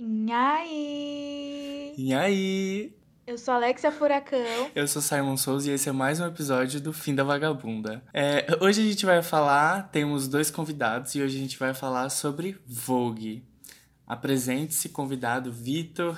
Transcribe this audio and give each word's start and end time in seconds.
E 0.00 0.30
aí? 0.32 1.94
E 1.98 2.14
aí? 2.14 2.96
Eu 3.26 3.36
sou 3.36 3.52
Alexia 3.52 3.90
Furacão. 3.90 4.70
Eu 4.72 4.86
sou 4.86 5.02
Simon 5.02 5.36
Souza 5.36 5.68
e 5.68 5.74
esse 5.74 5.88
é 5.88 5.92
mais 5.92 6.20
um 6.20 6.26
episódio 6.26 6.80
do 6.80 6.92
Fim 6.92 7.16
da 7.16 7.24
Vagabunda. 7.24 8.00
É, 8.14 8.46
hoje 8.60 8.80
a 8.80 8.84
gente 8.84 9.04
vai 9.04 9.20
falar, 9.24 9.90
temos 9.90 10.28
dois 10.28 10.52
convidados 10.52 11.16
e 11.16 11.20
hoje 11.20 11.36
a 11.36 11.40
gente 11.40 11.58
vai 11.58 11.74
falar 11.74 12.10
sobre 12.10 12.56
Vogue. 12.64 13.44
Apresente-se, 14.06 14.90
convidado 14.90 15.52
Vitor 15.52 16.16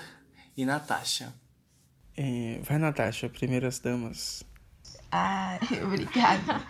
e 0.54 0.66
Natasha. 0.66 1.32
É, 2.14 2.60
vai, 2.62 2.76
Natasha, 2.76 3.30
primeiras 3.30 3.78
damas. 3.78 4.44
Ah, 5.10 5.58
obrigada. 5.82 6.60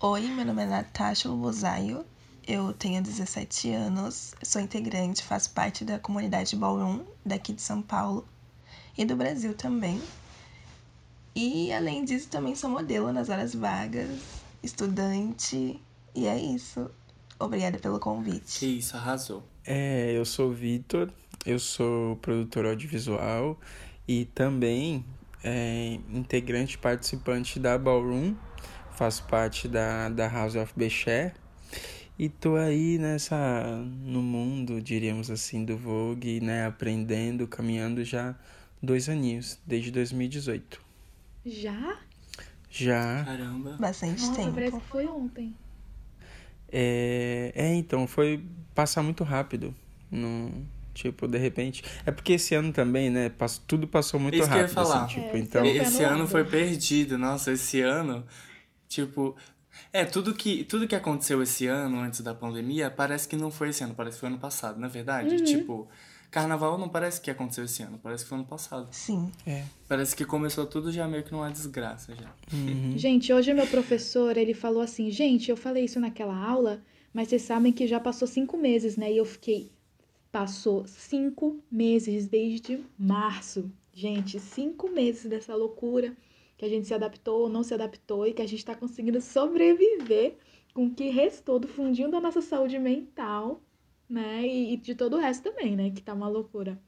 Oi, 0.00 0.22
meu 0.28 0.46
nome 0.46 0.62
é 0.62 0.66
Natasha 0.66 1.28
Lobozaio. 1.28 2.06
Eu 2.48 2.72
tenho 2.72 3.02
17 3.02 3.72
anos, 3.72 4.34
sou 4.42 4.62
integrante, 4.62 5.22
faço 5.22 5.50
parte 5.50 5.84
da 5.84 5.98
comunidade 5.98 6.56
Ballroom 6.56 7.04
daqui 7.22 7.52
de 7.52 7.60
São 7.60 7.82
Paulo 7.82 8.26
e 8.96 9.04
do 9.04 9.14
Brasil 9.14 9.52
também. 9.52 10.00
E 11.36 11.70
além 11.74 12.06
disso, 12.06 12.30
também 12.30 12.54
sou 12.54 12.70
modelo 12.70 13.12
nas 13.12 13.28
horas 13.28 13.54
vagas, 13.54 14.08
estudante, 14.62 15.78
e 16.14 16.26
é 16.26 16.40
isso. 16.40 16.90
Obrigada 17.38 17.78
pelo 17.78 18.00
convite. 18.00 18.60
Que 18.60 18.78
isso, 18.78 18.96
arrasou. 18.96 19.42
É, 19.66 20.12
eu 20.16 20.24
sou 20.24 20.48
o 20.48 20.54
Vitor, 20.54 21.12
eu 21.44 21.58
sou 21.58 22.16
produtor 22.16 22.64
audiovisual 22.64 23.60
e 24.08 24.24
também 24.24 25.04
é, 25.44 25.98
integrante 26.08 26.78
participante 26.78 27.60
da 27.60 27.76
Ballroom, 27.76 28.34
faço 28.92 29.22
parte 29.24 29.68
da, 29.68 30.08
da 30.08 30.26
House 30.26 30.54
of 30.54 30.72
Becher 30.74 31.34
e 32.18 32.28
tô 32.28 32.56
aí 32.56 32.98
nessa 32.98 33.36
no 34.04 34.20
mundo, 34.22 34.80
diríamos 34.80 35.30
assim, 35.30 35.64
do 35.64 35.76
Vogue, 35.76 36.40
né, 36.40 36.66
aprendendo, 36.66 37.46
caminhando 37.46 38.04
já 38.04 38.34
dois 38.82 39.08
aninhos, 39.08 39.58
desde 39.66 39.90
2018. 39.90 40.80
Já? 41.46 41.98
Já. 42.70 43.24
Caramba. 43.24 43.76
Bastante 43.78 44.20
Nossa, 44.22 44.36
tempo. 44.36 44.52
parece 44.54 44.80
que 44.80 44.86
foi 44.86 45.06
ontem. 45.06 45.54
É, 46.70 47.52
é, 47.54 47.74
então, 47.74 48.06
foi 48.06 48.44
passar 48.74 49.02
muito 49.02 49.24
rápido. 49.24 49.74
No, 50.10 50.52
tipo, 50.94 51.26
de 51.26 51.38
repente. 51.38 51.82
É 52.04 52.10
porque 52.10 52.34
esse 52.34 52.54
ano 52.54 52.72
também, 52.72 53.10
né? 53.10 53.28
Passo, 53.30 53.62
tudo 53.66 53.86
passou 53.86 54.18
muito 54.20 54.34
Isso 54.36 54.46
que 54.46 54.52
eu 54.52 54.56
ia 54.56 54.62
rápido. 54.62 54.74
falar. 54.74 55.04
Assim, 55.04 55.14
tipo, 55.14 55.36
É, 55.36 55.38
então. 55.38 55.64
esse 55.64 56.02
ano 56.02 56.26
foi 56.26 56.44
perdido. 56.44 57.16
Nossa, 57.16 57.52
esse 57.52 57.80
ano, 57.80 58.24
tipo. 58.88 59.34
É, 59.92 60.04
tudo 60.04 60.34
que, 60.34 60.64
tudo 60.64 60.86
que 60.86 60.94
aconteceu 60.94 61.42
esse 61.42 61.66
ano, 61.66 61.98
antes 62.00 62.20
da 62.20 62.34
pandemia, 62.34 62.90
parece 62.90 63.26
que 63.26 63.36
não 63.36 63.50
foi 63.50 63.70
esse 63.70 63.82
ano, 63.82 63.94
parece 63.94 64.16
que 64.16 64.20
foi 64.20 64.28
ano 64.28 64.38
passado, 64.38 64.78
não 64.78 64.86
é 64.86 64.90
verdade? 64.90 65.36
Uhum. 65.36 65.44
Tipo, 65.44 65.88
carnaval 66.30 66.76
não 66.76 66.88
parece 66.88 67.20
que 67.20 67.30
aconteceu 67.30 67.64
esse 67.64 67.82
ano, 67.82 67.98
parece 68.02 68.24
que 68.24 68.28
foi 68.28 68.38
ano 68.38 68.46
passado. 68.46 68.88
Sim. 68.90 69.32
É. 69.46 69.64
Parece 69.88 70.14
que 70.14 70.24
começou 70.24 70.66
tudo 70.66 70.92
já 70.92 71.08
meio 71.08 71.22
que 71.22 71.32
numa 71.32 71.50
desgraça 71.50 72.14
já. 72.14 72.30
Uhum. 72.52 72.96
Gente, 72.96 73.32
hoje 73.32 73.52
o 73.52 73.56
meu 73.56 73.66
professor, 73.66 74.36
ele 74.36 74.54
falou 74.54 74.82
assim, 74.82 75.10
gente, 75.10 75.50
eu 75.50 75.56
falei 75.56 75.84
isso 75.84 75.98
naquela 75.98 76.36
aula, 76.36 76.82
mas 77.12 77.28
vocês 77.28 77.42
sabem 77.42 77.72
que 77.72 77.86
já 77.86 77.98
passou 77.98 78.28
cinco 78.28 78.56
meses, 78.58 78.96
né? 78.96 79.10
E 79.10 79.16
eu 79.16 79.24
fiquei, 79.24 79.72
passou 80.30 80.86
cinco 80.86 81.58
meses 81.70 82.26
desde 82.26 82.84
março. 82.98 83.70
Gente, 83.94 84.38
cinco 84.38 84.88
meses 84.90 85.24
dessa 85.24 85.54
loucura 85.56 86.14
que 86.58 86.64
a 86.64 86.68
gente 86.68 86.86
se 86.86 86.92
adaptou, 86.92 87.48
não 87.48 87.62
se 87.62 87.72
adaptou 87.72 88.26
e 88.26 88.32
que 88.34 88.42
a 88.42 88.46
gente 88.46 88.64
tá 88.64 88.74
conseguindo 88.74 89.20
sobreviver 89.20 90.36
com 90.74 90.86
o 90.86 90.90
que 90.90 91.08
restou 91.08 91.58
do 91.58 91.66
fundinho 91.68 92.10
da 92.10 92.20
nossa 92.20 92.42
saúde 92.42 92.78
mental, 92.78 93.62
né? 94.10 94.42
E, 94.46 94.74
e 94.74 94.76
de 94.76 94.94
todo 94.94 95.16
o 95.16 95.20
resto 95.20 95.44
também, 95.44 95.74
né? 95.76 95.90
Que 95.90 96.02
tá 96.02 96.12
uma 96.12 96.28
loucura. 96.28 96.78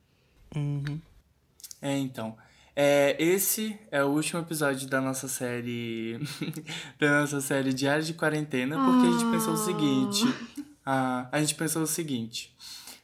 Uhum. 0.54 1.00
É, 1.80 1.96
então. 1.96 2.36
É, 2.74 3.16
esse 3.18 3.78
é 3.90 4.02
o 4.02 4.08
último 4.08 4.40
episódio 4.40 4.88
da 4.88 5.00
nossa 5.00 5.28
série. 5.28 6.18
da 6.98 7.20
nossa 7.20 7.40
série 7.40 7.72
Diário 7.72 8.04
de 8.04 8.14
Quarentena, 8.14 8.76
porque 8.84 9.06
a 9.06 9.10
gente 9.12 9.30
pensou 9.30 9.52
o 9.52 9.56
Ah. 9.56 9.64
seguinte. 9.64 10.24
A, 10.84 11.28
a 11.30 11.40
gente 11.40 11.54
pensou 11.54 11.82
o 11.82 11.86
seguinte. 11.86 12.54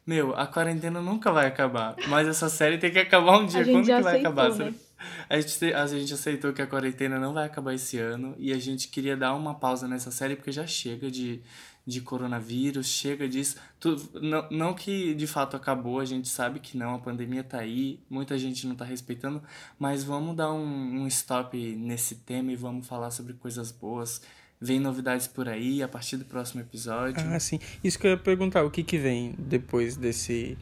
Meu, 0.06 0.34
a 0.37 0.47
quarentena 0.47 1.00
nunca 1.03 1.32
vai 1.32 1.47
acabar, 1.47 1.97
mas 2.09 2.28
essa 2.28 2.49
série 2.49 2.78
tem 2.78 2.91
que 2.93 2.99
acabar 2.99 3.38
um 3.38 3.47
dia. 3.47 3.60
A 3.60 3.65
gente 3.65 3.75
Quando 3.75 3.87
já 3.87 3.97
que 3.99 4.03
vai 4.05 4.12
aceitou, 4.21 4.32
acabar? 4.43 4.56
né? 4.56 4.75
A 5.28 5.41
gente, 5.41 5.75
a 5.75 5.87
gente 5.87 6.15
aceitou 6.15 6.53
que 6.53 6.62
a 6.62 6.67
quarentena 6.67 7.19
não 7.19 7.33
vai 7.33 7.47
acabar 7.47 7.75
esse 7.75 7.99
ano 7.99 8.34
e 8.39 8.53
a 8.53 8.59
gente 8.59 8.89
queria 8.89 9.17
dar 9.17 9.34
uma 9.34 9.55
pausa 9.55 9.89
nessa 9.89 10.11
série 10.11 10.37
porque 10.37 10.53
já 10.53 10.67
chega 10.67 11.11
de, 11.11 11.43
de 11.87 12.00
coronavírus, 12.00 12.87
chega 12.87 13.28
disso. 13.28 13.56
Tu, 13.81 13.97
não, 14.21 14.49
não 14.50 14.75
que 14.75 15.15
de 15.15 15.27
fato 15.27 15.56
acabou, 15.56 16.00
a 16.00 16.05
gente 16.05 16.28
sabe 16.28 16.61
que 16.61 16.77
não, 16.77 16.94
a 16.94 16.99
pandemia 16.99 17.44
tá 17.44 17.59
aí, 17.59 18.00
muita 18.11 18.37
gente 18.39 18.67
não 18.67 18.75
tá 18.75 18.84
respeitando, 18.84 19.43
mas 19.78 20.05
vamos 20.05 20.37
dar 20.37 20.53
um, 20.53 21.03
um 21.03 21.06
stop 21.06 21.56
nesse 21.77 22.17
tema 22.17 22.53
e 22.53 22.56
vamos 22.56 22.87
falar 22.87 23.11
sobre 23.11 23.33
coisas 23.34 23.71
boas. 23.71 24.21
Vem 24.61 24.81
novidades 24.81 25.27
por 25.27 25.49
aí 25.49 25.83
a 25.83 25.88
partir 25.88 26.17
do 26.17 26.25
próximo 26.25 26.62
episódio. 26.62 27.23
Ah, 27.28 27.38
sim. 27.38 27.61
Isso 27.84 27.99
que 27.99 28.06
eu 28.06 28.12
ia 28.12 28.17
perguntar, 28.17 28.65
o 28.65 28.71
que 28.71 28.83
que 28.83 28.97
vem 28.97 29.34
depois 29.38 29.97
desse 29.97 30.56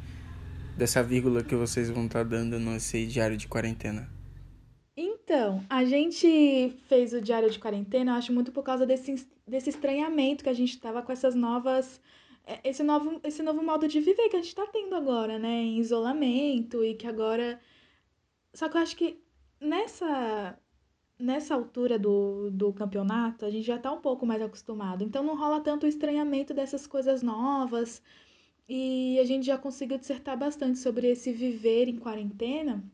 dessa 0.76 1.03
vírgula 1.03 1.44
que 1.44 1.55
vocês 1.55 1.88
vão 1.88 2.06
estar 2.06 2.25
dando 2.25 2.59
nesse 2.59 3.06
diário 3.06 3.37
de 3.37 3.47
quarentena? 3.47 4.09
Então, 5.24 5.64
a 5.70 5.84
gente 5.84 6.70
fez 6.86 7.12
o 7.14 7.20
diário 7.20 7.50
de 7.50 7.58
quarentena, 7.58 8.12
eu 8.12 8.16
acho 8.16 8.32
muito 8.32 8.52
por 8.52 8.62
causa 8.62 8.84
desse, 8.86 9.26
desse 9.46 9.70
estranhamento 9.70 10.44
que 10.44 10.50
a 10.50 10.52
gente 10.54 10.78
tava 10.78 11.02
com 11.02 11.10
essas 11.12 11.34
novas. 11.34 12.00
é, 12.46 12.60
Esse 12.68 12.82
novo, 12.82 13.20
esse 13.24 13.42
novo 13.42 13.62
modo 13.62 13.88
de 13.88 14.00
viver 14.00 14.28
que 14.28 14.36
a 14.36 14.42
gente 14.42 14.54
tá 14.54 14.66
tendo 14.66 14.94
agora, 14.94 15.38
né? 15.38 15.62
Em 15.62 15.78
isolamento 15.78 16.84
e 16.84 16.94
que 16.94 17.06
agora. 17.06 17.58
Só 18.54 18.68
que 18.68 18.76
eu 18.76 18.82
acho 18.82 18.96
que 18.96 19.20
nessa, 19.60 20.58
nessa 21.18 21.54
altura 21.54 21.98
do, 21.98 22.50
do 22.50 22.72
campeonato, 22.72 23.44
a 23.46 23.50
gente 23.50 23.64
já 23.66 23.78
tá 23.78 23.92
um 23.92 24.00
pouco 24.00 24.26
mais 24.26 24.42
acostumado. 24.42 25.04
Então 25.04 25.22
não 25.24 25.36
rola 25.38 25.60
tanto 25.60 25.84
o 25.86 25.88
estranhamento 25.88 26.54
dessas 26.54 26.86
coisas 26.86 27.22
novas. 27.22 28.02
E 28.68 29.18
a 29.20 29.24
gente 29.24 29.46
já 29.46 29.58
conseguiu 29.58 29.98
dissertar 29.98 30.38
bastante 30.38 30.78
sobre 30.80 31.08
esse 31.08 31.32
viver 31.32 31.88
em 31.88 31.98
quarentena. 31.98 32.84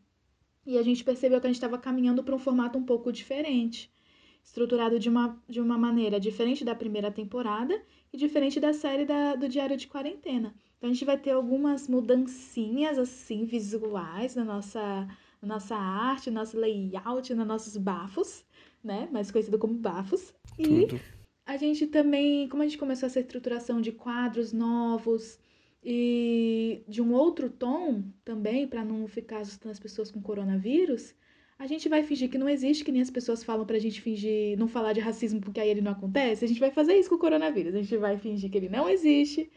E 0.71 0.79
a 0.79 0.85
gente 0.85 1.03
percebeu 1.03 1.41
que 1.41 1.49
a 1.49 1.51
gente 1.51 1.57
estava 1.57 1.77
caminhando 1.77 2.23
para 2.23 2.33
um 2.33 2.39
formato 2.39 2.79
um 2.79 2.85
pouco 2.85 3.11
diferente, 3.11 3.93
estruturado 4.41 5.01
de 5.01 5.09
uma, 5.09 5.37
de 5.49 5.61
uma 5.61 5.77
maneira 5.77 6.21
diferente 6.21 6.65
da 6.65 6.77
primeira 6.77 7.11
temporada 7.11 7.83
e 8.13 8.17
diferente 8.17 8.61
da 8.61 8.73
série 8.73 9.05
da, 9.05 9.35
do 9.35 9.49
Diário 9.49 9.77
de 9.77 9.89
Quarentena. 9.89 10.55
Então 10.79 10.89
a 10.89 10.93
gente 10.93 11.05
vai 11.05 11.19
ter 11.19 11.33
algumas 11.33 11.89
mudancinhas 11.89 13.01
assim 13.01 13.45
visuais 13.45 14.37
na 14.37 14.45
nossa, 14.45 15.09
na 15.43 15.55
nossa 15.55 15.75
arte, 15.75 16.31
nosso 16.31 16.57
layout, 16.57 17.35
nos 17.35 17.47
nossos 17.49 17.77
bafos, 17.77 18.45
né? 18.83 19.09
Mais 19.11 19.29
conhecido 19.29 19.59
como 19.59 19.75
bafos. 19.75 20.33
E 20.57 20.87
Tudo. 20.87 21.01
a 21.47 21.57
gente 21.57 21.89
também, 21.89 22.49
como 22.49 22.63
a 22.63 22.67
gente 22.67 22.79
começou 22.79 23.09
essa 23.09 23.19
estruturação 23.19 23.81
de 23.81 23.91
quadros 23.91 24.53
novos 24.53 25.37
e 25.83 26.83
de 26.87 27.01
um 27.01 27.13
outro 27.13 27.49
tom 27.49 28.05
também, 28.25 28.67
para 28.67 28.85
não 28.85 29.07
ficar 29.09 29.39
assustando 29.39 29.73
as 29.73 29.81
pessoas 29.81 30.11
com 30.11 30.21
coronavírus, 30.21 31.15
a 31.59 31.67
gente 31.67 31.89
vai 31.89 32.03
fingir 32.03 32.31
que 32.31 32.39
não 32.39 32.49
existe, 32.49 32.85
que 32.85 32.93
nem 32.93 33.03
as 33.03 33.11
pessoas 33.11 33.45
falam 33.45 33.67
pra 33.67 33.79
gente 33.79 34.01
fingir, 34.01 34.59
não 34.59 34.67
falar 34.67 34.93
de 34.93 35.01
racismo 35.01 35.41
porque 35.41 35.61
aí 35.61 35.69
ele 35.69 35.83
não 35.83 35.93
acontece. 35.93 36.45
A 36.45 36.49
gente 36.49 36.61
vai 36.61 36.71
fazer 36.71 36.95
isso 36.95 37.09
com 37.09 37.17
o 37.17 37.19
coronavírus. 37.19 37.75
A 37.75 37.79
gente 37.79 37.97
vai 37.97 38.17
fingir 38.19 38.51
que 38.51 38.57
ele 38.57 38.69
não 38.69 38.89
existe 38.89 39.51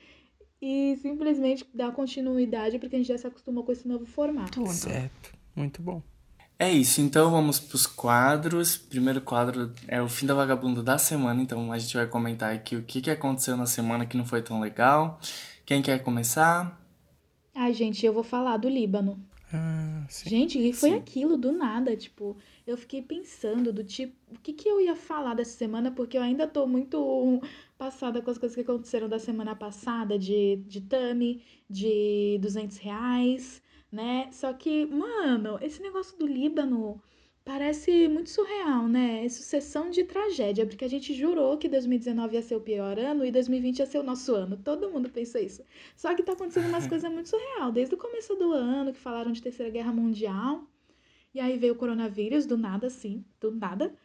e 0.61 0.97
simplesmente 1.01 1.65
dar 1.73 1.91
continuidade 1.93 2.77
porque 2.79 2.95
a 2.95 2.99
gente 2.99 3.07
já 3.07 3.17
se 3.17 3.27
acostumou 3.27 3.63
com 3.63 3.71
esse 3.71 3.87
novo 3.87 4.05
formato. 4.05 4.51
Tudo. 4.51 4.69
Certo. 4.69 5.33
Muito 5.55 5.81
bom. 5.81 6.01
É 6.59 6.71
isso, 6.71 7.01
então 7.01 7.31
vamos 7.31 7.59
pros 7.59 7.85
quadros. 7.85 8.77
Primeiro 8.77 9.21
quadro 9.21 9.73
é 9.87 10.01
o 10.01 10.07
fim 10.07 10.25
da 10.25 10.33
vagabunda 10.33 10.83
da 10.83 10.97
semana, 10.97 11.41
então 11.41 11.71
a 11.71 11.77
gente 11.77 11.95
vai 11.95 12.07
comentar 12.07 12.53
aqui 12.53 12.75
o 12.75 12.83
que, 12.83 13.01
que 13.01 13.09
aconteceu 13.09 13.57
na 13.57 13.65
semana 13.65 14.05
que 14.05 14.15
não 14.15 14.25
foi 14.25 14.41
tão 14.41 14.59
legal. 14.59 15.19
Quem 15.65 15.81
quer 15.81 16.01
começar? 16.03 16.79
Ai, 17.55 17.73
gente, 17.73 18.05
eu 18.05 18.13
vou 18.13 18.23
falar 18.23 18.57
do 18.57 18.69
Líbano. 18.69 19.19
Ah, 19.53 20.05
sim. 20.09 20.29
Gente, 20.29 20.57
que 20.57 20.73
foi 20.73 20.91
Sim. 20.91 20.97
aquilo 20.97 21.37
do 21.37 21.51
nada? 21.51 21.95
Tipo, 21.95 22.37
eu 22.65 22.77
fiquei 22.77 23.01
pensando 23.01 23.71
do 23.73 23.83
tipo, 23.83 24.15
o 24.33 24.39
que 24.39 24.53
que 24.53 24.67
eu 24.67 24.79
ia 24.81 24.95
falar 24.95 25.33
dessa 25.35 25.57
semana, 25.57 25.91
porque 25.91 26.17
eu 26.17 26.21
ainda 26.21 26.47
tô 26.47 26.65
muito 26.65 27.41
passada 27.77 28.21
com 28.21 28.31
as 28.31 28.37
coisas 28.37 28.55
que 28.55 28.61
aconteceram 28.61 29.07
da 29.09 29.19
semana 29.19 29.55
passada, 29.55 30.17
de, 30.17 30.57
de 30.67 30.81
Tami, 30.81 31.43
de 31.69 32.37
200 32.41 32.77
reais, 32.77 33.61
né? 33.91 34.29
Só 34.31 34.53
que, 34.53 34.85
mano, 34.87 35.59
esse 35.61 35.81
negócio 35.81 36.17
do 36.17 36.25
Líbano 36.25 37.01
parece 37.45 38.07
muito 38.07 38.29
surreal, 38.29 38.87
né? 38.87 39.25
É 39.25 39.29
sucessão 39.29 39.89
de 39.89 40.03
tragédia, 40.03 40.65
porque 40.65 40.85
a 40.85 40.87
gente 40.89 41.13
jurou 41.13 41.57
que 41.57 41.67
2019 41.69 42.35
ia 42.35 42.41
ser 42.41 42.55
o 42.55 42.61
pior 42.61 42.97
ano 42.99 43.25
e 43.25 43.31
2020 43.31 43.79
ia 43.79 43.85
ser 43.85 43.99
o 43.99 44.03
nosso 44.03 44.33
ano. 44.35 44.57
Todo 44.57 44.89
mundo 44.91 45.09
pensou 45.09 45.41
isso. 45.41 45.63
Só 45.95 46.13
que 46.15 46.23
tá 46.23 46.33
acontecendo 46.33 46.67
umas 46.67 46.87
coisas 46.87 47.11
muito 47.11 47.29
surreal. 47.29 47.71
Desde 47.71 47.95
o 47.95 47.97
começo 47.97 48.35
do 48.35 48.51
ano, 48.53 48.93
que 48.93 48.99
falaram 48.99 49.31
de 49.31 49.41
Terceira 49.41 49.71
Guerra 49.71 49.91
Mundial, 49.93 50.67
e 51.33 51.39
aí 51.39 51.57
veio 51.57 51.73
o 51.73 51.77
coronavírus, 51.77 52.45
do 52.45 52.57
nada, 52.57 52.87
assim, 52.87 53.25
do 53.39 53.51
nada. 53.51 53.95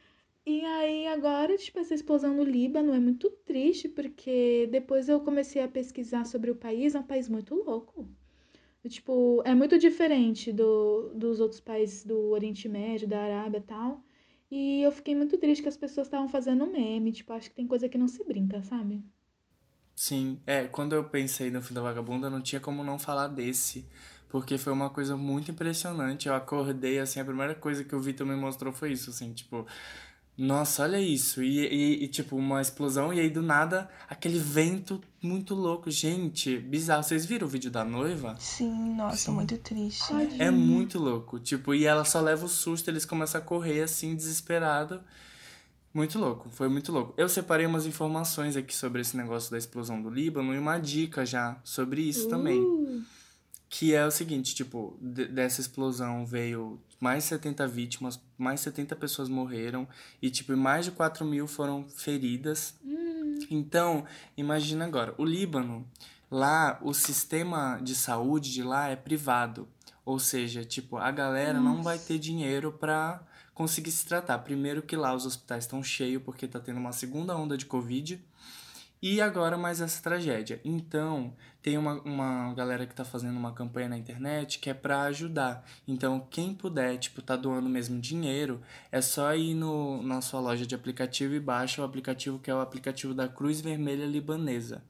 E 0.47 0.65
aí 0.65 1.07
agora, 1.07 1.57
tipo, 1.59 1.79
essa 1.79 1.95
explosão 1.95 2.35
no 2.35 2.43
Líbano 2.43 2.95
é 2.95 2.99
muito 3.01 3.31
triste, 3.31 3.89
porque 3.89 4.69
depois 4.73 5.09
eu 5.09 5.21
comecei 5.21 5.63
a 5.63 5.69
pesquisar 5.69 6.25
sobre 6.25 6.51
o 6.51 6.57
país, 6.57 6.95
é 6.95 7.01
um 7.01 7.03
país 7.03 7.29
muito 7.29 7.55
louco. 7.55 8.09
Tipo, 8.89 9.43
é 9.45 9.55
muito 9.55 9.79
diferente 9.79 10.53
do, 10.53 11.11
dos 11.15 11.41
outros 11.41 11.61
países 11.61 12.05
do 12.05 12.31
Oriente 12.31 12.69
Médio, 12.69 13.09
da 13.09 13.21
Arábia 13.23 13.59
e 13.59 13.63
tal. 13.63 14.03
E 14.51 14.83
eu 14.83 14.93
fiquei 14.93 15.15
muito 15.15 15.37
triste 15.39 15.63
que 15.63 15.69
as 15.69 15.77
pessoas 15.77 16.07
estavam 16.07 16.29
fazendo 16.29 16.67
meme. 16.67 17.13
Tipo, 17.13 17.33
acho 17.35 17.51
que 17.51 17.57
tem 17.57 17.67
coisa 17.67 17.89
que 17.89 17.99
não 17.99 18.09
se 18.09 18.25
brinca, 18.25 18.63
sabe? 18.63 19.05
Sim, 19.95 20.41
é, 20.47 20.67
quando 20.69 20.95
eu 20.95 21.05
pensei 21.09 21.51
no 21.51 21.61
fim 21.61 21.75
da 21.75 21.83
vagabunda, 21.83 22.31
não 22.31 22.41
tinha 22.41 22.61
como 22.61 22.85
não 22.85 22.99
falar 22.99 23.29
desse. 23.29 23.87
Porque 24.29 24.59
foi 24.59 24.73
uma 24.73 24.91
coisa 24.91 25.17
muito 25.17 25.51
impressionante. 25.51 26.29
Eu 26.29 26.35
acordei, 26.35 26.99
assim, 27.01 27.19
a 27.19 27.25
primeira 27.25 27.55
coisa 27.55 27.83
que 27.83 27.95
o 27.97 28.01
Vitor 28.01 28.27
me 28.27 28.37
mostrou 28.37 28.73
foi 28.73 28.93
isso, 28.93 29.11
assim, 29.11 29.33
tipo, 29.33 29.67
nossa, 30.39 30.85
olha 30.85 31.01
isso. 31.01 31.43
E, 31.43 31.67
e, 31.67 32.05
e, 32.05 32.09
tipo, 32.09 32.37
uma 32.37 32.63
explosão, 32.63 33.13
e 33.13 33.19
aí 33.19 33.29
do 33.29 33.43
nada, 33.43 33.91
aquele 34.09 34.39
vento 34.39 35.01
muito 35.21 35.53
louco. 35.53 35.91
Gente, 35.91 36.57
bizarro. 36.59 37.03
Vocês 37.03 37.27
viram 37.27 37.49
o 37.49 37.51
vídeo 37.51 37.73
da 37.73 37.85
noiva? 37.85 38.37
Sim, 38.39 38.95
nossa, 38.95 39.17
Sim. 39.17 39.33
muito 39.33 39.59
triste. 39.59 40.13
É 40.39 40.49
muito 40.49 40.97
louco. 40.97 41.41
Tipo, 41.41 41.75
e 41.75 41.85
ela 41.85 42.05
só 42.05 42.21
leva 42.21 42.47
o 42.47 42.49
susto, 42.49 42.89
eles 42.89 43.05
começam 43.05 43.41
a 43.41 43.45
correr 43.45 43.83
assim, 43.83 44.15
desesperado. 44.15 45.01
Muito 45.93 46.17
louco, 46.21 46.49
foi 46.51 46.69
muito 46.69 46.93
louco. 46.93 47.15
Eu 47.17 47.29
separei 47.29 47.67
umas 47.67 47.85
informações 47.85 48.57
aqui 48.57 48.77
sobre 48.77 49.01
esse 49.01 49.17
negócio 49.17 49.51
da 49.51 49.59
explosão 49.59 50.01
do 50.01 50.09
Líbano 50.09 50.55
e 50.55 50.59
uma 50.59 50.79
dica 50.79 51.27
já 51.27 51.59
sobre 51.65 52.03
isso 52.03 52.29
também. 52.29 52.63
Que 53.69 53.95
é 53.95 54.05
o 54.07 54.11
seguinte, 54.11 54.55
tipo, 54.55 54.97
de- 55.01 55.27
dessa 55.27 55.61
explosão 55.61 56.25
veio 56.25 56.81
mais 56.99 57.25
70 57.25 57.67
vítimas, 57.67 58.19
mais 58.37 58.61
70 58.61 58.97
pessoas 58.97 59.29
morreram 59.29 59.87
e, 60.23 60.31
tipo, 60.31 60.57
mais 60.57 60.85
de 60.87 60.91
4 60.91 61.25
mil 61.25 61.47
foram 61.47 61.85
feridas. 61.89 62.75
Então, 63.51 64.05
imagina 64.37 64.85
agora, 64.85 65.15
o 65.19 65.25
Líbano, 65.25 65.87
lá 66.31 66.79
o 66.83 66.93
sistema 66.95 67.79
de 67.83 67.95
saúde 67.95 68.53
de 68.53 68.63
lá 68.63 68.89
é 68.89 68.97
privado. 68.97 69.69
Ou 70.05 70.19
seja, 70.19 70.65
tipo, 70.65 70.97
a 70.97 71.11
galera 71.11 71.61
não 71.61 71.83
vai 71.83 71.99
ter 71.99 72.19
dinheiro 72.19 72.73
pra 72.73 73.21
conseguir 73.55 73.91
se 73.91 74.07
tratar. 74.07 74.39
Primeiro 74.39 74.81
que 74.83 74.97
lá 74.97 75.15
os 75.15 75.27
hospitais 75.27 75.65
estão 75.65 75.83
cheios 75.83 76.23
porque 76.23 76.49
tá 76.49 76.59
tendo 76.59 76.79
uma 76.81 76.93
segunda 76.93 77.37
onda 77.37 77.57
de 77.59 77.67
Covid. 77.67 78.19
E 79.01 79.21
agora 79.21 79.57
mais 79.57 79.81
essa 79.81 80.03
tragédia. 80.03 80.61
Então, 80.65 81.33
tem 81.63 81.79
uma, 81.79 82.01
uma 82.03 82.53
galera 82.55 82.85
que 82.85 82.95
tá 82.95 83.05
fazendo 83.05 83.37
uma 83.37 83.53
campanha 83.53 83.89
na 83.89 83.99
internet 83.99 84.59
que 84.59 84.69
é 84.69 84.75
pra 84.75 85.03
ajudar. 85.03 85.65
Então, 85.87 86.27
quem 86.31 86.53
puder, 86.53 86.99
tipo, 86.99 87.23
tá 87.23 87.37
doando 87.37 87.69
mesmo 87.69 88.01
dinheiro, 88.01 88.61
é 88.91 89.01
só 89.01 89.33
ir 89.35 89.55
no, 89.55 90.03
na 90.03 90.21
sua 90.21 90.41
loja 90.41 90.67
de 90.67 90.75
aplicativo 90.75 91.35
e 91.35 91.41
baixa 91.41 91.81
o 91.81 91.85
aplicativo 91.85 92.39
que 92.39 92.51
é 92.51 92.55
o 92.55 92.61
aplicativo 92.61 93.15
da 93.15 93.29
Cruz 93.29 93.61
Vermelha 93.61 94.05
Libanesa. 94.05 94.83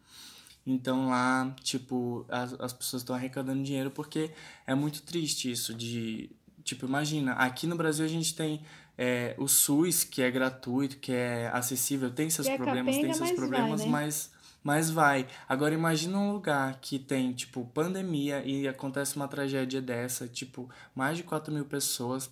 Então 0.66 1.08
lá, 1.08 1.54
tipo, 1.62 2.26
as, 2.28 2.52
as 2.60 2.72
pessoas 2.74 3.02
estão 3.02 3.16
arrecadando 3.16 3.62
dinheiro 3.62 3.90
porque 3.90 4.30
é 4.66 4.74
muito 4.74 5.02
triste 5.02 5.50
isso 5.50 5.74
de. 5.74 6.30
Tipo, 6.62 6.84
imagina, 6.84 7.32
aqui 7.32 7.66
no 7.66 7.74
Brasil 7.74 8.04
a 8.04 8.08
gente 8.08 8.34
tem 8.34 8.60
é, 8.98 9.34
o 9.38 9.46
SUS, 9.46 10.02
que 10.02 10.20
é 10.20 10.30
gratuito, 10.30 10.96
que 10.98 11.12
é 11.12 11.48
acessível, 11.54 12.10
tem 12.10 12.28
seus 12.28 12.46
Que 12.48 12.54
é 12.54 12.56
problemas, 12.56 12.96
tem 12.96 13.06
capenga, 13.06 13.14
seus 13.14 13.30
mas 13.30 13.38
vai, 13.38 13.48
problemas, 13.48 13.80
né? 13.82 13.86
mas, 13.86 14.30
mas 14.62 14.90
vai. 14.90 15.28
Agora 15.48 15.72
imagina 15.72 16.18
um 16.18 16.32
lugar 16.32 16.78
que 16.80 16.98
tem, 16.98 17.32
tipo, 17.32 17.64
pandemia 17.72 18.42
e 18.44 18.66
acontece 18.66 19.14
uma 19.14 19.28
tragédia 19.28 19.80
dessa, 19.80 20.26
tipo, 20.26 20.68
mais 20.96 21.16
de 21.16 21.22
4 21.22 21.54
mil 21.54 21.64
pessoas. 21.64 22.28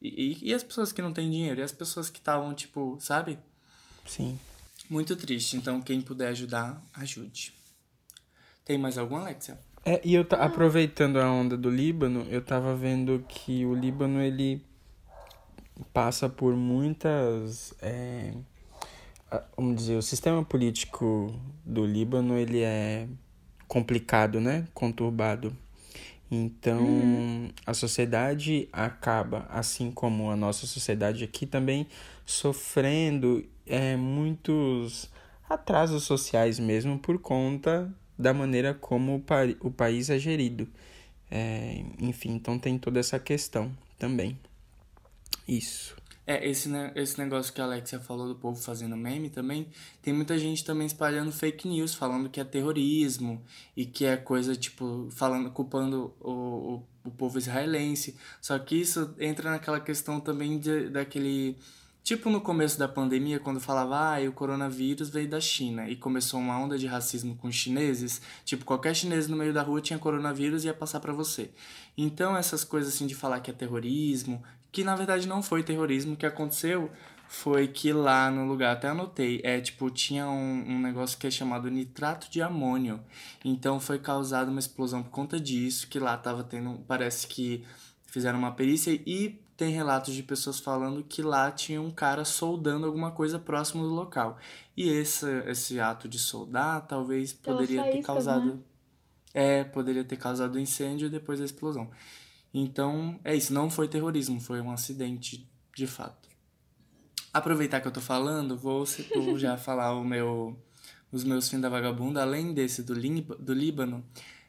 E, 0.00 0.38
e, 0.42 0.50
e 0.50 0.54
as 0.54 0.62
pessoas 0.62 0.90
que 0.90 1.02
não 1.02 1.12
têm 1.12 1.30
dinheiro? 1.30 1.60
E 1.60 1.62
as 1.62 1.72
pessoas 1.72 2.08
que 2.08 2.18
estavam, 2.18 2.54
tipo, 2.54 2.96
sabe? 2.98 3.38
Sim. 4.06 4.38
Muito 4.88 5.16
triste. 5.16 5.56
Então, 5.56 5.80
quem 5.82 6.00
puder 6.00 6.28
ajudar, 6.28 6.80
ajude. 6.94 7.52
Tem 8.64 8.78
mais 8.78 8.96
algum, 8.98 9.16
Alexia? 9.16 9.58
É, 9.84 10.00
e 10.04 10.14
eu 10.14 10.24
ta- 10.24 10.38
aproveitando 10.44 11.18
a 11.18 11.30
onda 11.30 11.56
do 11.56 11.70
Líbano, 11.70 12.26
eu 12.30 12.40
tava 12.42 12.74
vendo 12.74 13.24
que 13.28 13.64
o 13.64 13.74
Líbano 13.74 14.20
ele 14.20 14.64
passa 15.92 16.28
por 16.28 16.54
muitas, 16.54 17.74
é, 17.80 18.32
vamos 19.56 19.76
dizer, 19.76 19.96
o 19.96 20.02
sistema 20.02 20.44
político 20.44 21.34
do 21.64 21.84
Líbano 21.84 22.36
ele 22.36 22.62
é 22.62 23.08
complicado, 23.68 24.40
né? 24.40 24.66
Conturbado. 24.72 25.56
Então, 26.30 27.50
a 27.64 27.72
sociedade 27.72 28.68
acaba, 28.72 29.46
assim 29.48 29.90
como 29.90 30.30
a 30.30 30.36
nossa 30.36 30.66
sociedade 30.66 31.22
aqui, 31.22 31.46
também 31.46 31.86
sofrendo 32.24 33.44
é, 33.64 33.96
muitos 33.96 35.08
atrasos 35.48 36.02
sociais 36.02 36.58
mesmo 36.58 36.98
por 36.98 37.18
conta 37.18 37.92
da 38.18 38.34
maneira 38.34 38.74
como 38.74 39.16
o, 39.16 39.20
pa 39.20 39.42
o 39.60 39.70
país 39.70 40.10
é 40.10 40.18
gerido. 40.18 40.66
É, 41.30 41.84
enfim, 42.00 42.32
então 42.34 42.58
tem 42.58 42.78
toda 42.78 42.98
essa 42.98 43.18
questão 43.18 43.70
também. 43.98 44.36
Isso. 45.46 45.94
É, 46.26 46.44
esse, 46.48 46.68
ne- 46.68 46.90
esse 46.96 47.16
negócio 47.18 47.52
que 47.52 47.60
a 47.60 47.64
Alexia 47.64 48.00
falou 48.00 48.26
do 48.26 48.34
povo 48.34 48.60
fazendo 48.60 48.96
meme 48.96 49.30
também, 49.30 49.68
tem 50.02 50.12
muita 50.12 50.36
gente 50.36 50.64
também 50.64 50.86
espalhando 50.86 51.30
fake 51.30 51.68
news, 51.68 51.94
falando 51.94 52.28
que 52.28 52.40
é 52.40 52.44
terrorismo 52.44 53.40
e 53.76 53.86
que 53.86 54.04
é 54.04 54.16
coisa, 54.16 54.56
tipo, 54.56 55.08
falando, 55.12 55.52
culpando 55.52 56.12
o, 56.20 56.32
o, 56.32 56.82
o 57.04 57.10
povo 57.12 57.38
israelense. 57.38 58.16
Só 58.40 58.58
que 58.58 58.74
isso 58.74 59.14
entra 59.20 59.52
naquela 59.52 59.78
questão 59.78 60.18
também 60.18 60.58
de, 60.58 60.88
daquele. 60.88 61.56
Tipo 62.02 62.30
no 62.30 62.40
começo 62.40 62.78
da 62.78 62.86
pandemia, 62.86 63.40
quando 63.40 63.58
falava, 63.58 64.16
ah, 64.16 64.28
o 64.28 64.32
coronavírus 64.32 65.08
veio 65.10 65.28
da 65.28 65.40
China 65.40 65.88
e 65.90 65.96
começou 65.96 66.38
uma 66.38 66.56
onda 66.56 66.78
de 66.78 66.86
racismo 66.86 67.34
com 67.34 67.48
os 67.48 67.54
chineses, 67.56 68.22
tipo, 68.44 68.64
qualquer 68.64 68.94
chinês 68.94 69.26
no 69.26 69.36
meio 69.36 69.52
da 69.52 69.60
rua 69.60 69.80
tinha 69.80 69.98
coronavírus 69.98 70.62
e 70.62 70.68
ia 70.68 70.74
passar 70.74 71.00
pra 71.00 71.12
você. 71.12 71.50
Então, 71.98 72.36
essas 72.36 72.62
coisas 72.62 72.94
assim 72.94 73.08
de 73.08 73.14
falar 73.16 73.40
que 73.40 73.50
é 73.50 73.54
terrorismo, 73.54 74.40
que 74.76 74.84
na 74.84 74.94
verdade 74.94 75.26
não 75.26 75.42
foi 75.42 75.62
terrorismo, 75.62 76.12
o 76.12 76.16
que 76.18 76.26
aconteceu 76.26 76.90
foi 77.26 77.66
que 77.66 77.94
lá 77.94 78.30
no 78.30 78.46
lugar, 78.46 78.74
até 78.74 78.88
anotei, 78.88 79.40
é 79.42 79.58
tipo, 79.58 79.88
tinha 79.88 80.28
um, 80.28 80.64
um 80.68 80.78
negócio 80.78 81.16
que 81.16 81.26
é 81.26 81.30
chamado 81.30 81.70
nitrato 81.70 82.30
de 82.30 82.42
amônio. 82.42 83.00
Então 83.42 83.80
foi 83.80 83.98
causada 83.98 84.50
uma 84.50 84.60
explosão 84.60 85.02
por 85.02 85.08
conta 85.08 85.40
disso, 85.40 85.88
que 85.88 85.98
lá 85.98 86.14
tava 86.18 86.44
tendo, 86.44 86.84
parece 86.86 87.26
que 87.26 87.64
fizeram 88.08 88.38
uma 88.38 88.52
perícia 88.52 88.90
e 89.06 89.40
tem 89.56 89.72
relatos 89.72 90.12
de 90.12 90.22
pessoas 90.22 90.60
falando 90.60 91.02
que 91.02 91.22
lá 91.22 91.50
tinha 91.50 91.80
um 91.80 91.90
cara 91.90 92.22
soldando 92.22 92.84
alguma 92.84 93.12
coisa 93.12 93.38
próximo 93.38 93.82
do 93.82 93.94
local. 93.94 94.36
E 94.76 94.90
esse, 94.90 95.26
esse 95.46 95.80
ato 95.80 96.06
de 96.06 96.18
soldar 96.18 96.86
talvez 96.86 97.32
poderia 97.32 97.82
ter 97.84 98.02
causado. 98.02 98.56
né? 98.56 98.58
É, 99.32 99.64
poderia 99.64 100.04
ter 100.04 100.18
causado 100.18 100.60
incêndio 100.60 101.08
depois 101.08 101.38
da 101.38 101.46
explosão. 101.46 101.90
Então, 102.58 103.20
é 103.22 103.34
isso, 103.36 103.52
não 103.52 103.68
foi 103.68 103.86
terrorismo, 103.86 104.40
foi 104.40 104.62
um 104.62 104.70
acidente 104.70 105.46
de 105.76 105.86
fato. 105.86 106.26
Aproveitar 107.32 107.80
que 107.82 107.86
eu 107.88 107.92
tô 107.92 108.00
falando, 108.00 108.56
vou, 108.56 108.86
já 109.36 109.58
falar 109.58 109.92
o 109.92 110.02
meu, 110.02 110.58
os 111.12 111.22
meus 111.22 111.48
fins 111.50 111.60
da 111.60 111.68
vagabunda, 111.68 112.22
além 112.22 112.54
desse 112.54 112.82
do, 112.82 112.94
Líb- 112.94 113.36
do 113.38 113.52
Líbano. 113.52 114.02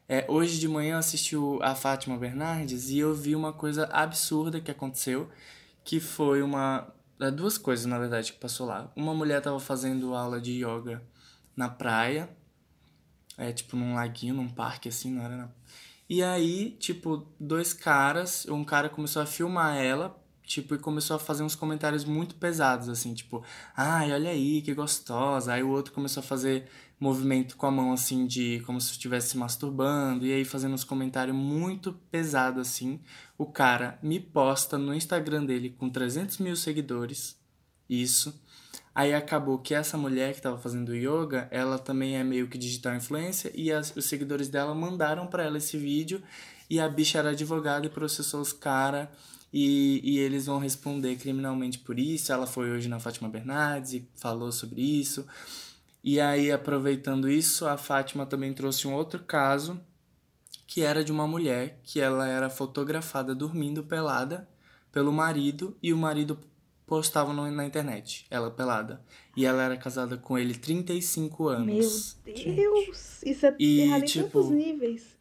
É, 0.08 0.25
hoje 0.29 0.58
de 0.58 0.70
manhã 0.70 0.93
eu 0.93 1.00
assisti 1.00 1.36
o- 1.36 1.60
a 1.62 1.75
Fátima 1.75 2.17
Bernardes 2.17 2.89
e 2.89 2.98
eu 3.00 3.13
vi 3.13 3.36
uma 3.36 3.51
coisa 3.51 3.88
absurda 3.91 4.62
que 4.62 4.72
aconteceu, 4.72 5.29
que 5.84 6.00
foi 6.00 6.41
uma... 6.41 6.88
é, 7.20 7.29
Duas 7.29 7.58
coisas, 7.58 7.86
na 7.86 8.00
verdade, 8.00 8.32
que 8.32 8.39
passou 8.39 8.65
lá. 8.67 8.89
Uma 8.96 9.13
mulher 9.13 9.41
tava 9.41 9.60
fazendo 9.60 10.15
aula 10.15 10.39
de 10.39 10.63
yoga 10.63 11.03
na 11.58 11.67
praia, 11.67 12.29
é, 13.38 13.51
tipo, 13.51 13.75
num 13.75 13.96
laguinho, 13.96 14.34
num 14.34 14.48
parque, 14.48 14.88
assim, 14.88 15.12
não 15.12 15.24
era 15.25 15.36
na... 15.36 15.50
E 16.10 16.24
aí, 16.24 16.72
tipo, 16.80 17.28
dois 17.40 17.74
caras, 17.74 18.46
um 18.48 18.64
cara 18.64 18.90
começou 18.90 19.22
a 19.22 19.26
filmar 19.26 19.76
ela, 19.78 20.18
tipo, 20.44 20.74
e 20.74 20.80
começou 20.80 21.18
a 21.18 21.20
fazer 21.20 21.44
uns 21.44 21.56
comentários 21.56 22.06
muito 22.06 22.36
pesados, 22.36 22.88
assim, 22.88 23.14
tipo, 23.14 23.44
ai, 23.76 24.14
olha 24.14 24.30
aí, 24.30 24.62
que 24.62 24.74
gostosa. 24.74 25.54
Aí 25.54 25.62
o 25.64 25.70
outro 25.70 25.92
começou 25.94 26.22
a 26.22 26.24
fazer 26.24 26.70
movimento 27.00 27.58
com 27.58 27.66
a 27.66 27.72
mão, 27.72 27.92
assim, 27.92 28.26
de 28.26 28.62
como 28.66 28.80
se 28.80 28.92
estivesse 28.92 29.32
se 29.32 29.38
masturbando, 29.38 30.26
e 30.26 30.32
aí 30.32 30.46
fazendo 30.46 30.74
uns 30.74 30.86
comentários 30.86 31.36
muito 31.36 31.94
pesados, 32.10 32.62
assim. 32.62 33.02
O 33.38 33.46
cara 33.46 34.00
me 34.02 34.20
posta 34.20 34.78
no 34.78 34.94
Instagram 34.96 35.46
dele 35.46 35.72
com 35.78 35.90
300 35.90 36.38
mil 36.40 36.56
seguidores, 36.56 37.38
isso. 37.90 38.42
Aí 38.98 39.13
acabou 39.13 39.60
que 39.60 39.75
essa 39.75 39.96
mulher 39.96 40.34
que 40.34 40.42
tava 40.42 40.58
fazendo 40.58 40.96
yoga, 40.96 41.48
ela 41.51 41.77
também 41.77 42.18
é 42.18 42.24
meio 42.24 42.48
que 42.48 42.58
digital 42.58 42.96
influencer 42.96 43.51
e 43.54 43.72
as- 43.72 43.96
os 43.96 44.06
seguidores 44.06 44.48
dela 44.50 44.74
mandaram 44.74 45.27
pra 45.27 45.44
ela 45.44 45.60
esse 45.60 45.77
vídeo 45.77 46.20
e 46.68 46.80
a 46.80 46.89
bicha 46.89 47.20
era 47.20 47.30
advogada 47.30 47.86
e 47.86 47.92
processou 47.92 48.42
os 48.42 48.51
caras 48.51 49.08
e, 49.54 50.01
e 50.04 50.18
eles 50.18 50.48
vão 50.48 50.58
responder 50.58 51.16
criminalmente 51.16 51.77
por 51.77 52.00
isso. 52.00 52.32
Ela 52.34 52.48
foi 52.48 52.72
hoje 52.72 52.89
na 52.89 53.00
Fátima 53.00 53.30
Bernardes 53.30 53.94
e 53.94 54.10
falou 54.16 54.51
sobre 54.51 54.82
isso. 54.82 55.27
E 56.04 56.20
aí, 56.20 56.51
aproveitando 56.51 57.30
isso, 57.30 57.68
a 57.68 57.77
Fátima 57.77 58.25
também 58.25 58.51
trouxe 58.51 58.88
um 58.88 58.96
outro 58.96 59.20
caso 59.24 59.80
que 60.66 60.82
era 60.82 61.04
de 61.04 61.12
uma 61.12 61.27
mulher 61.27 61.80
que 61.84 62.00
ela 62.01 62.27
era 62.27 62.50
fotografada 62.50 63.36
dormindo 63.36 63.84
pelada 63.84 64.50
pelo 64.92 65.13
marido 65.13 65.77
e 65.84 65.94
o 65.94 65.98
marido 65.98 66.39
postava 66.88 67.32
no- 67.34 67.51
na 67.51 67.65
internet, 67.65 68.25
ela 68.32 68.50
pelada. 68.50 69.01
E 69.36 69.46
ela 69.46 69.62
era 69.62 69.77
casada 69.77 70.17
com 70.17 70.38
ele 70.39 70.56
35 70.56 71.44
Meu 71.44 71.51
anos. 71.53 72.17
Deus! 72.25 73.22
Isso 73.24 73.46
é 73.46 73.56
E, 73.60 73.82
em 73.82 74.01
tipo, 74.01 74.29
tantos 74.41 74.50
níveis. 74.50 75.17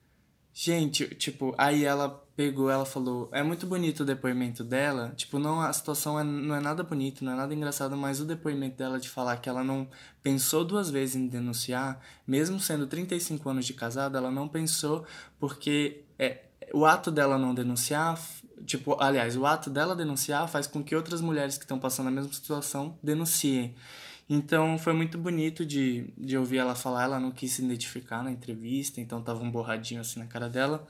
Gente, 0.54 1.06
tipo, 1.16 1.54
aí 1.58 1.84
ela 1.84 2.08
pegou, 2.34 2.70
ela 2.70 2.86
falou, 2.86 3.28
é 3.30 3.42
muito 3.42 3.66
bonito 3.66 4.00
o 4.00 4.06
depoimento 4.06 4.64
dela, 4.64 5.12
tipo, 5.14 5.38
não, 5.38 5.60
a 5.60 5.70
situação 5.70 6.18
é, 6.18 6.24
não 6.24 6.54
é 6.54 6.60
nada 6.60 6.82
bonito, 6.82 7.22
não 7.22 7.32
é 7.32 7.36
nada 7.36 7.52
engraçado, 7.54 7.94
mas 7.94 8.20
o 8.20 8.24
depoimento 8.24 8.76
dela 8.76 8.98
de 8.98 9.08
falar 9.08 9.36
que 9.36 9.50
ela 9.50 9.62
não 9.62 9.86
pensou 10.22 10.64
duas 10.64 10.88
vezes 10.88 11.14
em 11.16 11.26
denunciar, 11.26 12.00
mesmo 12.26 12.58
sendo 12.58 12.86
35 12.86 13.46
anos 13.50 13.66
de 13.66 13.74
casada, 13.74 14.16
ela 14.16 14.30
não 14.30 14.48
pensou 14.48 15.04
porque 15.38 16.04
é, 16.18 16.44
o 16.72 16.86
ato 16.86 17.10
dela 17.10 17.36
não 17.36 17.54
denunciar, 17.54 18.18
tipo, 18.64 18.96
aliás, 19.00 19.36
o 19.36 19.44
ato 19.44 19.68
dela 19.68 19.94
denunciar 19.94 20.48
faz 20.48 20.66
com 20.66 20.82
que 20.82 20.94
outras 20.94 21.20
mulheres 21.20 21.58
que 21.58 21.64
estão 21.64 21.78
passando 21.78 22.08
a 22.08 22.10
mesma 22.10 22.32
situação 22.32 22.98
denunciem. 23.02 23.74
Então 24.28 24.76
foi 24.78 24.92
muito 24.92 25.16
bonito 25.16 25.64
de, 25.64 26.12
de 26.18 26.36
ouvir 26.36 26.58
ela 26.58 26.74
falar. 26.74 27.04
Ela 27.04 27.20
não 27.20 27.30
quis 27.30 27.52
se 27.52 27.64
identificar 27.64 28.22
na 28.22 28.30
entrevista, 28.30 29.00
então 29.00 29.22
tava 29.22 29.42
um 29.42 29.50
borradinho 29.50 30.00
assim 30.00 30.18
na 30.18 30.26
cara 30.26 30.48
dela. 30.48 30.86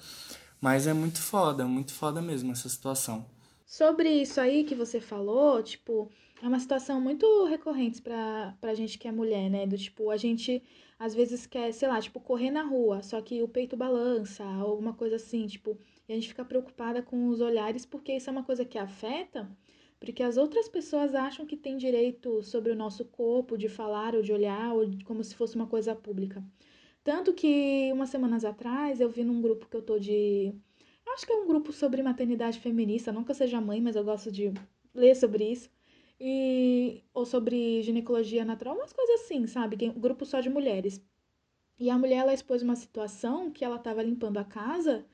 Mas 0.61 0.87
é 0.87 0.95
muito 0.95 1.21
foda, 1.21 1.67
muito 1.67 1.93
foda 1.93 2.23
mesmo 2.23 2.53
essa 2.53 2.69
situação. 2.69 3.27
Sobre 3.67 4.09
isso 4.09 4.41
aí 4.41 4.65
que 4.65 4.75
você 4.75 5.01
falou, 5.01 5.63
tipo, 5.63 6.11
é 6.43 6.47
uma 6.47 6.61
situação 6.61 7.01
muito 7.01 7.45
recorrente 7.45 8.01
pra, 8.01 8.55
pra 8.61 8.75
gente 8.75 8.97
que 8.97 9.09
é 9.09 9.13
mulher, 9.13 9.51
né? 9.51 9.67
Do 9.67 9.77
tipo, 9.77 10.11
a 10.11 10.17
gente 10.17 10.63
às 10.99 11.15
vezes 11.15 11.45
quer, 11.47 11.73
sei 11.73 11.89
lá, 11.89 12.01
tipo, 12.01 12.21
correr 12.21 12.51
na 12.51 12.63
rua, 12.63 13.03
só 13.03 13.21
que 13.21 13.43
o 13.43 13.49
peito 13.49 13.77
balança, 13.77 14.45
alguma 14.45 14.95
coisa 14.95 15.17
assim, 15.17 15.47
tipo, 15.47 15.79
e 16.09 16.13
a 16.13 16.15
gente 16.15 16.29
fica 16.29 16.45
preocupada 16.45 17.03
com 17.03 17.29
os 17.29 17.41
olhares 17.41 17.85
porque 17.85 18.13
isso 18.13 18.31
é 18.31 18.33
uma 18.33 18.45
coisa 18.45 18.65
que 18.65 18.79
afeta 18.79 19.49
porque 19.99 20.23
as 20.23 20.37
outras 20.37 20.69
pessoas 20.69 21.15
acham 21.15 21.47
que 21.47 21.57
têm 21.57 21.77
direito 21.77 22.43
sobre 22.43 22.71
o 22.71 22.77
nosso 22.77 23.05
corpo, 23.05 23.57
de 23.57 23.69
falar 23.69 24.15
ou 24.15 24.23
de 24.23 24.33
olhar, 24.33 24.75
ou 24.75 24.87
como 25.05 25.25
se 25.25 25.35
fosse 25.35 25.57
uma 25.57 25.67
coisa 25.67 25.95
pública. 25.95 26.45
Tanto 27.03 27.33
que 27.33 27.91
umas 27.93 28.11
semanas 28.11 28.45
atrás 28.45 29.01
eu 29.01 29.09
vi 29.09 29.25
num 29.25 29.41
grupo 29.41 29.67
que 29.69 29.77
eu 29.77 29.83
tô 29.83 29.99
de. 29.99 30.55
Acho 31.09 31.27
que 31.27 31.33
é 31.33 31.37
um 31.37 31.47
grupo 31.47 31.73
sobre 31.73 32.03
maternidade 32.03 32.61
feminista, 32.61 33.13
nunca 33.13 33.33
seja 33.33 33.61
mãe, 33.61 33.81
mas 33.81 33.97
eu 33.97 34.05
gosto 34.05 34.31
de 34.31 34.53
ler 34.95 35.15
sobre 35.15 35.45
isso. 35.51 35.71
E, 36.21 37.03
ou 37.15 37.25
sobre 37.25 37.83
ginecologia 37.83 38.45
natural, 38.45 38.75
umas 38.77 38.93
coisas 38.93 39.23
assim, 39.23 39.47
sabe? 39.47 39.77
Um 39.89 40.01
grupo 40.01 40.27
só 40.27 40.41
de 40.41 40.49
mulheres. 40.51 41.01
E 41.79 41.91
a 41.91 41.99
mulher 41.99 42.19
ela 42.19 42.35
expôs 42.35 42.63
uma 42.63 42.77
situação 42.77 43.51
que 43.51 43.65
ela 43.65 43.79
tava 43.79 44.03
limpando 44.03 44.39
a 44.39 44.45
casa, 44.45 45.07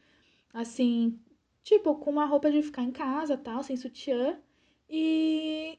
assim, 0.52 1.18
tipo, 1.62 1.96
com 1.96 2.10
uma 2.10 2.26
roupa 2.26 2.50
de 2.50 2.62
ficar 2.62 2.82
em 2.82 2.90
casa, 2.92 3.36
tal, 3.36 3.62
sem 3.62 3.76
sutiã. 3.76 4.40
E 4.88 5.78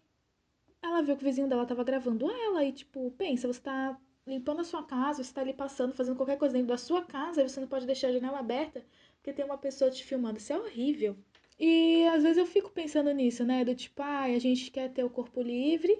ela 0.81 1.01
viu 1.01 1.15
que 1.15 1.23
o 1.23 1.25
vizinho 1.27 1.47
dela 1.47 1.65
tava 1.65 1.83
gravando 1.83 2.29
ela 2.29 2.63
e, 2.63 2.71
tipo, 2.73 3.11
pensa, 3.11 3.47
você 3.47 3.61
tá 3.61 3.97
limpando 4.25 4.61
a 4.61 4.63
sua 4.63 4.83
casa, 4.83 5.23
você 5.23 5.33
tá 5.33 5.41
ali 5.41 5.53
passando, 5.53 5.93
fazendo 5.93 6.15
qualquer 6.15 6.37
coisa 6.37 6.53
dentro 6.53 6.69
da 6.69 6.77
sua 6.77 7.03
casa 7.03 7.41
e 7.41 7.49
você 7.49 7.59
não 7.59 7.67
pode 7.67 7.85
deixar 7.85 8.07
a 8.07 8.13
janela 8.13 8.39
aberta 8.39 8.85
porque 9.23 9.31
tem 9.33 9.45
uma 9.45 9.57
pessoa 9.57 9.89
te 9.89 10.03
filmando. 10.03 10.37
Isso 10.37 10.51
é 10.51 10.59
horrível. 10.59 11.15
E 11.57 12.05
às 12.07 12.23
vezes 12.23 12.37
eu 12.37 12.45
fico 12.45 12.69
pensando 12.69 13.09
nisso, 13.11 13.45
né? 13.45 13.63
Do 13.63 13.73
tipo, 13.73 14.01
ah, 14.01 14.23
a 14.23 14.39
gente 14.39 14.69
quer 14.69 14.91
ter 14.91 15.03
o 15.05 15.09
corpo 15.09 15.41
livre, 15.41 15.97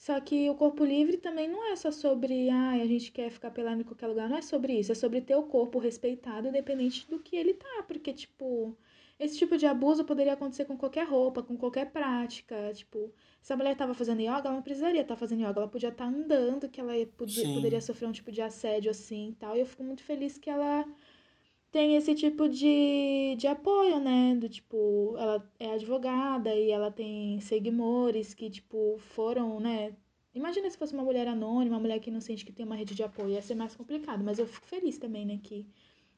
só 0.00 0.18
que 0.18 0.48
o 0.48 0.54
corpo 0.54 0.82
livre 0.82 1.18
também 1.18 1.46
não 1.46 1.70
é 1.70 1.76
só 1.76 1.90
sobre, 1.90 2.48
ah, 2.48 2.70
a 2.70 2.86
gente 2.86 3.12
quer 3.12 3.30
ficar 3.30 3.50
pelado 3.50 3.82
em 3.82 3.84
qualquer 3.84 4.06
lugar, 4.06 4.30
não 4.30 4.38
é 4.38 4.40
sobre 4.40 4.72
isso, 4.72 4.90
é 4.90 4.94
sobre 4.94 5.20
ter 5.20 5.36
o 5.36 5.42
corpo 5.42 5.78
respeitado 5.78 6.48
independente 6.48 7.06
do 7.06 7.18
que 7.18 7.36
ele 7.36 7.52
tá, 7.52 7.84
porque, 7.86 8.14
tipo, 8.14 8.74
esse 9.18 9.36
tipo 9.36 9.58
de 9.58 9.66
abuso 9.66 10.02
poderia 10.02 10.32
acontecer 10.32 10.64
com 10.64 10.74
qualquer 10.74 11.06
roupa, 11.06 11.42
com 11.42 11.54
qualquer 11.54 11.90
prática. 11.92 12.72
Tipo, 12.72 13.12
se 13.42 13.52
a 13.52 13.56
mulher 13.58 13.72
estava 13.72 13.92
fazendo 13.92 14.22
yoga, 14.22 14.44
ela 14.46 14.54
não 14.54 14.62
precisaria 14.62 15.02
estar 15.02 15.14
tá 15.14 15.18
fazendo 15.18 15.42
yoga. 15.42 15.60
Ela 15.60 15.68
podia 15.68 15.90
estar 15.90 16.06
tá 16.06 16.10
andando, 16.10 16.70
que 16.70 16.80
ela 16.80 16.94
podia, 17.18 17.44
poderia 17.52 17.82
sofrer 17.82 18.08
um 18.08 18.12
tipo 18.12 18.32
de 18.32 18.40
assédio 18.40 18.90
assim 18.90 19.28
e 19.28 19.34
tal. 19.34 19.54
E 19.54 19.60
eu 19.60 19.66
fico 19.66 19.84
muito 19.84 20.02
feliz 20.02 20.38
que 20.38 20.48
ela 20.48 20.86
tem 21.70 21.96
esse 21.96 22.14
tipo 22.14 22.48
de, 22.48 23.36
de 23.38 23.46
apoio, 23.46 24.00
né? 24.00 24.34
Do 24.34 24.48
tipo, 24.48 25.14
ela 25.16 25.50
é 25.58 25.72
advogada 25.74 26.54
e 26.54 26.70
ela 26.70 26.90
tem 26.90 27.40
seguidores 27.40 28.34
que, 28.34 28.50
tipo, 28.50 28.98
foram, 29.14 29.60
né? 29.60 29.92
Imagina 30.34 30.68
se 30.70 30.78
fosse 30.78 30.94
uma 30.94 31.04
mulher 31.04 31.26
anônima, 31.28 31.76
uma 31.76 31.82
mulher 31.82 32.00
que 32.00 32.10
não 32.10 32.20
sente 32.20 32.44
que 32.44 32.52
tem 32.52 32.66
uma 32.66 32.76
rede 32.76 32.94
de 32.94 33.02
apoio. 33.02 33.30
Ia 33.30 33.42
ser 33.42 33.54
mais 33.54 33.74
complicado. 33.74 34.22
Mas 34.24 34.38
eu 34.38 34.46
fico 34.46 34.66
feliz 34.66 34.98
também, 34.98 35.24
né? 35.24 35.38
Que 35.42 35.66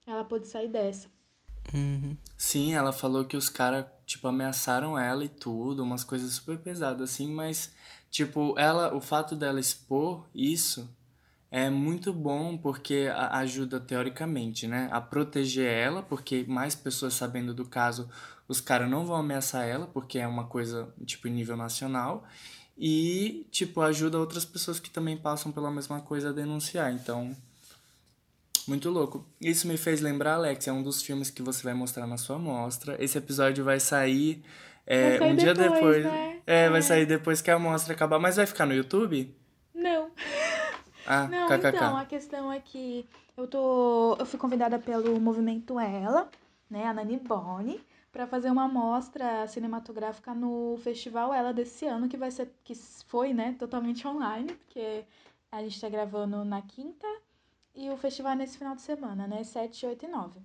ela 0.07 0.25
pôde 0.25 0.49
sair 0.49 0.69
dessa. 0.69 1.09
Uhum. 1.73 2.17
Sim, 2.37 2.75
ela 2.75 2.93
falou 2.93 3.25
que 3.25 3.37
os 3.37 3.49
caras, 3.49 3.87
tipo, 4.05 4.27
ameaçaram 4.27 4.99
ela 4.99 5.25
e 5.25 5.29
tudo, 5.29 5.83
umas 5.83 6.03
coisas 6.03 6.33
super 6.33 6.59
pesadas, 6.59 7.11
assim, 7.11 7.31
mas, 7.33 7.75
tipo, 8.11 8.59
ela, 8.59 8.95
o 8.95 9.01
fato 9.01 9.37
dela 9.37 9.61
expor 9.61 10.29
isso 10.35 10.89
é 11.53 11.69
muito 11.69 12.15
bom 12.15 12.57
porque 12.57 13.11
ajuda, 13.15 13.79
teoricamente, 13.79 14.67
né, 14.67 14.89
a 14.91 15.03
proteger 15.03 15.71
ela, 15.71 16.03
porque 16.03 16.47
mais 16.49 16.75
pessoas 16.75 17.13
sabendo 17.13 17.53
do 17.53 17.67
caso, 17.67 18.09
os 18.49 18.59
caras 18.59 18.89
não 18.89 19.05
vão 19.05 19.17
ameaçar 19.17 19.69
ela, 19.69 19.87
porque 19.87 20.19
é 20.19 20.27
uma 20.27 20.45
coisa, 20.45 20.89
tipo, 21.05 21.29
em 21.29 21.31
nível 21.31 21.55
nacional, 21.55 22.25
e, 22.77 23.47
tipo, 23.51 23.83
ajuda 23.83 24.19
outras 24.19 24.47
pessoas 24.47 24.81
que 24.81 24.89
também 24.89 25.15
passam 25.15 25.53
pela 25.53 25.71
mesma 25.71 26.01
coisa 26.01 26.31
a 26.31 26.33
denunciar, 26.33 26.91
então 26.91 27.37
muito 28.67 28.89
louco. 28.89 29.27
Isso 29.39 29.69
me 29.69 29.77
fez 29.77 30.01
lembrar, 30.01 30.37
Alex, 30.37 30.67
é 30.67 30.73
um 30.73 30.83
dos 30.83 31.03
filmes 31.03 31.29
que 31.29 31.43
você 31.43 31.63
vai 31.63 31.75
mostrar 31.75 32.07
na 32.07 32.17
sua 32.17 32.39
mostra. 32.39 32.97
Esse 32.99 33.19
episódio 33.19 33.63
vai 33.63 33.79
sair, 33.79 34.43
é, 34.87 35.19
vai 35.19 35.31
um 35.31 35.37
depois, 35.37 35.57
dia 35.59 35.69
depois. 35.71 36.05
Né? 36.05 36.41
É, 36.47 36.65
é, 36.65 36.71
vai 36.71 36.81
sair 36.81 37.05
depois 37.05 37.43
que 37.43 37.51
a 37.51 37.59
mostra 37.59 37.93
acabar. 37.93 38.19
Mas 38.19 38.37
vai 38.37 38.47
ficar 38.47 38.65
no 38.65 38.73
YouTube? 38.73 39.35
Não. 41.07 41.13
Ah, 41.15 41.29
Não, 41.29 41.49
kkk. 41.49 41.69
então, 41.69 41.97
a 41.97 42.05
questão 42.05 42.53
é 42.53 42.61
que 42.61 43.07
eu 43.37 43.47
tô. 43.47 44.17
Eu 44.19 44.27
fui 44.27 44.39
convidada 44.39 44.79
pelo 44.79 45.21
Movimento 45.21 45.79
Ela, 45.79 46.31
né? 46.71 46.87
A 46.87 46.95
Nani 46.95 47.19
Boni, 47.19 47.81
para 48.13 48.27
fazer 48.27 48.51
uma 48.51 48.69
mostra 48.69 49.47
cinematográfica 49.49 50.35
no 50.35 50.77
Festival 50.83 51.33
Ela 51.33 51.53
desse 51.53 51.87
ano, 51.87 52.09
que 52.09 52.17
vai 52.17 52.31
ser. 52.31 52.53
que 52.65 52.75
foi, 53.07 53.33
né, 53.33 53.55
totalmente 53.59 54.07
online, 54.07 54.55
porque 54.55 55.05
a 55.51 55.63
gente 55.63 55.81
tá 55.81 55.89
gravando 55.89 56.45
na 56.45 56.63
quinta 56.63 57.07
e 57.75 57.91
o 57.91 57.97
festival 57.97 58.33
é 58.33 58.37
nesse 58.37 58.59
final 58.59 58.75
de 58.75 58.83
semana, 58.83 59.27
né? 59.27 59.43
7, 59.45 59.87
8 59.87 60.05
e 60.05 60.09
9. 60.09 60.41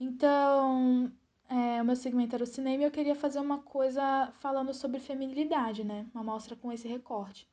Então, 0.00 1.10
é, 1.48 1.80
o 1.80 1.84
meu 1.84 1.96
segmento 1.96 2.34
era 2.34 2.44
o 2.44 2.46
cinema 2.46 2.82
e 2.82 2.86
eu 2.86 2.90
queria 2.90 3.14
fazer 3.14 3.38
uma 3.40 3.58
coisa 3.58 4.32
falando 4.40 4.74
sobre 4.74 5.00
feminilidade, 5.00 5.84
né? 5.84 6.06
Uma 6.14 6.24
mostra 6.24 6.54
com 6.56 6.72
esse 6.72 6.86
recorte. 6.88 7.48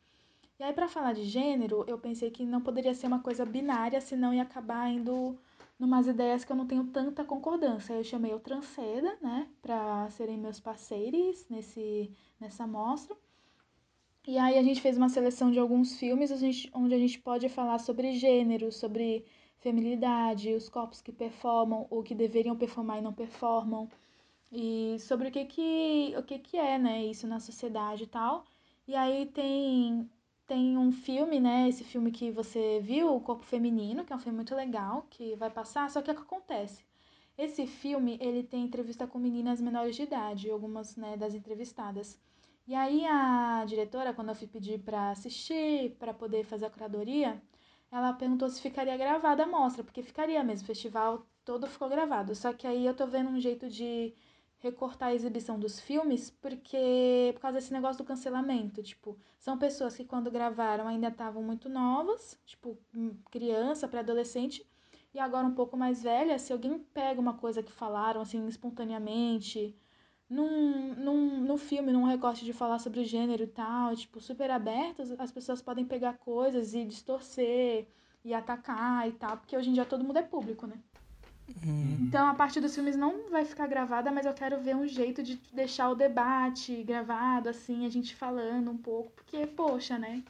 E 0.59 0.63
aí, 0.63 0.73
para 0.73 0.87
falar 0.87 1.13
de 1.13 1.23
gênero, 1.23 1.83
eu 1.87 1.97
pensei 1.97 2.29
que 2.31 2.45
não 2.45 2.61
poderia 2.61 2.93
ser 2.93 3.07
uma 3.07 3.19
coisa 3.19 3.45
binária, 3.45 3.99
senão 3.99 4.33
ia 4.33 4.43
acabar 4.43 4.89
indo 4.89 5.37
numas 5.79 6.07
ideias 6.07 6.45
que 6.45 6.51
eu 6.51 6.55
não 6.55 6.67
tenho 6.67 6.85
tanta 6.85 7.23
concordância. 7.25 7.93
Eu 7.93 8.03
chamei 8.03 8.33
o 8.33 8.39
Transceda, 8.39 9.17
né, 9.21 9.47
para 9.61 10.09
serem 10.11 10.37
meus 10.37 10.59
parceiros 10.59 11.45
nesse, 11.49 12.11
nessa 12.39 12.65
mostra. 12.67 13.15
E 14.25 14.37
aí 14.37 14.57
a 14.57 14.63
gente 14.63 14.79
fez 14.81 14.97
uma 14.97 15.09
seleção 15.09 15.51
de 15.51 15.59
alguns 15.59 15.97
filmes 15.97 16.31
a 16.31 16.37
gente, 16.37 16.69
onde 16.73 16.95
a 16.95 16.97
gente 16.97 17.19
pode 17.19 17.49
falar 17.49 17.79
sobre 17.79 18.13
gênero, 18.13 18.71
sobre 18.71 19.25
feminilidade, 19.59 20.53
os 20.53 20.69
corpos 20.69 21.01
que 21.01 21.11
performam 21.11 21.87
ou 21.89 22.03
que 22.03 22.15
deveriam 22.15 22.55
performar 22.55 22.99
e 22.99 23.01
não 23.01 23.13
performam, 23.13 23.89
e 24.51 24.97
sobre 24.99 25.29
o 25.29 25.31
que 25.31 25.45
que, 25.45 26.13
o 26.17 26.23
que, 26.23 26.39
que 26.39 26.57
é, 26.57 26.77
né, 26.77 27.05
isso 27.05 27.27
na 27.27 27.39
sociedade 27.39 28.03
e 28.03 28.07
tal. 28.07 28.45
E 28.87 28.95
aí 28.95 29.25
tem, 29.27 30.09
tem 30.47 30.77
um 30.77 30.91
filme, 30.91 31.39
né, 31.39 31.67
esse 31.69 31.83
filme 31.83 32.11
que 32.11 32.31
você 32.31 32.79
viu, 32.81 33.15
O 33.15 33.21
Corpo 33.21 33.43
Feminino, 33.43 34.05
que 34.05 34.13
é 34.13 34.15
um 34.15 34.19
filme 34.19 34.35
muito 34.37 34.55
legal, 34.55 35.07
que 35.09 35.35
vai 35.35 35.49
passar, 35.49 35.89
só 35.89 36.01
que 36.01 36.11
o 36.11 36.15
que 36.15 36.21
acontece? 36.21 36.83
Esse 37.37 37.65
filme, 37.67 38.17
ele 38.21 38.43
tem 38.43 38.63
entrevista 38.63 39.07
com 39.07 39.17
meninas 39.19 39.61
menores 39.61 39.95
de 39.95 40.03
idade, 40.03 40.49
algumas, 40.51 40.95
né, 40.95 41.17
das 41.17 41.33
entrevistadas. 41.33 42.19
E 42.67 42.75
aí 42.75 43.05
a 43.05 43.65
diretora, 43.65 44.13
quando 44.13 44.29
eu 44.29 44.35
fui 44.35 44.47
pedir 44.47 44.79
para 44.79 45.11
assistir, 45.11 45.95
para 45.99 46.13
poder 46.13 46.45
fazer 46.45 46.65
a 46.65 46.69
curadoria, 46.69 47.41
ela 47.91 48.13
perguntou 48.13 48.49
se 48.49 48.61
ficaria 48.61 48.97
gravada 48.97 49.43
a 49.43 49.47
mostra, 49.47 49.83
porque 49.83 50.01
ficaria 50.03 50.43
mesmo, 50.43 50.63
o 50.63 50.67
festival 50.67 51.27
todo 51.45 51.67
ficou 51.67 51.89
gravado. 51.89 52.33
Só 52.35 52.53
que 52.53 52.65
aí 52.67 52.85
eu 52.85 52.95
tô 52.95 53.05
vendo 53.07 53.29
um 53.29 53.39
jeito 53.39 53.69
de 53.69 54.13
recortar 54.63 55.09
a 55.09 55.13
exibição 55.13 55.59
dos 55.59 55.79
filmes, 55.79 56.29
porque 56.41 57.31
por 57.33 57.41
causa 57.41 57.57
desse 57.59 57.73
negócio 57.73 58.01
do 58.01 58.07
cancelamento, 58.07 58.81
tipo, 58.81 59.17
são 59.37 59.57
pessoas 59.57 59.95
que 59.95 60.05
quando 60.05 60.31
gravaram 60.31 60.87
ainda 60.87 61.09
estavam 61.09 61.43
muito 61.43 61.67
novas, 61.67 62.39
tipo, 62.45 62.77
hum, 62.95 63.13
criança, 63.29 63.89
pré-adolescente, 63.89 64.65
e 65.13 65.19
agora 65.19 65.45
um 65.45 65.53
pouco 65.53 65.75
mais 65.75 66.01
velha, 66.01 66.39
se 66.39 66.53
alguém 66.53 66.79
pega 66.93 67.19
uma 67.19 67.33
coisa 67.33 67.61
que 67.61 67.73
falaram 67.73 68.21
assim 68.21 68.47
espontaneamente, 68.47 69.75
num, 70.29 70.95
num, 70.95 71.41
num 71.41 71.57
filme, 71.57 71.91
num 71.91 72.05
recorte 72.05 72.45
de 72.45 72.53
falar 72.53 72.79
sobre 72.79 73.03
gênero 73.03 73.43
e 73.43 73.47
tal, 73.47 73.93
tipo, 73.95 74.21
super 74.21 74.49
abertos, 74.49 75.11
as 75.19 75.31
pessoas 75.31 75.61
podem 75.61 75.85
pegar 75.85 76.13
coisas 76.19 76.73
e 76.73 76.85
distorcer 76.85 77.85
e 78.23 78.33
atacar 78.33 79.09
e 79.09 79.11
tal, 79.11 79.37
porque 79.37 79.57
hoje 79.57 79.69
em 79.69 79.73
dia 79.73 79.85
todo 79.85 80.03
mundo 80.05 80.17
é 80.19 80.23
público, 80.23 80.65
né? 80.65 80.75
Uhum. 81.65 81.97
Então 82.01 82.27
a 82.27 82.33
parte 82.33 82.59
dos 82.59 82.73
filmes 82.73 82.95
não 82.95 83.29
vai 83.29 83.45
ficar 83.45 83.67
gravada, 83.67 84.11
mas 84.11 84.25
eu 84.25 84.33
quero 84.33 84.59
ver 84.59 84.75
um 84.75 84.87
jeito 84.87 85.23
de 85.23 85.39
deixar 85.53 85.89
o 85.89 85.95
debate 85.95 86.83
gravado, 86.83 87.49
assim, 87.49 87.85
a 87.85 87.89
gente 87.89 88.15
falando 88.15 88.71
um 88.71 88.77
pouco, 88.77 89.11
porque, 89.15 89.45
poxa, 89.47 89.97
né? 89.97 90.23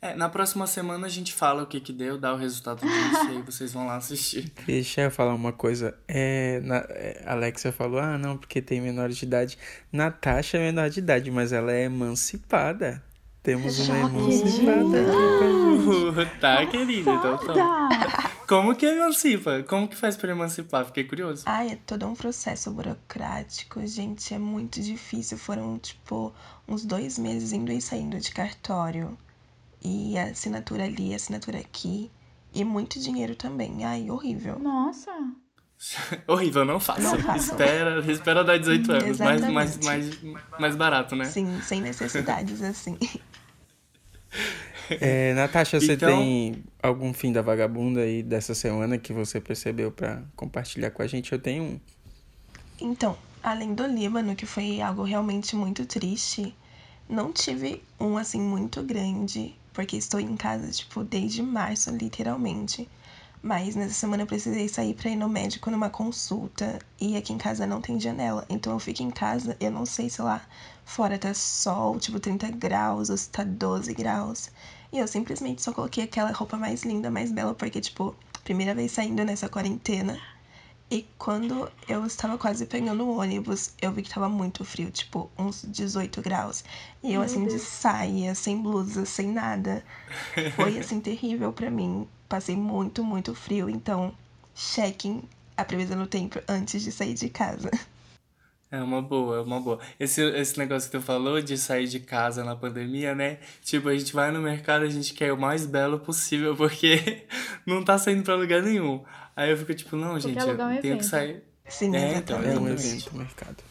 É, 0.00 0.16
na 0.16 0.28
próxima 0.28 0.66
semana 0.66 1.06
a 1.06 1.10
gente 1.10 1.32
fala 1.32 1.62
o 1.62 1.66
que 1.66 1.78
que 1.78 1.92
deu, 1.92 2.18
dá 2.18 2.34
o 2.34 2.36
resultado 2.36 2.80
disso 2.80 3.24
e 3.30 3.36
aí 3.36 3.42
vocês 3.42 3.72
vão 3.72 3.86
lá 3.86 3.96
assistir. 3.96 4.52
Deixa 4.66 5.02
eu 5.02 5.10
falar 5.12 5.32
uma 5.32 5.52
coisa. 5.52 5.96
É, 6.08 6.58
na, 6.64 6.78
é, 6.88 7.22
Alexia 7.24 7.70
falou, 7.70 8.00
ah, 8.00 8.18
não, 8.18 8.36
porque 8.36 8.60
tem 8.60 8.80
menor 8.80 9.10
de 9.10 9.24
idade. 9.24 9.56
Natasha 9.92 10.58
é 10.58 10.60
menor 10.60 10.90
de 10.90 10.98
idade, 10.98 11.30
mas 11.30 11.52
ela 11.52 11.70
é 11.72 11.84
emancipada. 11.84 13.00
Temos 13.44 13.78
uma 13.78 13.98
emancipada 13.98 15.00
aqui 15.02 15.62
Uh, 15.82 16.26
tá, 16.40 16.64
querida, 16.66 17.10
então 17.12 17.38
tá. 17.38 18.30
Como 18.52 18.76
que 18.76 18.84
emancipa? 18.84 19.62
Como 19.62 19.88
que 19.88 19.96
faz 19.96 20.14
pra 20.14 20.30
emancipar? 20.30 20.84
Fiquei 20.84 21.04
curioso. 21.04 21.42
Ai, 21.46 21.70
é 21.70 21.76
todo 21.86 22.06
um 22.06 22.14
processo 22.14 22.70
burocrático, 22.70 23.80
gente, 23.86 24.34
é 24.34 24.38
muito 24.38 24.78
difícil. 24.78 25.38
Foram, 25.38 25.78
tipo, 25.78 26.34
uns 26.68 26.84
dois 26.84 27.18
meses 27.18 27.54
indo 27.54 27.72
e 27.72 27.80
saindo 27.80 28.20
de 28.20 28.30
cartório. 28.30 29.16
E 29.82 30.18
a 30.18 30.24
assinatura 30.24 30.84
ali, 30.84 31.14
a 31.14 31.16
assinatura 31.16 31.60
aqui. 31.60 32.10
E 32.52 32.62
muito 32.62 33.00
dinheiro 33.00 33.34
também. 33.34 33.86
Ai, 33.86 34.10
horrível. 34.10 34.58
Nossa. 34.58 35.10
Horrível, 36.28 36.66
não 36.66 36.78
faça. 36.78 37.00
Não. 37.00 37.34
Espera, 37.34 38.12
espera 38.12 38.44
dar 38.44 38.58
18 38.58 38.92
anos. 38.92 39.18
Mais, 39.18 39.40
mais, 39.48 39.78
mais, 39.78 40.18
mais 40.60 40.76
barato, 40.76 41.16
né? 41.16 41.24
Sim, 41.24 41.58
sem 41.62 41.80
necessidades 41.80 42.60
assim. 42.62 42.98
É, 45.00 45.34
Natasha, 45.34 45.80
você 45.80 45.94
Então- 45.94 46.08
tem 46.18 46.62
algum 46.82 47.12
fim 47.12 47.32
da 47.32 47.42
vagabunda 47.42 48.00
aí 48.00 48.22
dessa 48.22 48.54
semana 48.54 48.98
que 48.98 49.12
você 49.12 49.40
percebeu 49.40 49.90
pra 49.90 50.22
compartilhar 50.36 50.90
com 50.90 51.02
a 51.02 51.06
gente? 51.06 51.32
Eu 51.32 51.38
tenho 51.38 51.62
um. 51.64 51.80
Então, 52.80 53.16
além 53.42 53.74
do 53.74 53.86
Líbano, 53.86 54.34
que 54.34 54.46
foi 54.46 54.80
algo 54.80 55.02
realmente 55.02 55.54
muito 55.54 55.86
triste, 55.86 56.54
não 57.08 57.32
tive 57.32 57.82
um 58.00 58.16
assim 58.16 58.40
muito 58.40 58.82
grande, 58.82 59.54
porque 59.72 59.96
estou 59.96 60.18
em 60.20 60.36
casa, 60.36 60.70
tipo, 60.70 61.04
desde 61.04 61.42
março, 61.42 61.90
literalmente. 61.90 62.88
Mas 63.44 63.74
nessa 63.74 63.94
semana 63.94 64.22
eu 64.22 64.26
precisei 64.26 64.68
sair 64.68 64.94
pra 64.94 65.10
ir 65.10 65.16
no 65.16 65.28
médico 65.28 65.68
numa 65.68 65.90
consulta 65.90 66.78
e 67.00 67.16
aqui 67.16 67.32
em 67.32 67.38
casa 67.38 67.66
não 67.66 67.80
tem 67.80 67.98
janela. 67.98 68.44
Então 68.48 68.72
eu 68.72 68.78
fico 68.78 69.02
em 69.02 69.10
casa, 69.10 69.56
eu 69.58 69.68
não 69.70 69.84
sei 69.84 70.08
se 70.08 70.22
lá 70.22 70.40
fora 70.84 71.18
tá 71.18 71.34
sol, 71.34 71.98
tipo 71.98 72.20
30 72.20 72.48
graus, 72.52 73.10
ou 73.10 73.16
se 73.16 73.28
tá 73.30 73.42
12 73.42 73.92
graus. 73.94 74.48
E 74.92 74.98
eu 74.98 75.08
simplesmente 75.08 75.62
só 75.62 75.72
coloquei 75.72 76.04
aquela 76.04 76.32
roupa 76.32 76.56
mais 76.56 76.82
linda, 76.82 77.10
mais 77.10 77.32
bela, 77.32 77.54
porque, 77.54 77.80
tipo, 77.80 78.14
primeira 78.44 78.74
vez 78.74 78.92
saindo 78.92 79.24
nessa 79.24 79.48
quarentena. 79.48 80.20
E 80.90 81.06
quando 81.16 81.70
eu 81.88 82.04
estava 82.04 82.36
quase 82.36 82.66
pegando 82.66 83.04
o 83.04 83.18
ônibus, 83.18 83.72
eu 83.80 83.90
vi 83.90 84.02
que 84.02 84.10
tava 84.10 84.28
muito 84.28 84.62
frio, 84.62 84.90
tipo, 84.90 85.30
uns 85.38 85.64
18 85.66 86.20
graus. 86.20 86.62
E 87.02 87.14
eu, 87.14 87.20
Meu 87.20 87.22
assim, 87.22 87.46
de 87.46 87.58
saia, 87.58 88.34
sem 88.34 88.60
blusa, 88.60 89.06
sem 89.06 89.28
nada. 89.28 89.82
Foi, 90.54 90.78
assim, 90.78 91.00
terrível 91.00 91.50
pra 91.50 91.70
mim. 91.70 92.06
Passei 92.28 92.54
muito, 92.54 93.02
muito 93.02 93.34
frio. 93.34 93.70
Então, 93.70 94.14
chequem 94.54 95.22
a 95.56 95.64
previsão 95.64 95.96
do 95.96 96.06
tempo 96.06 96.38
antes 96.46 96.82
de 96.82 96.92
sair 96.92 97.14
de 97.14 97.30
casa. 97.30 97.70
É 98.72 98.82
uma 98.82 99.02
boa, 99.02 99.36
é 99.36 99.40
uma 99.42 99.60
boa. 99.60 99.78
Esse, 100.00 100.22
esse 100.30 100.58
negócio 100.58 100.90
que 100.90 100.96
tu 100.96 101.02
falou 101.02 101.42
de 101.42 101.58
sair 101.58 101.86
de 101.86 102.00
casa 102.00 102.42
na 102.42 102.56
pandemia, 102.56 103.14
né? 103.14 103.38
Tipo, 103.60 103.90
a 103.90 103.94
gente 103.94 104.14
vai 104.14 104.30
no 104.30 104.40
mercado, 104.40 104.86
a 104.86 104.88
gente 104.88 105.12
quer 105.12 105.30
o 105.30 105.36
mais 105.36 105.66
belo 105.66 106.00
possível, 106.00 106.56
porque 106.56 107.26
não 107.66 107.84
tá 107.84 107.98
saindo 107.98 108.22
pra 108.22 108.34
lugar 108.34 108.62
nenhum. 108.62 109.04
Aí 109.36 109.50
eu 109.50 109.58
fico 109.58 109.74
tipo, 109.74 109.94
não, 109.94 110.18
gente, 110.18 110.38
eu 110.38 110.56
tenho 110.80 110.96
que 110.96 111.04
sair. 111.04 111.44
Sim, 111.68 111.94
É, 111.94 112.16
então, 112.16 112.42
É 112.42 112.58
um 112.58 112.66
evento, 112.66 113.14
mercado. 113.14 113.62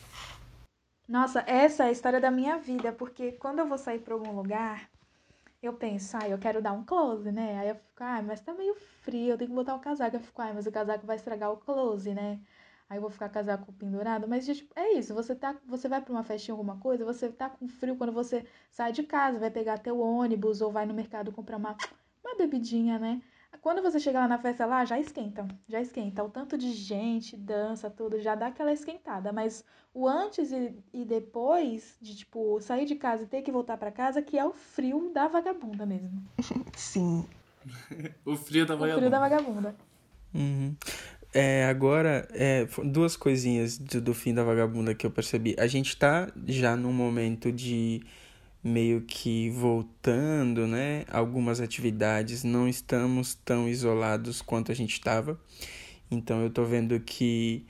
Nossa, 1.10 1.44
essa 1.48 1.86
é 1.86 1.88
a 1.88 1.92
história 1.92 2.22
da 2.22 2.30
minha 2.30 2.60
vida, 2.60 2.92
porque 2.92 3.32
quando 3.32 3.58
eu 3.58 3.68
vou 3.68 3.80
sair 3.80 4.00
pra 4.00 4.14
algum 4.14 4.32
lugar, 4.36 4.88
eu 5.64 5.74
penso, 5.74 6.16
ah, 6.16 6.30
eu 6.30 6.38
quero 6.38 6.62
dar 6.62 6.74
um 6.74 6.84
close, 6.86 7.32
né? 7.32 7.60
Aí 7.60 7.70
eu 7.70 7.76
fico, 7.76 8.04
ah, 8.04 8.22
mas 8.22 8.40
tá 8.40 8.54
meio 8.54 8.76
frio, 9.02 9.32
eu 9.32 9.38
tenho 9.38 9.50
que 9.50 9.56
botar 9.56 9.74
um 9.74 9.80
casaco. 9.80 10.16
Eu 10.16 10.20
fico, 10.20 10.42
ah, 10.44 10.52
mas 10.54 10.68
o 10.68 10.72
casaco 10.72 11.08
vai 11.08 11.16
estragar 11.16 11.52
o 11.52 11.58
close, 11.58 12.14
né? 12.14 12.40
Aí 12.92 12.98
eu 12.98 13.02
vou 13.02 13.10
ficar 13.10 13.30
casaco 13.30 13.72
pendurado. 13.72 14.28
Mas, 14.28 14.44
gente, 14.46 14.68
é 14.76 14.98
isso, 14.98 15.14
você 15.14 15.34
tá, 15.34 15.56
você 15.66 15.88
vai 15.88 16.02
pra 16.02 16.12
uma 16.12 16.24
festinha, 16.24 16.52
alguma 16.52 16.76
coisa, 16.76 17.06
você 17.06 17.30
tá 17.30 17.50
com 17.50 17.66
frio 17.66 17.96
quando 17.96 18.12
você 18.12 18.46
sai 18.70 18.92
de 18.92 19.02
casa, 19.02 19.40
vai 19.40 19.50
pegar 19.50 19.78
teu 19.78 19.98
ônibus 20.02 20.60
ou 20.60 20.74
vai 20.74 20.86
no 20.86 20.94
mercado 20.94 21.32
comprar 21.32 21.56
uma, 21.56 21.78
uma 22.22 22.36
bebidinha, 22.36 23.00
né? 23.00 23.22
Quando 23.62 23.82
você 23.82 23.98
chega 23.98 24.20
lá 24.20 24.28
na 24.28 24.38
festa 24.38 24.66
lá, 24.66 24.84
já 24.84 25.00
esquenta, 25.00 25.48
já 25.70 25.80
esquenta. 25.80 26.22
O 26.22 26.30
tanto 26.30 26.58
de 26.58 26.74
gente, 26.74 27.38
dança, 27.38 27.90
tudo, 27.90 28.20
já 28.20 28.36
dá 28.36 28.48
aquela 28.48 28.74
esquentada. 28.74 29.32
Mas 29.32 29.64
o 29.94 30.06
antes 30.06 30.52
e, 30.52 30.76
e 30.92 31.06
depois 31.06 31.96
de, 32.02 32.14
tipo, 32.18 32.60
sair 32.60 32.86
de 32.86 32.96
casa 32.96 33.24
e 33.24 33.28
ter 33.28 33.42
que 33.42 33.54
voltar 33.54 33.78
pra 33.78 33.90
casa, 33.90 34.22
que 34.22 34.38
é 34.38 34.44
o 34.46 34.52
frio 34.52 35.12
da 35.14 35.30
vagabunda 35.30 35.86
mesmo. 35.86 36.22
Sim. 36.76 37.26
O 38.26 38.36
frio 38.36 38.66
da 38.66 38.76
O 38.76 38.80
frio 38.80 39.10
da 39.10 39.18
vagabunda. 39.18 39.20
vagabunda. 39.20 39.76
Uhum. 40.34 40.76
É, 41.34 41.66
agora, 41.66 42.28
é, 42.34 42.68
duas 42.84 43.16
coisinhas 43.16 43.78
do, 43.78 44.02
do 44.02 44.14
fim 44.14 44.34
da 44.34 44.44
vagabunda 44.44 44.94
que 44.94 45.06
eu 45.06 45.12
percebi. 45.12 45.56
A 45.58 45.66
gente 45.66 45.96
tá 45.96 46.30
já 46.46 46.76
num 46.76 46.92
momento 46.92 47.52
de 47.52 48.02
meio 48.64 49.02
que 49.02 49.50
voltando, 49.52 50.68
né? 50.68 51.06
Algumas 51.10 51.62
atividades, 51.62 52.44
não 52.44 52.68
estamos 52.68 53.34
tão 53.34 53.68
isolados 53.68 54.42
quanto 54.42 54.72
a 54.72 54.76
gente 54.76 54.94
estava. 54.94 55.40
Então 56.10 56.42
eu 56.42 56.50
tô 56.50 56.66
vendo 56.66 57.00
que 57.00 57.66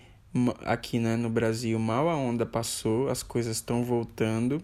aqui, 0.65 0.97
né, 0.99 1.15
no 1.15 1.29
Brasil, 1.29 1.77
mal 1.77 2.09
a 2.09 2.15
onda 2.15 2.45
passou, 2.45 3.09
as 3.09 3.21
coisas 3.21 3.57
estão 3.57 3.83
voltando. 3.83 4.61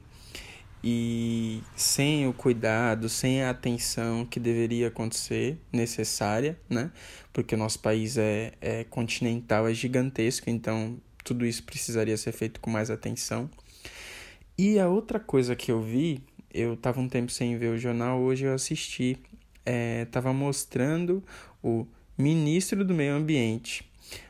E 0.83 1.61
sem 1.75 2.27
o 2.27 2.33
cuidado, 2.33 3.09
sem 3.09 3.43
a 3.43 3.49
atenção 3.49 4.25
que 4.25 4.39
deveria 4.39 4.87
acontecer, 4.87 5.57
necessária, 5.71 6.57
né? 6.69 6.91
Porque 7.33 7.55
o 7.55 7.57
nosso 7.57 7.79
país 7.79 8.17
é, 8.17 8.53
é 8.61 8.83
continental, 8.83 9.67
é 9.67 9.73
gigantesco, 9.73 10.49
então 10.49 10.97
tudo 11.23 11.45
isso 11.45 11.63
precisaria 11.63 12.15
ser 12.15 12.31
feito 12.31 12.59
com 12.59 12.69
mais 12.69 12.89
atenção. 12.89 13.49
E 14.57 14.79
a 14.79 14.87
outra 14.87 15.19
coisa 15.19 15.55
que 15.55 15.71
eu 15.71 15.81
vi, 15.81 16.23
eu 16.53 16.77
tava 16.77 16.99
um 16.99 17.09
tempo 17.09 17.31
sem 17.31 17.57
ver 17.57 17.67
o 17.67 17.77
jornal, 17.77 18.19
hoje 18.19 18.45
eu 18.45 18.53
assisti, 18.53 19.17
é, 19.65 20.05
tava 20.05 20.31
mostrando 20.31 21.23
o 21.61 21.85
ministro 22.17 22.83
do 22.85 22.93
Meio 22.93 23.13
Ambiente 23.13 23.87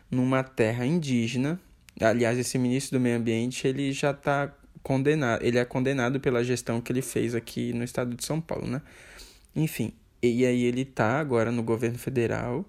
numa 0.10 0.44
terra 0.44 0.86
indígena. 0.86 1.60
Aliás, 2.00 2.38
esse 2.38 2.58
ministro 2.58 2.98
do 2.98 3.02
Meio 3.02 3.18
Ambiente, 3.18 3.68
ele 3.68 3.92
já 3.92 4.14
tá 4.14 4.54
condenado, 4.88 5.44
ele 5.44 5.58
é 5.58 5.66
condenado 5.66 6.18
pela 6.18 6.42
gestão 6.42 6.80
que 6.80 6.94
ele 6.94 7.02
fez 7.02 7.36
aqui 7.36 7.74
no 7.74 7.84
estado 7.84 8.16
de 8.16 8.24
São 8.24 8.40
Paulo, 8.40 8.66
né? 8.66 8.82
Enfim, 9.54 9.92
e 10.24 10.46
aí 10.46 10.64
ele 10.64 10.86
tá 10.86 11.20
agora 11.20 11.52
no 11.52 11.62
governo 11.62 11.98
federal. 11.98 12.64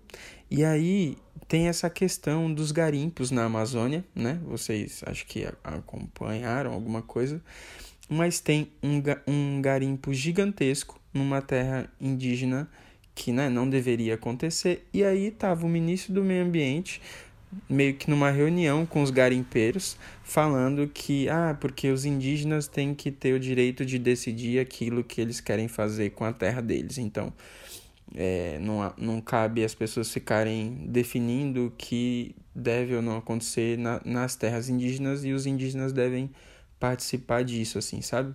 E 0.50 0.64
aí 0.64 1.16
tem 1.46 1.68
essa 1.68 1.88
questão 1.88 2.52
dos 2.52 2.72
garimpos 2.72 3.30
na 3.30 3.44
Amazônia, 3.44 4.04
né? 4.16 4.40
Vocês 4.44 5.00
acho 5.06 5.24
que 5.26 5.46
acompanharam 5.62 6.72
alguma 6.72 7.02
coisa. 7.02 7.40
Mas 8.08 8.40
tem 8.40 8.68
um, 8.82 9.00
um 9.24 9.62
garimpo 9.62 10.12
gigantesco 10.12 11.00
numa 11.14 11.40
terra 11.40 11.88
indígena 12.00 12.68
que 13.14 13.30
né, 13.30 13.48
não 13.48 13.70
deveria 13.70 14.14
acontecer. 14.14 14.88
E 14.92 15.04
aí 15.04 15.30
tava 15.30 15.64
o 15.64 15.68
ministro 15.68 16.14
do 16.14 16.24
Meio 16.24 16.44
Ambiente 16.44 17.00
meio 17.68 17.94
que 17.94 18.10
numa 18.10 18.30
reunião 18.30 18.84
com 18.84 19.02
os 19.02 19.10
garimpeiros, 19.10 19.96
falando 20.22 20.86
que, 20.88 21.28
ah, 21.28 21.56
porque 21.60 21.90
os 21.90 22.04
indígenas 22.04 22.68
têm 22.68 22.94
que 22.94 23.10
ter 23.10 23.32
o 23.32 23.40
direito 23.40 23.84
de 23.84 23.98
decidir 23.98 24.58
aquilo 24.58 25.02
que 25.02 25.20
eles 25.20 25.40
querem 25.40 25.68
fazer 25.68 26.10
com 26.10 26.24
a 26.24 26.32
terra 26.32 26.60
deles. 26.60 26.98
Então, 26.98 27.32
é, 28.14 28.58
não, 28.60 28.92
não 28.96 29.20
cabe 29.20 29.64
as 29.64 29.74
pessoas 29.74 30.12
ficarem 30.12 30.86
definindo 30.88 31.66
o 31.66 31.70
que 31.70 32.34
deve 32.54 32.94
ou 32.94 33.02
não 33.02 33.18
acontecer 33.18 33.78
na, 33.78 34.00
nas 34.04 34.34
terras 34.36 34.68
indígenas 34.68 35.24
e 35.24 35.32
os 35.32 35.46
indígenas 35.46 35.92
devem 35.92 36.30
participar 36.78 37.42
disso, 37.44 37.78
assim, 37.78 38.00
sabe? 38.00 38.34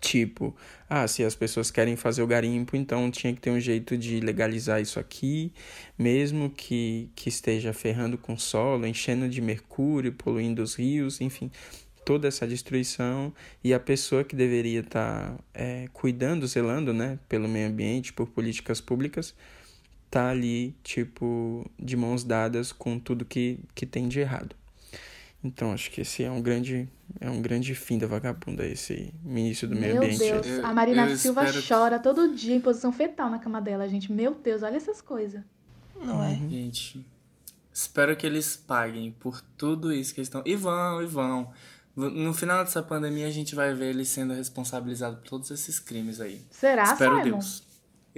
Tipo, 0.00 0.54
ah, 0.88 1.06
se 1.08 1.24
as 1.24 1.34
pessoas 1.34 1.70
querem 1.70 1.96
fazer 1.96 2.22
o 2.22 2.26
garimpo, 2.26 2.76
então 2.76 3.10
tinha 3.10 3.32
que 3.32 3.40
ter 3.40 3.50
um 3.50 3.60
jeito 3.60 3.96
de 3.96 4.20
legalizar 4.20 4.80
isso 4.80 5.00
aqui, 5.00 5.52
mesmo 5.98 6.50
que, 6.50 7.10
que 7.14 7.28
esteja 7.28 7.72
ferrando 7.72 8.16
com 8.16 8.34
o 8.34 8.38
solo, 8.38 8.86
enchendo 8.86 9.28
de 9.28 9.40
mercúrio, 9.40 10.12
poluindo 10.12 10.62
os 10.62 10.74
rios, 10.74 11.20
enfim, 11.20 11.50
toda 12.04 12.28
essa 12.28 12.46
destruição. 12.46 13.32
E 13.62 13.74
a 13.74 13.80
pessoa 13.80 14.24
que 14.24 14.36
deveria 14.36 14.80
estar 14.80 15.38
cuidando, 15.92 16.46
zelando, 16.46 16.92
né, 16.92 17.18
pelo 17.28 17.48
meio 17.48 17.68
ambiente, 17.68 18.12
por 18.12 18.28
políticas 18.28 18.80
públicas, 18.80 19.34
tá 20.10 20.30
ali, 20.30 20.74
tipo, 20.82 21.68
de 21.78 21.96
mãos 21.96 22.24
dadas 22.24 22.72
com 22.72 22.98
tudo 22.98 23.24
que, 23.24 23.58
que 23.74 23.84
tem 23.84 24.08
de 24.08 24.20
errado. 24.20 24.56
Então, 25.42 25.72
acho 25.72 25.90
que 25.92 26.00
esse 26.00 26.24
é 26.24 26.30
um 26.30 26.42
grande, 26.42 26.88
é 27.20 27.30
um 27.30 27.40
grande 27.40 27.72
fim 27.74 27.96
da 27.96 28.06
vagabunda, 28.08 28.66
esse 28.66 29.14
ministro 29.22 29.68
do 29.68 29.76
meio 29.76 29.94
Meu 29.94 30.02
ambiente. 30.02 30.18
Deus, 30.18 30.46
Eu- 30.46 30.66
a 30.66 30.74
Marina 30.74 31.08
eu 31.08 31.16
Silva 31.16 31.44
espero 31.44 31.64
chora 31.66 31.98
todo 32.00 32.34
dia 32.34 32.54
em 32.56 32.60
posição 32.60 32.92
fetal 32.92 33.30
na 33.30 33.38
cama 33.38 33.60
dela, 33.60 33.88
gente. 33.88 34.10
Meu 34.12 34.34
Deus, 34.34 34.62
olha 34.64 34.76
essas 34.76 35.00
coisas. 35.00 35.40
Não 36.00 36.22
é? 36.22 36.34
Gente, 36.34 37.06
espero 37.72 38.16
que 38.16 38.26
eles 38.26 38.56
paguem 38.56 39.12
por 39.12 39.40
tudo 39.56 39.92
isso 39.92 40.12
que 40.12 40.20
eles 40.20 40.26
estão. 40.28 40.42
E 40.44 40.56
vão, 40.56 41.02
e 41.02 41.06
vão. 41.06 41.52
No 41.94 42.32
final 42.32 42.62
dessa 42.64 42.80
pandemia, 42.82 43.26
a 43.26 43.30
gente 43.30 43.54
vai 43.56 43.74
ver 43.74 43.86
eles 43.90 44.08
sendo 44.08 44.32
responsabilizados 44.32 45.18
por 45.20 45.28
todos 45.28 45.50
esses 45.50 45.80
crimes 45.80 46.20
aí. 46.20 46.44
Será, 46.50 46.84
Espero 46.84 47.16
Simon? 47.16 47.22
Deus. 47.38 47.62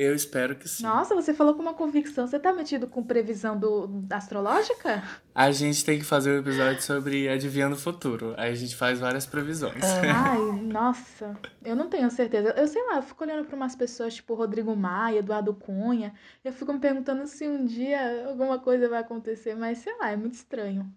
Eu 0.03 0.15
espero 0.15 0.57
que 0.57 0.67
sim. 0.67 0.83
Nossa, 0.83 1.15
você 1.15 1.35
falou 1.35 1.53
com 1.53 1.61
uma 1.61 1.75
convicção. 1.75 2.27
Você 2.27 2.39
tá 2.41 2.55
metido 2.55 2.87
com 2.87 3.03
previsão 3.03 3.59
do, 3.59 4.03
astrológica? 4.09 5.03
A 5.35 5.51
gente 5.51 5.85
tem 5.85 5.99
que 5.99 6.07
fazer 6.07 6.31
um 6.31 6.39
episódio 6.39 6.81
sobre 6.81 7.29
adivinhando 7.29 7.77
o 7.77 7.79
futuro. 7.79 8.33
Aí 8.39 8.51
a 8.51 8.55
gente 8.55 8.75
faz 8.75 8.99
várias 8.99 9.27
previsões. 9.27 9.85
Ai, 9.85 10.41
nossa. 10.63 11.39
Eu 11.63 11.77
não 11.77 11.91
tenho 11.91 12.11
certeza. 12.11 12.55
Eu 12.57 12.67
sei 12.67 12.83
lá, 12.87 12.97
eu 12.97 13.03
fico 13.03 13.23
olhando 13.23 13.45
pra 13.45 13.55
umas 13.55 13.77
pessoas 13.77 14.15
tipo 14.15 14.33
Rodrigo 14.33 14.75
Maia, 14.75 15.19
Eduardo 15.19 15.53
Cunha. 15.53 16.15
E 16.43 16.49
eu 16.49 16.53
fico 16.55 16.73
me 16.73 16.81
perguntando 16.81 17.27
se 17.27 17.47
um 17.47 17.67
dia 17.67 18.25
alguma 18.27 18.59
coisa 18.59 18.89
vai 18.89 19.01
acontecer. 19.01 19.55
Mas 19.55 19.81
sei 19.81 19.95
lá, 19.99 20.11
é 20.11 20.17
muito 20.17 20.33
estranho. 20.33 20.91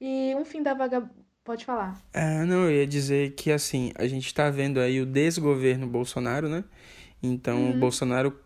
E 0.00 0.34
um 0.34 0.44
fim 0.44 0.60
da 0.60 0.74
vaga. 0.74 1.08
Pode 1.44 1.64
falar. 1.64 2.02
Ah, 2.12 2.44
não, 2.44 2.64
eu 2.64 2.72
ia 2.72 2.86
dizer 2.86 3.34
que 3.36 3.52
assim, 3.52 3.92
a 3.94 4.08
gente 4.08 4.34
tá 4.34 4.50
vendo 4.50 4.80
aí 4.80 5.00
o 5.00 5.06
desgoverno 5.06 5.86
Bolsonaro, 5.86 6.48
né? 6.48 6.64
Então, 7.22 7.56
uhum. 7.58 7.76
o 7.76 7.78
Bolsonaro 7.78 8.38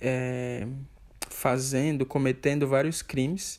é, 0.00 0.66
fazendo, 1.28 2.04
cometendo 2.04 2.66
vários 2.66 3.02
crimes. 3.02 3.58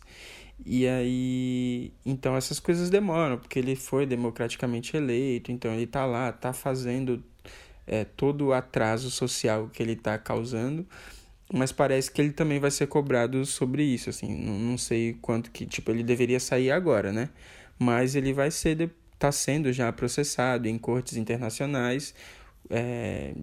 E 0.65 0.87
aí, 0.87 1.93
então 2.05 2.35
essas 2.35 2.59
coisas 2.59 2.89
demoram, 2.89 3.37
porque 3.37 3.59
ele 3.59 3.75
foi 3.75 4.05
democraticamente 4.05 4.97
eleito, 4.97 5.51
então 5.51 5.71
ele 5.71 5.85
tá 5.85 6.05
lá, 6.05 6.31
tá 6.31 6.51
fazendo 6.51 7.23
é, 7.85 8.03
todo 8.03 8.47
o 8.47 8.53
atraso 8.53 9.11
social 9.11 9.69
que 9.71 9.83
ele 9.83 9.95
tá 9.95 10.17
causando, 10.17 10.85
mas 11.53 11.71
parece 11.71 12.11
que 12.11 12.19
ele 12.19 12.31
também 12.31 12.59
vai 12.59 12.71
ser 12.71 12.87
cobrado 12.87 13.45
sobre 13.45 13.83
isso, 13.83 14.09
assim, 14.09 14.35
não, 14.35 14.57
não 14.57 14.77
sei 14.77 15.13
quanto 15.21 15.51
que, 15.51 15.65
tipo, 15.65 15.91
ele 15.91 16.03
deveria 16.03 16.39
sair 16.39 16.71
agora, 16.71 17.13
né? 17.13 17.29
Mas 17.77 18.15
ele 18.15 18.33
vai 18.33 18.49
ser, 18.49 18.89
tá 19.19 19.31
sendo 19.31 19.71
já 19.71 19.93
processado 19.93 20.67
em 20.67 20.77
cortes 20.77 21.17
internacionais, 21.17 22.15
é, 22.69 23.33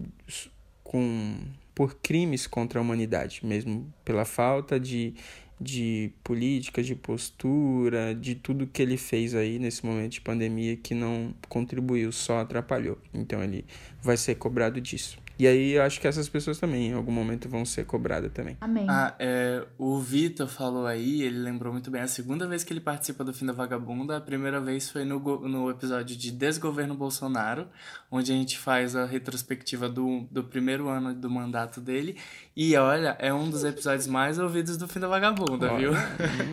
com 0.85 1.35
por 1.73 1.95
crimes 1.95 2.47
contra 2.47 2.79
a 2.79 2.81
humanidade, 2.81 3.41
mesmo 3.43 3.93
pela 4.05 4.23
falta 4.23 4.79
de, 4.79 5.13
de 5.59 6.09
política, 6.23 6.81
de 6.81 6.95
postura, 6.95 8.15
de 8.15 8.33
tudo 8.35 8.65
que 8.65 8.81
ele 8.81 8.95
fez 8.95 9.35
aí 9.35 9.59
nesse 9.59 9.85
momento 9.85 10.13
de 10.13 10.21
pandemia 10.21 10.77
que 10.77 10.95
não 10.95 11.35
contribuiu, 11.49 12.13
só 12.13 12.39
atrapalhou. 12.39 12.97
Então 13.13 13.43
ele 13.43 13.65
vai 14.01 14.15
ser 14.15 14.35
cobrado 14.35 14.79
disso. 14.79 15.17
E 15.37 15.47
aí 15.47 15.73
eu 15.73 15.83
acho 15.83 15.99
que 15.99 16.07
essas 16.07 16.29
pessoas 16.29 16.57
também, 16.57 16.89
em 16.89 16.93
algum 16.93 17.11
momento, 17.11 17.49
vão 17.49 17.65
ser 17.65 17.85
cobradas 17.85 18.31
também. 18.31 18.57
Amém. 18.61 18.85
Ah, 18.89 19.13
é, 19.19 19.65
o 19.77 19.99
Vitor 19.99 20.47
falou 20.47 20.85
aí, 20.85 21.21
ele 21.21 21.39
lembrou 21.39 21.73
muito 21.73 21.91
bem, 21.91 22.01
a 22.01 22.07
segunda 22.07 22.47
vez 22.47 22.63
que 22.63 22.71
ele 22.71 22.79
participa 22.79 23.23
do 23.23 23.33
Fim 23.33 23.45
da 23.45 23.53
Vagabunda, 23.53 24.17
a 24.17 24.21
primeira 24.21 24.61
vez 24.61 24.89
foi 24.89 25.03
no, 25.03 25.19
no 25.47 25.69
episódio 25.69 26.15
de 26.15 26.31
Desgoverno 26.31 26.95
Bolsonaro, 26.95 27.67
onde 28.09 28.31
a 28.31 28.35
gente 28.35 28.57
faz 28.57 28.95
a 28.95 29.05
retrospectiva 29.05 29.89
do, 29.89 30.25
do 30.31 30.43
primeiro 30.43 30.87
ano 30.87 31.13
do 31.13 31.29
mandato 31.29 31.81
dele. 31.81 32.17
E 32.55 32.75
olha, 32.77 33.17
é 33.19 33.33
um 33.33 33.49
dos 33.49 33.63
episódios 33.63 34.07
mais 34.07 34.39
ouvidos 34.39 34.77
do 34.77 34.87
Fim 34.87 34.99
da 34.99 35.07
Vagabunda, 35.07 35.73
olha. 35.73 35.91
viu? 35.91 35.91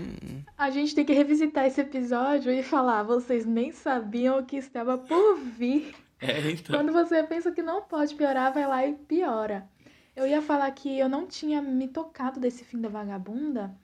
a 0.58 0.70
gente 0.70 0.94
tem 0.94 1.04
que 1.04 1.12
revisitar 1.12 1.66
esse 1.66 1.80
episódio 1.80 2.50
e 2.50 2.62
falar, 2.62 3.02
vocês 3.04 3.46
nem 3.46 3.70
sabiam 3.70 4.38
o 4.38 4.44
que 4.44 4.56
estava 4.56 4.98
por 4.98 5.38
vir. 5.38 5.94
É, 6.28 6.50
então. 6.50 6.76
Quando 6.76 6.92
você 6.92 7.22
pensa 7.24 7.50
que 7.50 7.62
não 7.62 7.82
pode 7.82 8.14
piorar, 8.14 8.52
vai 8.52 8.66
lá 8.66 8.87
e 8.87 8.94
piora. 8.94 9.68
Eu 10.14 10.26
ia 10.26 10.40
falar 10.40 10.70
que 10.70 10.98
eu 10.98 11.08
não 11.08 11.26
tinha 11.26 11.61
me 11.61 11.88
tocado 11.88 12.38
desse 12.38 12.64
fim 12.64 12.80
da 12.80 12.88
vagabunda 12.88 13.74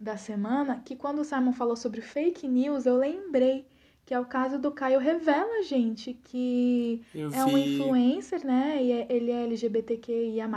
da 0.00 0.16
semana, 0.16 0.80
que 0.84 0.96
quando 0.96 1.20
o 1.20 1.24
Simon 1.24 1.52
falou 1.52 1.76
sobre 1.76 2.00
fake 2.00 2.46
news, 2.48 2.86
eu 2.86 2.96
lembrei 2.96 3.66
que 4.06 4.14
é 4.14 4.20
o 4.20 4.24
caso 4.24 4.58
do 4.58 4.70
Caio 4.70 5.00
Revela, 5.00 5.64
gente, 5.64 6.14
que 6.14 7.04
eu 7.12 7.28
é 7.28 7.44
vi. 7.44 7.52
um 7.52 7.58
influencer, 7.58 8.46
né? 8.46 8.80
E 8.80 8.92
é, 8.92 9.06
ele 9.10 9.32
é 9.32 9.42
LGBTQIA. 9.42 10.48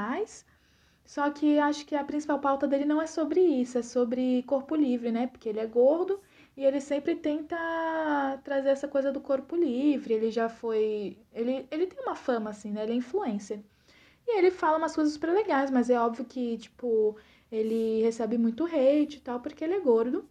Só 1.03 1.27
que 1.31 1.57
acho 1.57 1.83
que 1.87 1.95
a 1.95 2.03
principal 2.03 2.37
pauta 2.37 2.67
dele 2.67 2.85
não 2.85 3.01
é 3.01 3.07
sobre 3.07 3.41
isso, 3.41 3.79
é 3.79 3.81
sobre 3.81 4.43
corpo 4.43 4.75
livre, 4.75 5.11
né? 5.11 5.25
Porque 5.25 5.49
ele 5.49 5.59
é 5.59 5.65
gordo 5.65 6.21
e 6.59 6.65
ele 6.65 6.81
sempre 6.81 7.15
tenta 7.15 7.55
trazer 8.43 8.67
essa 8.67 8.85
coisa 8.85 9.13
do 9.13 9.21
corpo 9.21 9.55
livre. 9.55 10.13
Ele 10.13 10.29
já 10.29 10.49
foi. 10.49 11.17
Ele, 11.31 11.65
ele 11.71 11.87
tem 11.87 12.03
uma 12.03 12.15
fama, 12.15 12.49
assim, 12.49 12.69
né? 12.69 12.83
Ele 12.83 12.91
é 12.91 12.95
influencer. 12.95 13.61
E 14.27 14.37
ele 14.37 14.51
fala 14.51 14.77
umas 14.77 14.93
coisas 14.93 15.13
super 15.13 15.31
legais, 15.31 15.71
mas 15.71 15.89
é 15.89 15.97
óbvio 15.97 16.25
que, 16.25 16.57
tipo, 16.57 17.15
ele 17.49 18.01
recebe 18.01 18.37
muito 18.37 18.65
hate 18.65 19.15
e 19.15 19.21
tal, 19.21 19.39
porque 19.39 19.63
ele 19.63 19.75
é 19.75 19.79
gordo. 19.79 20.25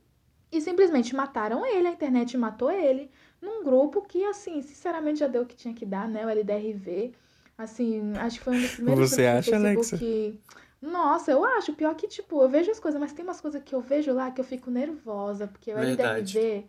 E 0.52 0.60
simplesmente 0.60 1.16
mataram 1.16 1.64
ele, 1.64 1.88
a 1.88 1.92
internet 1.92 2.36
matou 2.36 2.70
ele, 2.70 3.10
num 3.40 3.64
grupo 3.64 4.02
que, 4.02 4.22
assim, 4.24 4.60
sinceramente 4.60 5.20
já 5.20 5.28
deu 5.28 5.44
o 5.44 5.46
que 5.46 5.56
tinha 5.56 5.72
que 5.72 5.86
dar, 5.86 6.06
né? 6.06 6.26
O 6.26 6.28
LDRV. 6.28 7.14
Assim, 7.56 8.12
acho 8.18 8.36
que 8.36 8.44
foi 8.44 8.54
um 8.54 8.60
dos 8.60 8.72
primeiros 8.72 9.10
Você 9.10 9.24
acha, 9.24 9.56
Alexa? 9.56 9.96
que 9.96 10.38
nossa, 10.80 11.30
eu 11.32 11.44
acho. 11.44 11.72
Pior 11.72 11.94
que, 11.94 12.06
tipo, 12.08 12.40
eu 12.42 12.48
vejo 12.48 12.70
as 12.70 12.78
coisas, 12.80 13.00
mas 13.00 13.12
tem 13.12 13.24
umas 13.24 13.40
coisas 13.40 13.62
que 13.64 13.74
eu 13.74 13.80
vejo 13.80 14.12
lá 14.12 14.30
que 14.30 14.40
eu 14.40 14.44
fico 14.44 14.70
nervosa, 14.70 15.46
porque 15.46 15.72
o 15.72 15.76
Verdade. 15.76 16.38
LDRV 16.38 16.66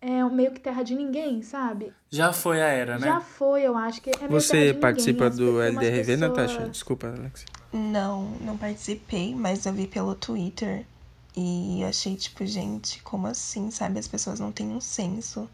é 0.00 0.22
meio 0.24 0.52
que 0.52 0.60
terra 0.60 0.82
de 0.82 0.94
ninguém, 0.94 1.40
sabe? 1.42 1.92
Já 2.10 2.32
foi 2.32 2.60
a 2.60 2.66
era, 2.66 2.98
né? 2.98 3.06
Já 3.06 3.20
foi, 3.20 3.62
eu 3.62 3.76
acho 3.76 4.02
que 4.02 4.10
é 4.10 4.18
meio 4.18 4.30
Você 4.40 4.52
terra 4.52 4.72
de 4.74 4.78
participa 4.80 5.30
ninguém. 5.30 5.38
do 5.46 5.60
LDRV, 5.62 6.16
Natasha? 6.16 6.54
pessoas- 6.56 6.72
Desculpa, 6.72 7.06
Alex. 7.08 7.46
Não, 7.72 8.24
não 8.42 8.56
participei, 8.58 9.34
mas 9.34 9.64
eu 9.66 9.72
vi 9.72 9.86
pelo 9.86 10.14
Twitter 10.14 10.86
e 11.36 11.82
achei, 11.84 12.14
tipo, 12.16 12.44
gente, 12.46 13.02
como 13.02 13.26
assim, 13.26 13.70
sabe? 13.70 13.98
As 13.98 14.06
pessoas 14.06 14.38
não 14.38 14.52
têm 14.52 14.68
um 14.68 14.80
senso. 14.80 15.48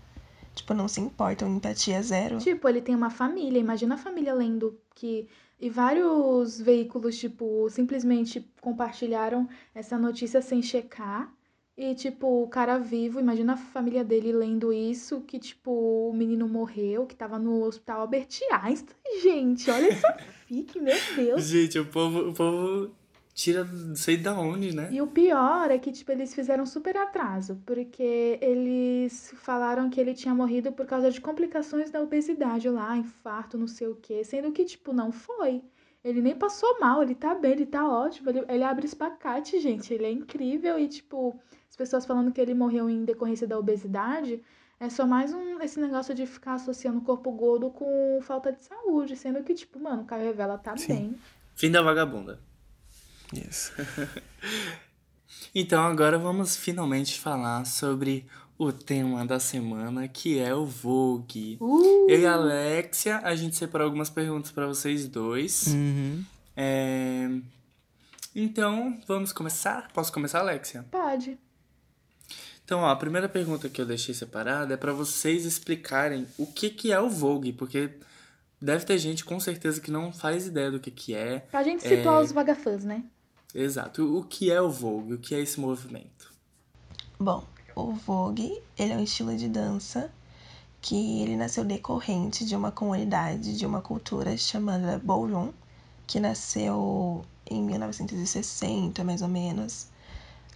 Tipo, 0.55 0.75
não 0.75 0.89
se 0.89 1.01
importam, 1.01 1.49
empatia 1.49 2.03
zero. 2.03 2.39
Tipo, 2.39 2.69
ele 2.69 2.83
tem 2.83 2.95
uma 2.95 3.09
família, 3.09 3.59
imagina 3.61 3.95
a 3.95 3.99
família 3.99 4.35
lendo 4.35 4.77
que. 4.95 5.29
E 5.61 5.69
vários 5.69 6.59
veículos, 6.59 7.19
tipo, 7.19 7.69
simplesmente 7.69 8.51
compartilharam 8.63 9.47
essa 9.75 9.99
notícia 9.99 10.41
sem 10.41 10.63
checar. 10.63 11.33
E, 11.77 11.95
tipo, 11.95 12.43
o 12.43 12.49
cara 12.49 12.79
vivo, 12.79 13.21
imagina 13.21 13.55
a 13.55 13.57
família 13.57 14.03
dele 14.03 14.33
lendo 14.33 14.73
isso, 14.73 15.21
que, 15.21 15.39
tipo, 15.39 15.71
o 16.11 16.13
menino 16.15 16.49
morreu, 16.49 17.07
que 17.07 17.15
tava 17.15 17.39
no 17.39 17.63
hospital 17.65 18.03
Albert 18.03 18.41
Einstein. 18.51 18.97
Gente, 19.23 19.71
olha 19.71 19.89
essa 19.89 20.13
fic, 20.47 20.81
meu 20.81 20.97
Deus. 21.15 21.45
Gente, 21.45 21.79
o 21.79 21.87
povo, 21.87 22.31
o 22.31 22.33
povo 22.33 22.91
tira 23.35 23.65
não 23.65 23.97
sei 23.97 24.17
da 24.17 24.39
onde, 24.39 24.75
né? 24.75 24.89
E 24.93 25.01
o 25.01 25.07
pior 25.07 25.71
é 25.71 25.79
que, 25.79 25.91
tipo, 25.93 26.11
eles 26.13 26.35
fizeram 26.35 26.67
super 26.67 26.97
atraso, 26.97 27.61
porque 27.65 28.39
eles 28.41 29.33
falaram 29.37 29.89
que 29.89 30.01
ele 30.01 30.15
tinha 30.15 30.35
morrido 30.35 30.73
por 30.73 30.87
causa 30.87 31.11
de 31.11 31.21
complicações 31.21 31.91
da 31.91 32.01
obesidade 32.01 32.69
lá, 32.69 32.97
infarto, 32.97 33.57
não 33.57 33.67
sei 33.67 33.89
o 33.89 33.95
quê, 33.95 34.23
sendo 34.25 34.53
que, 34.53 34.65
tipo, 34.65 34.93
não 34.93 35.11
foi. 35.11 35.63
Ele 36.03 36.23
nem 36.23 36.35
passou 36.35 36.81
mal, 36.81 37.03
ele 37.03 37.15
tá 37.15 37.35
bem, 37.35 37.53
ele 37.53 37.67
tá 37.67 37.87
ótimo, 37.87 38.31
ele, 38.31 38.45
ele 38.49 38.65
abre 38.65 38.87
espacate, 38.87 39.61
gente, 39.61 39.93
ele 39.93 40.07
é 40.07 40.11
incrível 40.11 40.79
e, 40.79 40.89
tipo, 40.89 41.39
as 41.69 41.77
pessoas 41.77 42.07
falando 42.07 42.33
que 42.33 42.41
ele 42.41 42.55
morreu 42.55 42.89
em 42.89 43.05
decorrência 43.05 43.47
da 43.47 43.59
obesidade, 43.59 44.43
é 44.79 44.89
só 44.89 45.07
mais 45.07 45.35
um, 45.35 45.61
esse 45.61 45.79
negócio 45.79 46.15
de 46.15 46.27
ficar 46.27 46.55
associando 46.55 46.99
o 46.99 47.03
corpo 47.03 47.31
gordo 47.33 47.71
com 47.71 48.19
falta 48.23 48.51
de 48.51 48.63
saúde, 48.63 49.15
sendo 49.15 49.43
que, 49.43 49.53
tipo, 49.53 49.79
mano, 49.79 50.03
o 50.03 50.07
Caio 50.07 50.25
Revela 50.25 50.57
tá 50.57 50.75
Sim. 50.75 50.95
bem. 50.95 51.19
Fim 51.55 51.71
da 51.71 51.83
vagabunda. 51.83 52.41
Yes. 53.35 53.73
Então 55.55 55.83
agora 55.83 56.17
vamos 56.19 56.57
finalmente 56.57 57.19
falar 57.19 57.65
sobre 57.65 58.25
o 58.57 58.73
tema 58.73 59.25
da 59.27 59.41
semana, 59.41 60.07
que 60.07 60.39
é 60.39 60.55
o 60.55 60.65
Vogue. 60.65 61.57
Uh! 61.61 62.07
Eu 62.09 62.21
e 62.21 62.27
a 62.27 62.35
Alexia, 62.35 63.19
a 63.19 63.35
gente 63.35 63.57
separou 63.57 63.87
algumas 63.87 64.09
perguntas 64.11 64.53
para 64.53 64.67
vocês 64.67 65.09
dois. 65.09 65.67
Uhum. 65.69 66.25
É, 66.57 67.29
Então, 68.35 69.01
vamos 69.09 69.33
começar? 69.33 69.89
Posso 69.93 70.13
começar, 70.13 70.39
Alexia? 70.41 70.85
Pode. 70.91 71.37
Então, 72.65 72.81
ó, 72.81 72.91
a 72.91 72.97
primeira 72.97 73.29
pergunta 73.29 73.69
que 73.69 73.81
eu 73.81 73.87
deixei 73.87 74.15
separada 74.15 74.75
é 74.75 74.77
para 74.77 74.93
vocês 74.93 75.45
explicarem 75.45 76.27
o 76.39 76.47
que, 76.47 76.71
que 76.71 76.93
é 76.93 77.01
o 77.01 77.09
Vogue, 77.11 77.53
porque 77.53 77.91
deve 78.63 78.85
ter 78.85 78.99
gente 78.99 79.25
com 79.25 79.41
certeza 79.41 79.81
que 79.81 79.91
não 79.91 80.13
faz 80.13 80.47
ideia 80.47 80.71
do 80.71 80.79
que, 80.79 80.91
que 80.93 81.13
é. 81.15 81.41
Pra 81.41 81.65
gente 81.65 81.83
situar 81.83 82.21
É. 82.21 82.25
os 82.25 82.31
vagafãs, 82.31 82.85
né? 82.85 83.03
Exato. 83.55 84.19
O 84.19 84.25
que 84.25 84.51
é 84.51 84.61
o 84.61 84.71
Vogue? 84.71 85.15
O 85.15 85.19
que 85.19 85.35
é 85.35 85.41
esse 85.41 85.59
movimento? 85.61 86.33
Bom, 87.19 87.45
o 87.75 87.93
Vogue, 87.93 88.63
ele 88.79 88.93
é 88.93 88.97
um 88.97 89.03
estilo 89.03 89.37
de 89.37 89.49
dança 89.49 90.11
que 90.81 91.23
ele 91.23 91.37
nasceu 91.37 91.65
decorrente 91.65 92.45
de 92.45 92.57
uma 92.57 92.73
comunidade, 92.73 93.57
de 93.57 93.67
uma 93.67 93.83
cultura 93.83 94.37
chamada 94.37 94.99
Ballroom, 94.99 95.53
que 96.07 96.19
nasceu 96.19 97.25
em 97.47 97.63
1960, 97.63 99.05
mais 99.05 99.21
ou 99.23 99.29
menos, 99.29 99.89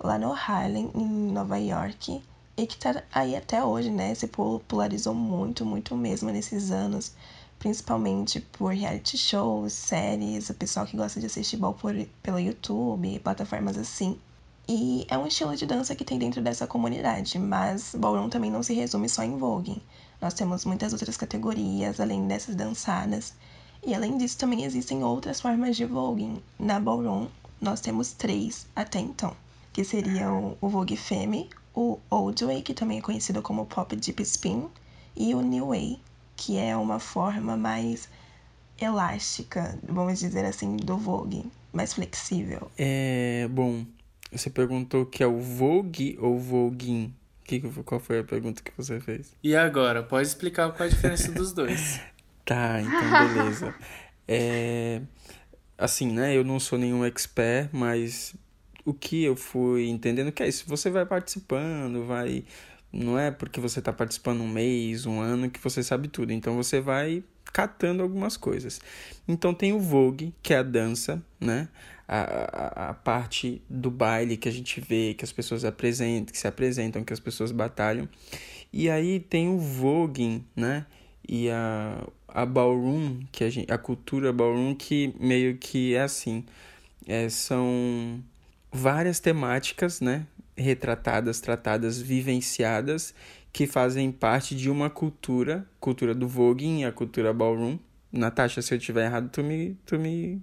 lá 0.00 0.18
no 0.18 0.32
Harlem, 0.32 0.90
em 0.94 1.06
Nova 1.32 1.58
York, 1.58 2.22
e 2.56 2.66
que 2.66 2.78
tá 2.78 3.02
aí 3.12 3.36
até 3.36 3.62
hoje, 3.62 3.90
né? 3.90 4.14
Se 4.14 4.26
popularizou 4.28 5.14
muito, 5.14 5.66
muito 5.66 5.96
mesmo 5.96 6.30
nesses 6.30 6.70
anos, 6.70 7.12
principalmente 7.64 8.40
por 8.40 8.74
reality 8.74 9.16
shows, 9.16 9.72
séries, 9.72 10.50
o 10.50 10.54
pessoal 10.54 10.84
que 10.84 10.98
gosta 10.98 11.18
de 11.18 11.24
assistir 11.24 11.56
ball 11.56 11.72
por, 11.72 11.94
pelo 12.22 12.38
YouTube, 12.38 13.18
plataformas 13.20 13.78
assim. 13.78 14.18
E 14.68 15.06
é 15.08 15.16
um 15.16 15.26
estilo 15.26 15.56
de 15.56 15.64
dança 15.64 15.94
que 15.94 16.04
tem 16.04 16.18
dentro 16.18 16.42
dessa 16.42 16.66
comunidade, 16.66 17.38
mas 17.38 17.94
ballroom 17.94 18.28
também 18.28 18.50
não 18.50 18.62
se 18.62 18.74
resume 18.74 19.08
só 19.08 19.22
em 19.22 19.38
voguing. 19.38 19.80
Nós 20.20 20.34
temos 20.34 20.66
muitas 20.66 20.92
outras 20.92 21.16
categorias 21.16 22.00
além 22.00 22.28
dessas 22.28 22.54
dançadas. 22.54 23.32
E 23.82 23.94
além 23.94 24.18
disso, 24.18 24.36
também 24.36 24.62
existem 24.62 25.02
outras 25.02 25.40
formas 25.40 25.74
de 25.74 25.86
voguing. 25.86 26.42
Na 26.58 26.78
ballroom, 26.78 27.28
nós 27.62 27.80
temos 27.80 28.12
três 28.12 28.66
até 28.76 28.98
então, 28.98 29.34
que 29.72 29.82
seriam 29.84 30.54
o 30.60 30.68
vogue 30.68 30.98
femme, 30.98 31.48
o 31.74 31.98
old 32.10 32.44
way, 32.44 32.60
que 32.60 32.74
também 32.74 32.98
é 32.98 33.00
conhecido 33.00 33.40
como 33.40 33.64
pop 33.64 33.96
deep 33.96 34.22
spin, 34.22 34.68
e 35.16 35.34
o 35.34 35.40
new 35.40 35.68
way, 35.68 35.98
que 36.36 36.58
é 36.58 36.76
uma 36.76 36.98
forma 36.98 37.56
mais 37.56 38.08
elástica, 38.80 39.78
vamos 39.88 40.18
dizer 40.18 40.44
assim, 40.44 40.76
do 40.76 40.96
vogue, 40.96 41.44
mais 41.72 41.92
flexível. 41.92 42.70
É, 42.76 43.48
bom, 43.50 43.84
você 44.32 44.50
perguntou 44.50 45.02
o 45.02 45.06
que 45.06 45.22
é 45.22 45.26
o 45.26 45.40
vogue 45.40 46.18
ou 46.20 46.38
voguing? 46.38 47.14
Que, 47.44 47.60
qual 47.60 48.00
foi 48.00 48.20
a 48.20 48.24
pergunta 48.24 48.62
que 48.62 48.72
você 48.76 49.00
fez? 49.00 49.32
E 49.42 49.54
agora, 49.54 50.02
pode 50.02 50.26
explicar 50.26 50.72
qual 50.72 50.88
é 50.88 50.90
a 50.90 50.94
diferença 50.94 51.30
dos 51.30 51.52
dois? 51.52 52.00
Tá, 52.44 52.78
então 52.78 53.34
beleza. 53.34 53.74
É, 54.28 55.00
assim, 55.78 56.12
né? 56.12 56.36
Eu 56.36 56.44
não 56.44 56.60
sou 56.60 56.78
nenhum 56.78 57.02
expert, 57.02 57.70
mas 57.72 58.34
o 58.84 58.92
que 58.92 59.24
eu 59.24 59.34
fui 59.34 59.88
entendendo 59.88 60.30
que 60.30 60.42
é 60.42 60.48
isso. 60.48 60.64
Você 60.66 60.90
vai 60.90 61.06
participando, 61.06 62.04
vai. 62.04 62.44
Não 62.94 63.18
é 63.18 63.32
porque 63.32 63.60
você 63.60 63.80
está 63.80 63.92
participando 63.92 64.40
um 64.40 64.48
mês, 64.48 65.04
um 65.04 65.20
ano 65.20 65.50
que 65.50 65.58
você 65.58 65.82
sabe 65.82 66.06
tudo. 66.06 66.32
Então 66.32 66.54
você 66.54 66.80
vai 66.80 67.24
catando 67.52 68.04
algumas 68.04 68.36
coisas. 68.36 68.80
Então 69.26 69.52
tem 69.52 69.72
o 69.72 69.80
Vogue, 69.80 70.32
que 70.40 70.54
é 70.54 70.58
a 70.58 70.62
dança, 70.62 71.20
né? 71.40 71.68
A, 72.06 72.20
a, 72.20 72.90
a, 72.90 72.94
parte 72.94 73.60
do 73.68 73.90
baile 73.90 74.36
que 74.36 74.48
a 74.48 74.52
gente 74.52 74.80
vê, 74.80 75.14
que 75.14 75.24
as 75.24 75.32
pessoas 75.32 75.64
apresentam, 75.64 76.32
que 76.32 76.38
se 76.38 76.46
apresentam, 76.46 77.02
que 77.02 77.12
as 77.12 77.18
pessoas 77.18 77.50
batalham. 77.50 78.08
E 78.72 78.88
aí 78.88 79.18
tem 79.18 79.48
o 79.48 79.58
voguing, 79.58 80.44
né? 80.54 80.86
E 81.26 81.50
a, 81.50 82.06
a 82.28 82.46
ballroom, 82.46 83.22
que 83.32 83.42
a, 83.42 83.50
gente, 83.50 83.72
a 83.72 83.78
cultura 83.78 84.32
ballroom, 84.32 84.74
que 84.74 85.12
meio 85.18 85.56
que 85.56 85.94
é 85.94 86.02
assim. 86.02 86.44
É, 87.08 87.28
são 87.28 88.22
várias 88.70 89.18
temáticas, 89.18 90.00
né? 90.00 90.26
Retratadas, 90.56 91.40
tratadas, 91.40 92.00
vivenciadas, 92.00 93.14
que 93.52 93.66
fazem 93.66 94.10
parte 94.10 94.54
de 94.54 94.70
uma 94.70 94.88
cultura, 94.88 95.66
cultura 95.80 96.14
do 96.14 96.28
voguing 96.28 96.80
e 96.80 96.84
a 96.84 96.92
cultura 96.92 97.32
ballroom. 97.32 97.78
Natasha, 98.12 98.62
se 98.62 98.74
eu 98.74 98.78
tiver 98.78 99.06
errado, 99.06 99.28
tu 99.28 99.42
me, 99.42 99.76
tu 99.84 99.98
me 99.98 100.40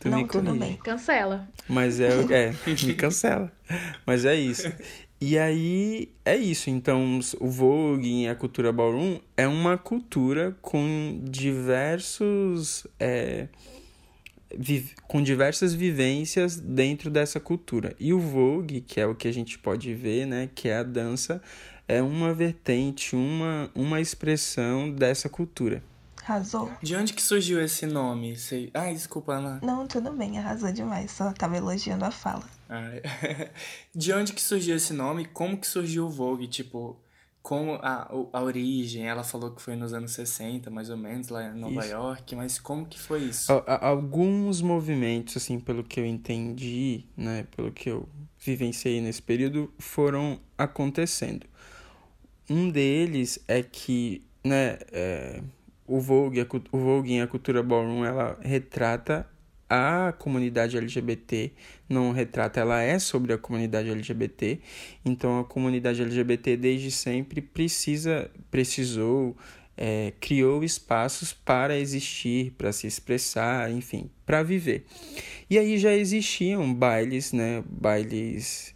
Tu 0.00 0.08
Não, 0.08 0.18
me 0.18 0.28
tudo 0.28 0.54
bem. 0.54 0.76
Cancela. 0.76 1.48
Mas 1.68 1.98
é, 2.00 2.08
é, 2.30 2.54
me 2.84 2.94
cancela. 2.94 3.52
Mas 4.06 4.24
é 4.24 4.34
isso. 4.34 4.72
E 5.20 5.36
aí 5.36 6.12
é 6.24 6.36
isso. 6.36 6.70
Então, 6.70 7.18
o 7.40 7.48
Vogue 7.48 8.22
e 8.22 8.28
a 8.28 8.34
cultura 8.36 8.72
ballroom 8.72 9.18
é 9.36 9.48
uma 9.48 9.76
cultura 9.76 10.56
com 10.62 11.20
diversos. 11.24 12.86
É, 13.00 13.48
com 15.06 15.22
diversas 15.22 15.74
vivências 15.74 16.56
dentro 16.56 17.10
dessa 17.10 17.38
cultura. 17.38 17.94
E 17.98 18.12
o 18.12 18.20
Vogue, 18.20 18.80
que 18.80 19.00
é 19.00 19.06
o 19.06 19.14
que 19.14 19.28
a 19.28 19.32
gente 19.32 19.58
pode 19.58 19.94
ver, 19.94 20.26
né? 20.26 20.48
Que 20.54 20.68
é 20.68 20.78
a 20.78 20.82
dança, 20.82 21.42
é 21.86 22.02
uma 22.02 22.32
vertente, 22.32 23.14
uma, 23.14 23.70
uma 23.74 24.00
expressão 24.00 24.90
dessa 24.90 25.28
cultura. 25.28 25.82
Arrasou? 26.28 26.70
De 26.82 26.94
onde 26.94 27.14
que 27.14 27.22
surgiu 27.22 27.58
esse 27.62 27.86
nome? 27.86 28.36
Sei... 28.36 28.70
Ai, 28.74 28.92
desculpa, 28.92 29.32
Ana. 29.32 29.60
Não, 29.62 29.86
tudo 29.86 30.12
bem, 30.12 30.38
arrasou 30.38 30.70
demais. 30.70 31.10
Só 31.10 31.32
tava 31.32 31.56
elogiando 31.56 32.04
a 32.04 32.10
fala. 32.10 32.44
Ai. 32.68 33.00
De 33.94 34.12
onde 34.12 34.34
que 34.34 34.42
surgiu 34.42 34.76
esse 34.76 34.92
nome? 34.92 35.24
Como 35.24 35.56
que 35.56 35.66
surgiu 35.66 36.04
o 36.04 36.10
Vogue? 36.10 36.46
Tipo, 36.46 37.00
como 37.48 37.76
a, 37.80 38.06
a 38.34 38.42
origem? 38.42 39.08
Ela 39.08 39.24
falou 39.24 39.52
que 39.52 39.62
foi 39.62 39.74
nos 39.74 39.94
anos 39.94 40.12
60, 40.12 40.70
mais 40.70 40.90
ou 40.90 40.98
menos, 40.98 41.30
lá 41.30 41.46
em 41.46 41.58
Nova 41.58 41.80
Isso. 41.80 41.92
York. 41.92 42.36
Mas 42.36 42.58
como 42.58 42.84
que 42.84 43.00
foi 43.00 43.20
isso? 43.20 43.50
Alguns 43.80 44.60
movimentos, 44.60 45.34
assim, 45.38 45.58
pelo 45.58 45.82
que 45.82 45.98
eu 45.98 46.04
entendi, 46.04 47.06
né, 47.16 47.46
pelo 47.56 47.72
que 47.72 47.88
eu 47.88 48.06
vivenciei 48.38 49.00
nesse 49.00 49.22
período, 49.22 49.72
foram 49.78 50.38
acontecendo. 50.58 51.46
Um 52.50 52.68
deles 52.68 53.38
é 53.48 53.62
que, 53.62 54.22
né, 54.44 54.76
é, 54.92 55.42
o 55.86 56.00
Vogue, 56.00 56.42
a, 56.42 56.46
o 56.70 56.78
Vogue 56.78 57.14
em 57.14 57.22
a 57.22 57.26
cultura 57.26 57.62
ballroom, 57.62 58.04
ela 58.04 58.38
retrata 58.42 59.26
a 59.68 60.14
comunidade 60.18 60.76
LGBT, 60.76 61.52
não 61.88 62.10
retrata, 62.12 62.60
ela 62.60 62.80
é 62.80 62.98
sobre 62.98 63.32
a 63.32 63.38
comunidade 63.38 63.90
LGBT. 63.90 64.58
Então 65.04 65.38
a 65.38 65.44
comunidade 65.44 66.00
LGBT 66.00 66.56
desde 66.56 66.90
sempre 66.90 67.42
precisa, 67.42 68.30
precisou, 68.50 69.36
é, 69.76 70.12
criou 70.20 70.64
espaços 70.64 71.32
para 71.32 71.78
existir, 71.78 72.52
para 72.56 72.72
se 72.72 72.86
expressar, 72.86 73.70
enfim, 73.70 74.10
para 74.24 74.42
viver. 74.42 74.86
E 75.50 75.58
aí 75.58 75.76
já 75.78 75.92
existiam 75.92 76.72
bailes, 76.72 77.32
né, 77.32 77.62
bailes 77.68 78.74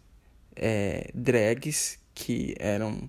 é, 0.55 1.11
drags 1.15 1.99
que 2.15 2.55
eram 2.59 3.09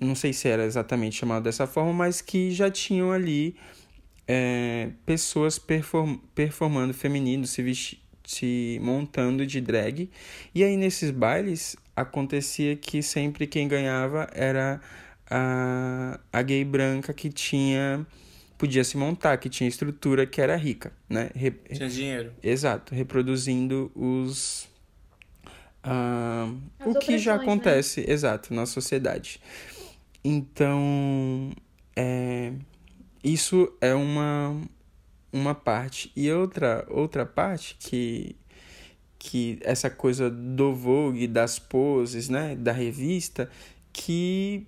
não 0.00 0.14
sei 0.14 0.32
se 0.32 0.48
era 0.48 0.64
exatamente 0.64 1.16
chamado 1.16 1.44
dessa 1.44 1.66
forma, 1.66 1.92
mas 1.92 2.20
que 2.20 2.50
já 2.50 2.68
tinham 2.68 3.12
ali 3.12 3.54
é, 4.34 4.88
pessoas 5.04 5.58
perform 5.58 6.16
performando 6.34 6.94
feminino, 6.94 7.46
se, 7.46 7.98
se 8.24 8.80
montando 8.82 9.46
de 9.46 9.60
drag. 9.60 10.08
E 10.54 10.64
aí 10.64 10.74
nesses 10.74 11.10
bailes 11.10 11.76
acontecia 11.94 12.74
que 12.74 13.02
sempre 13.02 13.46
quem 13.46 13.68
ganhava 13.68 14.26
era 14.32 14.80
a, 15.28 16.18
a 16.32 16.40
gay 16.40 16.64
branca 16.64 17.12
que 17.12 17.28
tinha 17.28 18.06
podia 18.56 18.84
se 18.84 18.96
montar, 18.96 19.36
que 19.36 19.50
tinha 19.50 19.68
estrutura, 19.68 20.24
que 20.24 20.40
era 20.40 20.56
rica, 20.56 20.92
né? 21.10 21.28
Re 21.34 21.50
Tinha 21.50 21.88
dinheiro. 21.90 22.32
Exato, 22.42 22.94
reproduzindo 22.94 23.92
os. 23.94 24.66
As 25.82 26.86
o 26.86 26.98
que 26.98 27.18
já 27.18 27.36
né? 27.36 27.42
acontece, 27.42 28.02
exato, 28.08 28.54
na 28.54 28.64
sociedade. 28.64 29.40
Então, 30.24 31.50
é, 31.96 32.52
isso 33.22 33.72
é 33.80 33.94
uma, 33.94 34.60
uma 35.32 35.54
parte. 35.54 36.10
E 36.16 36.30
outra, 36.30 36.84
outra 36.88 37.24
parte 37.24 37.76
que, 37.78 38.36
que 39.18 39.58
essa 39.62 39.88
coisa 39.88 40.30
do 40.30 40.74
Vogue, 40.74 41.26
das 41.26 41.58
poses, 41.58 42.28
né, 42.28 42.56
da 42.56 42.72
revista, 42.72 43.48
que 43.92 44.66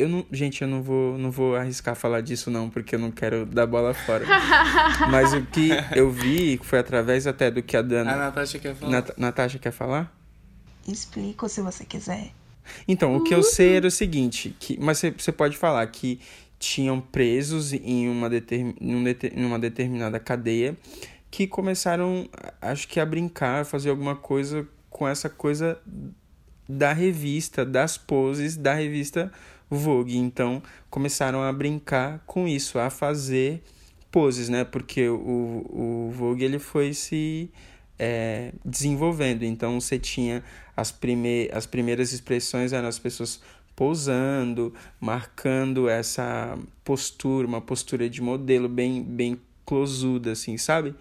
eu 0.00 0.08
não, 0.08 0.26
gente, 0.32 0.62
eu 0.62 0.68
não 0.68 0.82
vou, 0.82 1.18
não 1.18 1.30
vou 1.30 1.54
arriscar 1.54 1.94
falar 1.94 2.22
disso 2.22 2.50
não, 2.50 2.70
porque 2.70 2.94
eu 2.94 2.98
não 2.98 3.10
quero 3.10 3.44
dar 3.44 3.66
bola 3.66 3.92
fora. 3.92 4.24
Mas 5.10 5.34
o 5.34 5.42
que 5.42 5.70
eu 5.94 6.10
vi 6.10 6.58
foi 6.62 6.78
através 6.78 7.26
até 7.26 7.50
do 7.50 7.62
que 7.62 7.76
a 7.76 7.80
A 7.80 7.82
Dana, 7.82 8.16
Natasha 8.16 8.58
quer 8.58 8.74
falar. 8.74 8.90
Nat 8.90 9.10
Natasha 9.18 9.58
quer 9.58 9.72
falar? 9.72 10.16
Explico 10.88 11.48
se 11.48 11.60
você 11.60 11.84
quiser. 11.84 12.32
Então, 12.88 13.16
o 13.16 13.24
que 13.24 13.34
eu 13.34 13.42
sei 13.42 13.76
era 13.76 13.86
o 13.86 13.90
seguinte, 13.90 14.56
que, 14.58 14.78
mas 14.80 15.02
você 15.18 15.32
pode 15.32 15.56
falar 15.56 15.86
que 15.88 16.20
tinham 16.60 17.00
presos 17.00 17.72
em 17.72 18.08
uma, 18.08 18.28
determin, 18.28 19.02
deter- 19.02 19.32
numa 19.34 19.58
determinada 19.58 20.20
cadeia 20.20 20.76
que 21.30 21.46
começaram, 21.46 22.28
acho 22.60 22.86
que 22.86 23.00
a 23.00 23.06
brincar, 23.06 23.62
a 23.62 23.64
fazer 23.64 23.88
alguma 23.88 24.14
coisa 24.14 24.68
com 24.90 25.08
essa 25.08 25.30
coisa 25.30 25.80
da 26.68 26.92
revista, 26.92 27.64
das 27.64 27.96
poses 27.96 28.56
da 28.56 28.74
revista 28.74 29.32
Vogue. 29.70 30.18
Então, 30.18 30.62
começaram 30.90 31.42
a 31.42 31.52
brincar 31.52 32.22
com 32.26 32.46
isso, 32.46 32.78
a 32.78 32.90
fazer 32.90 33.62
poses, 34.10 34.48
né? 34.48 34.64
Porque 34.64 35.08
o, 35.08 35.16
o 35.18 36.10
Vogue 36.12 36.44
ele 36.44 36.58
foi 36.58 36.92
se 36.92 37.50
é, 37.98 38.52
desenvolvendo. 38.64 39.44
Então, 39.44 39.80
você 39.80 39.98
tinha 39.98 40.42
as, 40.76 40.90
prime 40.90 41.48
as 41.52 41.66
primeiras 41.66 42.12
expressões 42.12 42.72
eram 42.72 42.88
as 42.88 42.98
pessoas 42.98 43.40
posando, 43.80 44.74
marcando 45.00 45.88
essa 45.88 46.58
postura, 46.84 47.48
uma 47.48 47.62
postura 47.62 48.10
de 48.10 48.20
modelo 48.20 48.68
bem, 48.68 49.02
bem 49.02 49.40
closuda, 49.64 50.32
assim, 50.32 50.58
sabe? 50.58 50.94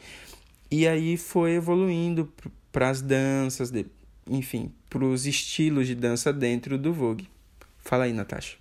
E 0.72 0.88
aí 0.88 1.18
foi 1.18 1.56
evoluindo 1.56 2.32
para 2.72 2.90
as 2.90 3.02
danças, 3.02 3.70
de, 3.70 3.86
enfim, 4.26 4.72
para 4.90 5.04
os 5.04 5.26
estilos 5.26 5.88
de 5.88 5.94
dança 5.94 6.32
dentro 6.32 6.78
do 6.78 6.94
Vogue. 6.94 7.30
Fala 7.80 8.06
aí, 8.06 8.14
Natasha. 8.14 8.56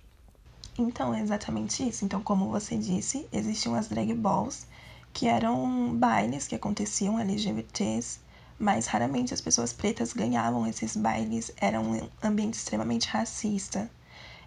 Então, 0.77 1.13
é 1.15 1.21
exatamente 1.21 1.87
isso. 1.87 2.03
Então, 2.03 2.21
como 2.21 2.49
você 2.49 2.75
disse, 2.75 3.25
existiam 3.31 3.73
as 3.73 3.87
drag 3.87 4.13
balls, 4.13 4.67
que 5.13 5.27
eram 5.27 5.95
bailes 5.95 6.45
que 6.45 6.55
aconteciam 6.55 7.17
LGBTs, 7.17 8.19
mas 8.59 8.85
raramente 8.85 9.33
as 9.33 9.39
pessoas 9.39 9.71
pretas 9.71 10.11
ganhavam 10.11 10.67
esses 10.67 10.97
bailes. 10.97 11.53
Era 11.55 11.79
um 11.79 12.05
ambiente 12.21 12.55
extremamente 12.55 13.07
racista. 13.07 13.89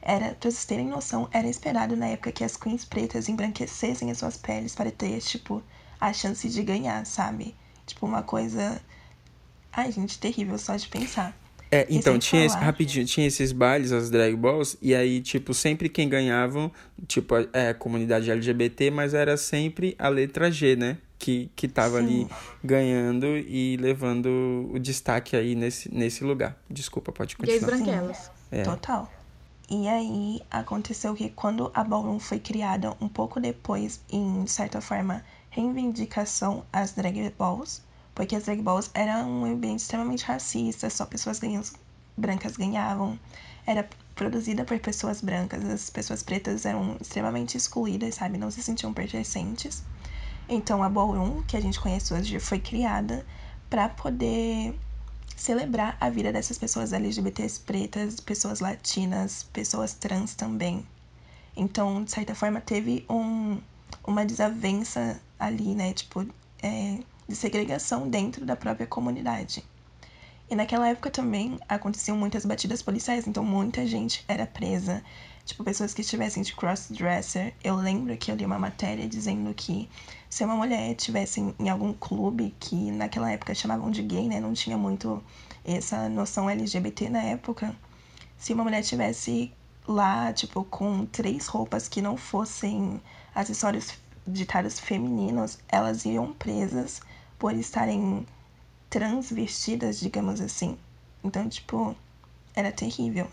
Era, 0.02 0.34
pra 0.34 0.50
vocês 0.50 0.64
terem 0.64 0.88
noção, 0.88 1.28
era 1.32 1.46
esperado 1.46 1.96
na 1.96 2.08
época 2.08 2.32
que 2.32 2.42
as 2.42 2.56
queens 2.56 2.84
pretas 2.84 3.28
embranquecessem 3.28 4.10
as 4.10 4.18
suas 4.18 4.36
peles 4.36 4.74
para 4.74 4.90
ter, 4.90 5.20
tipo, 5.20 5.62
a 6.00 6.12
chance 6.12 6.48
de 6.48 6.62
ganhar, 6.62 7.06
sabe? 7.06 7.54
Tipo, 7.86 8.06
uma 8.06 8.22
coisa. 8.22 8.82
Ai, 9.72 9.92
gente, 9.92 10.18
terrível 10.18 10.58
só 10.58 10.74
de 10.74 10.88
pensar. 10.88 11.36
É, 11.70 11.86
então, 11.88 12.14
sem 12.14 12.18
tinha 12.20 12.44
esse, 12.44 12.56
rapidinho, 12.56 13.06
tinha 13.06 13.26
esses 13.26 13.50
bailes, 13.50 13.92
as 13.92 14.10
drag 14.10 14.36
balls, 14.36 14.76
e 14.82 14.94
aí, 14.94 15.22
tipo, 15.22 15.54
sempre 15.54 15.88
quem 15.88 16.06
ganhavam, 16.06 16.70
tipo, 17.06 17.34
é 17.52 17.70
a 17.70 17.74
comunidade 17.74 18.30
LGBT, 18.30 18.90
mas 18.90 19.14
era 19.14 19.38
sempre 19.38 19.96
a 19.98 20.08
letra 20.08 20.50
G, 20.50 20.76
né? 20.76 20.98
Que, 21.18 21.50
que 21.54 21.68
tava 21.68 21.98
ali 21.98 22.24
Sim. 22.24 22.28
ganhando 22.64 23.26
e 23.26 23.76
levando 23.80 24.68
o 24.74 24.78
destaque 24.78 25.36
aí 25.36 25.54
nesse, 25.54 25.88
nesse 25.94 26.24
lugar. 26.24 26.60
Desculpa, 26.68 27.12
pode 27.12 27.36
Gays 27.36 27.60
continuar. 27.60 27.84
branquelas. 27.84 28.30
É. 28.50 28.64
Total. 28.64 29.10
E 29.74 29.88
aí 29.88 30.38
aconteceu 30.50 31.14
que 31.14 31.30
quando 31.30 31.70
a 31.72 31.82
Ballroom 31.82 32.18
foi 32.18 32.38
criada 32.38 32.94
um 33.00 33.08
pouco 33.08 33.40
depois, 33.40 34.02
em 34.11 34.46
certa 34.46 34.82
forma, 34.82 35.24
reivindicação 35.48 36.62
às 36.70 36.92
drag 36.92 37.30
balls, 37.38 37.80
porque 38.14 38.37
as 38.37 38.44
drag 38.44 38.61
balls 38.61 38.90
era 38.92 39.24
um 39.24 39.46
ambiente 39.46 39.80
extremamente 39.80 40.24
racista, 40.26 40.90
só 40.90 41.06
pessoas 41.06 41.38
ganhas- 41.38 41.72
brancas 42.14 42.54
ganhavam, 42.54 43.18
era 43.66 43.88
produzida 44.14 44.62
por 44.62 44.78
pessoas 44.78 45.22
brancas, 45.22 45.64
as 45.64 45.88
pessoas 45.88 46.22
pretas 46.22 46.66
eram 46.66 46.98
extremamente 47.00 47.56
excluídas, 47.56 48.16
sabe, 48.16 48.37
não 48.37 48.50
se 48.50 48.62
sentiam 48.62 48.92
pertencentes. 48.92 49.82
Então 50.46 50.82
a 50.82 50.88
Ballroom, 50.90 51.42
que 51.44 51.56
a 51.56 51.61
gente 51.62 51.80
conhece 51.80 52.12
hoje, 52.12 52.38
foi 52.38 52.61
criada 52.61 53.24
para 53.70 53.88
poder 53.88 54.78
celebrar 55.36 55.96
a 56.00 56.08
vida 56.10 56.32
dessas 56.32 56.58
pessoas 56.58 56.92
LGBTs 56.92 57.60
pretas, 57.60 58.20
pessoas 58.20 58.60
latinas, 58.60 59.44
pessoas 59.52 59.94
trans 59.94 60.34
também. 60.34 60.86
Então, 61.56 62.02
de 62.04 62.10
certa 62.10 62.34
forma, 62.34 62.60
teve 62.60 63.04
um, 63.08 63.60
uma 64.06 64.24
desavença 64.24 65.20
ali, 65.38 65.74
né? 65.74 65.92
Tipo, 65.92 66.26
é, 66.62 66.98
de 67.28 67.36
segregação 67.36 68.08
dentro 68.08 68.44
da 68.44 68.56
própria 68.56 68.86
comunidade. 68.86 69.64
E 70.52 70.54
naquela 70.54 70.86
época 70.86 71.10
também 71.10 71.58
aconteciam 71.66 72.14
muitas 72.14 72.44
batidas 72.44 72.82
policiais, 72.82 73.26
então 73.26 73.42
muita 73.42 73.86
gente 73.86 74.22
era 74.28 74.46
presa. 74.46 75.02
Tipo, 75.46 75.64
pessoas 75.64 75.94
que 75.94 76.02
estivessem 76.02 76.42
de 76.42 76.54
crossdresser. 76.54 77.54
Eu 77.64 77.74
lembro 77.74 78.14
que 78.18 78.30
eu 78.30 78.34
li 78.36 78.44
uma 78.44 78.58
matéria 78.58 79.08
dizendo 79.08 79.54
que 79.54 79.88
se 80.28 80.44
uma 80.44 80.54
mulher 80.54 80.90
estivesse 80.90 81.40
em, 81.58 81.70
algum 81.70 81.94
clube, 81.94 82.54
que 82.60 82.90
naquela 82.90 83.32
época 83.32 83.54
chamavam 83.54 83.90
de 83.90 84.02
gay, 84.02 84.28
né? 84.28 84.40
Não 84.40 84.52
tinha 84.52 84.76
muito 84.76 85.24
essa 85.64 86.06
noção 86.10 86.50
LGBT 86.50 87.08
na 87.08 87.22
época. 87.22 87.74
Se 88.36 88.52
uma 88.52 88.62
mulher 88.62 88.80
estivesse 88.80 89.50
lá, 89.88 90.34
tipo, 90.34 90.64
com 90.64 91.06
três 91.06 91.46
roupas 91.46 91.88
que 91.88 92.02
não 92.02 92.14
fossem 92.14 93.00
acessórios 93.34 93.94
ditados 94.26 94.78
femininos, 94.78 95.58
elas 95.66 96.04
iam 96.04 96.30
presas 96.34 97.00
por 97.38 97.54
estarem 97.54 98.26
transvestidas, 98.92 99.98
digamos 99.98 100.38
assim. 100.38 100.76
Então, 101.24 101.48
tipo, 101.48 101.96
era 102.55 102.70
terrível. 102.70 103.26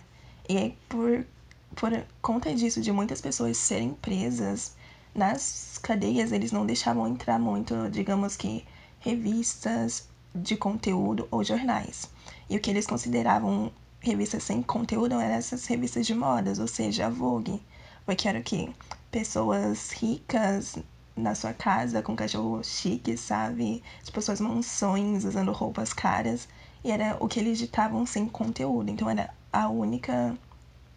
E 0.47 0.57
aí, 0.57 0.77
por, 0.87 1.27
por 1.75 1.91
conta 2.21 2.55
disso, 2.55 2.79
de 2.79 2.93
muitas 2.93 3.19
pessoas 3.19 3.57
serem 3.57 3.93
presas, 3.93 4.73
nas 5.13 5.77
cadeias 5.83 6.31
eles 6.31 6.53
não 6.53 6.65
deixavam 6.65 7.05
entrar 7.09 7.37
muito, 7.37 7.89
digamos 7.89 8.37
que, 8.37 8.65
revistas 9.01 10.07
de 10.33 10.55
conteúdo 10.55 11.27
ou 11.29 11.43
jornais. 11.43 12.09
E 12.49 12.55
o 12.55 12.61
que 12.61 12.69
eles 12.69 12.87
consideravam 12.87 13.69
revistas 13.99 14.43
sem 14.43 14.61
conteúdo 14.61 15.15
eram 15.15 15.35
essas 15.35 15.65
revistas 15.65 16.07
de 16.07 16.15
modas, 16.15 16.57
ou 16.57 16.67
seja, 16.67 17.07
a 17.07 17.09
Vogue. 17.09 17.61
Porque 18.05 18.29
era 18.29 18.39
o 18.39 18.43
quê? 18.43 18.69
Pessoas 19.11 19.91
ricas 19.91 20.77
na 21.19 21.35
sua 21.35 21.53
casa 21.53 22.01
com 22.01 22.15
cachorro 22.15 22.63
chique, 22.63 23.15
sabe? 23.17 23.83
Tipo, 24.03 24.21
suas 24.21 24.39
mansões 24.39 25.25
usando 25.25 25.51
roupas 25.51 25.93
caras. 25.93 26.47
E 26.83 26.91
era 26.91 27.17
o 27.19 27.27
que 27.27 27.39
eles 27.39 27.57
ditavam 27.57 28.05
sem 28.05 28.27
conteúdo. 28.27 28.89
Então 28.89 29.09
era 29.09 29.33
a 29.51 29.67
única 29.69 30.37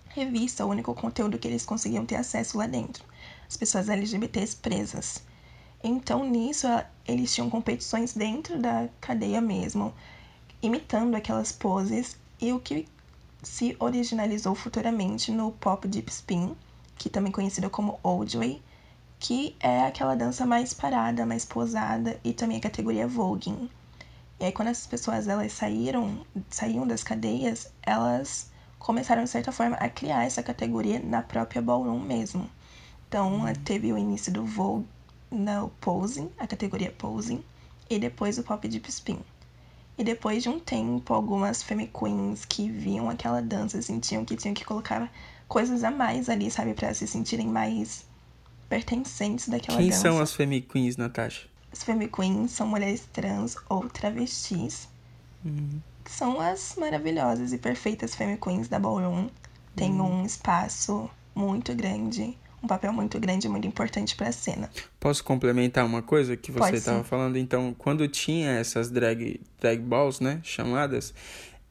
revista, 0.08 0.64
o 0.64 0.68
único 0.68 0.94
conteúdo 0.94 1.38
que 1.38 1.48
eles 1.48 1.64
conseguiam 1.64 2.06
ter 2.06 2.16
acesso 2.16 2.58
lá 2.58 2.66
dentro. 2.66 3.04
As 3.48 3.56
pessoas 3.56 3.88
LGBTs 3.88 4.56
presas. 4.56 5.22
Então 5.82 6.24
nisso 6.28 6.66
eles 7.06 7.35
tinham 7.35 7.50
competições 7.50 8.14
dentro 8.14 8.58
da 8.58 8.88
cadeia 9.00 9.40
mesmo, 9.40 9.92
imitando 10.62 11.16
aquelas 11.16 11.50
poses 11.50 12.16
e 12.40 12.52
o 12.52 12.61
que 12.61 12.87
se 13.42 13.76
originalizou 13.80 14.54
futuramente 14.54 15.32
no 15.32 15.50
pop 15.50 15.88
deep 15.88 16.11
spin, 16.11 16.54
que 16.96 17.11
também 17.11 17.32
conhecido 17.32 17.68
como 17.68 17.98
old 18.02 18.37
way, 18.37 18.62
que 19.22 19.54
é 19.61 19.82
aquela 19.82 20.16
dança 20.16 20.44
mais 20.44 20.74
parada, 20.74 21.24
mais 21.24 21.44
posada 21.44 22.18
e 22.24 22.32
também 22.32 22.56
a 22.56 22.61
categoria 22.61 23.06
voguing. 23.06 23.70
E 24.40 24.44
aí 24.44 24.50
quando 24.50 24.66
essas 24.66 24.88
pessoas 24.88 25.28
elas 25.28 25.52
saíram, 25.52 26.26
saíam 26.50 26.85
das 26.85 27.04
cadeias, 27.04 27.72
elas 27.85 28.50
começaram 28.80 29.22
de 29.22 29.30
certa 29.30 29.52
forma 29.52 29.76
a 29.76 29.88
criar 29.88 30.24
essa 30.24 30.42
categoria 30.42 30.98
na 30.98 31.22
própria 31.22 31.62
ballroom 31.62 32.00
mesmo. 32.00 32.50
Então 33.06 33.44
teve 33.64 33.92
o 33.92 33.96
início 33.96 34.32
do 34.32 34.44
vogue 34.44 34.88
no 35.30 35.68
posing, 35.80 36.28
a 36.37 36.44
categoria 36.44 36.90
posing, 36.90 37.44
e 37.88 38.00
depois 38.00 38.38
o 38.38 38.42
pop 38.42 38.66
deep 38.66 38.90
spin. 38.90 39.20
E 39.96 40.02
depois 40.02 40.42
de 40.42 40.48
um 40.48 40.58
tempo, 40.58 41.14
algumas 41.14 41.62
femme 41.62 41.87
queens 41.87 42.44
que 42.44 42.68
viam 42.68 43.08
aquela 43.08 43.40
dança 43.40 43.80
sentiam 43.82 44.24
que 44.24 44.35
tinham 44.35 44.52
que 44.52 44.64
colocar 44.64 45.08
coisas 45.46 45.85
a 45.85 45.92
mais 45.92 46.28
ali, 46.28 46.50
sabe, 46.50 46.74
para 46.74 46.92
se 46.92 47.06
sentirem 47.06 47.46
mais 47.46 48.11
pertencentes 48.72 49.50
daquela 49.50 49.76
Quem 49.76 49.90
dança. 49.90 50.00
são 50.00 50.18
as 50.18 50.32
Femi 50.32 50.62
Queens, 50.62 50.96
Natasha? 50.96 51.46
As 51.70 51.82
femme 51.82 52.08
queens 52.08 52.52
são 52.52 52.66
mulheres 52.66 53.06
trans 53.12 53.54
ou 53.68 53.87
travestis, 53.87 54.88
que 56.02 56.11
são 56.11 56.40
as 56.40 56.74
maravilhosas 56.78 57.52
e 57.52 57.58
perfeitas 57.58 58.14
femme 58.14 58.38
queens 58.38 58.68
da 58.68 58.78
ballroom. 58.78 59.28
Tem 59.76 60.00
um 60.00 60.24
espaço 60.24 61.11
muito 61.35 61.74
grande, 61.74 62.35
um 62.62 62.66
papel 62.66 62.94
muito 62.94 63.20
grande 63.20 63.46
e 63.46 63.50
muito 63.50 63.66
importante 63.66 64.16
para 64.16 64.28
a 64.28 64.32
cena. 64.32 64.70
Posso 64.98 65.22
complementar 65.22 65.85
uma 65.85 66.00
coisa 66.00 66.35
que 66.35 66.50
você 66.50 66.76
estava 66.76 67.04
falando? 67.04 67.37
Então, 67.37 67.74
quando 67.76 68.08
tinha 68.08 68.52
essas 68.52 68.90
drag, 68.90 69.38
drag 69.61 69.82
balls, 69.82 70.18
né, 70.18 70.40
chamadas, 70.42 71.12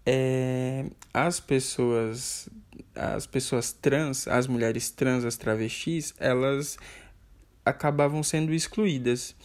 é, 0.05 0.85
as 1.11 1.39
pessoas, 1.39 2.47
as 2.95 3.25
pessoas 3.25 3.71
trans, 3.71 4.27
as 4.27 4.47
mulheres 4.47 4.89
trans, 4.89 5.25
as 5.25 5.37
travestis, 5.37 6.13
elas 6.19 6.77
acabavam 7.65 8.23
sendo 8.23 8.53
excluídas. 8.53 9.35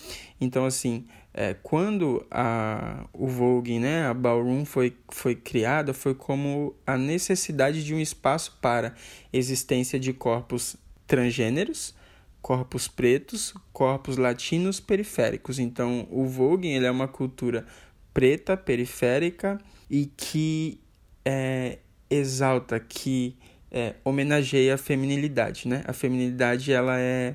Então, 0.40 0.64
assim, 0.64 1.06
é, 1.32 1.54
quando 1.54 2.26
a, 2.30 3.06
o 3.12 3.26
Vogue, 3.26 3.78
né, 3.78 4.06
a 4.06 4.14
Ballroom 4.14 4.64
foi, 4.64 4.96
foi 5.10 5.34
criada, 5.34 5.92
foi 5.92 6.14
como 6.14 6.74
a 6.86 6.96
necessidade 6.96 7.84
de 7.84 7.94
um 7.94 8.00
espaço 8.00 8.56
para 8.60 8.94
existência 9.32 10.00
de 10.00 10.12
corpos 10.12 10.76
transgêneros, 11.06 11.94
corpos 12.40 12.88
pretos, 12.88 13.54
corpos 13.72 14.16
latinos 14.16 14.80
periféricos. 14.80 15.58
Então, 15.58 16.08
o 16.10 16.24
Vogue 16.24 16.68
ele 16.68 16.86
é 16.86 16.90
uma 16.90 17.08
cultura 17.08 17.66
preta, 18.14 18.56
periférica 18.56 19.58
e 19.90 20.06
que 20.06 20.80
é, 21.22 21.78
exalta, 22.10 22.78
que 22.78 23.36
é, 23.70 23.94
homenageia 24.04 24.74
a 24.74 24.78
feminilidade, 24.78 25.68
né? 25.68 25.82
A 25.86 25.92
feminilidade, 25.92 26.72
ela 26.72 26.98
é, 26.98 27.34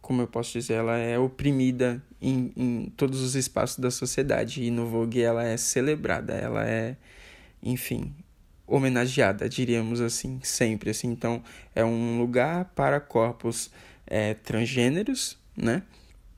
como 0.00 0.22
eu 0.22 0.26
posso 0.26 0.52
dizer, 0.52 0.74
ela 0.74 0.96
é 0.96 1.18
oprimida 1.18 2.02
em, 2.20 2.52
em 2.56 2.92
todos 2.96 3.20
os 3.20 3.34
espaços 3.34 3.78
da 3.78 3.90
sociedade 3.90 4.62
e 4.62 4.70
no 4.70 4.86
Vogue 4.86 5.20
ela 5.20 5.44
é 5.44 5.56
celebrada, 5.56 6.34
ela 6.34 6.66
é, 6.66 6.96
enfim, 7.62 8.14
homenageada, 8.66 9.48
diríamos 9.48 10.00
assim, 10.00 10.38
sempre 10.42 10.90
assim. 10.90 11.08
Então, 11.08 11.42
é 11.74 11.84
um 11.84 12.18
lugar 12.18 12.66
para 12.76 13.00
corpos 13.00 13.70
é, 14.06 14.34
transgêneros, 14.34 15.38
né? 15.56 15.82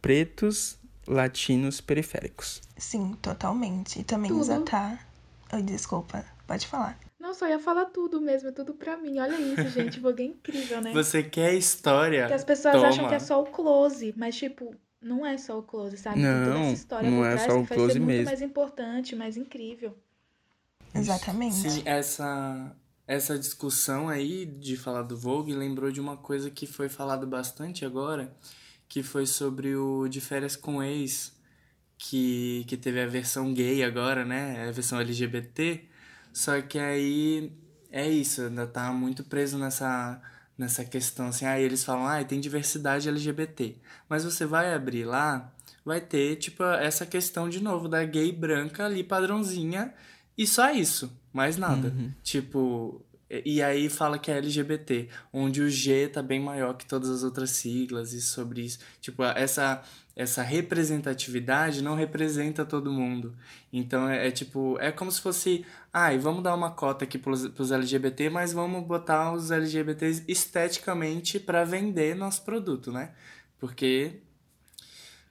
Pretos, 0.00 0.78
latinos, 1.06 1.80
periféricos. 1.80 2.62
Sim, 2.76 3.16
totalmente. 3.20 4.00
E 4.00 4.04
também 4.04 4.30
Tudo. 4.30 4.42
exaltar. 4.42 5.06
Oi, 5.52 5.62
desculpa, 5.62 6.24
pode 6.46 6.66
falar. 6.66 6.98
Não, 7.30 7.34
só 7.34 7.48
ia 7.48 7.60
falar 7.60 7.86
tudo 7.86 8.20
mesmo, 8.20 8.48
é 8.48 8.52
tudo 8.52 8.74
pra 8.74 8.96
mim. 8.96 9.20
Olha 9.20 9.38
isso, 9.40 9.68
gente. 9.70 10.00
Vogue 10.00 10.22
é 10.22 10.26
incrível, 10.26 10.80
né? 10.80 10.92
Você 10.92 11.22
quer 11.22 11.54
história? 11.54 12.22
Porque 12.22 12.34
as 12.34 12.44
pessoas 12.44 12.74
Toma. 12.74 12.88
acham 12.88 13.08
que 13.08 13.14
é 13.14 13.18
só 13.20 13.40
o 13.40 13.46
close, 13.46 14.12
mas, 14.16 14.36
tipo, 14.36 14.74
não 15.00 15.24
é 15.24 15.38
só 15.38 15.58
o 15.58 15.62
close, 15.62 15.96
sabe? 15.96 16.16
Tem 16.16 16.24
toda 16.24 16.54
Não, 16.54 16.62
essa 16.64 16.72
história 16.74 17.10
não 17.10 17.24
é 17.24 17.35
trás 17.35 17.46
só 17.46 17.54
que 17.54 17.60
o 17.60 17.66
faz 17.66 17.78
close 17.78 17.92
ser 17.92 17.98
muito 18.00 18.08
mesmo. 18.08 18.24
mais 18.24 18.42
importante, 18.42 19.14
mais 19.16 19.37
incrível. 19.37 19.96
Exatamente. 20.92 21.54
Sim, 21.54 21.83
essa, 21.85 22.76
essa 23.06 23.38
discussão 23.38 24.08
aí 24.08 24.44
de 24.44 24.76
falar 24.76 25.02
do 25.02 25.16
Vogue 25.16 25.52
lembrou 25.52 25.92
de 25.92 26.00
uma 26.00 26.16
coisa 26.16 26.50
que 26.50 26.66
foi 26.66 26.88
falado 26.88 27.28
bastante 27.28 27.85
agora, 27.85 28.35
que 28.88 29.04
foi 29.04 29.24
sobre 29.24 29.76
o 29.76 30.08
De 30.08 30.20
Férias 30.20 30.56
com 30.56 30.83
Ex, 30.83 31.33
que, 31.96 32.64
que 32.66 32.76
teve 32.76 33.00
a 33.00 33.06
versão 33.06 33.54
gay 33.54 33.85
agora, 33.85 34.24
né? 34.24 34.68
A 34.68 34.72
versão 34.72 35.00
LGBT. 35.00 35.88
Só 36.40 36.58
que 36.62 36.78
aí 36.78 37.52
é 37.92 38.08
isso, 38.08 38.40
ainda 38.40 38.66
tá 38.66 38.90
muito 38.94 39.22
preso 39.22 39.58
nessa, 39.58 40.18
nessa 40.56 40.82
questão 40.82 41.26
assim, 41.26 41.44
aí 41.44 41.62
eles 41.62 41.84
falam, 41.84 42.06
ah, 42.06 42.24
tem 42.24 42.40
diversidade 42.40 43.10
LGBT. 43.10 43.76
Mas 44.08 44.24
você 44.24 44.46
vai 44.46 44.72
abrir 44.72 45.04
lá, 45.04 45.52
vai 45.84 46.00
ter, 46.00 46.36
tipo, 46.36 46.64
essa 46.64 47.04
questão 47.04 47.46
de 47.46 47.62
novo 47.62 47.88
da 47.88 48.02
gay 48.06 48.32
branca 48.32 48.86
ali, 48.86 49.04
padrãozinha, 49.04 49.92
e 50.36 50.46
só 50.46 50.70
isso. 50.70 51.12
Mais 51.30 51.58
nada. 51.58 51.92
Tipo, 52.22 53.04
e 53.28 53.56
e 53.56 53.62
aí 53.62 53.90
fala 53.90 54.18
que 54.18 54.30
é 54.30 54.38
LGBT, 54.38 55.10
onde 55.30 55.60
o 55.60 55.68
G 55.68 56.08
tá 56.08 56.22
bem 56.22 56.40
maior 56.40 56.72
que 56.72 56.86
todas 56.86 57.10
as 57.10 57.22
outras 57.22 57.50
siglas 57.50 58.14
e 58.14 58.22
sobre 58.22 58.62
isso. 58.62 58.78
Tipo, 58.98 59.24
essa, 59.24 59.82
essa 60.21 60.42
representatividade 60.42 61.83
não 61.83 61.94
representa 61.94 62.62
todo 62.62 62.92
mundo. 62.92 63.35
Então 63.73 64.06
é, 64.06 64.29
é 64.29 64.31
tipo, 64.31 64.77
é 64.79 64.92
como 64.92 65.10
se 65.10 65.21
fosse, 65.21 65.64
ai, 65.90 66.18
vamos 66.18 66.42
dar 66.42 66.54
uma 66.54 66.71
cota 66.71 67.04
aqui 67.04 67.18
pros, 67.18 67.48
pros 67.48 67.73
LGBT, 67.73 68.29
mas 68.29 68.52
vamos 68.52 68.87
botar 68.87 69.33
os 69.33 69.50
LGBTs 69.50 70.25
esteticamente 70.29 71.40
para 71.40 71.64
vender 71.64 72.14
nosso 72.14 72.42
produto, 72.42 72.92
né? 72.92 73.12
Porque 73.58 74.21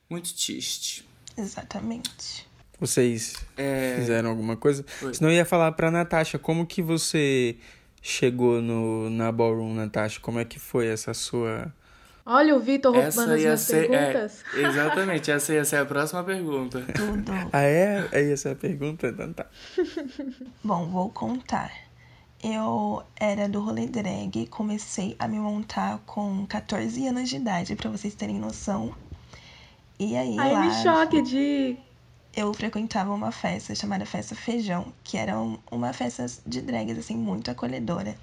muito 0.10 0.34
triste. 0.36 1.08
Exatamente. 1.38 2.48
Vocês 2.80 3.36
É, 3.58 3.96
fizeram 4.00 4.30
alguma 4.32 4.58
coisa? 4.58 4.84
Oi. 5.04 5.14
Senão 5.14 5.30
eu 5.30 5.36
ia 5.36 5.46
falar 5.46 5.72
pra 5.74 5.92
Natasha, 5.92 6.40
como 6.40 6.66
que 6.66 6.82
você 6.82 7.58
chegou 8.02 8.60
no, 8.62 9.10
na 9.10 9.32
Ballroom, 9.32 9.74
Natasha? 9.76 10.20
Como 10.20 10.40
é 10.40 10.46
que 10.46 10.58
foi 10.58 10.88
essa 10.88 11.14
sua... 11.14 11.72
Olha 12.26 12.56
o 12.56 12.60
Vitor 12.60 12.92
roubando 12.94 13.08
essa 13.08 13.22
as 13.24 13.28
ia 13.30 13.36
minhas 13.38 13.62
ser, 13.62 13.84
é, 13.86 13.88
perguntas. 13.88 14.44
exatamente, 14.54 15.32
essa 15.32 15.54
ia 15.54 15.66
ser 15.66 15.78
a 15.78 15.86
próxima 15.86 16.24
pergunta. 16.24 16.86
Tudo. 16.96 17.32
Ah, 17.52 17.62
é? 17.62 18.08
É 18.12 18.32
essa 18.32 18.52
a 18.52 18.56
pergunta? 18.56 19.08
Então 19.08 19.34
tá. 19.34 19.46
Bom, 20.64 20.88
vou 20.88 21.10
contar. 21.10 21.72
Eu 22.42 23.04
era 23.20 23.50
do 23.50 23.60
rolê 23.60 23.86
drag, 23.88 24.48
comecei 24.48 25.16
a 25.20 25.28
me 25.28 25.38
montar 25.40 26.00
com 26.06 26.46
14 26.46 27.06
anos 27.08 27.28
de 27.30 27.36
idade, 27.36 27.76
pra 27.76 27.90
vocês 27.90 28.16
terem 28.16 28.40
noção. 28.40 28.94
E 30.00 30.16
aí 30.16 30.38
Ai, 30.40 30.54
lá 30.54 30.62
me 30.66 30.72
choque 30.72 31.22
de. 31.22 31.78
eu 32.34 32.54
frequentava 32.54 33.14
uma 33.14 33.32
festa 33.32 33.76
chamada 33.76 34.06
Festa 34.06 34.36
Feijão, 34.36 34.94
que 35.04 35.18
era 35.18 35.38
um- 35.38 35.58
uma 35.70 35.92
festa 35.92 36.26
de 36.46 36.62
drags, 36.62 36.98
assim, 36.98 37.18
muito 37.18 37.52
acolhedora. 37.52 38.16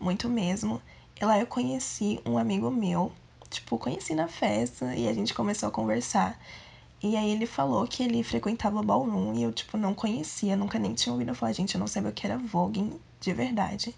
Muito 0.00 0.28
mesmo. 0.28 0.82
E 1.20 1.24
lá 1.24 1.38
eu 1.38 1.46
conheci 1.46 2.18
um 2.26 2.36
amigo 2.36 2.68
meu, 2.68 3.12
tipo, 3.52 3.78
conheci 3.78 4.14
na 4.14 4.28
festa 4.28 4.94
e 4.94 5.08
a 5.08 5.12
gente 5.12 5.34
começou 5.34 5.68
a 5.68 5.72
conversar. 5.72 6.38
E 7.02 7.16
aí 7.16 7.32
ele 7.32 7.46
falou 7.46 7.86
que 7.86 8.02
ele 8.02 8.22
frequentava 8.22 8.80
o 8.80 8.82
ballroom 8.82 9.34
e 9.34 9.42
eu, 9.42 9.52
tipo, 9.52 9.76
não 9.76 9.92
conhecia, 9.92 10.56
nunca 10.56 10.78
nem 10.78 10.94
tinha 10.94 11.12
ouvido 11.12 11.34
falar. 11.34 11.52
Gente, 11.52 11.74
eu 11.74 11.80
não 11.80 11.86
sabia 11.86 12.10
o 12.10 12.12
que 12.12 12.26
era 12.26 12.38
voguing 12.38 12.98
de 13.20 13.32
verdade. 13.32 13.94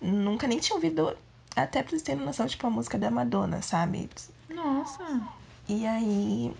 Nunca 0.00 0.46
nem 0.46 0.58
tinha 0.58 0.76
ouvido, 0.76 1.16
até 1.54 1.82
pra 1.82 1.90
vocês 1.90 2.02
terem 2.02 2.24
noção, 2.24 2.46
tipo, 2.46 2.66
a 2.66 2.70
música 2.70 2.98
da 2.98 3.10
Madonna, 3.10 3.62
sabe? 3.62 4.10
Nossa. 4.50 5.22
E 5.68 5.86
aí 5.86 6.54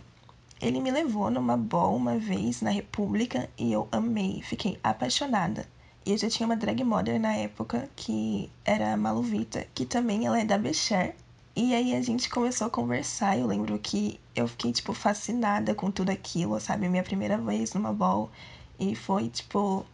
ele 0.60 0.80
me 0.80 0.90
levou 0.90 1.30
numa 1.30 1.56
ball 1.56 1.94
uma 1.94 2.18
vez 2.18 2.62
na 2.62 2.70
República 2.70 3.48
e 3.58 3.70
eu 3.72 3.86
amei, 3.92 4.40
fiquei 4.42 4.78
apaixonada. 4.82 5.68
E 6.04 6.12
eu 6.12 6.18
já 6.18 6.30
tinha 6.30 6.46
uma 6.46 6.56
drag 6.56 6.82
mother 6.82 7.20
na 7.20 7.34
época 7.34 7.90
que 7.94 8.50
era 8.64 8.94
a 8.94 8.96
Malu 8.96 9.22
Vita, 9.22 9.66
que 9.74 9.84
também 9.84 10.24
ela 10.24 10.40
é 10.40 10.44
da 10.44 10.56
Becher. 10.56 11.14
E 11.56 11.74
aí 11.74 11.96
a 11.96 12.02
gente 12.02 12.28
começou 12.28 12.66
a 12.66 12.70
conversar. 12.70 13.38
Eu 13.38 13.46
lembro 13.46 13.78
que 13.78 14.20
eu 14.34 14.46
fiquei, 14.46 14.72
tipo, 14.72 14.92
fascinada 14.92 15.74
com 15.74 15.90
tudo 15.90 16.10
aquilo, 16.10 16.60
sabe? 16.60 16.86
Minha 16.86 17.02
primeira 17.02 17.38
vez 17.38 17.72
numa 17.72 17.94
ball. 17.94 18.30
E 18.78 18.94
foi, 18.94 19.30
tipo, 19.30 19.86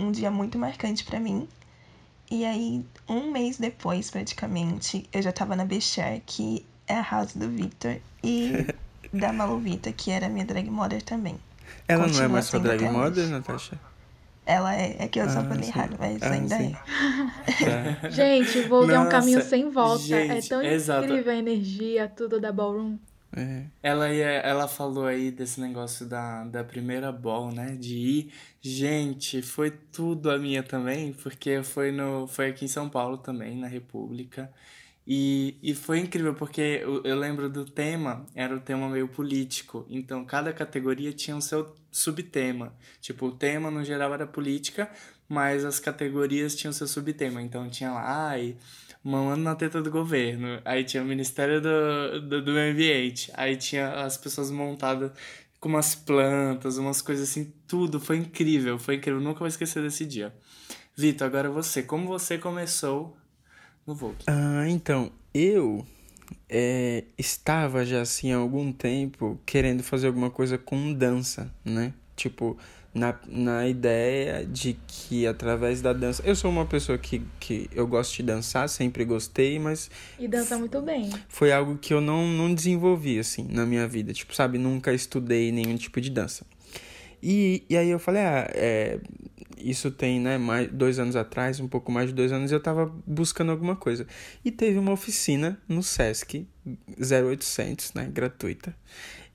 um 0.00 0.10
dia 0.10 0.30
muito 0.30 0.58
marcante 0.58 1.04
pra 1.04 1.20
mim. 1.20 1.46
E 2.30 2.46
aí, 2.46 2.82
um 3.06 3.30
mês 3.30 3.58
depois, 3.58 4.10
praticamente, 4.10 5.06
eu 5.12 5.20
já 5.20 5.30
tava 5.30 5.54
na 5.54 5.64
Becher, 5.66 6.22
que 6.24 6.64
é 6.86 6.94
a 6.94 7.02
house 7.02 7.36
do 7.36 7.50
Victor, 7.50 7.98
e 8.24 8.66
da 9.12 9.30
Malu 9.30 9.58
Vita, 9.58 9.92
que 9.92 10.10
era 10.10 10.26
minha 10.28 10.44
drag 10.46 10.70
mother 10.70 11.02
também. 11.02 11.38
Ela 11.86 12.02
não 12.02 12.06
é 12.06 12.08
Continua 12.12 12.28
mais 12.30 12.46
sua 12.46 12.60
drag 12.60 12.82
mother. 12.88 13.28
Natasha? 13.28 13.78
Ela 14.46 14.74
é, 14.76 15.04
é 15.04 15.08
que 15.08 15.20
eu 15.20 15.28
só 15.28 15.40
Ah, 15.40 15.56
errado, 15.62 15.96
mas 15.98 16.30
Ah, 16.30 16.30
ainda 16.30 16.56
sim. 16.56 16.72
é. 16.72 16.82
Tá. 17.58 18.00
Gente, 18.08 18.62
Vogue 18.62 18.94
é 18.94 19.00
um 19.00 19.04
Nossa, 19.04 19.10
caminho 19.10 19.40
sem 19.42 19.70
volta. 19.70 20.22
é 20.30 20.40
gente, 20.40 20.48
tão 20.48 20.62
exato. 20.62 21.04
incrível 21.04 21.32
a 21.32 21.36
energia, 21.36 22.08
tudo 22.08 22.40
da 22.40 22.52
Ballroom. 22.52 22.98
É. 23.36 23.70
Ela, 23.82 24.12
ia, 24.12 24.26
ela 24.26 24.66
falou 24.68 25.06
aí 25.06 25.30
desse 25.30 25.60
negócio 25.60 26.06
da, 26.06 26.44
da 26.44 26.64
primeira 26.64 27.12
ball, 27.12 27.52
né? 27.52 27.76
De 27.76 27.96
ir. 27.96 28.32
Gente, 28.60 29.40
foi 29.42 29.70
tudo 29.70 30.30
a 30.30 30.38
minha 30.38 30.62
também, 30.62 31.12
porque 31.12 31.62
foi, 31.62 31.92
no, 31.92 32.26
foi 32.26 32.48
aqui 32.50 32.64
em 32.64 32.68
São 32.68 32.88
Paulo 32.90 33.18
também, 33.18 33.56
na 33.56 33.68
República. 33.68 34.52
E, 35.12 35.58
e 35.60 35.74
foi 35.74 35.98
incrível, 35.98 36.34
porque 36.36 36.60
eu, 36.60 37.02
eu 37.02 37.18
lembro 37.18 37.50
do 37.50 37.64
tema, 37.64 38.24
era 38.32 38.54
o 38.54 38.60
tema 38.60 38.88
meio 38.88 39.08
político. 39.08 39.84
Então, 39.90 40.24
cada 40.24 40.52
categoria 40.52 41.12
tinha 41.12 41.36
o 41.36 41.42
seu 41.42 41.74
subtema. 41.90 42.72
Tipo, 43.00 43.26
o 43.26 43.32
tema 43.32 43.72
no 43.72 43.82
geral 43.82 44.14
era 44.14 44.24
política, 44.24 44.88
mas 45.28 45.64
as 45.64 45.80
categorias 45.80 46.54
tinham 46.54 46.72
seu 46.72 46.86
subtema. 46.86 47.42
Então, 47.42 47.68
tinha 47.68 47.90
lá, 47.90 48.28
ai, 48.28 48.56
mamando 49.02 49.42
na 49.42 49.56
teta 49.56 49.82
do 49.82 49.90
governo. 49.90 50.62
Aí 50.64 50.84
tinha 50.84 51.02
o 51.02 51.06
Ministério 51.06 51.60
do, 51.60 52.20
do, 52.28 52.44
do 52.44 52.52
Meio 52.52 52.72
Ambiente. 52.72 53.32
Aí 53.34 53.56
tinha 53.56 54.04
as 54.04 54.16
pessoas 54.16 54.48
montadas 54.48 55.10
com 55.58 55.68
umas 55.70 55.92
plantas, 55.92 56.78
umas 56.78 57.02
coisas 57.02 57.28
assim, 57.28 57.52
tudo. 57.66 57.98
Foi 57.98 58.16
incrível, 58.16 58.78
foi 58.78 58.94
incrível. 58.94 59.20
Nunca 59.20 59.40
vou 59.40 59.48
esquecer 59.48 59.82
desse 59.82 60.06
dia. 60.06 60.32
Vitor, 60.96 61.26
agora 61.26 61.50
você. 61.50 61.82
Como 61.82 62.06
você 62.06 62.38
começou 62.38 63.18
no 63.86 63.94
Vogue? 63.94 64.24
Ah, 64.26 64.66
então, 64.68 65.10
eu 65.32 65.84
é, 66.48 67.04
estava 67.18 67.84
já 67.84 68.02
assim 68.02 68.32
há 68.32 68.36
algum 68.36 68.72
tempo 68.72 69.38
querendo 69.46 69.82
fazer 69.82 70.06
alguma 70.08 70.30
coisa 70.30 70.58
com 70.58 70.92
dança, 70.92 71.52
né? 71.64 71.92
Tipo, 72.16 72.56
na, 72.94 73.14
na 73.28 73.68
ideia 73.68 74.44
de 74.44 74.76
que 74.86 75.26
através 75.26 75.80
da 75.80 75.92
dança. 75.92 76.22
Eu 76.24 76.34
sou 76.36 76.50
uma 76.50 76.66
pessoa 76.66 76.98
que, 76.98 77.22
que 77.38 77.70
eu 77.72 77.86
gosto 77.86 78.16
de 78.16 78.22
dançar, 78.24 78.68
sempre 78.68 79.04
gostei, 79.04 79.58
mas 79.58 79.90
E 80.18 80.28
dança 80.28 80.58
muito 80.58 80.80
bem. 80.82 81.10
foi 81.28 81.52
algo 81.52 81.78
que 81.78 81.94
eu 81.94 82.00
não, 82.00 82.26
não 82.26 82.52
desenvolvi, 82.52 83.18
assim, 83.18 83.46
na 83.48 83.64
minha 83.64 83.86
vida. 83.86 84.12
Tipo, 84.12 84.34
sabe, 84.34 84.58
nunca 84.58 84.92
estudei 84.92 85.50
nenhum 85.52 85.76
tipo 85.76 86.00
de 86.00 86.10
dança. 86.10 86.44
E, 87.22 87.64
e 87.68 87.76
aí 87.76 87.90
eu 87.90 87.98
falei, 87.98 88.22
ah, 88.22 88.50
é, 88.54 88.98
isso 89.62 89.90
tem, 89.90 90.20
né, 90.20 90.38
mais, 90.38 90.70
dois 90.70 90.98
anos 90.98 91.16
atrás, 91.16 91.60
um 91.60 91.68
pouco 91.68 91.90
mais 91.90 92.08
de 92.08 92.14
dois 92.14 92.32
anos, 92.32 92.52
eu 92.52 92.60
tava 92.60 92.86
buscando 93.06 93.50
alguma 93.52 93.76
coisa. 93.76 94.06
E 94.44 94.50
teve 94.50 94.78
uma 94.78 94.92
oficina 94.92 95.60
no 95.68 95.82
Sesc, 95.82 96.46
0800, 96.98 97.94
né, 97.94 98.08
gratuita. 98.12 98.74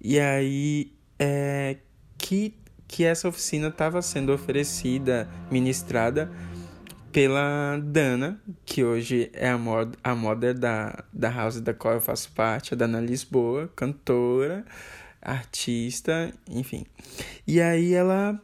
E 0.01 0.19
aí, 0.19 0.93
é, 1.19 1.78
que, 2.17 2.55
que 2.88 3.03
essa 3.03 3.28
oficina 3.28 3.67
estava 3.69 4.01
sendo 4.01 4.34
oferecida, 4.34 5.30
ministrada 5.51 6.32
pela 7.11 7.80
Dana, 7.82 8.41
que 8.65 8.84
hoje 8.84 9.32
é 9.34 9.49
a, 9.49 9.57
mod, 9.57 9.97
a 10.03 10.13
modder 10.13 10.53
da, 10.53 11.03
da 11.13 11.30
house 11.30 11.61
da 11.61 11.73
qual 11.73 11.93
eu 11.93 12.01
faço 12.01 12.30
parte, 12.34 12.73
a 12.73 12.78
Dana 12.78 12.99
Lisboa, 12.99 13.71
cantora, 13.73 14.65
artista, 15.21 16.34
enfim. 16.49 16.86
E 17.47 17.61
aí 17.61 17.93
ela 17.93 18.38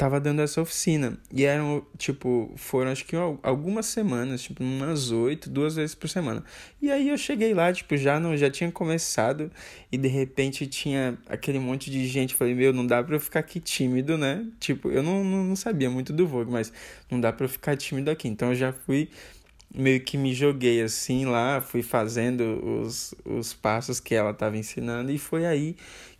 tava 0.00 0.18
dando 0.18 0.40
essa 0.40 0.62
oficina. 0.62 1.18
E 1.30 1.44
eram, 1.44 1.84
tipo, 1.98 2.50
foram 2.56 2.90
acho 2.90 3.04
que 3.04 3.14
al- 3.14 3.38
algumas 3.42 3.84
semanas, 3.84 4.40
tipo, 4.40 4.64
umas 4.64 5.10
oito, 5.10 5.50
duas 5.50 5.76
vezes 5.76 5.94
por 5.94 6.08
semana. 6.08 6.42
E 6.80 6.90
aí 6.90 7.10
eu 7.10 7.18
cheguei 7.18 7.52
lá, 7.52 7.70
tipo, 7.70 7.94
já 7.98 8.18
não, 8.18 8.34
já 8.34 8.50
tinha 8.50 8.72
começado 8.72 9.50
e 9.92 9.98
de 9.98 10.08
repente 10.08 10.66
tinha 10.66 11.18
aquele 11.28 11.58
monte 11.58 11.90
de 11.90 12.06
gente. 12.08 12.34
Falei, 12.34 12.54
meu, 12.54 12.72
não 12.72 12.86
dá 12.86 13.02
pra 13.02 13.14
eu 13.16 13.20
ficar 13.20 13.40
aqui 13.40 13.60
tímido, 13.60 14.16
né? 14.16 14.46
Tipo, 14.58 14.90
eu 14.90 15.02
não, 15.02 15.22
não, 15.22 15.44
não 15.44 15.56
sabia 15.56 15.90
muito 15.90 16.14
do 16.14 16.26
Vogue, 16.26 16.50
mas 16.50 16.72
não 17.10 17.20
dá 17.20 17.30
pra 17.30 17.44
eu 17.44 17.48
ficar 17.50 17.76
tímido 17.76 18.10
aqui. 18.10 18.26
Então 18.26 18.48
eu 18.48 18.54
já 18.54 18.72
fui 18.72 19.10
meio 19.74 20.00
que 20.00 20.16
me 20.16 20.32
joguei 20.32 20.80
assim 20.80 21.26
lá, 21.26 21.60
fui 21.60 21.82
fazendo 21.82 22.42
os, 22.82 23.14
os 23.22 23.52
passos 23.52 24.00
que 24.00 24.14
ela 24.14 24.30
estava 24.30 24.56
ensinando 24.56 25.12
e 25.12 25.18
foi 25.18 25.44
aí 25.46 25.76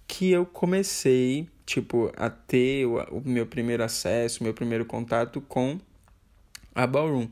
que 0.06 0.30
eu 0.30 0.44
comecei, 0.44 1.48
tipo, 1.70 2.12
a 2.16 2.28
ter 2.28 2.84
o, 2.84 2.96
o 3.10 3.22
meu 3.24 3.46
primeiro 3.46 3.84
acesso, 3.84 4.40
o 4.40 4.44
meu 4.44 4.52
primeiro 4.52 4.84
contato 4.84 5.40
com 5.40 5.78
a 6.74 6.84
Ballroom. 6.84 7.28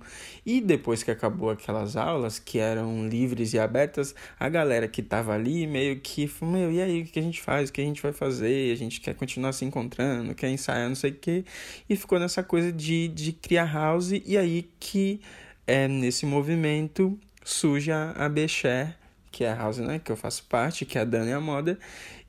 E 0.47 0.61
depois 0.61 1.03
que 1.03 1.11
acabou 1.11 1.51
aquelas 1.51 1.97
aulas, 1.97 2.39
que 2.39 2.59
eram 2.59 3.09
livres 3.09 3.53
e 3.53 3.59
abertas, 3.59 4.15
a 4.39 4.49
galera 4.49 4.87
que 4.87 5.03
tava 5.03 5.33
ali 5.33 5.67
meio 5.67 5.99
que 5.99 6.29
falou, 6.29 6.55
meu, 6.55 6.71
e 6.71 6.81
aí, 6.81 7.03
o 7.03 7.07
que 7.07 7.19
a 7.19 7.23
gente 7.23 7.43
faz? 7.43 7.69
O 7.69 7.73
que 7.73 7.81
a 7.81 7.85
gente 7.85 8.01
vai 8.01 8.13
fazer? 8.13 8.73
A 8.73 8.77
gente 8.77 9.01
quer 9.01 9.15
continuar 9.15 9.53
se 9.53 9.65
encontrando, 9.65 10.33
quer 10.37 10.51
ensaiar, 10.51 10.89
não 10.89 10.95
sei 10.95 11.11
o 11.11 11.15
quê. 11.15 11.45
E 11.89 11.97
ficou 11.97 12.21
nessa 12.21 12.43
coisa 12.43 12.73
de, 12.73 13.09
de 13.09 13.33
criar 13.33 13.73
house, 13.73 14.13
e 14.25 14.39
aí 14.39 14.69
que 14.79 15.21
é 15.67 15.89
nesse 15.89 16.25
movimento 16.25 17.19
surge 17.45 17.91
a, 17.91 18.29
Becher, 18.29 18.95
que 19.33 19.43
é 19.43 19.51
a 19.51 19.57
house, 19.57 19.79
né, 19.79 19.99
que 19.99 20.13
eu 20.13 20.17
faço 20.17 20.45
parte, 20.45 20.85
que 20.85 20.97
é 20.97 21.01
a 21.01 21.05
Dani 21.05 21.31
e 21.31 21.33
a 21.33 21.41
Moda, 21.41 21.77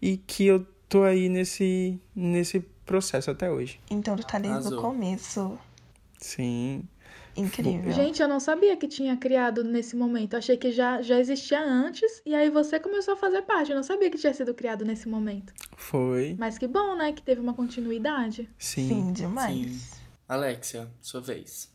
e 0.01 0.17
que 0.17 0.47
eu 0.47 0.65
tô 0.89 1.03
aí 1.03 1.29
nesse, 1.29 1.99
nesse 2.15 2.59
processo 2.85 3.29
até 3.31 3.49
hoje. 3.49 3.79
Então 3.89 4.15
tu 4.15 4.25
tá 4.25 4.39
desde 4.39 4.59
Arrasou. 4.59 4.79
o 4.79 4.81
começo. 4.81 5.59
Sim. 6.17 6.83
Incrível. 7.37 7.91
Gente, 7.93 8.21
eu 8.21 8.27
não 8.27 8.39
sabia 8.39 8.75
que 8.75 8.87
tinha 8.87 9.15
criado 9.15 9.63
nesse 9.63 9.95
momento. 9.95 10.33
Eu 10.33 10.39
achei 10.39 10.57
que 10.57 10.71
já, 10.71 11.01
já 11.01 11.19
existia 11.19 11.61
antes. 11.61 12.21
E 12.25 12.35
aí 12.35 12.49
você 12.49 12.79
começou 12.79 13.13
a 13.13 13.17
fazer 13.17 13.43
parte. 13.43 13.71
Eu 13.71 13.77
não 13.77 13.83
sabia 13.83 14.09
que 14.09 14.17
tinha 14.17 14.33
sido 14.33 14.53
criado 14.53 14.83
nesse 14.83 15.07
momento. 15.07 15.53
Foi. 15.77 16.35
Mas 16.37 16.57
que 16.57 16.67
bom, 16.67 16.95
né? 16.95 17.13
Que 17.13 17.21
teve 17.21 17.39
uma 17.39 17.53
continuidade. 17.53 18.49
Sim. 18.57 18.89
Sim, 18.89 19.13
demais. 19.13 20.01
Alexia, 20.27 20.89
sua 21.01 21.21
vez. 21.21 21.71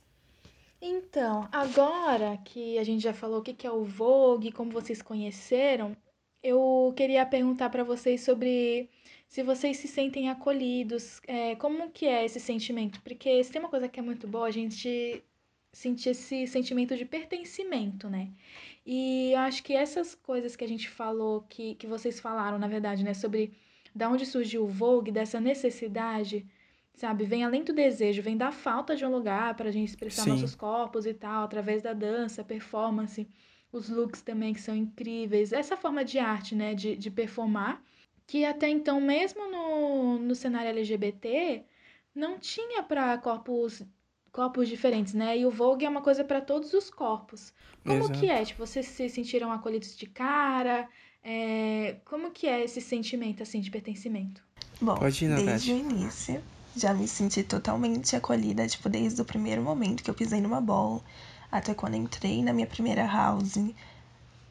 Então, 0.83 1.49
agora 1.51 2.37
que 2.45 2.79
a 2.79 2.85
gente 2.85 3.03
já 3.03 3.15
falou 3.15 3.39
o 3.39 3.43
que 3.43 3.55
que 3.55 3.67
é 3.67 3.73
o 3.73 3.85
Vogue, 3.85 4.53
como 4.53 4.71
vocês 4.71 5.01
conheceram, 5.01 5.97
eu 6.43 6.93
queria 6.95 7.25
perguntar 7.25 7.71
para 7.71 7.83
vocês 7.83 8.23
sobre 8.23 8.91
se 9.29 9.43
vocês 9.43 9.77
se 9.79 9.89
sentem 9.89 10.31
acolhidos, 10.31 11.21
é, 11.27 11.55
como 11.57 11.91
que 11.91 12.07
é 12.07 12.25
esse 12.25 12.39
sentimento? 12.41 13.01
Porque 13.03 13.43
se 13.43 13.51
tem 13.51 13.61
uma 13.61 13.69
coisa 13.69 13.89
que 13.89 13.99
é 13.99 14.03
muito 14.03 14.29
boa, 14.29 14.47
a 14.47 14.51
gente 14.51 15.23
sentir 15.73 16.11
esse 16.11 16.47
sentimento 16.47 16.97
de 16.97 17.05
pertencimento, 17.05 18.09
né? 18.09 18.31
E 18.87 19.33
eu 19.33 19.39
acho 19.41 19.63
que 19.63 19.75
essas 19.75 20.15
coisas 20.15 20.55
que 20.55 20.65
a 20.65 20.69
gente 20.69 20.89
falou, 20.89 21.43
que, 21.49 21.75
que 21.75 21.87
vocês 21.87 22.21
falaram, 22.21 22.59
na 22.59 22.69
verdade, 22.69 23.03
né, 23.03 23.13
sobre 23.13 23.53
da 23.95 24.09
onde 24.09 24.27
surgiu 24.27 24.65
o 24.65 24.69
Vogue, 24.69 25.11
dessa 25.11 25.41
necessidade, 25.41 26.47
sabe? 26.95 27.25
Vem 27.25 27.45
além 27.45 27.65
do 27.65 27.73
desejo, 27.73 28.23
vem 28.23 28.37
da 28.37 28.53
falta 28.53 28.95
de 28.95 29.05
um 29.05 29.11
lugar 29.11 29.55
para 29.55 29.69
a 29.69 29.73
gente 29.73 29.89
expressar 29.89 30.23
Sim. 30.23 30.31
nossos 30.31 30.55
corpos 30.55 31.07
e 31.07 31.15
tal, 31.15 31.45
através 31.45 31.83
da 31.83 31.93
dança, 31.93 32.45
performance, 32.45 33.27
os 33.73 33.89
looks 33.89 34.23
também 34.23 34.53
que 34.53 34.61
são 34.61 34.75
incríveis. 34.75 35.53
Essa 35.53 35.77
forma 35.77 36.05
de 36.05 36.19
arte, 36.19 36.55
né, 36.55 36.75
de, 36.75 36.97
de 36.97 37.11
performar, 37.11 37.83
que 38.27 38.45
até 38.45 38.69
então, 38.69 39.01
mesmo 39.01 39.51
no, 39.51 40.19
no 40.19 40.35
cenário 40.35 40.71
LGBT, 40.71 41.65
não 42.15 42.39
tinha 42.39 42.83
para 42.83 43.17
corpos 43.19 43.83
corpos 44.33 44.69
diferentes, 44.69 45.15
né? 45.15 45.39
E 45.39 45.47
o 45.47 45.51
Vogue 45.51 45.85
é 45.85 45.89
uma 45.89 46.03
coisa 46.03 46.25
para 46.25 46.41
todos 46.41 46.75
os 46.75 46.91
corpos. 46.91 47.53
Como 47.85 48.01
Exato. 48.01 48.19
que 48.19 48.29
é? 48.29 48.45
Tipo, 48.45 48.67
vocês 48.67 48.85
se 48.87 49.09
sentiram 49.09 49.53
acolhidos 49.53 49.97
de 49.97 50.07
cara? 50.07 50.89
É, 51.23 51.97
Como 52.05 52.33
que 52.33 52.49
é 52.49 52.65
esse 52.65 52.81
sentimento, 52.81 53.45
assim, 53.45 53.61
de 53.61 53.71
pertencimento? 53.71 54.43
Bom, 54.81 54.97
Pode 54.97 55.25
ir, 55.25 55.29
Nath. 55.29 55.45
desde 55.45 55.73
o 55.73 55.77
início, 55.77 56.43
já 56.77 56.93
me 56.93 57.07
senti 57.07 57.45
totalmente 57.45 58.17
acolhida, 58.17 58.67
tipo, 58.67 58.89
desde 58.89 59.23
o 59.23 59.25
primeiro 59.25 59.63
momento 59.63 60.03
que 60.03 60.11
eu 60.11 60.15
pisei 60.15 60.41
numa 60.41 60.61
ball, 60.61 61.03
até 61.51 61.73
quando 61.73 61.95
entrei 61.95 62.43
na 62.43 62.53
minha 62.53 62.67
primeira 62.67 63.07
house, 63.07 63.57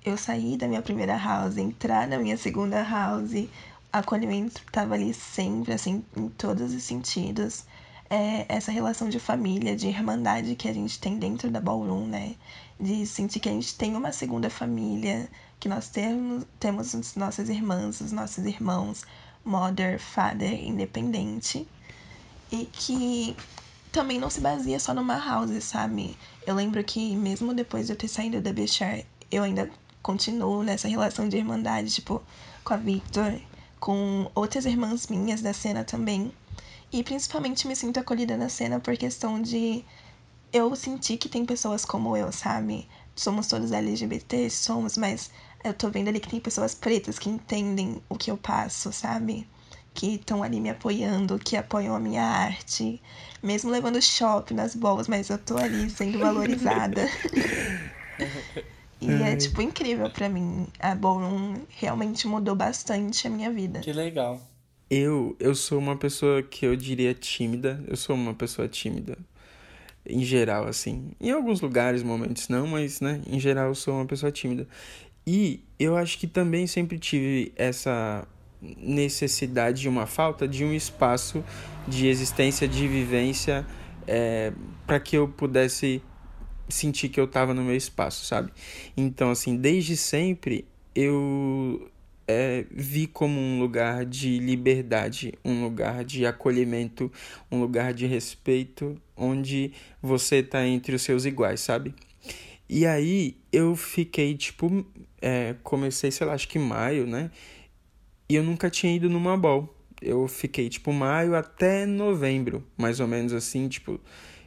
eu 0.06 0.18
saí 0.18 0.58
da 0.58 0.68
minha 0.68 0.82
primeira 0.82 1.16
house, 1.18 1.58
entrar 1.58 2.08
na 2.08 2.18
minha 2.18 2.38
segunda 2.38 2.84
house, 2.84 3.48
acolhimento 3.92 4.62
tava 4.72 4.96
ali 4.96 5.14
sempre, 5.14 5.74
assim, 5.74 6.04
em 6.18 6.28
todos 6.30 6.74
os 6.74 6.84
sentidos. 6.84 7.64
É, 8.10 8.46
essa 8.50 8.72
relação 8.72 9.10
de 9.10 9.20
família, 9.20 9.76
de 9.76 9.88
irmandade 9.88 10.56
que 10.56 10.68
a 10.68 10.74
gente 10.74 11.00
tem 11.00 11.18
dentro 11.18 11.50
da 11.50 11.62
ballroom, 11.62 12.06
né? 12.06 12.36
De 12.80 13.06
sentir 13.08 13.40
que 13.40 13.50
a 13.50 13.52
gente 13.52 13.76
tem 13.76 13.96
uma 13.96 14.12
segunda 14.12 14.50
família, 14.50 15.30
que 15.60 15.70
nós 15.70 15.88
temos, 15.88 16.46
temos 16.60 16.94
as 16.94 17.16
nossas 17.16 17.50
irmãs, 17.50 18.02
os 18.02 18.12
nossos 18.12 18.46
irmãos, 18.46 19.06
mother, 19.46 20.00
father, 20.00 20.54
independente. 20.54 21.68
E 22.52 22.66
que 22.66 23.36
também 23.92 24.20
não 24.20 24.30
se 24.30 24.42
baseia 24.42 24.80
só 24.80 24.94
numa 24.94 25.18
house, 25.18 25.64
sabe? 25.64 26.18
Eu 26.46 26.56
lembro 26.56 26.84
que 26.84 27.16
mesmo 27.16 27.54
depois 27.54 27.88
de 27.88 27.94
eu 27.94 27.98
ter 27.98 28.10
saído 28.10 28.42
da 28.42 28.52
Bechar, 28.52 29.00
eu 29.32 29.44
ainda 29.44 29.72
continuo 30.04 30.64
nessa 30.64 30.88
relação 30.88 31.28
de 31.30 31.38
irmandade, 31.38 31.90
tipo, 31.90 32.22
com 32.64 32.74
a 32.74 32.78
Victor, 32.78 33.40
com 33.80 34.30
outras 34.36 34.66
irmãs 34.66 35.08
minhas 35.08 35.42
da 35.42 35.54
cena 35.54 35.84
também. 35.84 36.32
E 36.92 37.02
principalmente 37.04 37.68
me 37.68 37.76
sinto 37.76 38.00
acolhida 38.00 38.38
na 38.38 38.50
cena 38.50 38.80
por 38.80 38.96
questão 38.98 39.42
de 39.42 39.84
eu 40.52 40.76
sentir 40.76 41.18
que 41.18 41.30
tem 41.30 41.46
pessoas 41.46 41.84
como 41.86 42.16
eu, 42.16 42.32
sabe? 42.32 42.88
Somos 43.16 43.48
todos 43.48 43.72
LGBT, 43.72 44.50
somos, 44.50 44.98
mas 44.98 45.32
eu 45.64 45.74
tô 45.74 45.90
vendo 45.90 46.10
ali 46.10 46.20
que 46.20 46.30
tem 46.30 46.40
pessoas 46.40 46.76
pretas 46.76 47.18
que 47.18 47.30
entendem 47.30 48.02
o 48.10 48.16
que 48.16 48.30
eu 48.30 48.38
passo, 48.38 48.92
sabe? 48.92 49.48
Que 49.94 50.16
estão 50.16 50.44
ali 50.44 50.60
me 50.60 50.70
apoiando, 50.70 51.40
que 51.40 51.56
apoiam 51.56 51.96
a 51.96 52.00
minha 52.00 52.24
arte, 52.24 53.02
mesmo 53.42 53.72
levando 53.72 54.02
choque 54.02 54.54
nas 54.54 54.76
bolas, 54.76 55.08
mas 55.08 55.30
eu 55.30 55.38
tô 55.38 55.58
ali 55.58 55.90
sendo 55.90 56.20
valorizada. 56.20 57.08
e 59.10 59.24
é, 59.24 59.36
tipo, 59.36 59.62
incrível 59.62 60.10
pra 60.10 60.30
mim. 60.30 60.68
A 60.80 60.96
Ballroom 60.96 61.56
realmente 61.70 62.28
mudou 62.28 62.56
bastante 62.56 63.28
a 63.28 63.30
minha 63.30 63.52
vida. 63.52 63.80
Que 63.80 63.94
legal. 63.94 64.42
Eu, 64.90 65.36
eu 65.40 65.56
sou 65.56 65.80
uma 65.80 65.96
pessoa 65.96 66.44
que 66.44 66.66
eu 66.66 66.76
diria 66.76 67.14
tímida. 67.14 67.84
Eu 67.88 67.96
sou 67.96 68.16
uma 68.16 68.34
pessoa 68.34 68.68
tímida. 68.68 69.18
Em 70.06 70.24
geral, 70.24 70.68
assim. 70.68 71.12
Em 71.20 71.32
alguns 71.32 71.62
lugares, 71.62 72.04
momentos 72.04 72.50
não, 72.50 72.68
mas, 72.68 73.02
né? 73.02 73.22
Em 73.28 73.40
geral, 73.40 73.70
eu 73.70 73.76
sou 73.76 73.96
uma 73.96 74.06
pessoa 74.06 74.32
tímida. 74.32 74.68
E 75.26 75.64
eu 75.80 75.96
acho 75.96 76.18
que 76.18 76.28
também 76.28 76.68
sempre 76.68 77.00
tive 77.00 77.54
essa 77.56 78.28
necessidade 78.62 79.82
de 79.82 79.90
uma 79.90 80.06
falta 80.06 80.48
de 80.48 80.64
um 80.64 80.74
espaço 80.74 81.44
de 81.88 82.08
existência, 82.08 82.68
de 82.68 82.88
vivência, 82.88 83.66
é, 84.08 84.54
para 84.86 85.00
que 85.00 85.18
eu 85.18 85.28
pudesse 85.28 86.02
sentir 86.70 87.10
que 87.10 87.20
eu 87.20 87.26
estava 87.26 87.54
no 87.54 87.64
meu 87.64 87.76
espaço, 87.76 88.26
sabe? 88.26 88.52
Então, 88.96 89.32
assim, 89.32 89.56
desde 89.56 89.98
sempre 89.98 90.66
eu 90.96 91.90
é, 92.28 92.66
vi 92.72 93.08
como 93.08 93.40
um 93.40 93.60
lugar 93.60 94.06
de 94.06 94.40
liberdade, 94.40 95.34
um 95.44 95.64
lugar 95.64 96.04
de 96.04 96.26
acolhimento, 96.26 97.12
um 97.52 97.60
lugar 97.60 97.94
de 97.94 98.06
respeito, 98.06 99.00
onde 99.16 99.72
você 100.02 100.42
tá 100.42 100.66
entre 100.66 100.96
os 100.96 101.02
seus 101.02 101.26
iguais, 101.26 101.60
sabe? 101.60 101.94
E 102.70 102.86
aí 102.86 103.38
eu 103.52 103.76
fiquei, 103.76 104.36
tipo, 104.36 104.86
é, 105.22 105.56
comecei, 105.64 106.12
sei 106.12 106.26
lá, 106.26 106.34
acho 106.34 106.48
que 106.48 106.58
maio, 106.58 107.06
né? 107.06 107.30
E 108.30 108.36
eu 108.36 108.44
nunca 108.44 108.70
tinha 108.70 108.96
ido 108.96 109.10
numa 109.10 109.38
ball. 109.38 109.76
Eu 110.02 110.28
fiquei, 110.28 110.70
tipo, 110.70 110.92
maio 110.92 111.36
até 111.36 111.86
novembro, 111.86 112.66
mais 112.78 113.00
ou 113.00 113.08
menos 113.08 113.32
assim, 113.32 113.68
tipo, 113.68 114.00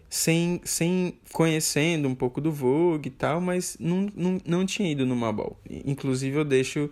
sem, 0.08 0.60
sem 0.64 1.18
conhecendo 1.32 2.08
um 2.08 2.14
pouco 2.14 2.40
do 2.40 2.52
Vogue 2.52 3.08
e 3.08 3.12
tal, 3.12 3.40
mas 3.40 3.76
não, 3.78 4.08
não, 4.14 4.40
não 4.46 4.66
tinha 4.66 4.90
ido 4.90 5.04
numa 5.04 5.32
ball. 5.32 5.58
Inclusive 5.68 6.36
eu 6.36 6.44
deixo 6.44 6.90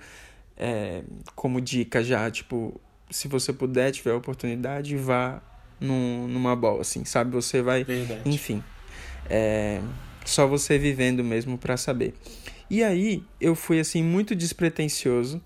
é, 0.57 1.03
como 1.35 1.61
dica 1.61 2.03
já, 2.03 2.31
tipo, 2.31 2.81
se 3.11 3.29
você 3.29 3.53
puder, 3.53 3.93
tiver 3.93 4.13
a 4.13 4.17
oportunidade, 4.17 4.97
vá 4.97 5.43
num, 5.81 6.27
numa 6.29 6.55
ball, 6.57 6.81
assim, 6.81 7.05
sabe? 7.05 7.31
Você 7.33 7.63
vai, 7.63 7.85
Verdade. 7.85 8.29
enfim, 8.29 8.63
é, 9.29 9.81
só 10.25 10.47
você 10.47 10.79
vivendo 10.79 11.23
mesmo 11.23 11.59
pra 11.59 11.77
saber. 11.77 12.15
E 12.71 12.83
aí 12.83 13.23
eu 13.41 13.55
fui 13.55 13.79
assim 13.79 14.03
muito 14.03 14.35
despretensioso 14.35 15.43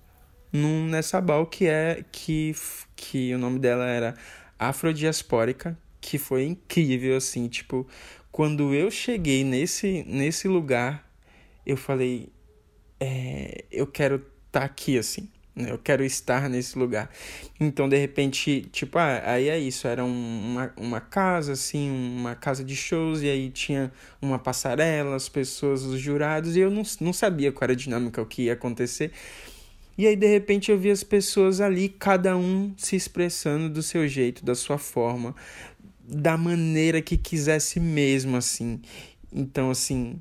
num, 0.53 0.87
nessa 0.87 1.21
ball 1.21 1.47
que 1.47 1.66
é 1.66 2.05
que 2.11 2.55
que 2.97 3.35
o 3.35 3.39
nome 3.39 3.59
dela 3.59 3.87
era 3.87 4.14
Afrodiaspórica, 4.59 5.79
que 6.01 6.18
foi 6.18 6.44
incrível 6.44 7.16
assim, 7.16 7.49
tipo, 7.49 7.86
quando 8.32 8.74
eu 8.74 8.90
cheguei 8.90 9.44
nesse 9.44 10.05
nesse 10.07 10.49
lugar, 10.49 11.11
eu 11.66 11.76
falei, 11.76 12.30
é, 13.01 13.64
eu 13.70 13.86
quero 13.86 14.16
estar 14.16 14.61
tá 14.61 14.64
aqui 14.64 14.99
assim. 14.99 15.28
né? 15.59 15.70
Eu 15.72 15.78
quero 15.78 16.05
estar 16.05 16.49
nesse 16.49 16.78
lugar. 16.78 17.11
Então, 17.61 17.88
de 17.88 17.96
repente, 17.99 18.62
tipo, 18.72 18.99
ah, 18.99 19.22
aí 19.24 19.49
é 19.49 19.59
isso. 19.59 19.86
Era 19.88 20.05
um, 20.05 20.09
uma, 20.53 20.72
uma 20.76 21.01
casa, 21.01 21.53
assim, 21.53 21.90
uma 21.90 22.34
casa 22.34 22.64
de 22.64 22.76
shows, 22.76 23.22
e 23.22 23.28
aí 23.28 23.51
tinha 23.51 23.92
uma 24.22 24.38
passarela, 24.38 25.16
as 25.16 25.28
pessoas, 25.28 25.82
os 25.82 26.01
jurados, 26.01 26.57
e 26.57 26.61
eu 26.61 26.70
não, 26.70 26.82
não 27.01 27.12
sabia 27.12 27.51
qual 27.53 27.64
era 27.66 27.72
a 27.72 27.76
dinâmica, 27.76 28.22
o 28.22 28.26
que 28.26 28.42
ia 28.42 28.53
acontecer. 28.55 29.12
E 29.96 30.07
aí, 30.07 30.14
de 30.14 30.28
repente, 30.28 30.70
eu 30.70 30.78
vi 30.78 30.92
as 30.92 31.03
pessoas 31.03 31.61
ali, 31.61 31.88
cada 31.88 32.36
um 32.36 32.72
se 32.76 32.94
expressando 32.94 33.68
do 33.68 33.82
seu 33.82 34.07
jeito, 34.07 34.44
da 34.44 34.55
sua 34.55 34.78
forma, 34.78 35.34
da 36.09 36.36
maneira 36.36 37.02
que 37.02 37.16
quisesse 37.16 37.78
mesmo, 37.78 38.36
assim. 38.36 38.80
Então, 39.32 39.70
assim, 39.70 40.18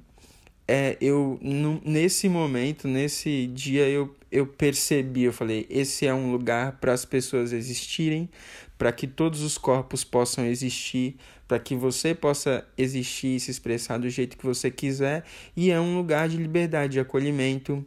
é, 0.67 0.97
eu 0.99 1.39
nesse 1.41 2.27
momento, 2.27 2.87
nesse 2.87 3.47
dia, 3.47 3.87
eu, 3.87 4.13
eu 4.29 4.45
percebi, 4.45 5.23
eu 5.23 5.33
falei, 5.33 5.65
esse 5.69 6.05
é 6.05 6.13
um 6.13 6.31
lugar 6.31 6.73
para 6.73 6.91
as 6.91 7.05
pessoas 7.05 7.53
existirem, 7.53 8.29
para 8.77 8.91
que 8.91 9.07
todos 9.07 9.41
os 9.41 9.57
corpos 9.57 10.03
possam 10.03 10.45
existir, 10.45 11.15
para 11.47 11.57
que 11.57 11.73
você 11.73 12.13
possa 12.13 12.67
existir 12.77 13.37
e 13.37 13.39
se 13.39 13.49
expressar 13.49 13.97
do 13.97 14.09
jeito 14.09 14.37
que 14.37 14.45
você 14.45 14.69
quiser, 14.69 15.23
e 15.55 15.71
é 15.71 15.79
um 15.79 15.95
lugar 15.95 16.27
de 16.27 16.35
liberdade, 16.35 16.93
de 16.93 16.99
acolhimento, 16.99 17.83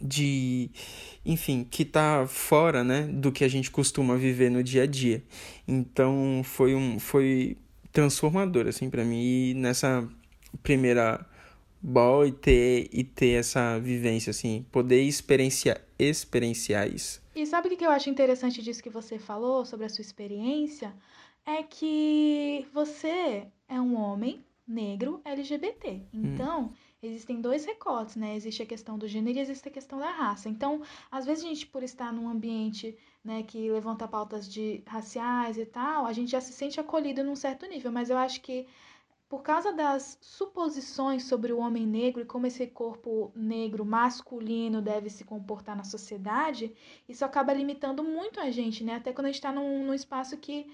de 0.00 0.70
enfim 1.24 1.66
que 1.68 1.84
tá 1.84 2.26
fora 2.26 2.82
né 2.82 3.02
do 3.02 3.30
que 3.30 3.44
a 3.44 3.48
gente 3.48 3.70
costuma 3.70 4.16
viver 4.16 4.50
no 4.50 4.62
dia 4.62 4.84
a 4.84 4.86
dia 4.86 5.22
então 5.66 6.42
foi 6.44 6.74
um 6.74 6.98
foi 6.98 7.56
transformador 7.92 8.66
assim 8.66 8.88
para 8.88 9.04
mim 9.04 9.50
e 9.50 9.54
nessa 9.54 10.08
primeira 10.62 11.26
ball 11.82 12.26
e 12.26 12.32
ter 12.32 12.88
e 12.92 13.04
ter 13.04 13.38
essa 13.38 13.78
vivência 13.78 14.30
assim 14.30 14.64
poder 14.70 15.02
experienciar 15.02 15.80
experienciar 15.98 16.88
isso 16.92 17.20
E 17.34 17.46
sabe 17.46 17.68
o 17.68 17.70
que 17.70 17.76
que 17.76 17.86
eu 17.86 17.90
acho 17.90 18.10
interessante 18.10 18.60
disso 18.62 18.82
que 18.82 18.90
você 18.90 19.18
falou 19.18 19.64
sobre 19.64 19.86
a 19.86 19.88
sua 19.88 20.02
experiência? 20.02 20.92
É 21.46 21.62
que 21.62 22.66
você 22.72 23.46
é 23.68 23.80
um 23.80 23.96
homem 23.96 24.44
negro 24.66 25.20
LGBT. 25.24 26.02
Então, 26.12 26.72
existem 27.02 27.40
dois 27.40 27.64
recortes, 27.64 28.16
né? 28.16 28.36
Existe 28.36 28.62
a 28.62 28.66
questão 28.66 28.98
do 28.98 29.08
gênero 29.08 29.38
e 29.38 29.40
existe 29.40 29.68
a 29.68 29.72
questão 29.72 29.98
da 29.98 30.10
raça. 30.10 30.48
Então, 30.48 30.82
às 31.10 31.24
vezes 31.24 31.44
a 31.44 31.48
gente, 31.48 31.66
por 31.66 31.82
estar 31.82 32.12
num 32.12 32.28
ambiente 32.28 32.96
né, 33.24 33.42
que 33.42 33.70
levanta 33.70 34.06
pautas 34.06 34.48
de 34.48 34.82
raciais 34.86 35.56
e 35.58 35.66
tal, 35.66 36.06
a 36.06 36.12
gente 36.12 36.30
já 36.30 36.40
se 36.40 36.52
sente 36.52 36.78
acolhido 36.80 37.24
num 37.24 37.36
certo 37.36 37.66
nível, 37.66 37.90
mas 37.90 38.10
eu 38.10 38.18
acho 38.18 38.40
que 38.42 38.66
por 39.28 39.42
causa 39.42 39.72
das 39.72 40.18
suposições 40.20 41.24
sobre 41.24 41.52
o 41.52 41.58
homem 41.58 41.86
negro 41.86 42.22
e 42.22 42.26
como 42.26 42.46
esse 42.48 42.66
corpo 42.66 43.30
negro 43.34 43.84
masculino 43.84 44.82
deve 44.82 45.08
se 45.08 45.24
comportar 45.24 45.76
na 45.76 45.84
sociedade, 45.84 46.74
isso 47.08 47.24
acaba 47.24 47.52
limitando 47.52 48.02
muito 48.02 48.40
a 48.40 48.50
gente, 48.50 48.82
né? 48.82 48.96
Até 48.96 49.12
quando 49.12 49.26
a 49.26 49.28
gente 49.28 49.36
está 49.36 49.52
num, 49.52 49.84
num 49.86 49.94
espaço 49.94 50.36
que, 50.36 50.66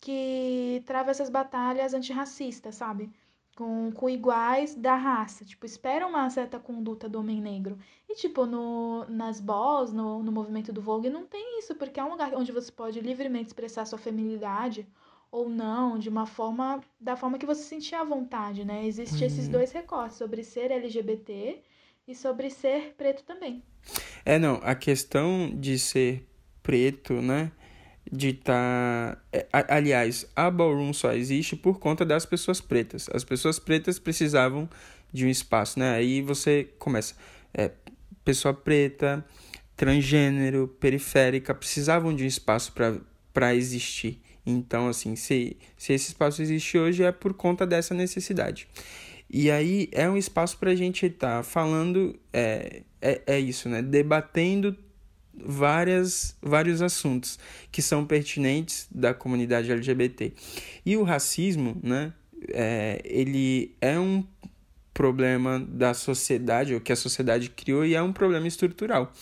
que 0.00 0.82
trava 0.84 1.10
essas 1.12 1.30
batalhas 1.30 1.94
antirracistas, 1.94 2.74
sabe? 2.74 3.10
Com, 3.56 3.92
com 3.92 4.10
iguais 4.10 4.74
da 4.74 4.96
raça. 4.96 5.44
Tipo, 5.44 5.64
espera 5.64 6.06
uma 6.06 6.28
certa 6.28 6.58
conduta 6.58 7.08
do 7.08 7.20
homem 7.20 7.40
negro. 7.40 7.78
E, 8.08 8.14
tipo, 8.16 8.46
no, 8.46 9.04
nas 9.08 9.40
balls, 9.40 9.92
no, 9.92 10.22
no 10.22 10.32
movimento 10.32 10.72
do 10.72 10.80
Vogue, 10.80 11.08
não 11.08 11.24
tem 11.24 11.58
isso, 11.58 11.74
porque 11.76 12.00
é 12.00 12.04
um 12.04 12.10
lugar 12.10 12.34
onde 12.34 12.50
você 12.50 12.72
pode 12.72 13.00
livremente 13.00 13.48
expressar 13.48 13.84
sua 13.84 13.98
feminilidade 13.98 14.86
ou 15.30 15.48
não, 15.48 15.98
de 15.98 16.08
uma 16.08 16.26
forma, 16.26 16.80
da 17.00 17.16
forma 17.16 17.38
que 17.38 17.46
você 17.46 17.62
sentia 17.62 18.00
à 18.00 18.04
vontade, 18.04 18.64
né? 18.64 18.86
Existem 18.86 19.20
uhum. 19.20 19.26
esses 19.26 19.48
dois 19.48 19.72
recortes, 19.72 20.16
sobre 20.16 20.44
ser 20.44 20.70
LGBT 20.70 21.60
e 22.06 22.14
sobre 22.14 22.50
ser 22.50 22.94
preto 22.96 23.24
também. 23.24 23.60
É, 24.24 24.38
não, 24.38 24.60
a 24.62 24.76
questão 24.76 25.50
de 25.52 25.76
ser 25.76 26.24
preto, 26.62 27.14
né? 27.14 27.50
De 28.10 28.30
estar. 28.30 29.16
Tá... 29.50 29.64
Aliás, 29.68 30.26
a 30.36 30.50
ballroom 30.50 30.92
só 30.92 31.12
existe 31.12 31.56
por 31.56 31.78
conta 31.78 32.04
das 32.04 32.26
pessoas 32.26 32.60
pretas. 32.60 33.08
As 33.12 33.24
pessoas 33.24 33.58
pretas 33.58 33.98
precisavam 33.98 34.68
de 35.12 35.24
um 35.24 35.28
espaço, 35.28 35.78
né? 35.78 35.94
Aí 35.94 36.20
você 36.20 36.68
começa. 36.78 37.14
É, 37.52 37.70
pessoa 38.24 38.52
preta, 38.52 39.24
transgênero, 39.76 40.68
periférica, 40.80 41.54
precisavam 41.54 42.14
de 42.14 42.24
um 42.24 42.26
espaço 42.26 42.72
para 43.32 43.54
existir. 43.54 44.20
Então, 44.46 44.88
assim, 44.88 45.16
se, 45.16 45.56
se 45.76 45.92
esse 45.92 46.08
espaço 46.08 46.42
existe 46.42 46.76
hoje 46.76 47.02
é 47.02 47.12
por 47.12 47.34
conta 47.34 47.66
dessa 47.66 47.94
necessidade. 47.94 48.68
E 49.30 49.50
aí 49.50 49.88
é 49.92 50.08
um 50.08 50.16
espaço 50.16 50.58
para 50.58 50.70
a 50.70 50.74
gente 50.74 51.06
estar 51.06 51.38
tá 51.38 51.42
falando, 51.42 52.18
é, 52.32 52.82
é, 53.00 53.22
é 53.26 53.40
isso, 53.40 53.68
né? 53.68 53.82
Debatendo 53.82 54.76
várias, 55.36 56.36
vários 56.42 56.82
assuntos 56.82 57.38
que 57.70 57.82
são 57.82 58.04
pertinentes 58.04 58.86
da 58.90 59.14
comunidade 59.14 59.70
LGBT. 59.70 60.32
E 60.84 60.96
o 60.96 61.02
racismo, 61.02 61.76
né? 61.82 62.12
É, 62.48 63.00
ele 63.04 63.74
é 63.80 63.98
um 63.98 64.22
problema 64.94 65.58
da 65.58 65.92
sociedade, 65.92 66.72
ou 66.72 66.80
que 66.80 66.92
a 66.92 66.96
sociedade 66.96 67.50
criou, 67.50 67.84
e 67.84 67.94
é 67.94 68.02
um 68.02 68.12
problema 68.12 68.46
estrutural. 68.46 69.12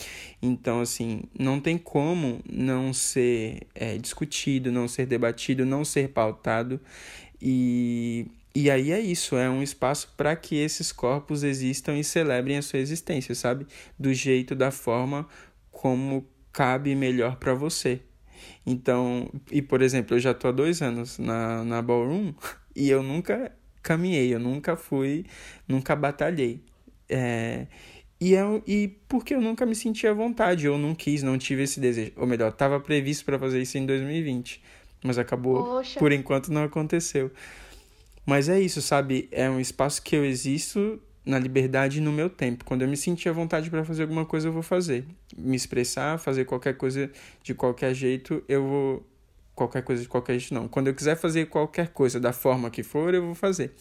Então, 0.40 0.80
assim, 0.80 1.22
não 1.36 1.58
tem 1.58 1.78
como 1.78 2.40
não 2.48 2.92
ser 2.92 3.66
é, 3.74 3.96
discutido, 3.96 4.70
não 4.70 4.86
ser 4.86 5.06
debatido, 5.06 5.64
não 5.64 5.82
ser 5.82 6.10
pautado. 6.10 6.78
E, 7.40 8.26
e 8.54 8.70
aí 8.70 8.92
é 8.92 9.00
isso, 9.00 9.34
é 9.34 9.48
um 9.48 9.62
espaço 9.62 10.12
para 10.14 10.36
que 10.36 10.56
esses 10.56 10.92
corpos 10.92 11.42
existam 11.42 11.96
e 11.96 12.04
celebrem 12.04 12.58
a 12.58 12.62
sua 12.62 12.78
existência, 12.78 13.34
sabe? 13.34 13.66
Do 13.98 14.12
jeito, 14.12 14.54
da 14.54 14.70
forma 14.70 15.26
como 15.82 16.24
cabe 16.52 16.94
melhor 16.94 17.38
para 17.38 17.54
você. 17.54 18.00
Então, 18.64 19.28
e 19.50 19.60
por 19.60 19.82
exemplo, 19.82 20.14
eu 20.14 20.20
já 20.20 20.32
tô 20.32 20.46
há 20.46 20.52
dois 20.52 20.80
anos 20.80 21.18
na, 21.18 21.64
na 21.64 21.82
Ballroom 21.82 22.32
e 22.76 22.88
eu 22.88 23.02
nunca 23.02 23.50
caminhei, 23.82 24.32
eu 24.32 24.38
nunca 24.38 24.76
fui, 24.76 25.26
nunca 25.66 25.96
batalhei. 25.96 26.62
É, 27.08 27.66
e, 28.20 28.32
eu, 28.32 28.62
e 28.64 28.96
porque 29.08 29.34
eu 29.34 29.40
nunca 29.40 29.66
me 29.66 29.74
senti 29.74 30.06
à 30.06 30.14
vontade, 30.14 30.66
eu 30.66 30.78
não 30.78 30.94
quis, 30.94 31.20
não 31.20 31.36
tive 31.36 31.64
esse 31.64 31.80
desejo. 31.80 32.12
Ou 32.14 32.28
melhor, 32.28 32.50
estava 32.50 32.78
previsto 32.78 33.24
para 33.24 33.36
fazer 33.36 33.60
isso 33.60 33.76
em 33.76 33.84
2020, 33.84 34.62
mas 35.02 35.18
acabou, 35.18 35.64
Poxa. 35.64 35.98
por 35.98 36.12
enquanto 36.12 36.52
não 36.52 36.62
aconteceu. 36.62 37.32
Mas 38.24 38.48
é 38.48 38.60
isso, 38.60 38.80
sabe? 38.80 39.28
É 39.32 39.50
um 39.50 39.58
espaço 39.58 40.00
que 40.00 40.14
eu 40.14 40.24
existo 40.24 41.02
na 41.24 41.38
liberdade 41.38 41.98
e 41.98 42.00
no 42.00 42.12
meu 42.12 42.28
tempo. 42.28 42.64
Quando 42.64 42.82
eu 42.82 42.88
me 42.88 42.96
sentir 42.96 43.28
à 43.28 43.32
vontade 43.32 43.70
para 43.70 43.84
fazer 43.84 44.02
alguma 44.02 44.24
coisa, 44.24 44.48
eu 44.48 44.52
vou 44.52 44.62
fazer. 44.62 45.06
Me 45.36 45.56
expressar, 45.56 46.18
fazer 46.18 46.44
qualquer 46.44 46.76
coisa 46.76 47.10
de 47.42 47.54
qualquer 47.54 47.94
jeito, 47.94 48.42
eu 48.48 48.66
vou 48.66 49.06
qualquer 49.54 49.82
coisa 49.82 50.02
de 50.02 50.08
qualquer 50.08 50.38
jeito, 50.38 50.54
não. 50.54 50.68
Quando 50.68 50.88
eu 50.88 50.94
quiser 50.94 51.16
fazer 51.16 51.46
qualquer 51.46 51.88
coisa 51.88 52.18
da 52.18 52.32
forma 52.32 52.70
que 52.70 52.82
for, 52.82 53.14
eu 53.14 53.24
vou 53.24 53.34
fazer. 53.34 53.72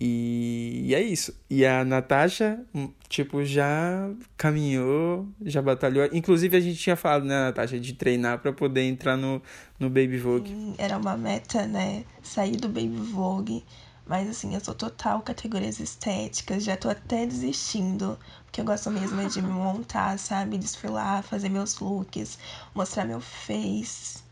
E, 0.00 0.92
é 0.92 1.00
isso. 1.00 1.32
E 1.48 1.64
a 1.64 1.84
Natasha, 1.84 2.60
hum, 2.74 2.90
tipo, 3.08 3.44
já 3.44 4.10
caminhou, 4.36 5.28
já 5.44 5.62
batalhou. 5.62 6.08
Inclusive, 6.12 6.56
a 6.56 6.60
gente 6.60 6.78
tinha 6.78 6.96
falado, 6.96 7.24
né, 7.24 7.34
Natasha, 7.34 7.78
de 7.78 7.92
treinar 7.92 8.40
para 8.40 8.52
poder 8.52 8.82
entrar 8.82 9.16
no, 9.16 9.40
no 9.78 9.88
Baby 9.88 10.18
Vogue. 10.18 10.50
Sim, 10.50 10.74
era 10.78 10.96
uma 10.96 11.16
meta, 11.16 11.66
né? 11.66 12.04
Sair 12.22 12.56
do 12.56 12.68
Baby 12.68 12.96
Vogue. 12.96 13.64
Mas 14.06 14.28
assim, 14.28 14.54
eu 14.54 14.60
sou 14.60 14.74
total 14.74 15.22
categorias 15.22 15.80
estéticas, 15.80 16.62
já 16.62 16.76
tô 16.76 16.90
até 16.90 17.24
desistindo, 17.24 18.18
porque 18.44 18.60
eu 18.60 18.64
gosto 18.64 18.90
mesmo 18.90 19.26
de 19.28 19.40
me 19.40 19.48
montar, 19.52 20.18
sabe? 20.18 20.58
Desfilar, 20.58 21.22
fazer 21.22 21.48
meus 21.48 21.78
looks, 21.78 22.38
mostrar 22.74 23.04
meu 23.04 23.20
face. 23.20 24.22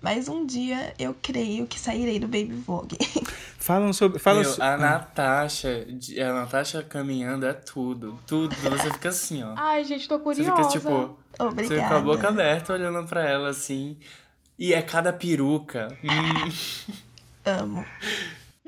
Mas 0.00 0.28
um 0.28 0.46
dia 0.46 0.94
eu 0.98 1.14
creio 1.20 1.66
que 1.66 1.78
sairei 1.78 2.20
do 2.20 2.28
Baby 2.28 2.62
Vogue. 2.64 2.96
Falam 3.58 3.92
sobre. 3.92 4.20
Falam 4.20 4.42
Meu, 4.42 4.54
a 4.60 4.76
Natasha, 4.76 5.86
a 6.24 6.32
Natasha 6.32 6.82
caminhando 6.84 7.44
é 7.44 7.52
tudo. 7.52 8.18
Tudo. 8.24 8.54
Você 8.54 8.92
fica 8.92 9.08
assim, 9.08 9.42
ó. 9.42 9.54
Ai, 9.56 9.84
gente, 9.84 10.08
tô 10.08 10.20
curiosa. 10.20 10.54
Você 10.54 10.56
fica 10.56 10.68
tipo. 10.68 11.18
Obrigada. 11.40 11.68
Você 11.68 11.74
fica 11.74 11.88
com 11.88 11.94
a 11.94 12.00
boca 12.00 12.28
aberta 12.28 12.72
olhando 12.72 13.06
pra 13.08 13.28
ela 13.28 13.48
assim. 13.48 13.96
E 14.56 14.72
é 14.72 14.80
cada 14.80 15.12
peruca. 15.12 15.88
Hum. 16.04 16.94
Amo. 17.44 17.84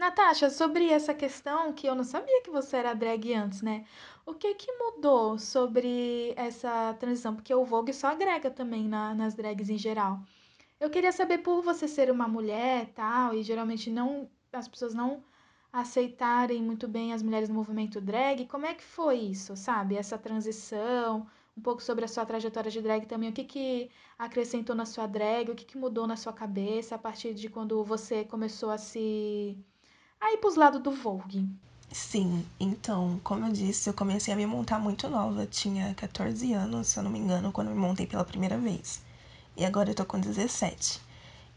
Natasha, 0.01 0.49
sobre 0.49 0.89
essa 0.89 1.13
questão 1.13 1.75
que 1.75 1.87
eu 1.87 1.95
não 1.95 2.05
sabia 2.05 2.43
que 2.43 2.51
você 2.51 2.79
era 2.79 2.95
drag 2.95 3.35
antes, 3.35 3.61
né? 3.61 3.85
O 4.25 4.33
que 4.33 4.55
que 4.55 4.73
mudou 4.73 5.39
sobre 5.39 6.33
essa 6.37 6.95
transição? 6.99 7.35
Porque 7.35 7.55
o 7.55 7.67
Vogue 7.67 7.93
só 7.93 8.07
agrega 8.09 8.51
também 8.51 8.89
na, 8.89 9.15
nas 9.15 9.35
drags 9.35 9.69
em 9.69 9.77
geral. 9.77 10.21
Eu 10.81 10.89
queria 10.89 11.13
saber 11.13 11.39
por 11.39 11.63
você 11.63 11.87
ser 11.87 12.11
uma 12.11 12.27
mulher, 12.27 12.87
tal, 12.95 13.35
e 13.35 13.43
geralmente 13.43 13.91
não 13.91 14.31
as 14.53 14.67
pessoas 14.67 14.95
não 14.95 15.23
aceitarem 15.73 16.63
muito 16.63 16.89
bem 16.89 17.13
as 17.13 17.23
mulheres 17.23 17.51
no 17.51 17.55
movimento 17.55 18.01
drag, 18.01 18.47
como 18.47 18.65
é 18.67 18.75
que 18.75 18.83
foi 18.83 19.19
isso, 19.19 19.55
sabe? 19.55 19.97
Essa 19.97 20.17
transição, 20.19 21.27
um 21.57 21.61
pouco 21.61 21.83
sobre 21.83 22.07
a 22.07 22.09
sua 22.09 22.25
trajetória 22.25 22.71
de 22.71 22.81
drag 22.81 23.07
também, 23.07 23.29
o 23.29 23.33
que 23.35 23.45
que 23.45 23.91
acrescentou 24.19 24.75
na 24.75 24.87
sua 24.87 25.07
drag, 25.07 25.51
o 25.51 25.55
que 25.55 25.67
que 25.67 25.77
mudou 25.79 26.07
na 26.07 26.17
sua 26.17 26.33
cabeça 26.33 26.95
a 26.95 26.99
partir 26.99 27.35
de 27.35 27.51
quando 27.51 27.85
você 27.85 28.25
começou 28.25 28.71
a 28.71 28.79
se 28.79 29.63
a 30.21 30.33
ir 30.33 30.39
pros 30.39 30.57
lados 30.57 30.83
do 30.83 30.91
Vogue. 30.93 31.47
Sim, 31.93 32.47
então, 32.59 33.21
como 33.25 33.47
eu 33.47 33.53
disse, 33.53 33.89
eu 33.91 33.95
comecei 33.95 34.33
a 34.33 34.37
me 34.37 34.47
montar 34.47 34.79
muito 34.79 35.09
nova. 35.09 35.47
Tinha 35.47 35.95
14 35.95 36.53
anos, 36.53 36.89
se 36.89 36.99
eu 36.99 37.03
não 37.03 37.11
me 37.11 37.19
engano, 37.19 37.53
quando 37.53 37.69
me 37.71 37.77
montei 37.77 38.07
pela 38.07 38.25
primeira 38.25 38.59
vez. 38.59 39.03
E 39.57 39.65
agora 39.65 39.91
eu 39.91 39.95
tô 39.95 40.05
com 40.05 40.21
17. 40.21 41.01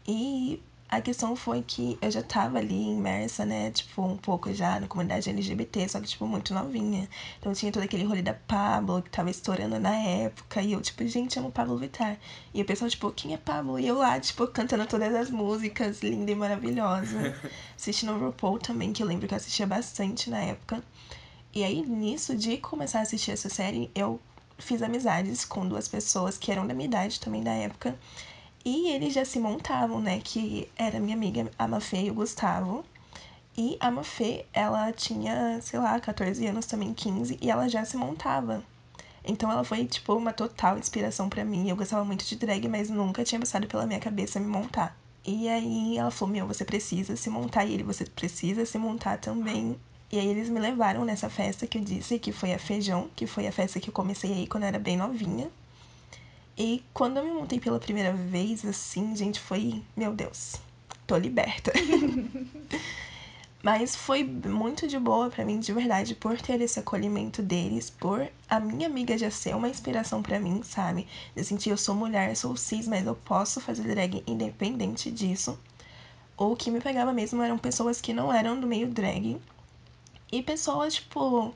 E 0.06 0.62
a 0.88 1.00
questão 1.00 1.34
foi 1.34 1.62
que 1.62 1.98
eu 2.00 2.10
já 2.10 2.22
tava 2.22 2.58
ali 2.58 2.90
imersa, 2.90 3.44
né, 3.44 3.70
tipo, 3.70 4.02
um 4.02 4.16
pouco 4.16 4.52
já 4.52 4.78
na 4.78 4.86
comunidade 4.86 5.28
LGBT, 5.28 5.88
só 5.88 6.00
que, 6.00 6.06
tipo, 6.06 6.26
muito 6.26 6.54
novinha. 6.54 7.08
Então 7.40 7.52
tinha 7.52 7.72
todo 7.72 7.82
aquele 7.82 8.04
rolê 8.04 8.22
da 8.22 8.34
Pablo, 8.34 9.02
que 9.02 9.10
tava 9.10 9.30
estourando 9.30 9.78
na 9.80 9.94
época, 9.96 10.62
e 10.62 10.72
eu, 10.72 10.80
tipo, 10.80 11.06
gente, 11.08 11.38
amo 11.38 11.50
Pablo 11.50 11.76
Vittar. 11.78 12.18
E 12.52 12.62
o 12.62 12.64
pessoal, 12.64 12.90
tipo, 12.90 13.10
quem 13.12 13.34
é 13.34 13.36
Pablo? 13.36 13.78
E 13.78 13.86
eu 13.86 13.96
lá, 13.98 14.20
tipo, 14.20 14.46
cantando 14.46 14.86
todas 14.86 15.14
as 15.14 15.30
músicas, 15.30 16.00
linda 16.02 16.30
e 16.30 16.34
maravilhosa. 16.34 17.34
Assistindo 17.76 18.12
o 18.12 18.18
RuPaul 18.18 18.58
também, 18.58 18.92
que 18.92 19.02
eu 19.02 19.06
lembro 19.06 19.26
que 19.26 19.34
eu 19.34 19.38
assistia 19.38 19.66
bastante 19.66 20.30
na 20.30 20.38
época. 20.38 20.82
E 21.52 21.64
aí, 21.64 21.82
nisso 21.82 22.36
de 22.36 22.58
começar 22.58 23.00
a 23.00 23.02
assistir 23.02 23.30
essa 23.32 23.48
série, 23.48 23.90
eu 23.94 24.20
fiz 24.58 24.82
amizades 24.82 25.44
com 25.44 25.66
duas 25.66 25.88
pessoas 25.88 26.38
que 26.38 26.52
eram 26.52 26.66
da 26.66 26.74
minha 26.74 26.86
idade 26.86 27.20
também 27.20 27.42
da 27.42 27.52
época. 27.52 27.96
E 28.64 28.88
eles 28.88 29.12
já 29.12 29.24
se 29.24 29.38
montavam, 29.38 30.00
né? 30.00 30.20
Que 30.24 30.68
era 30.76 30.98
minha 30.98 31.14
amiga 31.14 31.50
a 31.58 31.68
Mafê 31.68 32.04
e 32.04 32.10
o 32.10 32.14
Gustavo. 32.14 32.84
E 33.56 33.76
a 33.78 33.90
Mafê, 33.90 34.46
ela 34.52 34.90
tinha, 34.92 35.60
sei 35.60 35.78
lá, 35.78 36.00
14 36.00 36.46
anos 36.46 36.66
também, 36.66 36.92
15, 36.94 37.38
e 37.40 37.50
ela 37.50 37.68
já 37.68 37.84
se 37.84 37.96
montava. 37.96 38.64
Então 39.24 39.50
ela 39.50 39.64
foi, 39.64 39.84
tipo, 39.86 40.14
uma 40.14 40.32
total 40.32 40.78
inspiração 40.78 41.28
para 41.28 41.44
mim. 41.44 41.68
Eu 41.68 41.76
gostava 41.76 42.04
muito 42.04 42.24
de 42.24 42.36
drag, 42.36 42.66
mas 42.68 42.90
nunca 42.90 43.22
tinha 43.24 43.38
passado 43.38 43.66
pela 43.66 43.86
minha 43.86 44.00
cabeça 44.00 44.40
me 44.40 44.46
montar. 44.46 44.96
E 45.24 45.48
aí 45.48 45.96
ela 45.98 46.10
falou: 46.10 46.32
Meu, 46.34 46.46
você 46.46 46.64
precisa 46.64 47.16
se 47.16 47.30
montar. 47.30 47.64
E 47.64 47.74
ele, 47.74 47.82
você 47.82 48.04
precisa 48.04 48.66
se 48.66 48.78
montar 48.78 49.18
também. 49.18 49.78
E 50.12 50.18
aí 50.18 50.28
eles 50.28 50.48
me 50.48 50.60
levaram 50.60 51.04
nessa 51.04 51.28
festa 51.30 51.66
que 51.66 51.78
eu 51.78 51.82
disse, 51.82 52.18
que 52.18 52.32
foi 52.32 52.52
a 52.52 52.58
Feijão, 52.58 53.08
que 53.16 53.26
foi 53.26 53.46
a 53.46 53.52
festa 53.52 53.80
que 53.80 53.88
eu 53.88 53.94
comecei 53.94 54.32
aí 54.32 54.46
quando 54.46 54.64
eu 54.64 54.68
era 54.68 54.78
bem 54.78 54.96
novinha. 54.96 55.50
E 56.56 56.84
quando 56.92 57.16
eu 57.16 57.24
me 57.24 57.32
montei 57.32 57.58
pela 57.58 57.80
primeira 57.80 58.12
vez, 58.12 58.64
assim, 58.64 59.14
gente, 59.16 59.40
foi, 59.40 59.82
meu 59.96 60.12
Deus, 60.12 60.54
tô 61.06 61.16
liberta. 61.16 61.72
Mas 63.60 63.96
foi 63.96 64.22
muito 64.22 64.86
de 64.86 64.98
boa 64.98 65.30
para 65.30 65.44
mim, 65.44 65.58
de 65.58 65.72
verdade, 65.72 66.14
por 66.14 66.38
ter 66.38 66.60
esse 66.60 66.78
acolhimento 66.78 67.42
deles, 67.42 67.88
por 67.88 68.28
a 68.46 68.60
minha 68.60 68.86
amiga 68.86 69.16
já 69.16 69.30
ser 69.30 69.56
uma 69.56 69.70
inspiração 69.70 70.22
para 70.22 70.38
mim, 70.38 70.62
sabe? 70.62 71.08
De 71.34 71.42
sentir 71.42 71.70
eu 71.70 71.78
sou 71.78 71.94
mulher, 71.94 72.36
sou 72.36 72.54
cis, 72.56 72.86
mas 72.86 73.06
eu 73.06 73.16
posso 73.16 73.62
fazer 73.62 73.82
drag 73.84 74.22
independente 74.26 75.10
disso. 75.10 75.58
O 76.36 76.54
que 76.54 76.70
me 76.70 76.78
pegava 76.78 77.12
mesmo 77.12 77.42
eram 77.42 77.56
pessoas 77.56 78.02
que 78.02 78.12
não 78.12 78.30
eram 78.30 78.60
do 78.60 78.66
meio 78.66 78.86
drag. 78.88 79.40
E 80.30 80.42
pessoas, 80.42 80.94
tipo, 80.96 81.54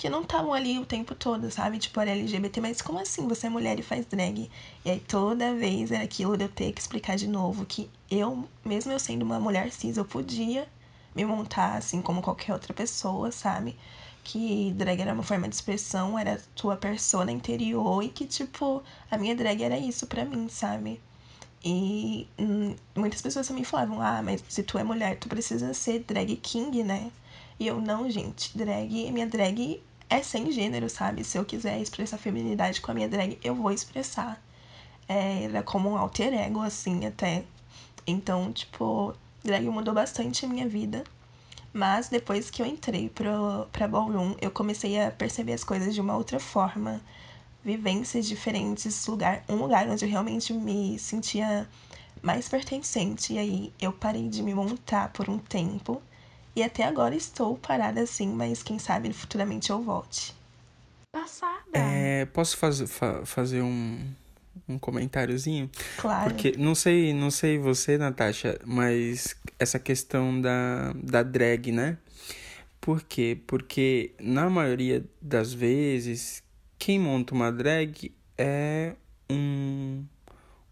que 0.00 0.08
não 0.08 0.22
estavam 0.22 0.54
ali 0.54 0.78
o 0.78 0.86
tempo 0.86 1.14
todo, 1.14 1.50
sabe? 1.50 1.78
Tipo, 1.78 2.00
era 2.00 2.12
LGBT, 2.12 2.58
mas 2.62 2.80
como 2.80 2.98
assim 2.98 3.28
você 3.28 3.48
é 3.48 3.50
mulher 3.50 3.78
e 3.78 3.82
faz 3.82 4.06
drag? 4.06 4.50
E 4.82 4.90
aí 4.90 4.98
toda 4.98 5.54
vez 5.54 5.92
era 5.92 6.02
aquilo 6.02 6.38
de 6.38 6.44
eu 6.44 6.48
ter 6.48 6.72
que 6.72 6.80
explicar 6.80 7.16
de 7.16 7.28
novo 7.28 7.66
que 7.66 7.86
eu, 8.10 8.48
mesmo 8.64 8.90
eu 8.92 8.98
sendo 8.98 9.26
uma 9.26 9.38
mulher 9.38 9.70
cis, 9.70 9.98
eu 9.98 10.04
podia 10.06 10.66
me 11.14 11.22
montar 11.26 11.76
assim 11.76 12.00
como 12.00 12.22
qualquer 12.22 12.54
outra 12.54 12.72
pessoa, 12.72 13.30
sabe? 13.30 13.76
Que 14.24 14.72
drag 14.74 15.02
era 15.02 15.12
uma 15.12 15.22
forma 15.22 15.46
de 15.46 15.54
expressão, 15.54 16.18
era 16.18 16.42
tua 16.54 16.76
persona 16.78 17.30
interior 17.30 18.02
e 18.02 18.08
que, 18.08 18.24
tipo, 18.24 18.82
a 19.10 19.18
minha 19.18 19.34
drag 19.36 19.62
era 19.62 19.76
isso 19.76 20.06
pra 20.06 20.24
mim, 20.24 20.48
sabe? 20.48 20.98
E 21.62 22.26
hum, 22.38 22.74
muitas 22.96 23.20
pessoas 23.20 23.46
também 23.46 23.64
falavam, 23.64 24.00
ah, 24.00 24.22
mas 24.22 24.42
se 24.48 24.62
tu 24.62 24.78
é 24.78 24.82
mulher, 24.82 25.18
tu 25.18 25.28
precisa 25.28 25.74
ser 25.74 25.98
drag 26.00 26.34
king, 26.36 26.82
né? 26.82 27.10
E 27.58 27.66
eu, 27.66 27.78
não, 27.78 28.08
gente, 28.10 28.56
drag, 28.56 29.12
minha 29.12 29.26
drag 29.26 29.82
é 30.10 30.22
sem 30.22 30.50
gênero, 30.50 30.90
sabe? 30.90 31.24
Se 31.24 31.38
eu 31.38 31.44
quiser 31.44 31.80
expressar 31.80 32.18
feminidade 32.18 32.80
com 32.80 32.90
a 32.90 32.94
minha 32.94 33.08
drag, 33.08 33.38
eu 33.44 33.54
vou 33.54 33.70
expressar. 33.70 34.42
É, 35.08 35.44
era 35.44 35.62
como 35.62 35.88
um 35.88 35.96
alter 35.96 36.34
ego, 36.34 36.60
assim, 36.60 37.06
até. 37.06 37.44
Então, 38.06 38.52
tipo, 38.52 39.14
drag 39.44 39.64
mudou 39.68 39.94
bastante 39.94 40.44
a 40.44 40.48
minha 40.48 40.68
vida. 40.68 41.04
Mas 41.72 42.08
depois 42.08 42.50
que 42.50 42.60
eu 42.60 42.66
entrei 42.66 43.08
pro, 43.08 43.68
pra 43.70 43.86
Ballroom, 43.86 44.34
eu 44.40 44.50
comecei 44.50 45.00
a 45.00 45.10
perceber 45.12 45.52
as 45.52 45.62
coisas 45.62 45.94
de 45.94 46.00
uma 46.00 46.16
outra 46.16 46.40
forma. 46.40 47.00
Vivências 47.64 48.26
diferentes, 48.26 49.06
lugar, 49.06 49.44
um 49.48 49.56
lugar 49.56 49.88
onde 49.88 50.04
eu 50.04 50.10
realmente 50.10 50.52
me 50.52 50.98
sentia 50.98 51.68
mais 52.20 52.48
pertencente. 52.48 53.34
E 53.34 53.38
aí 53.38 53.72
eu 53.80 53.92
parei 53.92 54.28
de 54.28 54.42
me 54.42 54.54
montar 54.54 55.12
por 55.12 55.28
um 55.30 55.38
tempo. 55.38 56.02
E 56.54 56.62
até 56.62 56.84
agora 56.84 57.14
estou 57.14 57.56
parada 57.56 58.00
assim, 58.00 58.28
mas 58.28 58.62
quem 58.62 58.78
sabe 58.78 59.12
futuramente 59.12 59.70
eu 59.70 59.82
volte. 59.82 60.34
Passada. 61.12 61.60
É, 61.72 62.24
posso 62.26 62.56
faz, 62.56 62.80
fa, 62.82 63.24
fazer 63.24 63.62
um, 63.62 63.98
um 64.68 64.78
comentáriozinho? 64.78 65.70
Claro. 65.96 66.30
Porque 66.30 66.54
não 66.56 66.74
sei, 66.74 67.12
não 67.12 67.30
sei 67.30 67.58
você, 67.58 67.98
Natasha, 67.98 68.58
mas 68.64 69.36
essa 69.58 69.78
questão 69.78 70.40
da, 70.40 70.92
da 70.94 71.22
drag, 71.22 71.72
né? 71.72 71.98
Por 72.80 73.02
quê? 73.02 73.38
Porque 73.46 74.14
na 74.18 74.48
maioria 74.48 75.04
das 75.20 75.52
vezes, 75.52 76.42
quem 76.78 76.98
monta 76.98 77.34
uma 77.34 77.52
drag 77.52 78.12
é 78.38 78.94
um, 79.28 80.04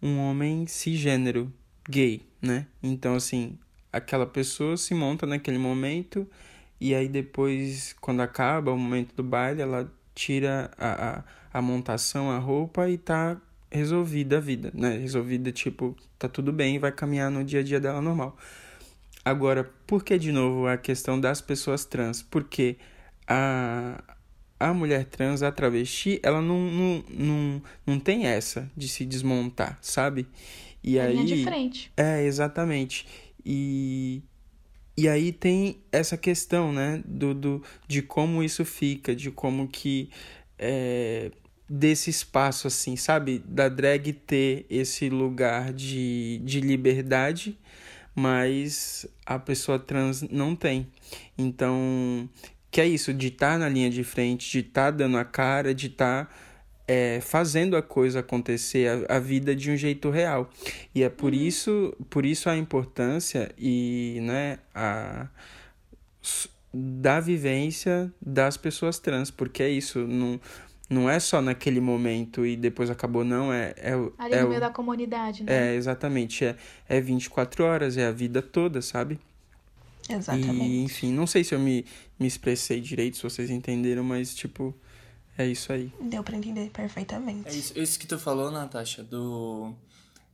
um 0.01 0.19
homem 0.19 0.67
cisgênero, 0.67 1.53
gay, 1.89 2.23
né? 2.41 2.67
Então, 2.83 3.15
assim, 3.15 3.59
aquela 3.93 4.27
pessoa 4.27 4.77
se 4.77 4.95
monta 4.95 5.27
naquele 5.27 5.59
momento 5.59 6.27
e 6.81 6.95
aí 6.95 7.09
depois, 7.09 7.95
quando 8.01 8.21
acaba 8.21 8.73
o 8.73 8.79
momento 8.79 9.15
do 9.15 9.23
baile, 9.23 9.63
ela 9.63 9.93
tira 10.15 10.71
a, 10.79 11.19
a, 11.19 11.25
a 11.59 11.63
montação, 11.63 12.31
a 12.31 12.39
roupa 12.39 12.89
e 12.89 12.97
tá 12.97 13.37
resolvida 13.71 14.39
a 14.39 14.41
vida, 14.41 14.71
né? 14.75 14.97
Resolvida, 14.97 15.51
tipo, 15.53 15.97
tá 16.19 16.29
tudo 16.29 16.53
bem, 16.53 16.79
vai 16.79 16.93
caminhar 16.93 17.31
no 17.31 17.45
dia 17.45 17.61
a 17.61 17.63
dia 17.63 17.81
dela 17.81 18.01
normal. 18.01 18.37
Agora, 19.25 19.71
por 19.87 20.05
que 20.05 20.19
de 20.19 20.33
novo 20.33 20.67
a 20.67 20.77
questão 20.77 21.21
das 21.21 21.41
pessoas 21.41 21.85
trans? 21.85 22.23
Porque 22.23 22.77
a, 23.27 24.03
a 24.59 24.73
mulher 24.73 25.05
trans, 25.05 25.43
a 25.43 25.53
travesti, 25.53 26.21
ela 26.23 26.41
não, 26.41 26.61
não, 26.61 27.05
não, 27.11 27.63
não 27.87 28.01
tem 28.01 28.27
essa 28.27 28.71
de 28.77 28.89
se 28.89 29.05
desmontar, 29.05 29.79
sabe? 29.83 30.27
E 30.83 30.99
aí. 30.99 31.25
de 31.25 31.45
frente. 31.45 31.93
É, 31.97 32.25
exatamente. 32.25 33.07
E, 33.51 34.23
e 34.95 35.09
aí 35.09 35.33
tem 35.33 35.79
essa 35.91 36.19
questão, 36.19 36.71
né? 36.71 37.03
Do, 37.07 37.33
do, 37.33 37.63
de 37.87 38.03
como 38.03 38.43
isso 38.43 38.63
fica, 38.63 39.17
de 39.17 39.31
como 39.31 39.67
que. 39.67 40.11
É, 40.59 41.31
desse 41.67 42.11
espaço, 42.11 42.67
assim, 42.67 42.95
sabe? 42.95 43.39
Da 43.39 43.71
drag 43.71 44.13
ter 44.13 44.67
esse 44.69 45.09
lugar 45.09 45.73
de, 45.73 46.43
de 46.45 46.61
liberdade, 46.61 47.59
mas 48.15 49.07
a 49.25 49.39
pessoa 49.39 49.79
trans 49.79 50.23
não 50.23 50.55
tem. 50.55 50.89
Então, 51.37 52.29
que 52.71 52.81
é 52.81 52.87
isso, 52.87 53.15
de 53.15 53.29
estar 53.29 53.53
tá 53.53 53.59
na 53.59 53.69
linha 53.69 53.89
de 53.89 54.05
frente, 54.05 54.51
de 54.51 54.59
estar 54.67 54.87
tá 54.87 54.91
dando 54.91 55.17
a 55.17 55.25
cara, 55.25 55.75
de 55.75 55.87
estar 55.87 56.27
tá, 56.27 56.35
é, 56.89 57.21
fazendo 57.21 57.77
a 57.77 57.83
coisa 57.83 58.21
acontecer, 58.21 59.07
a, 59.07 59.17
a, 59.17 59.19
vida 59.19 59.55
de 59.55 59.71
um 59.71 59.77
jeito 59.77 60.09
real. 60.09 60.49
E 60.95 61.03
é 61.03 61.11
por 61.11 61.35
uhum. 61.35 61.39
isso, 61.39 61.95
por 62.09 62.25
isso 62.25 62.49
a 62.49 62.57
importância 62.57 63.53
e, 63.59 64.19
né, 64.23 64.59
a 64.75 65.29
da 66.73 67.21
vivência 67.21 68.13
das 68.21 68.57
pessoas 68.57 68.99
trans, 68.99 69.31
porque 69.31 69.63
é 69.63 69.69
isso, 69.69 70.01
não 70.07 70.41
não 70.91 71.11
é 71.11 71.21
só 71.21 71.43
naquele 71.43 71.81
momento 71.81 72.47
e 72.47 72.57
depois 72.57 72.89
acabou, 72.89 73.23
não. 73.23 73.53
É, 73.53 73.75
é, 73.77 73.93
Ali 74.17 74.35
é 74.35 74.43
no 74.43 74.49
meio 74.49 74.61
da 74.61 74.71
comunidade, 74.71 75.45
né? 75.45 75.73
É, 75.73 75.75
exatamente. 75.75 76.47
É, 76.47 76.57
é 76.89 76.99
24 76.99 77.63
horas, 77.63 77.99
é 77.99 78.07
a 78.07 78.11
vida 78.11 78.41
toda, 78.41 78.81
sabe? 78.81 79.19
Exatamente. 80.09 80.65
E, 80.65 80.83
enfim, 80.83 81.13
não 81.13 81.27
sei 81.27 81.45
se 81.45 81.55
eu 81.55 81.59
me, 81.59 81.85
me 82.19 82.27
expressei 82.27 82.81
direito, 82.81 83.19
se 83.19 83.23
vocês 83.23 83.51
entenderam, 83.51 84.03
mas, 84.03 84.35
tipo, 84.35 84.75
é 85.39 85.47
isso 85.47 85.73
aí. 85.73 85.93
Deu 86.01 86.23
pra 86.23 86.37
entender 86.37 86.69
perfeitamente. 86.71 87.49
É 87.49 87.53
isso, 87.53 87.79
isso 87.79 87.99
que 87.99 88.07
tu 88.07 88.19
falou, 88.19 88.51
Natasha, 88.51 89.03
do 89.03 89.75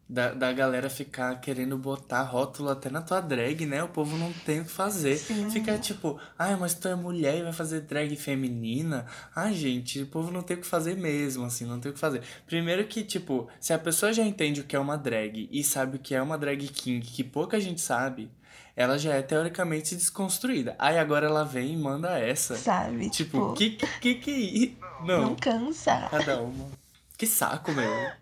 da, 0.08 0.32
da 0.32 0.52
galera 0.52 0.90
ficar 0.90 1.40
querendo 1.40 1.78
botar 1.78 2.22
rótulo 2.22 2.68
até 2.68 2.90
na 2.90 3.00
tua 3.00 3.20
drag, 3.20 3.64
né? 3.66 3.82
O 3.82 3.88
povo 3.88 4.16
não 4.16 4.32
tem 4.32 4.60
o 4.60 4.64
que 4.64 4.70
fazer. 4.70 5.16
Sim. 5.16 5.50
Fica 5.50 5.78
tipo, 5.78 6.18
ai, 6.38 6.56
mas 6.56 6.74
tu 6.74 6.88
é 6.88 6.94
mulher 6.94 7.38
e 7.38 7.42
vai 7.42 7.52
fazer 7.52 7.82
drag 7.82 8.14
feminina? 8.16 9.06
Ah, 9.34 9.50
gente, 9.52 10.02
o 10.02 10.06
povo 10.06 10.30
não 10.30 10.42
tem 10.42 10.56
o 10.56 10.60
que 10.60 10.66
fazer 10.66 10.96
mesmo, 10.96 11.44
assim, 11.44 11.64
não 11.64 11.80
tem 11.80 11.90
o 11.90 11.94
que 11.94 12.00
fazer. 12.00 12.22
Primeiro 12.46 12.86
que, 12.86 13.02
tipo, 13.02 13.48
se 13.60 13.72
a 13.72 13.78
pessoa 13.78 14.12
já 14.12 14.24
entende 14.24 14.60
o 14.60 14.64
que 14.64 14.76
é 14.76 14.78
uma 14.78 14.96
drag 14.96 15.48
e 15.50 15.64
sabe 15.64 15.96
o 15.96 16.00
que 16.00 16.14
é 16.14 16.20
uma 16.20 16.36
drag 16.36 16.68
king, 16.68 17.04
que 17.04 17.24
pouca 17.24 17.58
gente 17.58 17.80
sabe, 17.80 18.30
ela 18.76 18.98
já 18.98 19.14
é 19.14 19.22
teoricamente 19.22 19.94
desconstruída. 19.94 20.74
Aí 20.78 20.98
agora 20.98 21.26
ela 21.26 21.44
vem 21.44 21.72
e 21.72 21.76
manda 21.76 22.18
essa. 22.18 22.56
Sabe? 22.56 23.08
Tipo, 23.08 23.54
tipo 23.54 23.86
que, 24.00 24.00
que 24.00 24.14
que. 24.16 24.78
Não. 25.04 25.22
Não 25.22 25.36
cansa. 25.36 26.08
Cada 26.10 26.40
uma. 26.40 26.70
Que 27.16 27.26
saco, 27.26 27.72
meu. 27.72 28.12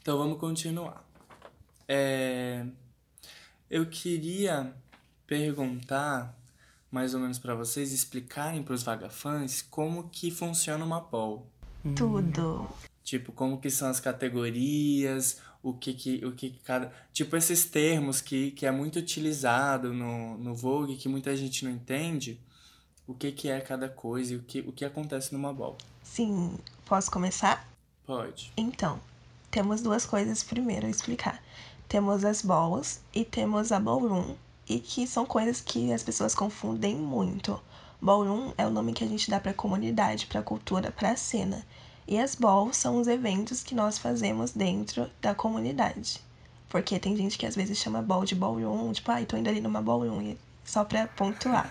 Então 0.00 0.18
vamos 0.18 0.38
continuar. 0.38 1.04
É, 1.86 2.64
eu 3.70 3.86
queria 3.86 4.74
perguntar 5.26 6.36
mais 6.90 7.14
ou 7.14 7.20
menos 7.20 7.38
para 7.38 7.54
vocês 7.54 7.92
explicarem 7.92 8.62
para 8.62 8.74
os 8.74 8.82
vagafãs 8.82 9.62
como 9.62 10.08
que 10.10 10.30
funciona 10.30 10.84
uma 10.84 11.00
poll. 11.00 11.46
Tudo. 11.96 12.68
Tipo, 13.02 13.32
como 13.32 13.58
que 13.58 13.70
são 13.70 13.88
as 13.88 13.98
categorias, 13.98 15.40
o 15.62 15.72
que 15.72 15.94
que, 15.94 16.24
o 16.24 16.32
que, 16.32 16.50
que 16.50 16.58
cada... 16.60 16.92
Tipo, 17.12 17.36
esses 17.36 17.64
termos 17.64 18.20
que, 18.20 18.50
que 18.50 18.66
é 18.66 18.70
muito 18.70 18.98
utilizado 18.98 19.92
no, 19.94 20.36
no 20.36 20.54
Vogue, 20.54 20.96
que 20.96 21.08
muita 21.08 21.36
gente 21.36 21.64
não 21.64 21.72
entende, 21.72 22.38
o 23.06 23.14
que 23.14 23.32
que 23.32 23.48
é 23.48 23.60
cada 23.60 23.88
coisa 23.88 24.34
e 24.34 24.36
o 24.36 24.42
que, 24.42 24.60
o 24.60 24.72
que 24.72 24.84
acontece 24.84 25.32
numa 25.32 25.52
ball. 25.52 25.78
Sim, 26.12 26.58
posso 26.84 27.10
começar? 27.10 27.66
Pode. 28.06 28.52
Então, 28.56 29.00
temos 29.50 29.80
duas 29.80 30.04
coisas 30.04 30.42
primeiro 30.42 30.86
a 30.86 30.90
explicar 30.90 31.40
temos 31.92 32.24
as 32.24 32.40
balls 32.40 33.02
e 33.14 33.22
temos 33.22 33.70
a 33.70 33.78
ballroom, 33.78 34.34
e 34.66 34.80
que 34.80 35.06
são 35.06 35.26
coisas 35.26 35.60
que 35.60 35.92
as 35.92 36.02
pessoas 36.02 36.34
confundem 36.34 36.96
muito. 36.96 37.60
Ballroom 38.00 38.50
é 38.56 38.66
o 38.66 38.70
nome 38.70 38.94
que 38.94 39.04
a 39.04 39.06
gente 39.06 39.30
dá 39.30 39.38
para 39.38 39.50
a 39.50 39.54
comunidade, 39.54 40.24
para 40.24 40.40
a 40.40 40.42
cultura, 40.42 40.90
para 40.90 41.10
a 41.10 41.16
cena. 41.16 41.62
E 42.08 42.18
as 42.18 42.34
balls 42.34 42.78
são 42.78 42.98
os 42.98 43.06
eventos 43.06 43.62
que 43.62 43.74
nós 43.74 43.98
fazemos 43.98 44.52
dentro 44.52 45.10
da 45.20 45.34
comunidade. 45.34 46.18
Porque 46.70 46.98
tem 46.98 47.14
gente 47.14 47.36
que 47.36 47.44
às 47.44 47.54
vezes 47.54 47.76
chama 47.76 48.00
ball 48.00 48.24
de 48.24 48.34
ballroom, 48.34 48.90
tipo, 48.92 49.10
ai, 49.10 49.24
ah, 49.24 49.26
tô 49.26 49.36
indo 49.36 49.50
ali 49.50 49.60
numa 49.60 49.82
ballroom, 49.82 50.34
só 50.64 50.84
para 50.86 51.06
pontuar. 51.08 51.68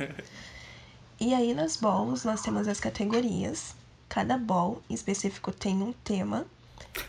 e 1.19 1.33
aí 1.33 1.51
nas 1.55 1.77
balls 1.77 2.23
nós 2.23 2.43
temos 2.43 2.67
as 2.67 2.79
categorias. 2.79 3.73
Cada 4.11 4.37
ball 4.37 4.83
em 4.89 4.93
específico 4.93 5.53
tem 5.53 5.81
um 5.81 5.93
tema. 5.93 6.45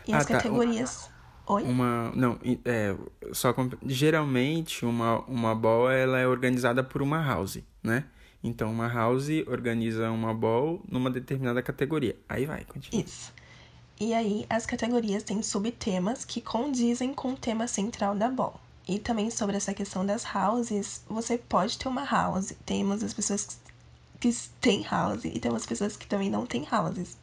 E 0.07 0.13
ah, 0.13 0.19
as 0.19 0.27
tá. 0.27 0.35
categorias. 0.37 1.11
Oi? 1.49 1.65
Uma, 1.65 2.13
não, 2.15 2.39
é, 2.65 2.95
só 3.33 3.53
geralmente 3.85 4.87
uma 4.87 5.19
uma 5.27 5.53
ball 5.53 5.91
ela 5.91 6.21
é 6.21 6.29
organizada 6.29 6.85
por 6.85 7.03
uma 7.03 7.21
house, 7.21 7.59
né? 7.83 8.05
Então 8.41 8.71
uma 8.71 8.87
house 8.87 9.31
organiza 9.49 10.13
uma 10.13 10.33
ball 10.33 10.81
numa 10.89 11.11
determinada 11.11 11.61
categoria. 11.61 12.15
Aí 12.29 12.47
vai, 12.47 12.65
continua. 12.65 13.05
Isso. 13.05 13.33
E 13.99 14.15
aí 14.15 14.47
as 14.49 14.65
categorias 14.65 15.25
têm 15.25 15.43
subtemas 15.43 16.25
que 16.25 16.41
condizem 16.41 17.13
com 17.13 17.33
o 17.33 17.37
tema 17.37 17.67
central 17.67 18.15
da 18.15 18.31
ball. 18.31 18.61
E 18.87 19.01
também 19.01 19.29
sobre 19.29 19.57
essa 19.57 19.75
questão 19.75 20.07
das 20.07 20.25
houses, 20.25 21.03
você 21.09 21.37
pode 21.37 21.77
ter 21.79 21.89
uma 21.89 22.05
house. 22.05 22.55
Temos 22.65 23.03
as 23.03 23.13
pessoas 23.13 23.59
que 24.23 24.33
têm 24.61 24.85
house 24.89 25.25
e 25.25 25.41
temos 25.41 25.67
pessoas 25.67 25.97
que 25.97 26.07
também 26.07 26.31
não 26.31 26.47
têm 26.47 26.65
houses, 26.71 27.19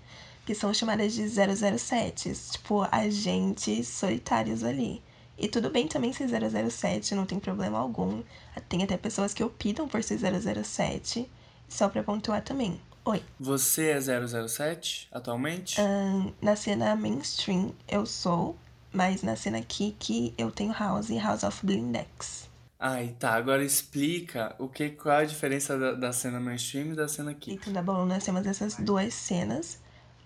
que 0.45 0.53
são 0.53 0.73
chamadas 0.73 1.13
de 1.13 1.25
007, 1.29 2.33
tipo 2.51 2.85
agentes 2.91 3.87
solitários 3.87 4.65
ali. 4.65 5.01
E 5.37 5.47
tudo 5.47 5.69
bem 5.69 5.87
também 5.87 6.11
ser 6.11 6.27
007, 6.27 7.15
não 7.15 7.25
tem 7.25 7.39
problema 7.39 7.79
algum. 7.79 8.21
Tem 8.67 8.83
até 8.83 8.97
pessoas 8.97 9.33
que 9.33 9.41
optam 9.41 9.87
por 9.87 10.03
ser 10.03 10.19
007, 10.19 11.31
só 11.69 11.87
pra 11.87 12.03
pontuar 12.03 12.43
também. 12.43 12.81
Oi. 13.05 13.23
Você 13.39 13.91
é 13.91 14.01
007 14.01 15.07
atualmente? 15.09 15.79
Um, 15.79 16.33
na 16.41 16.57
cena 16.57 16.97
mainstream 16.97 17.71
eu 17.87 18.05
sou, 18.05 18.57
mas 18.91 19.23
na 19.23 19.37
cena 19.37 19.61
Kiki 19.61 20.33
eu 20.37 20.51
tenho 20.51 20.73
House 20.73 21.09
e 21.09 21.17
House 21.17 21.43
of 21.43 21.65
Blindex. 21.65 22.48
Ai, 22.80 23.13
tá. 23.19 23.34
Agora 23.36 23.63
explica 23.63 24.55
o 24.57 24.69
que, 24.69 24.89
qual 24.91 25.19
é 25.19 25.23
a 25.23 25.25
diferença 25.25 25.77
da, 25.77 25.91
da 25.93 26.13
cena 26.13 26.39
mainstream 26.39 26.93
e 26.93 26.95
da 26.95 27.09
cena 27.09 27.34
Kiki. 27.34 27.55
Então, 27.55 27.73
tá 27.73 27.82
bom, 27.82 28.05
nós 28.05 28.23
temos 28.23 28.47
essas 28.47 28.75
duas 28.75 29.13
cenas. 29.13 29.80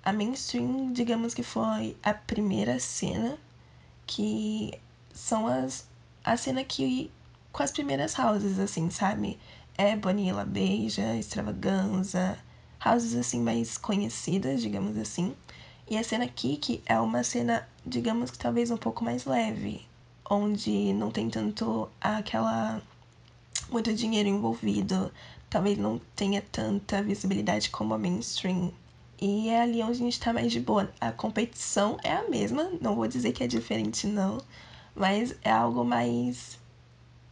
A 0.05 0.13
mainstream, 0.13 0.93
digamos 0.93 1.33
que 1.33 1.41
foi 1.41 1.97
a 2.03 2.13
primeira 2.13 2.79
cena 2.79 3.39
que 4.05 4.79
são 5.13 5.47
as 5.47 5.87
a 6.23 6.37
cena 6.37 6.63
que 6.63 7.11
com 7.51 7.63
as 7.63 7.71
primeiras 7.71 8.17
houses 8.19 8.59
assim, 8.59 8.89
sabe? 8.89 9.39
É 9.77 9.95
Bonilla 9.95 10.45
Beija, 10.45 11.15
Extravaganza, 11.15 12.37
houses 12.85 13.15
assim 13.15 13.41
mais 13.41 13.77
conhecidas, 13.77 14.61
digamos 14.61 14.97
assim. 14.97 15.35
E 15.89 15.97
a 15.97 16.03
cena 16.03 16.27
Kiki 16.27 16.83
é 16.85 16.99
uma 16.99 17.23
cena, 17.23 17.67
digamos 17.85 18.31
que 18.31 18.37
talvez 18.37 18.71
um 18.71 18.77
pouco 18.77 19.03
mais 19.03 19.25
leve, 19.25 19.85
onde 20.29 20.93
não 20.93 21.11
tem 21.11 21.29
tanto 21.29 21.89
aquela 21.99 22.81
muito 23.69 23.93
dinheiro 23.93 24.29
envolvido, 24.29 25.11
talvez 25.49 25.77
não 25.77 25.99
tenha 26.15 26.41
tanta 26.41 27.01
visibilidade 27.01 27.69
como 27.69 27.93
a 27.93 27.97
mainstream. 27.97 28.71
E 29.21 29.49
é 29.49 29.61
ali 29.61 29.81
onde 29.81 29.91
a 29.91 30.05
gente 30.05 30.19
tá 30.19 30.33
mais 30.33 30.51
de 30.51 30.59
boa. 30.59 30.91
A 30.99 31.11
competição 31.11 31.97
é 32.03 32.11
a 32.11 32.27
mesma, 32.29 32.71
não 32.81 32.95
vou 32.95 33.07
dizer 33.07 33.31
que 33.31 33.43
é 33.43 33.47
diferente 33.47 34.05
não, 34.05 34.39
mas 34.95 35.35
é 35.43 35.51
algo 35.51 35.83
mais 35.83 36.59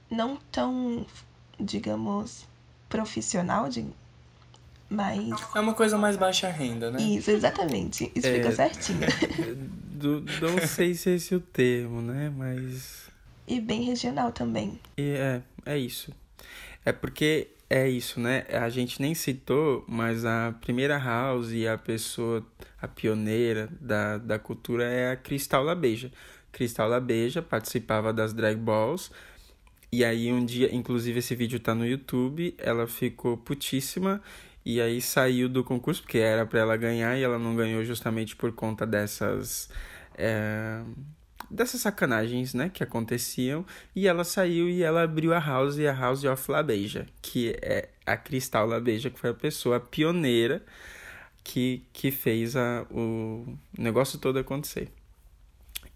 não 0.09 0.37
tão, 0.51 1.05
digamos, 1.59 2.45
profissional, 2.87 3.69
de, 3.69 3.85
mas. 4.89 5.29
É 5.55 5.59
uma 5.59 5.73
coisa 5.73 5.97
mais 5.97 6.17
baixa 6.17 6.49
renda, 6.49 6.91
né? 6.91 7.01
Isso, 7.01 7.31
exatamente. 7.31 8.11
Explica 8.15 8.49
é, 8.49 8.51
certinho. 8.51 8.99
do, 10.01 10.25
não 10.41 10.59
sei 10.67 10.93
se 10.93 11.09
é 11.09 11.15
esse 11.15 11.35
o 11.35 11.39
termo, 11.39 12.01
né? 12.01 12.31
Mas. 12.35 13.09
E 13.47 13.59
bem 13.59 13.83
regional 13.83 14.31
também. 14.31 14.79
E 14.97 15.11
é, 15.11 15.41
é 15.65 15.77
isso. 15.77 16.11
É 16.83 16.91
porque 16.91 17.49
é 17.69 17.87
isso, 17.87 18.19
né? 18.19 18.45
A 18.49 18.69
gente 18.69 19.01
nem 19.01 19.13
citou, 19.13 19.85
mas 19.87 20.25
a 20.25 20.53
primeira 20.59 20.97
house 20.97 21.51
e 21.51 21.67
a 21.67 21.77
pessoa, 21.77 22.45
a 22.81 22.87
pioneira 22.87 23.69
da, 23.79 24.17
da 24.17 24.39
cultura 24.39 24.83
é 24.83 25.11
a 25.11 25.15
Cristal 25.15 25.63
Labeja. 25.63 26.11
Cristal 26.51 26.89
Labeja 26.89 27.41
participava 27.41 28.11
das 28.11 28.33
drag 28.33 28.57
balls. 28.57 29.11
E 29.91 30.03
aí 30.03 30.31
um 30.31 30.43
dia, 30.45 30.73
inclusive 30.73 31.19
esse 31.19 31.35
vídeo 31.35 31.59
tá 31.59 31.75
no 31.75 31.85
YouTube, 31.85 32.55
ela 32.57 32.87
ficou 32.87 33.37
putíssima 33.37 34.21
e 34.65 34.79
aí 34.79 35.01
saiu 35.01 35.49
do 35.49 35.63
concurso, 35.63 36.01
porque 36.01 36.19
era 36.19 36.45
para 36.45 36.59
ela 36.59 36.77
ganhar 36.77 37.17
e 37.17 37.23
ela 37.23 37.39
não 37.39 37.55
ganhou 37.55 37.83
justamente 37.83 38.35
por 38.35 38.51
conta 38.51 38.85
dessas. 38.85 39.69
É, 40.21 40.83
dessas 41.49 41.81
sacanagens, 41.81 42.53
né, 42.53 42.69
que 42.69 42.83
aconteciam. 42.83 43.65
E 43.95 44.07
ela 44.07 44.23
saiu 44.23 44.69
e 44.69 44.83
ela 44.83 45.03
abriu 45.03 45.33
a 45.33 45.39
House, 45.39 45.79
a 45.79 45.93
House 45.93 46.23
of 46.23 46.51
Labeja, 46.51 47.07
que 47.21 47.57
é 47.61 47.89
a 48.05 48.15
Cristal 48.15 48.67
Labeja, 48.67 49.09
que 49.09 49.19
foi 49.19 49.31
a 49.31 49.33
pessoa 49.33 49.79
pioneira 49.79 50.63
que, 51.43 51.83
que 51.91 52.11
fez 52.11 52.55
a, 52.55 52.85
o 52.91 53.57
negócio 53.77 54.19
todo 54.19 54.39
acontecer. 54.39 54.89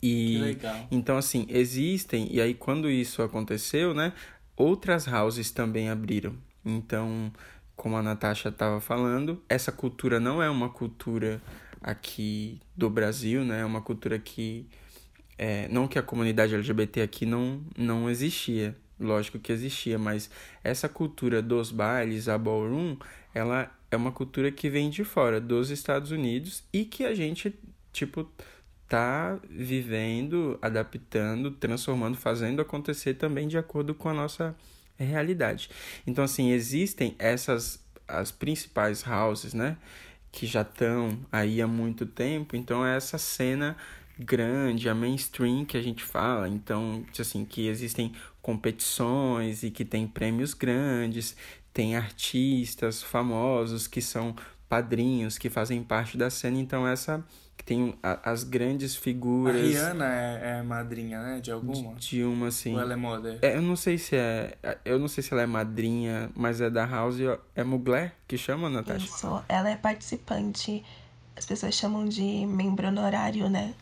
E, 0.02 0.34
que 0.34 0.38
legal. 0.40 0.88
Então, 0.92 1.18
assim, 1.18 1.46
existem, 1.50 2.28
e 2.32 2.42
aí 2.42 2.54
quando 2.54 2.90
isso 2.90 3.22
aconteceu, 3.22 3.94
né, 3.94 4.14
outras 4.56 5.08
houses 5.08 5.52
também 5.52 5.90
abriram. 5.90 6.36
Então, 6.64 7.32
como 7.76 7.96
a 7.96 8.02
Natasha 8.02 8.50
estava 8.50 8.82
falando, 8.82 9.42
essa 9.48 9.72
cultura 9.72 10.20
não 10.20 10.42
é 10.42 10.50
uma 10.50 10.70
cultura 10.70 11.42
aqui 11.86 12.60
do 12.76 12.90
Brasil, 12.90 13.46
né? 13.46 13.62
É 13.62 13.66
uma 13.66 13.80
cultura 13.80 14.18
que 14.18 14.68
é, 15.38 15.68
não 15.70 15.88
que 15.88 16.00
a 16.00 16.02
comunidade 16.02 16.56
LGBT 16.56 17.02
aqui 17.02 17.28
não, 17.28 17.62
não 17.78 18.10
existia, 18.10 18.76
lógico 19.00 19.38
que 19.38 19.52
existia, 19.52 20.00
mas 20.00 20.30
essa 20.64 20.90
cultura 20.90 21.44
dos 21.44 21.72
bailes, 21.72 22.28
a 22.28 22.38
ballroom, 22.40 22.98
ela 23.36 23.72
é 23.92 23.96
uma 23.96 24.12
cultura 24.12 24.52
que 24.52 24.68
vem 24.68 24.90
de 24.90 25.04
fora, 25.04 25.40
dos 25.40 25.70
Estados 25.70 26.10
Unidos 26.10 26.64
e 26.74 26.86
que 26.86 27.06
a 27.06 27.14
gente, 27.14 27.54
tipo, 27.94 28.28
tá 28.88 29.38
vivendo, 29.48 30.58
adaptando, 30.62 31.52
transformando, 31.52 32.18
fazendo 32.18 32.62
acontecer 32.62 33.14
também 33.14 33.48
de 33.48 33.60
acordo 33.60 33.94
com 33.94 34.10
a 34.10 34.14
nossa 34.14 34.56
realidade. 34.98 35.70
Então, 36.08 36.24
assim, 36.24 36.52
existem 36.52 37.16
essas 37.20 37.86
as 38.08 38.32
principais 38.32 39.04
houses, 39.06 39.54
né? 39.54 39.78
Que 40.36 40.46
já 40.46 40.64
estão 40.64 41.18
aí 41.32 41.62
há 41.62 41.68
muito 41.68 42.06
tempo. 42.06 42.58
Então, 42.58 42.86
é 42.86 42.98
essa 42.98 43.18
cena 43.18 43.78
grande, 44.20 44.90
a 44.90 44.94
mainstream 44.94 45.64
que 45.64 45.78
a 45.78 45.82
gente 45.82 46.04
fala. 46.04 46.50
Então, 46.50 47.06
assim, 47.18 47.46
que 47.46 47.68
existem 47.68 48.12
competições 48.42 49.64
e 49.64 49.72
que 49.72 49.86
tem 49.86 50.06
prêmios 50.06 50.54
grandes, 50.54 51.38
tem 51.74 51.96
artistas 51.96 53.02
famosos 53.02 53.88
que 53.88 54.02
são 54.02 54.36
padrinhos, 54.68 55.38
que 55.38 55.50
fazem 55.50 55.82
parte 55.82 56.18
da 56.18 56.30
cena. 56.30 56.60
Então, 56.60 56.86
essa 56.86 57.26
tem 57.66 57.96
a, 58.04 58.32
as 58.32 58.44
grandes 58.44 58.96
figuras. 58.96 59.56
A 59.56 59.60
Rihanna 59.60 60.06
é, 60.06 60.60
é 60.60 60.62
madrinha, 60.62 61.22
né? 61.22 61.40
De 61.40 61.52
alguma? 61.52 61.96
De, 61.96 62.10
de 62.10 62.24
uma, 62.24 62.48
assim. 62.48 62.76
Ou 62.76 62.80
ela 62.80 62.94
é 62.94 62.96
moda? 62.96 63.40
É, 63.42 63.58
eu 63.58 63.62
não 63.62 63.76
sei 63.76 63.98
se 63.98 64.16
é. 64.16 64.56
Eu 64.86 65.00
não 65.00 65.08
sei 65.08 65.24
se 65.24 65.34
ela 65.34 65.42
é 65.42 65.48
madrinha, 65.48 66.30
mas 66.36 66.62
é 66.62 66.70
da 66.70 66.86
House. 66.86 67.18
É 67.56 67.64
Mugler 67.64 68.14
que 68.28 68.38
chama, 68.38 68.70
Natasha? 68.70 69.06
Isso, 69.06 69.44
ela 69.50 69.70
é 69.70 69.76
participante. 69.76 70.84
As 71.36 71.46
pessoas 71.46 71.74
chamam 71.74 72.08
de 72.08 72.46
membro 72.46 72.88
honorário, 72.88 73.50
né? 73.50 73.74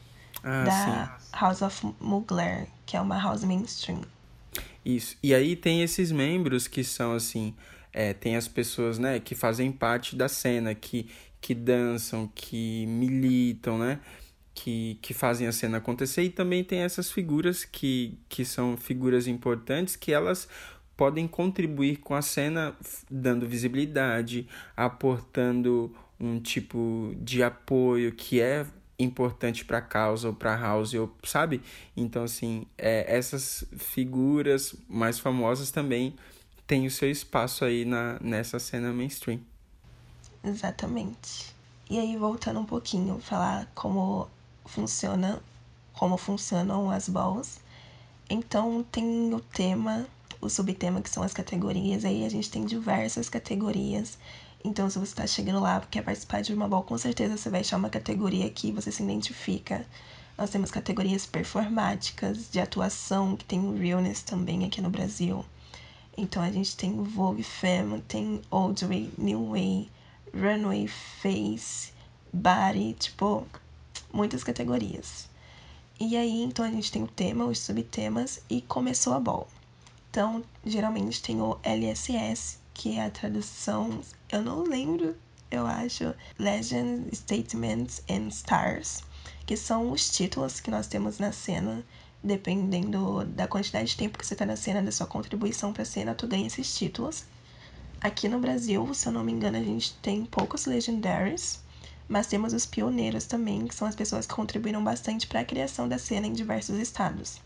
Ah, 0.42 0.64
da 0.64 1.18
sim. 1.20 1.38
House 1.38 1.62
of 1.62 1.94
Mugler, 2.00 2.68
que 2.86 2.96
é 2.96 3.02
uma 3.02 3.22
house 3.22 3.44
mainstream. 3.44 4.02
Isso. 4.86 5.18
E 5.22 5.36
aí 5.36 5.56
tem 5.56 5.82
esses 5.82 6.12
membros 6.12 6.68
que 6.68 6.84
são 6.84 7.14
assim. 7.14 7.54
É, 7.92 8.12
tem 8.12 8.36
as 8.36 8.48
pessoas, 8.48 8.98
né, 8.98 9.20
que 9.20 9.36
fazem 9.36 9.72
parte 9.72 10.16
da 10.16 10.28
cena, 10.28 10.74
que, 10.74 11.08
que 11.44 11.54
dançam, 11.54 12.32
que 12.34 12.86
militam, 12.88 13.78
né? 13.78 14.00
Que, 14.56 14.98
que 15.02 15.14
fazem 15.14 15.46
a 15.46 15.52
cena 15.52 15.78
acontecer. 15.78 16.24
E 16.24 16.30
também 16.30 16.64
tem 16.64 16.80
essas 16.80 17.12
figuras 17.12 17.66
que, 17.66 18.18
que 18.30 18.46
são 18.46 18.78
figuras 18.78 19.28
importantes 19.28 19.98
que 19.98 20.14
elas 20.14 20.48
podem 20.96 21.28
contribuir 21.28 21.98
com 21.98 22.16
a 22.16 22.22
cena, 22.22 22.74
dando 23.12 23.46
visibilidade, 23.46 24.48
aportando 24.78 25.94
um 26.18 26.40
tipo 26.40 27.14
de 27.20 27.44
apoio 27.44 28.14
que 28.14 28.40
é 28.40 28.66
importante 28.98 29.66
para 29.66 29.80
a 29.80 29.82
causa 29.82 30.30
ou 30.30 30.34
para 30.34 30.54
a 30.54 30.58
house, 30.58 30.94
ou, 30.94 31.14
sabe? 31.26 31.62
Então, 31.98 32.24
assim, 32.24 32.66
é, 32.78 33.18
essas 33.18 33.66
figuras 33.76 34.74
mais 34.88 35.20
famosas 35.20 35.72
também 35.72 36.16
têm 36.66 36.86
o 36.86 36.92
seu 36.92 37.12
espaço 37.12 37.66
aí 37.66 37.84
na, 37.84 38.18
nessa 38.22 38.60
cena 38.60 38.94
mainstream. 38.94 39.42
Exatamente. 40.44 41.56
E 41.90 41.98
aí, 41.98 42.18
voltando 42.18 42.60
um 42.60 42.66
pouquinho, 42.66 43.18
falar 43.20 43.66
como 43.74 44.28
funciona, 44.66 45.42
como 45.94 46.18
funcionam 46.18 46.92
as 46.92 47.08
balls. 47.08 47.60
Então, 48.30 48.84
tem 48.92 49.34
o 49.34 49.40
tema, 49.40 50.06
o 50.42 50.50
subtema, 50.50 51.02
que 51.02 51.10
são 51.10 51.24
as 51.24 51.34
categorias. 51.34 52.04
Aí 52.04 52.26
a 52.26 52.30
gente 52.30 52.50
tem 52.52 52.66
diversas 52.66 53.30
categorias. 53.30 54.18
Então, 54.66 54.90
se 54.90 55.00
você 55.00 55.12
está 55.12 55.26
chegando 55.28 55.62
lá 55.62 55.80
quer 55.82 56.04
participar 56.04 56.42
de 56.42 56.54
uma 56.54 56.68
ball, 56.68 56.84
com 56.84 56.98
certeza 56.98 57.38
você 57.38 57.50
vai 57.50 57.62
achar 57.62 57.78
uma 57.78 57.90
categoria 57.90 58.50
que 58.50 58.72
você 58.72 58.92
se 58.92 59.02
identifica. 59.04 59.86
Nós 60.38 60.50
temos 60.50 60.72
categorias 60.72 61.26
performáticas, 61.26 62.50
de 62.52 62.60
atuação, 62.60 63.38
que 63.38 63.46
tem 63.46 63.60
o 63.60 63.78
Realness 63.78 64.24
também 64.24 64.66
aqui 64.66 64.82
no 64.82 64.90
Brasil. 64.90 65.46
Então, 66.18 66.44
a 66.44 66.52
gente 66.52 66.76
tem 66.76 67.02
Vogue 67.02 67.44
Femme, 67.44 68.02
tem 68.02 68.42
Old 68.50 68.86
Way, 68.86 69.14
New 69.18 69.52
Way, 69.52 69.90
runway, 70.34 70.88
face, 70.88 71.94
body, 72.34 72.94
tipo, 72.94 73.48
muitas 74.12 74.44
categorias. 74.44 75.30
E 76.00 76.18
aí, 76.18 76.42
então 76.44 76.66
a 76.66 76.72
gente 76.72 76.92
tem 76.92 77.04
o 77.04 77.08
tema, 77.08 77.46
os 77.46 77.60
subtemas 77.60 78.42
e 78.50 78.62
começou 78.62 79.14
a 79.14 79.20
ball. 79.20 79.48
Então, 80.10 80.44
geralmente 80.66 81.22
tem 81.22 81.42
o 81.42 81.58
LSS, 81.64 82.58
que 82.74 82.98
é 82.98 83.06
a 83.06 83.10
tradução, 83.10 84.02
eu 84.32 84.42
não 84.42 84.64
lembro, 84.64 85.16
eu 85.50 85.66
acho, 85.66 86.14
Legends, 86.38 87.20
Statements 87.20 88.04
and 88.10 88.28
Stars, 88.30 89.04
que 89.46 89.56
são 89.56 89.92
os 89.92 90.10
títulos 90.12 90.60
que 90.60 90.72
nós 90.72 90.88
temos 90.88 91.20
na 91.20 91.32
cena. 91.32 91.86
Dependendo 92.24 93.26
da 93.26 93.48
quantidade 93.48 93.90
de 93.90 93.98
tempo 93.98 94.18
que 94.18 94.26
você 94.26 94.36
tá 94.36 94.46
na 94.46 94.56
cena, 94.56 94.82
da 94.82 94.92
sua 94.92 95.06
contribuição 95.06 95.74
pra 95.74 95.84
cena, 95.84 96.16
tu 96.16 96.26
ganha 96.26 96.48
esses 96.48 96.74
títulos. 96.74 97.26
Aqui 98.04 98.28
no 98.28 98.38
Brasil, 98.38 98.94
se 98.94 99.08
eu 99.08 99.14
não 99.14 99.24
me 99.24 99.32
engano, 99.32 99.58
a 99.58 99.64
gente 99.64 99.94
tem 100.02 100.26
poucos 100.26 100.66
legendaries, 100.66 101.62
mas 102.06 102.28
temos 102.28 102.52
os 102.52 102.66
pioneiros 102.66 103.24
também, 103.24 103.66
que 103.66 103.74
são 103.74 103.88
as 103.88 103.96
pessoas 103.96 104.28
que 104.28 104.34
contribuíram 104.34 104.84
bastante 104.84 105.26
para 105.26 105.40
a 105.40 105.46
criação 105.46 105.88
da 105.88 105.98
cena 105.98 106.28
em 106.28 106.34
diversos 106.34 106.78
estados. 106.80 107.40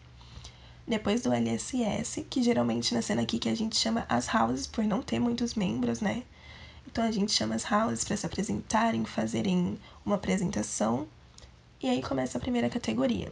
Depois 0.88 1.22
do 1.22 1.32
LSS, 1.32 2.24
que 2.24 2.42
geralmente 2.42 2.92
na 2.96 3.04
cena 3.04 3.22
aqui 3.22 3.38
que 3.38 3.50
a 3.50 3.56
gente 3.56 3.76
chama 3.76 4.04
as 4.10 4.34
houses, 4.34 4.66
por 4.66 4.84
não 4.84 5.04
ter 5.04 5.20
muitos 5.20 5.54
membros, 5.54 6.02
né? 6.02 6.24
Então 6.88 7.04
a 7.04 7.12
gente 7.12 7.34
chama 7.34 7.54
as 7.54 7.72
houses 7.72 8.04
para 8.04 8.18
se 8.18 8.26
apresentarem, 8.26 9.06
fazerem 9.06 9.78
uma 10.04 10.16
apresentação. 10.16 11.08
E 11.80 11.88
aí 11.88 12.02
começa 12.02 12.40
a 12.40 12.42
primeira 12.42 12.68
categoria. 12.68 13.32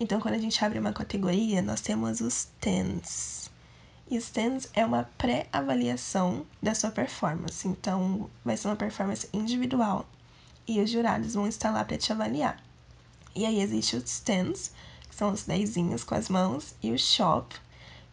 Então 0.00 0.18
quando 0.18 0.36
a 0.36 0.38
gente 0.38 0.64
abre 0.64 0.78
uma 0.78 0.94
categoria, 0.94 1.60
nós 1.60 1.82
temos 1.82 2.22
os 2.22 2.48
TENS. 2.62 3.41
E 4.12 4.18
os 4.18 4.28
TENS 4.28 4.68
é 4.74 4.84
uma 4.84 5.04
pré-avaliação 5.16 6.44
da 6.62 6.74
sua 6.74 6.90
performance. 6.90 7.66
Então 7.66 8.28
vai 8.44 8.58
ser 8.58 8.68
uma 8.68 8.76
performance 8.76 9.26
individual. 9.32 10.06
E 10.68 10.82
os 10.82 10.90
jurados 10.90 11.32
vão 11.32 11.48
estar 11.48 11.70
lá 11.70 11.82
para 11.82 11.96
te 11.96 12.12
avaliar. 12.12 12.62
E 13.34 13.46
aí 13.46 13.58
existe 13.58 13.96
os 13.96 14.20
TENS, 14.20 14.70
que 15.08 15.14
são 15.14 15.32
os 15.32 15.44
dezinhos 15.44 16.04
com 16.04 16.14
as 16.14 16.28
mãos, 16.28 16.74
e 16.82 16.92
o 16.92 16.98
SHOP, 16.98 17.56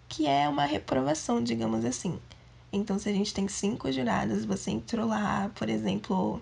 que 0.08 0.26
é 0.26 0.47
uma 0.47 0.64
reprovação, 0.64 1.43
digamos 1.43 1.84
assim. 1.84 2.18
Então, 2.72 2.97
se 2.97 3.10
a 3.10 3.14
gente 3.14 3.34
tem 3.34 3.50
cinco 3.50 3.91
jurados, 3.91 4.45
você 4.45 4.72
entrou 4.72 5.06
lá, 5.06 5.52
por 5.54 5.68
exemplo, 5.68 6.41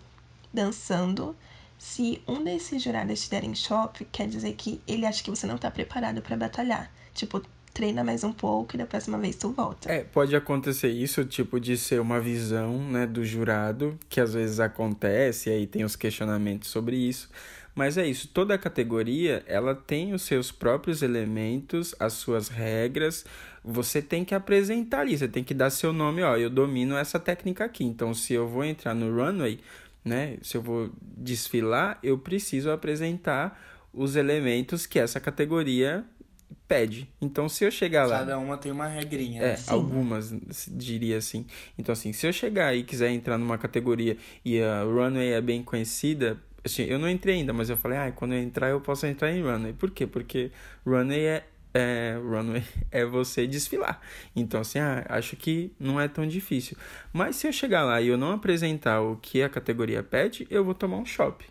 dançando. 0.53 1.35
Se 1.79 2.21
um 2.27 2.43
desses 2.43 2.83
jurados 2.83 3.23
te 3.23 3.31
derem 3.31 3.55
shop, 3.55 4.05
quer 4.11 4.27
dizer 4.27 4.53
que 4.53 4.79
ele 4.87 5.07
acha 5.07 5.23
que 5.23 5.31
você 5.31 5.47
não 5.47 5.57
tá 5.57 5.71
preparado 5.71 6.21
para 6.21 6.37
batalhar. 6.37 6.91
Tipo, 7.15 7.41
treina 7.77 8.03
mais 8.03 8.23
um 8.23 8.33
pouco 8.33 8.75
e 8.75 8.77
da 8.79 8.87
próxima 8.87 9.19
vez 9.19 9.35
tu 9.35 9.51
volta. 9.51 9.91
É, 9.91 10.03
pode 10.03 10.35
acontecer 10.35 10.89
isso, 10.89 11.23
tipo, 11.23 11.59
de 11.59 11.77
ser 11.77 12.01
uma 12.01 12.19
visão, 12.19 12.79
né, 12.79 13.05
do 13.05 13.23
jurado, 13.23 13.99
que 14.09 14.19
às 14.19 14.33
vezes 14.33 14.59
acontece, 14.59 15.51
e 15.51 15.53
aí 15.53 15.67
tem 15.67 15.83
os 15.83 15.95
questionamentos 15.95 16.71
sobre 16.71 16.95
isso. 16.95 17.29
Mas 17.75 17.95
é 17.95 18.07
isso, 18.07 18.29
toda 18.29 18.57
categoria, 18.57 19.43
ela 19.45 19.75
tem 19.75 20.11
os 20.11 20.23
seus 20.23 20.51
próprios 20.51 21.03
elementos, 21.03 21.93
as 21.99 22.13
suas 22.13 22.47
regras, 22.47 23.23
você 23.63 24.01
tem 24.01 24.25
que 24.25 24.33
apresentar 24.33 25.01
ali, 25.01 25.15
você 25.15 25.27
tem 25.27 25.43
que 25.43 25.53
dar 25.53 25.69
seu 25.69 25.93
nome, 25.93 26.23
ó, 26.23 26.35
eu 26.35 26.49
domino 26.49 26.97
essa 26.97 27.19
técnica 27.19 27.65
aqui. 27.65 27.83
Então, 27.83 28.11
se 28.11 28.33
eu 28.33 28.47
vou 28.47 28.65
entrar 28.65 28.95
no 28.95 29.15
runway, 29.15 29.59
né, 30.03 30.37
se 30.41 30.57
eu 30.57 30.63
vou 30.63 30.89
desfilar, 30.99 31.99
eu 32.01 32.17
preciso 32.17 32.71
apresentar 32.71 33.61
os 33.93 34.15
elementos 34.15 34.87
que 34.87 34.97
essa 34.97 35.19
categoria 35.19 36.03
pede. 36.67 37.09
Então, 37.21 37.47
se 37.47 37.63
eu 37.63 37.71
chegar 37.71 38.05
lá. 38.05 38.19
Cada 38.19 38.37
uma 38.37 38.57
tem 38.57 38.71
uma 38.71 38.87
regrinha. 38.87 39.41
É, 39.41 39.53
né? 39.53 39.63
algumas, 39.67 40.33
diria 40.67 41.17
assim. 41.17 41.45
Então, 41.77 41.93
assim, 41.93 42.11
se 42.13 42.27
eu 42.27 42.33
chegar 42.33 42.75
e 42.75 42.83
quiser 42.83 43.09
entrar 43.11 43.37
numa 43.37 43.57
categoria 43.57 44.17
e 44.43 44.61
a 44.61 44.83
runway 44.83 45.33
é 45.33 45.41
bem 45.41 45.63
conhecida. 45.63 46.37
Assim, 46.63 46.83
eu 46.83 46.99
não 46.99 47.09
entrei 47.09 47.35
ainda, 47.35 47.53
mas 47.53 47.69
eu 47.69 47.77
falei, 47.77 47.97
ah, 47.97 48.11
quando 48.11 48.33
eu 48.33 48.39
entrar 48.39 48.69
eu 48.69 48.81
posso 48.81 49.05
entrar 49.05 49.31
em 49.31 49.41
runway. 49.41 49.73
Por 49.73 49.91
quê? 49.91 50.05
Porque 50.05 50.51
runway 50.85 51.25
é 51.25 51.43
é, 51.73 52.17
runway 52.19 52.63
é 52.91 53.05
você 53.05 53.45
desfilar. 53.45 54.01
Então, 54.35 54.61
assim, 54.61 54.79
ah, 54.79 55.05
acho 55.09 55.35
que 55.35 55.71
não 55.79 56.01
é 56.01 56.07
tão 56.07 56.27
difícil. 56.27 56.75
Mas 57.13 57.35
se 57.35 57.47
eu 57.47 57.53
chegar 57.53 57.83
lá 57.83 58.01
e 58.01 58.07
eu 58.07 58.17
não 58.17 58.31
apresentar 58.31 59.01
o 59.01 59.15
que 59.17 59.43
a 59.43 59.49
categoria 59.49 60.01
pede, 60.01 60.47
eu 60.49 60.63
vou 60.63 60.73
tomar 60.73 60.97
um 60.97 61.05
shop. 61.05 61.45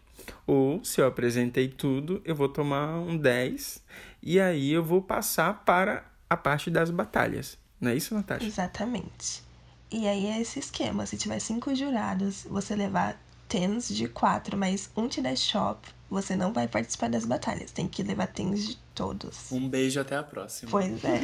Ou 0.46 0.84
se 0.84 1.00
eu 1.00 1.06
apresentei 1.06 1.68
tudo, 1.68 2.22
eu 2.24 2.34
vou 2.34 2.48
tomar 2.48 2.98
um 2.98 3.16
10 3.16 3.82
e 4.22 4.40
aí 4.40 4.72
eu 4.72 4.82
vou 4.82 5.02
passar 5.02 5.64
para 5.64 6.04
a 6.28 6.36
parte 6.36 6.70
das 6.70 6.90
batalhas. 6.90 7.58
Não 7.80 7.90
é 7.90 7.96
isso, 7.96 8.14
Natasha? 8.14 8.44
Exatamente. 8.44 9.42
E 9.90 10.06
aí 10.06 10.26
é 10.26 10.40
esse 10.40 10.58
esquema. 10.58 11.06
Se 11.06 11.16
tiver 11.16 11.38
cinco 11.38 11.74
jurados, 11.74 12.46
você 12.48 12.74
levar 12.74 13.20
tens 13.48 13.88
de 13.88 14.08
quatro, 14.08 14.56
mas 14.56 14.90
um 14.96 15.06
te 15.06 15.20
der 15.20 15.36
shop, 15.36 15.88
você 16.10 16.34
não 16.34 16.52
vai 16.52 16.66
participar 16.66 17.08
das 17.08 17.24
batalhas. 17.24 17.70
Tem 17.70 17.86
que 17.86 18.02
levar 18.02 18.26
tens 18.26 18.66
de 18.66 18.76
todos. 18.94 19.50
Um 19.52 19.68
beijo 19.68 20.00
até 20.00 20.16
a 20.16 20.22
próxima. 20.22 20.70
Pois 20.70 21.04
é. 21.04 21.20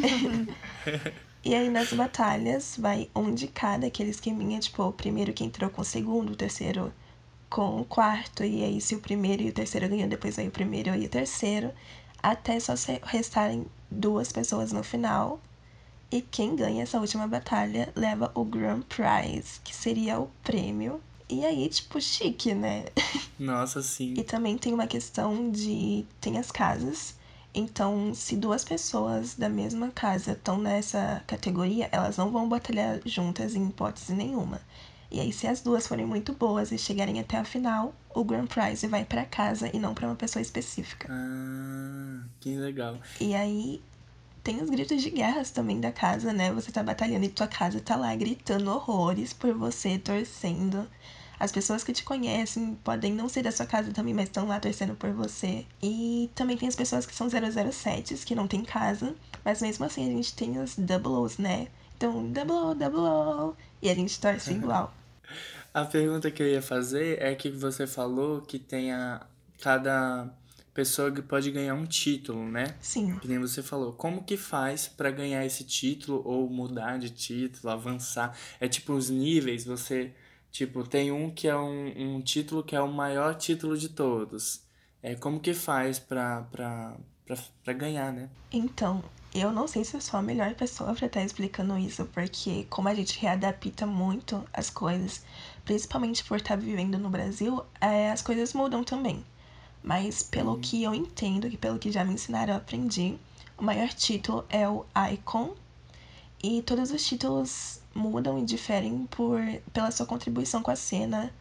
e 1.45 1.55
aí 1.55 1.69
nas 1.69 1.93
batalhas 1.93 2.77
vai 2.79 3.11
um 3.15 3.35
de 3.35 3.49
cada, 3.49 3.87
aquele 3.87 4.11
esqueminha, 4.11 4.61
tipo, 4.61 4.83
o 4.85 4.93
primeiro 4.93 5.33
que 5.33 5.45
entrou 5.45 5.71
com 5.71 5.83
o 5.83 5.85
segundo, 5.85 6.33
o 6.33 6.37
terceiro 6.37 6.93
com 7.53 7.79
o 7.79 7.85
quarto, 7.85 8.43
e 8.43 8.65
aí 8.65 8.81
se 8.81 8.95
o 8.95 9.01
primeiro 9.01 9.43
e 9.43 9.51
o 9.51 9.53
terceiro 9.53 9.87
ganham, 9.87 10.09
depois 10.09 10.39
aí 10.39 10.49
o 10.49 10.51
primeiro 10.51 10.95
e 10.95 11.05
o 11.05 11.09
terceiro, 11.09 11.71
até 12.23 12.59
só 12.59 12.73
restarem 13.05 13.67
duas 13.91 14.33
pessoas 14.33 14.73
no 14.73 14.83
final. 14.83 15.39
E 16.11 16.23
quem 16.23 16.57
ganha 16.57 16.83
essa 16.83 16.99
última 16.99 17.27
batalha 17.29 17.93
leva 17.95 18.33
o 18.35 18.43
Grand 18.43 18.81
Prize, 18.83 19.61
que 19.63 19.75
seria 19.75 20.19
o 20.19 20.31
prêmio 20.43 21.01
e 21.29 21.45
aí, 21.45 21.69
tipo, 21.69 22.01
chique, 22.01 22.55
né? 22.55 22.85
Nossa, 23.39 23.83
sim. 23.83 24.15
e 24.17 24.23
também 24.23 24.59
tem 24.59 24.73
uma 24.73 24.87
questão 24.87 25.51
de. 25.51 26.05
Tem 26.21 26.39
as 26.39 26.51
casas. 26.51 27.15
Então, 27.55 28.15
se 28.15 28.37
duas 28.37 28.65
pessoas 28.65 29.35
da 29.35 29.49
mesma 29.49 29.91
casa 29.91 30.33
estão 30.33 30.59
nessa 30.59 31.23
categoria, 31.27 31.89
elas 31.93 32.17
não 32.17 32.31
vão 32.31 32.49
batalhar 32.49 33.01
juntas 33.05 33.55
em 33.55 33.69
hipótese 33.69 34.15
nenhuma. 34.15 34.61
E 35.13 35.21
aí, 35.21 35.31
se 35.31 35.47
as 35.47 35.61
duas 35.61 35.87
forem 35.87 36.07
muito 36.07 36.33
boas 36.33 36.73
e 36.73 36.79
chegarem 36.79 37.21
até 37.21 37.37
a 37.37 37.45
final, 37.45 37.95
o 38.15 38.25
Grand 38.25 38.47
Prize 38.47 38.87
vai 38.87 39.05
para 39.05 39.27
casa 39.27 39.71
e 39.75 39.79
não 39.79 39.93
para 39.93 40.07
uma 40.07 40.17
pessoa 40.17 40.41
específica. 40.41 41.07
Ah, 41.11 42.25
que 42.41 42.57
legal. 42.57 42.99
E 43.21 43.35
aí, 43.35 43.83
tem 44.43 44.63
os 44.63 44.71
gritos 44.71 45.03
de 45.03 45.11
guerras 45.11 45.51
também 45.51 45.79
da 45.79 45.93
casa, 45.93 46.33
né? 46.33 46.51
Você 46.53 46.73
tá 46.73 46.83
batalhando 46.83 47.27
e 47.27 47.29
tua 47.29 47.47
casa 47.47 47.79
tá 47.79 47.95
lá 47.95 48.17
gritando 48.17 48.71
horrores 48.71 49.35
por 49.35 49.53
você, 49.53 49.99
torcendo. 49.99 50.89
As 51.39 51.53
pessoas 51.53 51.85
que 51.85 51.93
te 51.93 52.05
conhecem 52.05 52.75
podem 52.83 53.13
não 53.13 53.29
ser 53.29 53.43
da 53.43 53.53
sua 53.53 53.67
casa 53.67 53.93
também, 53.93 54.15
mas 54.15 54.29
estão 54.29 54.47
lá 54.47 54.59
torcendo 54.59 54.95
por 54.95 55.13
você. 55.13 55.67
E 55.83 56.31
também 56.35 56.57
tem 56.57 56.69
as 56.69 56.77
pessoas 56.77 57.05
que 57.05 57.15
são 57.15 57.29
007s, 57.29 58.25
que 58.25 58.35
não 58.35 58.49
tem 58.49 58.65
casa, 58.65 59.15
mas 59.45 59.61
mesmo 59.61 59.85
assim 59.85 60.09
a 60.09 60.11
gente 60.11 60.35
tem 60.35 60.59
os 60.59 60.75
double 60.77 61.35
né? 61.39 61.69
Então, 61.99 62.33
double 62.33 62.53
O, 62.53 62.75
double 62.75 63.01
O, 63.01 63.57
e 63.83 63.91
a 63.91 63.95
gente 63.95 64.19
torce 64.19 64.55
igual. 64.55 64.95
A 65.75 65.85
pergunta 65.85 66.31
que 66.31 66.43
eu 66.43 66.47
ia 66.47 66.61
fazer 66.61 67.21
é 67.23 67.35
que 67.35 67.51
você 67.51 67.87
falou 67.87 68.43
que 68.43 68.59
tem 68.59 68.93
a 68.93 69.27
cada 69.61 70.29
pessoa 70.75 71.11
que 71.11 71.23
pode 71.23 71.51
ganhar 71.51 71.75
um 71.75 71.87
título, 71.87 72.47
né? 72.47 72.75
Sim. 72.81 73.19
Que 73.19 73.29
nem 73.29 73.39
você 73.39 73.63
falou. 73.63 73.95
Como 73.95 74.23
que 74.23 74.37
faz 74.37 74.87
para 74.87 75.11
ganhar 75.11 75.47
esse 75.47 75.65
título 75.65 76.23
ou 76.27 76.49
mudar 76.51 76.99
de 76.99 77.09
título, 77.09 77.73
avançar? 77.73 78.37
É 78.61 78.69
tipo 78.69 78.93
os 78.93 79.09
níveis, 79.09 79.65
você 79.65 80.13
Tipo, 80.53 80.87
tem 80.87 81.11
um 81.11 81.31
que 81.31 81.49
é 81.49 81.57
um, 81.57 82.17
um 82.17 82.21
título 82.21 82.63
que 82.63 82.77
é 82.77 82.81
o 82.81 82.87
maior 82.87 83.35
título 83.35 83.77
de 83.77 83.89
todos. 83.89 84.63
É, 85.03 85.15
como 85.15 85.41
que 85.41 85.55
faz 85.55 85.99
pra, 85.99 86.47
pra 87.65 87.73
ganhar, 87.73 88.13
né? 88.13 88.29
Então, 88.53 89.03
eu 89.35 89.51
não 89.51 89.67
sei 89.67 89.83
se 89.83 89.97
eu 89.97 90.01
sou 90.01 90.21
a 90.21 90.23
melhor 90.23 90.55
pessoa 90.55 90.95
para 90.95 91.07
estar 91.07 91.21
tá 91.21 91.27
explicando 91.27 91.79
isso, 91.79 92.05
porque 92.07 92.67
como 92.69 92.89
a 92.89 92.95
gente 92.95 93.19
readapta 93.19 93.87
muito 93.87 94.45
as 94.53 94.69
coisas, 94.69 95.25
principalmente 95.65 96.23
por 96.23 96.37
estar 96.37 96.57
tá 96.57 96.57
vivendo 96.57 96.99
no 96.99 97.09
Brasil, 97.09 97.65
é, 97.81 98.11
as 98.11 98.21
coisas 98.21 98.53
mudam 98.53 98.85
também. 98.85 99.25
Mas 99.83 100.23
pelo 100.23 100.59
que 100.59 100.83
eu 100.83 100.95
entendo, 100.95 101.47
e 101.47 101.57
pelo 101.57 101.79
que 101.79 101.91
já 101.91 102.05
me 102.05 102.13
ensinaram, 102.13 102.53
eu 102.53 102.59
aprendi, 102.59 103.19
o 103.57 103.65
maior 103.65 103.89
título 103.89 104.45
é 104.51 104.69
o 104.69 104.85
Icon, 105.13 105.55
e 106.43 106.61
todos 106.61 106.91
os 106.91 107.05
títulos 107.07 107.81
mudam 107.95 108.39
e 108.39 108.45
diferem 108.45 109.07
por 109.07 109.41
pela 109.73 109.91
sua 109.91 110.05
contribuição 110.05 110.63
com 110.63 110.71
a 110.71 110.77
cena, 110.77 111.33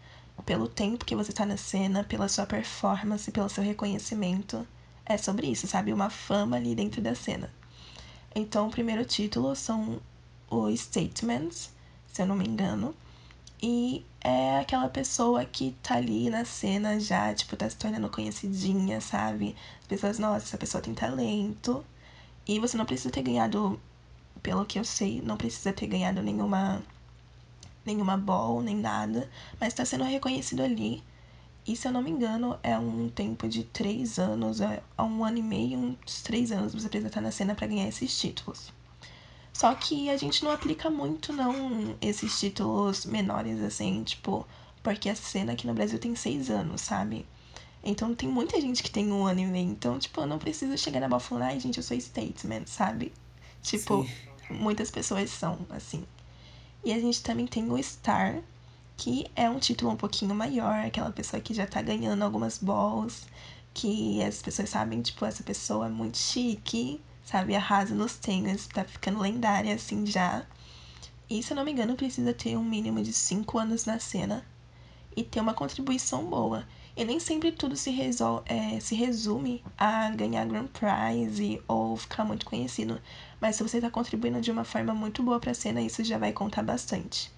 pelo 0.45 0.67
tempo 0.67 1.05
que 1.05 1.15
você 1.15 1.31
está 1.31 1.45
na 1.45 1.57
cena, 1.57 2.03
pela 2.03 2.29
sua 2.29 2.45
performance, 2.45 3.31
pelo 3.31 3.49
seu 3.49 3.63
reconhecimento. 3.63 4.65
É 5.05 5.17
sobre 5.17 5.47
isso, 5.47 5.67
sabe? 5.67 5.91
Uma 5.91 6.09
fama 6.09 6.55
ali 6.55 6.73
dentro 6.73 7.01
da 7.01 7.13
cena. 7.13 7.51
Então, 8.33 8.67
o 8.67 8.71
primeiro 8.71 9.05
título 9.05 9.55
são 9.55 10.01
os 10.49 10.79
Statements, 10.81 11.71
se 12.11 12.21
eu 12.21 12.25
não 12.25 12.35
me 12.35 12.47
engano. 12.47 12.95
E 13.61 14.05
é 14.21 14.59
aquela 14.59 14.89
pessoa 14.89 15.45
que 15.45 15.75
tá 15.83 15.95
ali 15.95 16.29
na 16.29 16.45
cena 16.45 16.99
já, 16.99 17.33
tipo, 17.33 17.55
tá 17.55 17.69
se 17.69 17.75
tornando 17.75 18.09
conhecidinha, 18.09 19.01
sabe? 19.01 19.55
As 19.81 19.87
pessoas, 19.87 20.19
nossa, 20.19 20.45
essa 20.45 20.57
pessoa 20.57 20.81
tem 20.81 20.93
talento. 20.93 21.85
E 22.47 22.59
você 22.59 22.77
não 22.77 22.85
precisa 22.85 23.11
ter 23.11 23.21
ganhado 23.23 23.79
pelo 24.41 24.65
que 24.65 24.79
eu 24.79 24.83
sei, 24.83 25.21
não 25.21 25.37
precisa 25.37 25.73
ter 25.73 25.87
ganhado 25.87 26.21
nenhuma 26.23 26.81
nenhuma 27.85 28.17
ball, 28.17 28.61
nem 28.61 28.75
nada, 28.75 29.29
mas 29.59 29.69
está 29.69 29.85
sendo 29.85 30.03
reconhecido 30.03 30.61
ali. 30.61 31.03
E 31.65 31.75
se 31.75 31.87
eu 31.87 31.91
não 31.91 32.01
me 32.01 32.09
engano, 32.09 32.57
é 32.63 32.77
um 32.77 33.07
tempo 33.09 33.47
de 33.47 33.63
três 33.63 34.17
anos, 34.17 34.61
é 34.61 34.81
um 34.97 35.23
ano 35.23 35.37
e 35.37 35.43
meio, 35.43 35.77
uns 35.77 36.21
três 36.21 36.51
anos 36.51 36.73
você 36.73 36.89
precisa 36.89 37.07
estar 37.07 37.21
na 37.21 37.31
cena 37.31 37.53
para 37.53 37.67
ganhar 37.67 37.87
esses 37.87 38.19
títulos. 38.19 38.73
Só 39.53 39.73
que 39.75 40.09
a 40.09 40.17
gente 40.17 40.43
não 40.43 40.51
aplica 40.51 40.89
muito, 40.89 41.31
não, 41.31 41.95
esses 42.01 42.39
títulos 42.39 43.05
menores, 43.05 43.61
assim, 43.61 44.03
tipo, 44.03 44.47
porque 44.81 45.09
a 45.09 45.15
cena 45.15 45.53
aqui 45.53 45.67
no 45.67 45.73
Brasil 45.73 45.99
tem 45.99 46.15
seis 46.15 46.49
anos, 46.49 46.81
sabe? 46.81 47.25
Então 47.83 48.13
tem 48.13 48.29
muita 48.29 48.59
gente 48.59 48.81
que 48.81 48.91
tem 48.91 49.11
um 49.11 49.25
ano 49.25 49.41
e 49.41 49.45
meio. 49.45 49.69
Então, 49.69 49.99
tipo, 49.99 50.21
eu 50.21 50.27
não 50.27 50.39
preciso 50.39 50.77
chegar 50.77 50.99
na 50.99 51.07
bola 51.07 51.19
falando, 51.19 51.43
ai, 51.43 51.59
gente, 51.59 51.77
eu 51.77 51.83
sou 51.83 51.97
statesman, 51.97 52.65
sabe? 52.65 53.11
Tipo, 53.61 54.03
Sim. 54.03 54.55
muitas 54.55 54.89
pessoas 54.89 55.29
são, 55.29 55.59
assim. 55.69 56.03
E 56.83 56.91
a 56.91 56.99
gente 56.99 57.21
também 57.21 57.45
tem 57.45 57.71
o 57.71 57.81
Star, 57.81 58.41
que 59.01 59.25
é 59.35 59.49
um 59.49 59.57
título 59.57 59.89
um 59.89 59.95
pouquinho 59.95 60.35
maior, 60.35 60.85
aquela 60.85 61.11
pessoa 61.11 61.41
que 61.41 61.55
já 61.55 61.65
tá 61.65 61.81
ganhando 61.81 62.21
algumas 62.21 62.59
balls, 62.59 63.25
que 63.73 64.21
as 64.21 64.43
pessoas 64.43 64.69
sabem, 64.69 65.01
tipo, 65.01 65.25
essa 65.25 65.41
pessoa 65.41 65.87
é 65.87 65.89
muito 65.89 66.19
chique, 66.19 67.01
sabe? 67.25 67.55
Arrasa 67.55 67.95
nos 67.95 68.15
tênis, 68.17 68.67
tá 68.67 68.83
ficando 68.83 69.19
lendária, 69.19 69.73
assim, 69.73 70.05
já. 70.05 70.45
E, 71.27 71.41
se 71.41 71.51
eu 71.51 71.55
não 71.55 71.65
me 71.65 71.71
engano, 71.71 71.95
precisa 71.95 72.31
ter 72.31 72.55
um 72.55 72.63
mínimo 72.63 73.01
de 73.01 73.11
5 73.11 73.57
anos 73.57 73.85
na 73.85 73.97
cena 73.97 74.45
e 75.15 75.23
ter 75.23 75.39
uma 75.39 75.55
contribuição 75.55 76.25
boa. 76.25 76.63
E 76.95 77.03
nem 77.03 77.19
sempre 77.19 77.51
tudo 77.51 77.75
se, 77.75 77.89
resol 77.89 78.43
é, 78.45 78.79
se 78.79 78.93
resume 78.93 79.63
a 79.79 80.11
ganhar 80.11 80.45
Grand 80.45 80.67
Prize 80.67 81.59
ou 81.67 81.97
ficar 81.97 82.23
muito 82.23 82.45
conhecido. 82.45 83.01
Mas 83.39 83.55
se 83.55 83.63
você 83.63 83.77
está 83.77 83.89
contribuindo 83.89 84.39
de 84.39 84.51
uma 84.51 84.63
forma 84.63 84.93
muito 84.93 85.23
boa 85.23 85.39
para 85.39 85.49
a 85.49 85.55
cena, 85.55 85.81
isso 85.81 86.03
já 86.03 86.19
vai 86.19 86.31
contar 86.31 86.61
bastante. 86.61 87.31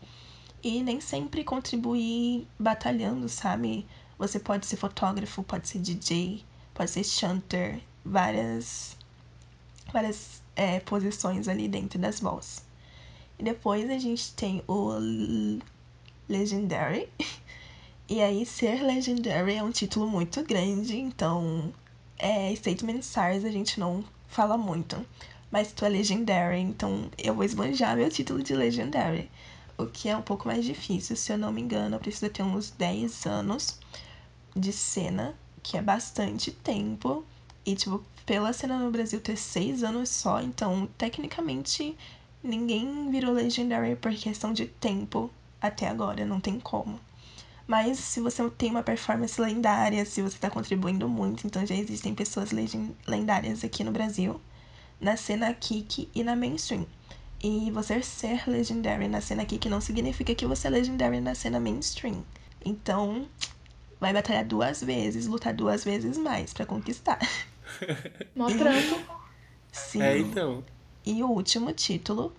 E 0.64 0.82
nem 0.82 1.02
sempre 1.02 1.44
contribuir 1.44 2.48
batalhando, 2.58 3.28
sabe? 3.28 3.86
Você 4.18 4.40
pode 4.40 4.66
ser 4.66 4.78
fotógrafo, 4.78 5.44
pode 5.44 5.68
ser 5.68 5.80
DJ, 5.80 6.44
pode 6.74 6.90
ser 6.90 7.04
chanter, 7.04 7.82
várias, 8.06 8.96
várias 9.92 10.42
é, 10.56 10.80
posições 10.80 11.48
ali 11.48 11.68
dentro 11.68 12.00
das 12.00 12.20
vozes. 12.20 12.64
E 13.38 13.44
depois 13.44 13.90
a 13.90 14.00
gente 14.00 14.34
tem 14.34 14.64
o 14.68 14.94
Legendary, 16.30 17.10
E 18.10 18.22
aí, 18.22 18.46
ser 18.46 18.84
Legendary 18.84 19.56
é 19.56 19.64
um 19.64 19.72
título 19.72 20.08
muito 20.08 20.44
grande, 20.44 20.98
então 20.98 21.74
é, 22.20 22.54
Statement 22.54 23.00
Stars 23.00 23.46
a 23.46 23.50
gente 23.50 23.80
não 23.80 24.04
fala 24.28 24.58
muito. 24.58 25.04
Mas 25.50 25.72
tu 25.72 25.86
é 25.86 25.90
Legendary, 25.90 26.60
então 26.60 27.10
eu 27.18 27.34
vou 27.34 27.46
esbanjar 27.46 27.96
meu 27.96 28.10
título 28.10 28.44
de 28.44 28.54
Legendary. 28.54 29.32
O 29.78 29.88
que 29.88 30.08
é 30.08 30.16
um 30.16 30.22
pouco 30.22 30.48
mais 30.48 30.64
difícil, 30.64 31.16
se 31.16 31.32
eu 31.32 31.38
não 31.38 31.52
me 31.52 31.62
engano, 31.62 31.96
eu 31.96 32.00
preciso 32.00 32.32
ter 32.32 32.44
uns 32.44 32.70
10 32.72 33.26
anos 33.26 33.80
de 34.56 34.72
cena, 34.72 35.36
que 35.64 35.78
é 35.78 35.82
bastante 35.82 36.52
tempo. 36.52 37.26
E, 37.66 37.76
tipo, 37.76 38.04
pela 38.26 38.54
cena 38.54 38.78
no 38.78 38.92
Brasil 38.92 39.20
ter 39.20 39.38
6 39.38 39.84
anos 39.84 40.10
só, 40.10 40.42
então, 40.42 40.88
tecnicamente, 40.98 41.98
ninguém 42.44 43.10
virou 43.10 43.34
Legendary 43.34 43.96
por 43.96 44.14
questão 44.14 44.54
de 44.54 44.68
tempo 44.68 45.32
até 45.60 45.88
agora, 45.88 46.26
não 46.26 46.40
tem 46.40 46.60
como. 46.60 47.00
Mas 47.66 47.98
se 47.98 48.20
você 48.20 48.48
tem 48.52 48.70
uma 48.70 48.84
performance 48.84 49.40
lendária, 49.40 50.06
se 50.06 50.22
você 50.22 50.36
está 50.36 50.50
contribuindo 50.50 51.08
muito, 51.08 51.48
então 51.48 51.66
já 51.66 51.74
existem 51.74 52.14
pessoas 52.14 52.50
lendárias 53.08 53.64
aqui 53.64 53.84
no 53.84 53.92
Brasil, 53.92 54.40
na 55.00 55.16
cena 55.18 55.54
kick 55.54 56.10
e 56.14 56.24
na 56.24 56.36
mainstream. 56.36 56.86
E 57.44 57.70
você 57.72 58.02
ser 58.02 58.50
legendary 58.50 59.10
na 59.10 59.20
cena 59.20 59.46
kick 59.46 59.68
não 59.68 59.82
significa 59.82 60.34
que 60.34 60.48
você 60.48 60.68
é 60.68 60.70
legendary 60.70 61.20
na 61.20 61.36
cena 61.36 61.60
mainstream. 61.60 62.24
Então, 62.64 63.28
vai 64.00 64.14
batalhar 64.14 64.46
duas 64.46 64.82
vezes, 64.82 65.28
lutar 65.28 65.54
duas 65.54 65.84
vezes 65.84 66.18
mais 66.18 66.54
para 66.54 66.66
conquistar. 66.66 67.20
Mó 68.34 68.48
trampo. 68.48 68.98
Sim. 69.74 70.02
É, 70.02 70.18
então. 70.20 70.64
E 71.06 71.22
o 71.22 71.28
último 71.28 71.74
título, 71.74 72.34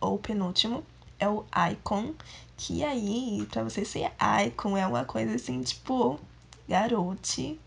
ou 0.00 0.18
penúltimo, 0.18 0.84
é 1.18 1.28
o 1.28 1.44
Icon, 1.72 2.14
que 2.56 2.84
aí, 2.84 3.44
pra 3.50 3.64
você 3.64 3.84
ser 3.84 4.12
icon, 4.46 4.76
é 4.76 4.86
uma 4.86 5.04
coisa 5.04 5.34
assim, 5.34 5.62
tipo, 5.62 6.20
garote, 6.68 7.60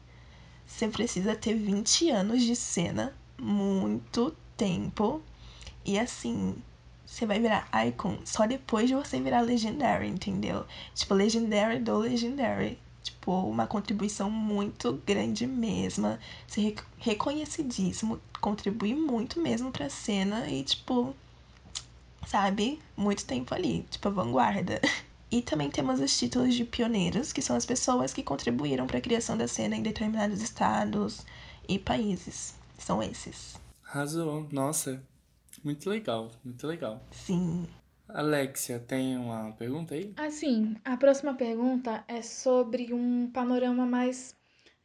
você 0.65 0.87
precisa 0.87 1.35
ter 1.35 1.53
20 1.53 2.09
anos 2.09 2.41
de 2.43 2.55
cena, 2.55 3.13
muito 3.37 4.33
tempo. 4.55 5.21
E 5.85 5.99
assim, 5.99 6.55
você 7.07 7.25
vai 7.25 7.39
virar 7.39 7.69
icon 7.87 8.19
só 8.25 8.45
depois 8.45 8.89
de 8.89 8.93
você 8.93 9.19
virar 9.21 9.39
legendary, 9.41 10.09
entendeu? 10.09 10.65
Tipo, 10.93 11.13
legendary 11.13 11.79
do 11.79 11.97
legendary. 11.97 12.77
Tipo, 13.01 13.31
uma 13.43 13.65
contribuição 13.65 14.29
muito 14.29 15.01
grande 15.05 15.47
mesmo. 15.47 16.17
Ser 16.45 16.75
reconhecidíssimo, 16.99 18.19
contribui 18.41 18.93
muito 18.93 19.39
mesmo 19.39 19.71
pra 19.71 19.89
cena 19.89 20.49
e, 20.49 20.63
tipo, 20.63 21.15
sabe? 22.27 22.77
Muito 22.95 23.25
tempo 23.25 23.55
ali, 23.55 23.85
tipo 23.89 24.09
a 24.09 24.11
vanguarda. 24.11 24.81
E 25.29 25.41
também 25.41 25.69
temos 25.69 25.99
os 25.99 26.17
títulos 26.17 26.55
de 26.55 26.63
pioneiros, 26.63 27.33
que 27.33 27.41
são 27.41 27.57
as 27.57 27.65
pessoas 27.65 28.13
que 28.13 28.23
contribuíram 28.23 28.87
para 28.87 28.97
a 28.97 29.01
criação 29.01 29.35
da 29.35 29.45
cena 29.45 29.75
em 29.75 29.81
determinados 29.81 30.41
estados 30.41 31.25
e 31.67 31.77
países. 31.77 32.55
São 32.77 33.03
esses. 33.03 33.55
Arrasou. 33.83 34.47
Nossa, 34.53 35.03
muito 35.63 35.89
legal, 35.89 36.31
muito 36.43 36.65
legal. 36.67 37.01
Sim. 37.11 37.67
Alexia, 38.07 38.79
tem 38.79 39.17
uma 39.17 39.51
pergunta 39.53 39.93
aí? 39.93 40.13
Ah, 40.15 40.29
sim. 40.29 40.75
A 40.85 40.95
próxima 40.95 41.33
pergunta 41.33 42.03
é 42.07 42.21
sobre 42.21 42.93
um 42.93 43.29
panorama 43.31 43.85
mais 43.85 44.35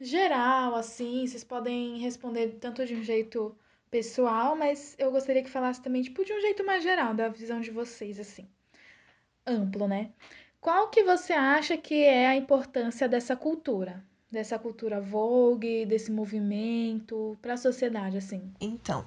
geral, 0.00 0.74
assim. 0.74 1.26
Vocês 1.26 1.44
podem 1.44 1.98
responder 1.98 2.58
tanto 2.60 2.84
de 2.84 2.94
um 2.94 3.02
jeito 3.02 3.56
pessoal, 3.90 4.56
mas 4.56 4.96
eu 4.98 5.12
gostaria 5.12 5.42
que 5.42 5.50
falasse 5.50 5.80
também, 5.80 6.02
tipo, 6.02 6.24
de 6.24 6.32
um 6.32 6.40
jeito 6.40 6.64
mais 6.64 6.82
geral, 6.82 7.14
da 7.14 7.28
visão 7.28 7.60
de 7.60 7.70
vocês, 7.70 8.18
assim. 8.18 8.48
Amplo, 9.46 9.86
né? 9.86 10.10
Qual 10.60 10.88
que 10.88 11.02
você 11.02 11.32
acha 11.32 11.76
que 11.76 12.02
é 12.04 12.26
a 12.26 12.36
importância 12.36 13.08
dessa 13.08 13.36
cultura? 13.36 14.04
Dessa 14.30 14.58
cultura 14.58 15.00
Vogue, 15.00 15.84
desse 15.86 16.10
movimento 16.10 17.36
para 17.42 17.54
a 17.54 17.58
sociedade, 17.58 18.16
assim? 18.16 18.52
Então, 18.60 19.04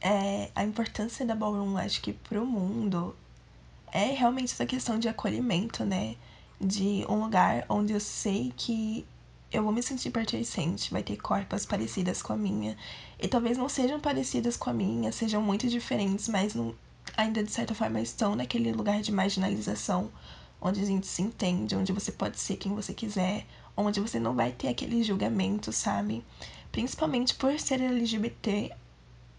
é, 0.00 0.50
a 0.54 0.64
importância 0.64 1.26
da 1.26 1.34
Ballroom, 1.34 1.76
acho 1.76 2.00
que 2.00 2.12
pro 2.12 2.44
mundo, 2.46 3.14
é 3.92 4.06
realmente 4.06 4.52
essa 4.52 4.66
questão 4.66 4.98
de 4.98 5.08
acolhimento, 5.08 5.84
né? 5.84 6.16
De 6.60 7.04
um 7.08 7.22
lugar 7.22 7.64
onde 7.68 7.92
eu 7.92 8.00
sei 8.00 8.52
que 8.56 9.04
eu 9.52 9.62
vou 9.64 9.72
me 9.72 9.82
sentir 9.82 10.10
pertencente, 10.10 10.92
vai 10.92 11.02
ter 11.02 11.16
corpas 11.16 11.66
parecidas 11.66 12.22
com 12.22 12.32
a 12.32 12.36
minha. 12.36 12.76
E 13.18 13.26
talvez 13.26 13.58
não 13.58 13.68
sejam 13.68 13.98
parecidas 14.00 14.56
com 14.56 14.70
a 14.70 14.72
minha, 14.72 15.10
sejam 15.10 15.42
muito 15.42 15.68
diferentes, 15.68 16.28
mas 16.28 16.54
não, 16.54 16.74
ainda 17.16 17.42
de 17.42 17.50
certa 17.50 17.74
forma 17.74 18.00
estão 18.00 18.36
naquele 18.36 18.72
lugar 18.72 19.02
de 19.02 19.10
marginalização, 19.10 20.10
onde 20.60 20.80
a 20.80 20.84
gente 20.84 21.06
se 21.06 21.22
entende, 21.22 21.74
onde 21.74 21.92
você 21.92 22.12
pode 22.12 22.38
ser 22.38 22.56
quem 22.56 22.74
você 22.74 22.94
quiser, 22.94 23.44
onde 23.76 24.00
você 24.00 24.20
não 24.20 24.34
vai 24.34 24.52
ter 24.52 24.68
aquele 24.68 25.02
julgamento, 25.02 25.72
sabe? 25.72 26.24
Principalmente 26.70 27.34
por 27.34 27.58
ser 27.58 27.80
LGBT 27.80 28.72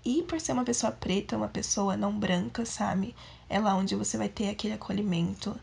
e 0.03 0.23
por 0.23 0.39
ser 0.39 0.53
uma 0.53 0.63
pessoa 0.63 0.91
preta, 0.91 1.37
uma 1.37 1.47
pessoa 1.47 1.95
não 1.95 2.17
branca, 2.17 2.65
sabe? 2.65 3.15
É 3.47 3.59
lá 3.59 3.75
onde 3.75 3.95
você 3.95 4.17
vai 4.17 4.29
ter 4.29 4.49
aquele 4.49 4.73
acolhimento. 4.73 5.55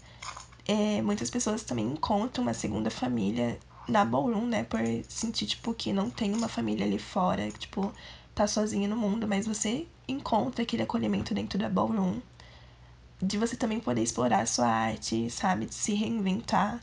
É, 0.66 1.02
muitas 1.02 1.30
pessoas 1.30 1.62
também 1.64 1.86
encontram 1.86 2.42
uma 2.44 2.54
segunda 2.54 2.90
família 2.90 3.58
na 3.88 4.04
ballroom, 4.04 4.46
né? 4.46 4.62
Por 4.64 4.80
sentir, 5.08 5.46
tipo, 5.46 5.74
que 5.74 5.92
não 5.92 6.10
tem 6.10 6.34
uma 6.34 6.48
família 6.48 6.86
ali 6.86 6.98
fora, 6.98 7.50
que, 7.50 7.60
tipo, 7.60 7.92
tá 8.34 8.46
sozinha 8.46 8.86
no 8.86 8.96
mundo, 8.96 9.26
mas 9.26 9.46
você 9.46 9.86
encontra 10.06 10.62
aquele 10.62 10.82
acolhimento 10.82 11.34
dentro 11.34 11.58
da 11.58 11.68
ballroom. 11.68 12.20
De 13.20 13.36
você 13.36 13.56
também 13.56 13.80
poder 13.80 14.02
explorar 14.02 14.42
a 14.42 14.46
sua 14.46 14.68
arte, 14.68 15.28
sabe? 15.30 15.66
De 15.66 15.74
se 15.74 15.94
reinventar. 15.94 16.80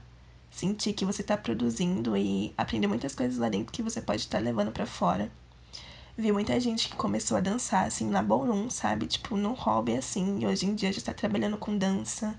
Sentir 0.51 0.93
que 0.93 1.05
você 1.05 1.23
tá 1.23 1.37
produzindo 1.37 2.17
e 2.17 2.53
aprender 2.57 2.87
muitas 2.87 3.15
coisas 3.15 3.37
lá 3.37 3.49
dentro 3.49 3.71
que 3.71 3.83
você 3.83 4.01
pode 4.01 4.21
estar 4.21 4.39
tá 4.39 4.43
levando 4.43 4.71
para 4.71 4.85
fora. 4.85 5.31
Vi 6.17 6.31
muita 6.31 6.59
gente 6.59 6.89
que 6.89 6.95
começou 6.95 7.37
a 7.37 7.41
dançar, 7.41 7.85
assim, 7.85 8.07
na 8.09 8.23
ballroom, 8.23 8.69
sabe? 8.69 9.05
Tipo, 9.07 9.35
no 9.35 9.53
hobby, 9.53 9.97
assim, 9.97 10.39
e 10.39 10.47
hoje 10.47 10.65
em 10.65 10.75
dia 10.75 10.91
já 10.91 10.99
está 10.99 11.13
trabalhando 11.13 11.57
com 11.57 11.77
dança 11.77 12.37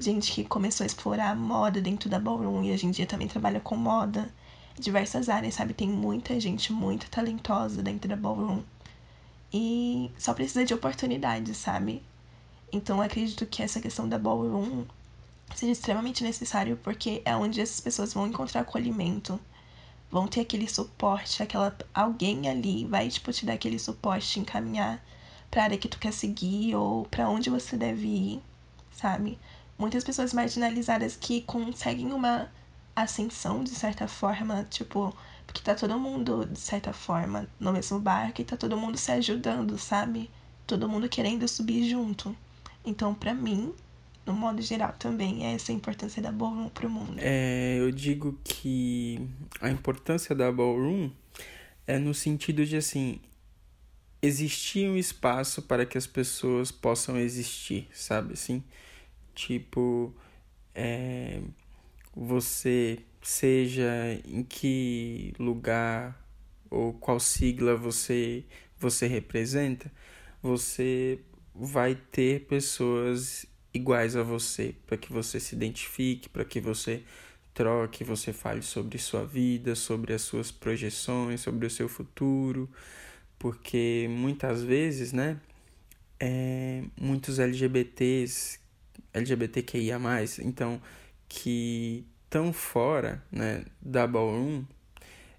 gente 0.00 0.32
que 0.32 0.44
começou 0.44 0.84
a 0.84 0.86
explorar 0.86 1.36
moda 1.36 1.80
dentro 1.80 2.08
da 2.08 2.18
ballroom 2.18 2.64
e 2.64 2.72
hoje 2.72 2.86
em 2.86 2.90
dia 2.90 3.06
também 3.06 3.28
trabalha 3.28 3.60
com 3.60 3.76
moda. 3.76 4.32
Diversas 4.78 5.28
áreas, 5.28 5.54
sabe? 5.54 5.74
Tem 5.74 5.88
muita 5.88 6.40
gente 6.40 6.72
muito 6.72 7.10
talentosa 7.10 7.82
dentro 7.82 8.08
da 8.08 8.16
ballroom. 8.16 8.62
E 9.52 10.10
só 10.16 10.32
precisa 10.32 10.64
de 10.64 10.72
oportunidades, 10.72 11.56
sabe? 11.56 12.02
Então 12.72 13.00
acredito 13.00 13.44
que 13.46 13.62
essa 13.62 13.80
questão 13.80 14.08
da 14.08 14.18
ballroom 14.18 14.84
seja 15.54 15.72
extremamente 15.72 16.22
necessário 16.22 16.78
porque 16.82 17.20
é 17.24 17.36
onde 17.36 17.60
essas 17.60 17.80
pessoas 17.80 18.14
vão 18.14 18.26
encontrar 18.26 18.60
acolhimento, 18.62 19.38
vão 20.10 20.26
ter 20.26 20.40
aquele 20.40 20.68
suporte, 20.68 21.42
aquela 21.42 21.76
alguém 21.94 22.48
ali 22.48 22.84
vai 22.84 23.08
tipo 23.08 23.32
te 23.32 23.46
dar 23.46 23.54
aquele 23.54 23.78
suporte, 23.78 24.28
te 24.28 24.40
encaminhar 24.40 25.02
para 25.50 25.64
área 25.64 25.78
que 25.78 25.88
tu 25.88 25.98
quer 25.98 26.12
seguir 26.12 26.74
ou 26.74 27.04
para 27.06 27.28
onde 27.28 27.50
você 27.50 27.76
deve 27.76 28.06
ir, 28.06 28.42
sabe? 28.92 29.38
muitas 29.80 30.04
pessoas 30.04 30.34
marginalizadas 30.34 31.16
que 31.16 31.40
conseguem 31.40 32.12
uma 32.12 32.52
ascensão 32.94 33.64
de 33.64 33.70
certa 33.70 34.06
forma, 34.06 34.66
tipo, 34.68 35.16
porque 35.46 35.62
tá 35.62 35.74
todo 35.74 35.98
mundo, 35.98 36.44
de 36.44 36.60
certa 36.60 36.92
forma, 36.92 37.48
no 37.58 37.72
mesmo 37.72 37.98
barco 37.98 38.42
e 38.42 38.44
tá 38.44 38.58
todo 38.58 38.76
mundo 38.76 38.98
se 38.98 39.10
ajudando, 39.10 39.78
sabe? 39.78 40.30
Todo 40.66 40.86
mundo 40.86 41.08
querendo 41.08 41.48
subir 41.48 41.88
junto. 41.88 42.36
Então, 42.84 43.14
para 43.14 43.32
mim, 43.32 43.72
no 44.30 44.38
modo 44.38 44.62
geral 44.62 44.94
também, 44.98 45.44
essa 45.46 45.72
importância 45.72 46.22
da 46.22 46.30
ballroom 46.30 46.68
para 46.68 46.86
o 46.86 46.90
mundo? 46.90 47.16
É, 47.18 47.76
eu 47.78 47.90
digo 47.90 48.38
que 48.44 49.20
a 49.60 49.68
importância 49.68 50.34
da 50.34 50.52
ballroom 50.52 51.10
é 51.86 51.98
no 51.98 52.14
sentido 52.14 52.64
de 52.64 52.76
assim 52.76 53.20
existir 54.22 54.88
um 54.88 54.96
espaço 54.96 55.62
para 55.62 55.84
que 55.84 55.98
as 55.98 56.06
pessoas 56.06 56.70
possam 56.70 57.18
existir, 57.18 57.88
sabe 57.92 58.34
assim? 58.34 58.62
Tipo, 59.34 60.14
é, 60.74 61.40
você 62.14 63.00
seja 63.22 63.84
em 64.24 64.42
que 64.42 65.32
lugar 65.38 66.24
ou 66.70 66.92
qual 66.92 67.18
sigla 67.18 67.76
você 67.76 68.44
você 68.78 69.06
representa, 69.06 69.92
você 70.42 71.18
vai 71.54 71.94
ter 71.94 72.46
pessoas 72.46 73.44
iguais 73.72 74.16
a 74.16 74.22
você, 74.22 74.74
para 74.86 74.96
que 74.96 75.12
você 75.12 75.38
se 75.38 75.54
identifique, 75.54 76.28
para 76.28 76.44
que 76.44 76.60
você 76.60 77.02
troque, 77.54 78.04
você 78.04 78.32
fale 78.32 78.62
sobre 78.62 78.98
sua 78.98 79.24
vida, 79.24 79.74
sobre 79.74 80.12
as 80.12 80.22
suas 80.22 80.50
projeções, 80.50 81.40
sobre 81.40 81.66
o 81.66 81.70
seu 81.70 81.88
futuro, 81.88 82.68
porque 83.38 84.06
muitas 84.10 84.62
vezes, 84.62 85.12
né, 85.12 85.38
é, 86.18 86.82
muitos 87.00 87.38
LGBTs, 87.38 88.60
LGBTQIA+, 89.12 89.98
então, 90.42 90.80
que 91.28 92.06
estão 92.24 92.52
fora, 92.52 93.22
né, 93.32 93.64
da 93.80 94.06
ballroom, 94.06 94.64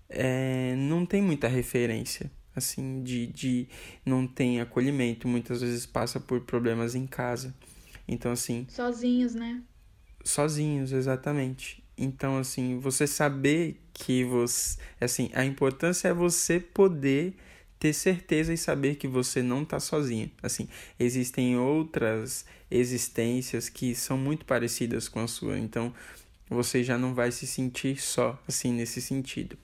é, 0.10 0.76
não 0.76 1.06
tem 1.06 1.22
muita 1.22 1.48
referência, 1.48 2.30
assim, 2.56 3.02
de, 3.03 3.28
de 3.28 3.68
não 4.06 4.28
tem 4.28 4.60
acolhimento, 4.60 5.28
muitas 5.28 5.62
vezes 5.62 5.86
passa 5.86 6.20
por 6.20 6.41
problemas 6.41 6.95
em 6.95 7.08
casa. 7.08 7.53
Então, 8.11 8.33
assim. 8.33 8.67
Sozinhos, 8.69 9.33
né? 9.33 9.63
Sozinhos, 10.23 10.91
exatamente. 10.91 11.81
Então, 11.97 12.38
assim, 12.38 12.77
você 12.77 13.07
saber 13.07 13.81
que 13.93 14.25
você. 14.25 14.77
Assim, 14.99 15.31
a 15.33 15.45
importância 15.45 16.09
é 16.09 16.13
você 16.13 16.59
poder 16.59 17.33
ter 17.79 17.93
certeza 17.93 18.53
e 18.53 18.57
saber 18.57 18.95
que 18.95 19.07
você 19.07 19.41
não 19.41 19.63
está 19.63 19.79
sozinho. 19.79 20.29
Assim, 20.43 20.67
existem 20.99 21.57
outras 21.57 22.45
existências 22.69 23.69
que 23.69 23.95
são 23.95 24.17
muito 24.17 24.45
parecidas 24.45 25.07
com 25.07 25.21
a 25.21 25.27
sua. 25.27 25.57
Então, 25.57 25.93
você 26.49 26.83
já 26.83 26.97
não 26.97 27.15
vai 27.15 27.31
se 27.31 27.47
sentir 27.47 27.99
só, 27.99 28.38
assim, 28.45 28.73
nesse 28.73 29.01
sentido. 29.01 29.57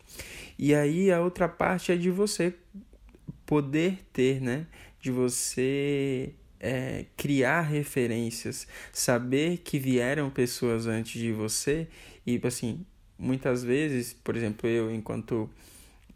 E 0.58 0.74
aí 0.74 1.12
a 1.12 1.20
outra 1.20 1.50
parte 1.50 1.92
é 1.92 1.98
de 1.98 2.10
você 2.10 2.56
poder 3.46 4.00
ter, 4.14 4.42
né? 4.42 4.66
De 5.02 5.12
você 5.12 6.34
é, 6.60 7.06
criar 7.16 7.62
referências, 7.62 8.68
saber 8.92 9.58
que 9.58 9.80
vieram 9.80 10.30
pessoas 10.30 10.88
antes 10.88 11.20
de 11.20 11.32
você. 11.32 11.88
E, 12.26 12.40
assim, 12.44 12.86
muitas 13.18 13.64
vezes, 13.64 14.14
por 14.14 14.36
exemplo, 14.36 14.70
eu, 14.70 14.94
enquanto 14.94 15.50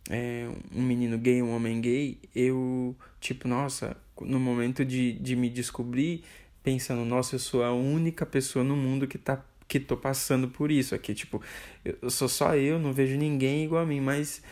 é, 0.09 0.47
um 0.75 0.81
menino 0.81 1.17
gay, 1.17 1.41
um 1.41 1.53
homem 1.55 1.79
gay, 1.79 2.17
eu, 2.35 2.95
tipo, 3.19 3.47
nossa, 3.47 3.95
no 4.19 4.39
momento 4.39 4.83
de, 4.83 5.13
de 5.13 5.35
me 5.35 5.49
descobrir, 5.49 6.23
pensando, 6.63 7.03
nossa, 7.05 7.35
eu 7.35 7.39
sou 7.39 7.63
a 7.63 7.73
única 7.73 8.25
pessoa 8.25 8.63
no 8.63 8.75
mundo 8.75 9.07
que 9.07 9.17
tá 9.17 9.43
que 9.67 9.79
tô 9.79 9.95
passando 9.95 10.49
por 10.49 10.69
isso 10.69 10.93
aqui, 10.93 11.13
tipo, 11.13 11.41
eu 11.85 12.09
sou 12.09 12.27
só 12.27 12.57
eu, 12.57 12.77
não 12.77 12.91
vejo 12.91 13.15
ninguém 13.15 13.63
igual 13.63 13.83
a 13.83 13.85
mim, 13.85 14.01
mas 14.01 14.43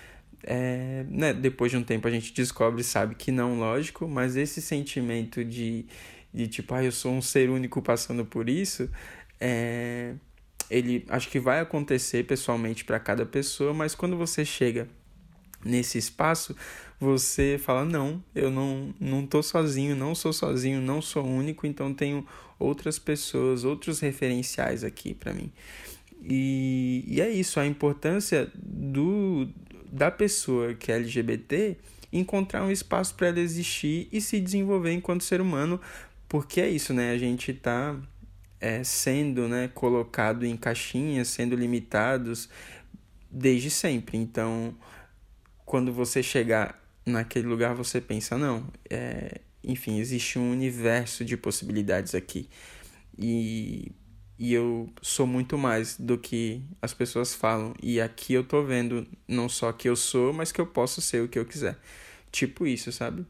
é, 0.44 1.06
né, 1.10 1.34
depois 1.34 1.72
de 1.72 1.78
um 1.78 1.84
tempo 1.84 2.07
a 2.07 2.11
gente 2.11 2.34
descobre, 2.34 2.84
sabe 2.84 3.16
que 3.16 3.32
não, 3.32 3.60
lógico, 3.60 4.07
mas 4.07 4.36
esse 4.36 4.61
sentimento 4.61 5.44
de, 5.44 5.86
de 6.34 6.48
tipo, 6.48 6.74
ah, 6.74 6.84
eu 6.84 6.91
sou 6.91 7.14
um 7.14 7.22
ser 7.22 7.49
único 7.49 7.82
passando 7.82 8.26
por 8.26 8.49
isso, 8.49 8.90
é, 9.40 10.14
ele 10.70 11.06
acho 11.10 11.30
que 11.30 11.40
vai 11.40 11.60
acontecer 11.60 12.26
pessoalmente 12.26 12.86
para 12.86 12.99
cada 12.99 13.26
pessoa, 13.26 13.74
mas 13.74 13.95
quando 13.95 14.16
você 14.16 14.45
chega 14.45 14.88
nesse 15.64 15.98
espaço, 15.98 16.56
você 16.99 17.57
fala: 17.60 17.86
não, 17.86 18.24
eu 18.36 18.52
não, 18.52 18.94
não 18.99 19.26
tô 19.26 19.41
sozinho, 19.41 19.95
não 19.95 20.14
sou 20.14 20.32
sozinho, 20.32 20.82
não 20.82 21.02
sou 21.02 21.26
único, 21.26 21.66
então 21.66 21.94
tenho 21.94 22.26
outras 22.57 22.99
pessoas, 22.99 23.64
outros 23.64 23.99
referenciais 23.99 24.84
aqui 24.84 25.14
para 25.14 25.34
mim. 25.34 25.52
E, 26.22 27.06
e 27.07 27.22
é 27.22 27.30
isso, 27.30 27.60
a 27.60 27.66
importância 27.66 28.52
do, 28.56 29.48
da 29.91 30.11
pessoa 30.11 30.74
que 30.74 30.91
é 30.91 30.95
LGBT 30.95 31.78
encontrar 32.11 32.64
um 32.64 32.72
espaço 32.72 33.14
para 33.16 33.28
ela 33.28 33.40
existir 33.40 34.07
e 34.11 34.20
se 34.20 34.40
desenvolver 34.40 34.91
enquanto 34.91 35.24
ser 35.24 35.41
humano, 35.41 35.80
porque 36.28 36.61
é 36.61 36.70
isso, 36.70 36.94
né? 36.94 37.11
A 37.11 37.18
gente 37.18 37.52
está 37.52 37.95
é, 38.60 38.84
sendo 38.84 39.48
né, 39.48 39.70
colocado 39.74 40.45
em 40.45 40.57
caixinhas, 40.57 41.28
sendo 41.28 41.56
limitados 41.56 42.49
desde 43.30 43.70
sempre. 43.70 44.18
Então, 44.18 44.76
quando 45.66 45.94
você 45.94 46.22
chegar 46.22 46.82
naquele 47.06 47.48
lugar, 47.48 47.74
você 47.74 48.02
pensa, 48.02 48.38
não, 48.38 48.68
é, 48.90 49.41
enfim, 49.64 49.99
existe 49.99 50.38
um 50.40 50.52
universo 50.52 51.24
de 51.24 51.38
possibilidades 51.38 52.16
aqui. 52.16 52.49
E 53.18 53.91
e 54.40 54.53
eu 54.53 54.90
sou 55.02 55.28
muito 55.28 55.57
mais 55.57 55.98
do 55.98 56.18
que 56.18 56.64
as 56.82 56.94
pessoas 56.94 57.34
falam. 57.34 57.74
E 57.84 57.99
aqui 57.99 58.34
eu 58.34 58.44
tô 58.44 58.64
vendo 58.64 59.06
não 59.28 59.49
só 59.49 59.74
que 59.74 59.90
eu 59.90 59.98
sou, 59.98 60.32
mas 60.32 60.49
que 60.49 60.61
eu 60.61 60.66
posso 60.66 61.02
ser 61.02 61.22
o 61.22 61.28
que 61.28 61.38
eu 61.38 61.45
quiser. 61.45 61.78
Tipo 62.32 62.66
isso, 62.66 62.90
sabe? 62.90 63.26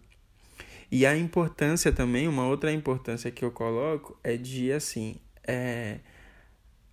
E 0.92 1.08
a 1.08 1.18
importância 1.18 1.92
também, 1.92 2.28
uma 2.28 2.46
outra 2.46 2.72
importância 2.72 3.32
que 3.32 3.44
eu 3.44 3.52
coloco 3.52 4.20
é 4.24 4.38
de 4.38 4.72
assim, 4.72 5.16
é, 5.44 6.00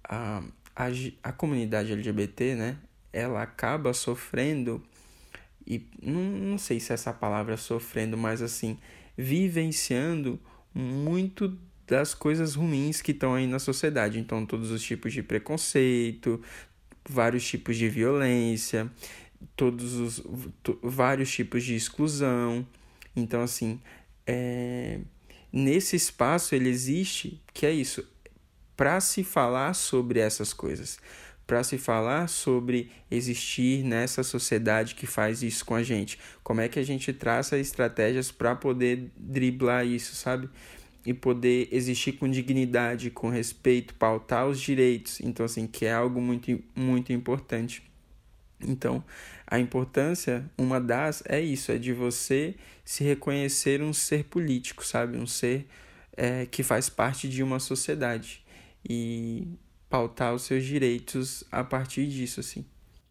a, 0.02 0.42
a, 0.74 0.86
a 1.22 1.32
comunidade 1.32 1.92
LGBT, 1.92 2.54
né? 2.54 2.78
Ela 3.12 3.42
acaba 3.42 3.92
sofrendo, 3.92 4.82
e 5.66 5.86
não, 6.02 6.22
não 6.22 6.58
sei 6.58 6.80
se 6.80 6.92
essa 6.92 7.12
palavra 7.12 7.54
é 7.54 7.56
sofrendo, 7.58 8.16
mas 8.16 8.40
assim, 8.40 8.78
vivenciando 9.16 10.40
muito 10.74 11.58
das 11.86 12.14
coisas 12.14 12.54
ruins 12.54 13.00
que 13.00 13.12
estão 13.12 13.34
aí 13.34 13.46
na 13.46 13.58
sociedade. 13.58 14.18
Então, 14.18 14.44
todos 14.44 14.70
os 14.70 14.82
tipos 14.82 15.12
de 15.12 15.22
preconceito, 15.22 16.42
vários 17.08 17.46
tipos 17.46 17.76
de 17.76 17.88
violência, 17.88 18.90
todos 19.54 19.94
os 19.94 20.22
vários 20.82 21.30
tipos 21.30 21.64
de 21.64 21.74
exclusão. 21.74 22.66
Então, 23.14 23.42
assim, 23.42 23.80
é, 24.26 25.00
nesse 25.52 25.96
espaço 25.96 26.54
ele 26.54 26.68
existe, 26.68 27.40
que 27.54 27.64
é 27.64 27.70
isso, 27.70 28.06
para 28.76 29.00
se 29.00 29.24
falar 29.24 29.72
sobre 29.74 30.18
essas 30.18 30.52
coisas, 30.52 30.98
para 31.46 31.62
se 31.62 31.78
falar 31.78 32.28
sobre 32.28 32.90
existir 33.10 33.84
nessa 33.84 34.22
sociedade 34.22 34.96
que 34.96 35.06
faz 35.06 35.42
isso 35.42 35.64
com 35.64 35.74
a 35.74 35.82
gente. 35.82 36.18
Como 36.42 36.60
é 36.60 36.68
que 36.68 36.78
a 36.78 36.82
gente 36.82 37.12
traça 37.12 37.56
estratégias 37.56 38.32
para 38.32 38.54
poder 38.56 39.10
driblar 39.16 39.86
isso, 39.86 40.14
sabe? 40.16 40.50
E 41.06 41.14
poder 41.14 41.68
existir 41.70 42.12
com 42.12 42.28
dignidade, 42.28 43.10
com 43.10 43.28
respeito, 43.28 43.94
pautar 43.94 44.46
os 44.46 44.60
direitos. 44.60 45.20
Então, 45.20 45.46
assim, 45.46 45.66
que 45.66 45.86
é 45.86 45.92
algo 45.92 46.20
muito, 46.20 46.60
muito 46.74 47.12
importante. 47.12 47.82
Então, 48.60 49.04
a 49.46 49.58
importância, 49.60 50.44
uma 50.58 50.80
das, 50.80 51.22
é 51.26 51.40
isso, 51.40 51.70
é 51.70 51.78
de 51.78 51.92
você 51.92 52.56
se 52.84 53.04
reconhecer 53.04 53.80
um 53.80 53.92
ser 53.92 54.24
político, 54.24 54.84
sabe? 54.84 55.16
Um 55.16 55.26
ser 55.26 55.68
é, 56.16 56.44
que 56.46 56.64
faz 56.64 56.88
parte 56.88 57.28
de 57.28 57.42
uma 57.42 57.60
sociedade 57.60 58.44
e 58.88 59.46
pautar 59.88 60.34
os 60.34 60.42
seus 60.42 60.64
direitos 60.64 61.44
a 61.52 61.62
partir 61.62 62.08
disso, 62.08 62.40
assim. 62.40 62.64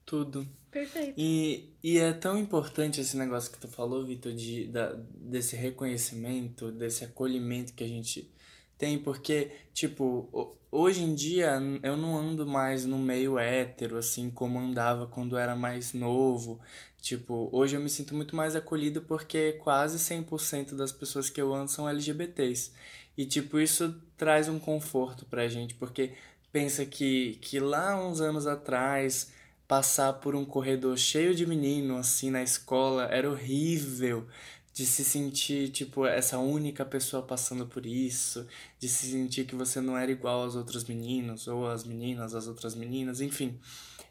Tudo. 0.05 0.45
Perfeito. 0.75 1.13
E, 1.17 1.73
e 1.81 1.97
é 1.99 2.11
tão 2.11 2.37
importante 2.37 2.99
esse 2.99 3.15
negócio 3.15 3.49
que 3.49 3.57
tu 3.57 3.65
falou, 3.65 4.05
Vitor, 4.05 4.33
de, 4.33 4.67
da, 4.67 4.91
desse 5.09 5.55
reconhecimento, 5.55 6.69
desse 6.69 7.05
acolhimento 7.05 7.71
que 7.71 7.81
a 7.81 7.87
gente 7.87 8.29
tem, 8.77 8.99
porque, 8.99 9.51
tipo, 9.73 10.53
hoje 10.69 11.01
em 11.01 11.15
dia 11.15 11.61
eu 11.81 11.95
não 11.95 12.17
ando 12.17 12.45
mais 12.45 12.85
no 12.85 12.99
meio 12.99 13.39
hétero, 13.39 13.95
assim, 13.95 14.29
como 14.29 14.59
andava 14.59 15.07
quando 15.07 15.37
era 15.37 15.55
mais 15.55 15.93
novo. 15.93 16.59
Tipo, 17.01 17.47
hoje 17.53 17.77
eu 17.77 17.79
me 17.79 17.89
sinto 17.89 18.13
muito 18.13 18.35
mais 18.35 18.53
acolhido 18.53 19.01
porque 19.03 19.53
quase 19.53 19.97
100% 19.97 20.75
das 20.75 20.91
pessoas 20.91 21.29
que 21.29 21.41
eu 21.41 21.53
ando 21.53 21.71
são 21.71 21.87
LGBTs. 21.87 22.73
E, 23.17 23.25
tipo, 23.25 23.61
isso 23.61 23.95
traz 24.17 24.49
um 24.49 24.59
conforto 24.59 25.25
pra 25.25 25.47
gente, 25.47 25.73
porque 25.75 26.11
pensa 26.51 26.85
que, 26.85 27.37
que 27.41 27.61
lá 27.61 27.97
uns 27.97 28.19
anos 28.19 28.45
atrás 28.45 29.31
passar 29.67 30.13
por 30.13 30.35
um 30.35 30.45
corredor 30.45 30.97
cheio 30.97 31.33
de 31.33 31.45
menino 31.45 31.97
assim 31.97 32.29
na 32.29 32.43
escola 32.43 33.05
era 33.05 33.29
horrível 33.29 34.27
de 34.75 34.85
se 34.85 35.05
sentir 35.05 35.69
tipo 35.69 36.05
essa 36.05 36.37
única 36.37 36.83
pessoa 36.83 37.23
passando 37.23 37.65
por 37.65 37.85
isso, 37.85 38.45
de 38.77 38.89
se 38.89 39.09
sentir 39.09 39.45
que 39.45 39.55
você 39.55 39.79
não 39.79 39.97
era 39.97 40.11
igual 40.11 40.41
aos 40.41 40.53
outros 40.53 40.83
meninos 40.83 41.47
ou 41.47 41.65
às 41.65 41.85
meninas, 41.85 42.35
às 42.35 42.45
outras 42.45 42.75
meninas, 42.75 43.21
enfim. 43.21 43.57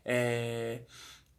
É... 0.03 0.81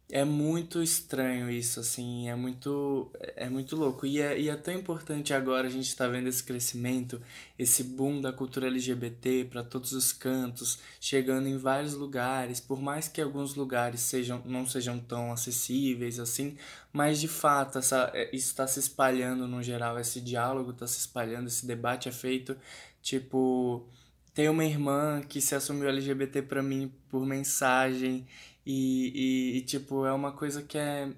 é 0.08 0.24
muito 0.24 0.80
estranho 0.80 1.50
isso, 1.50 1.80
assim, 1.80 2.28
é 2.28 2.34
muito, 2.36 3.10
é 3.34 3.48
muito 3.48 3.74
louco. 3.74 4.06
E 4.06 4.20
é, 4.20 4.38
e 4.38 4.48
é 4.48 4.54
tão 4.54 4.72
importante 4.72 5.34
agora 5.34 5.66
a 5.66 5.70
gente 5.70 5.88
estar 5.88 6.06
tá 6.06 6.10
vendo 6.10 6.28
esse 6.28 6.44
crescimento, 6.44 7.20
esse 7.58 7.82
boom 7.82 8.20
da 8.20 8.32
cultura 8.32 8.68
LGBT 8.68 9.46
para 9.50 9.64
todos 9.64 9.92
os 9.92 10.12
cantos, 10.12 10.78
chegando 11.00 11.48
em 11.48 11.58
vários 11.58 11.94
lugares, 11.94 12.60
por 12.60 12.80
mais 12.80 13.08
que 13.08 13.20
alguns 13.20 13.56
lugares 13.56 14.00
sejam, 14.00 14.40
não 14.44 14.64
sejam 14.64 14.98
tão 15.00 15.32
acessíveis 15.32 16.20
assim, 16.20 16.56
mas 16.92 17.20
de 17.20 17.28
fato 17.28 17.78
essa, 17.78 18.10
é, 18.14 18.28
isso 18.34 18.50
está 18.50 18.66
se 18.66 18.78
espalhando 18.78 19.48
no 19.48 19.60
geral, 19.60 19.98
esse 19.98 20.20
diálogo 20.20 20.70
está 20.70 20.86
se 20.86 21.00
espalhando, 21.00 21.48
esse 21.48 21.66
debate 21.66 22.08
é 22.08 22.12
feito, 22.12 22.56
tipo. 23.02 23.86
Tem 24.34 24.50
uma 24.50 24.66
irmã 24.66 25.22
que 25.26 25.40
se 25.40 25.54
assumiu 25.54 25.88
LGBT 25.88 26.42
para 26.42 26.62
mim 26.62 26.92
por 27.08 27.24
mensagem 27.24 28.26
e, 28.66 29.12
e, 29.14 29.58
e, 29.58 29.60
tipo, 29.60 30.04
é 30.04 30.12
uma 30.12 30.32
coisa 30.32 30.60
que 30.60 30.76
é 30.76 31.08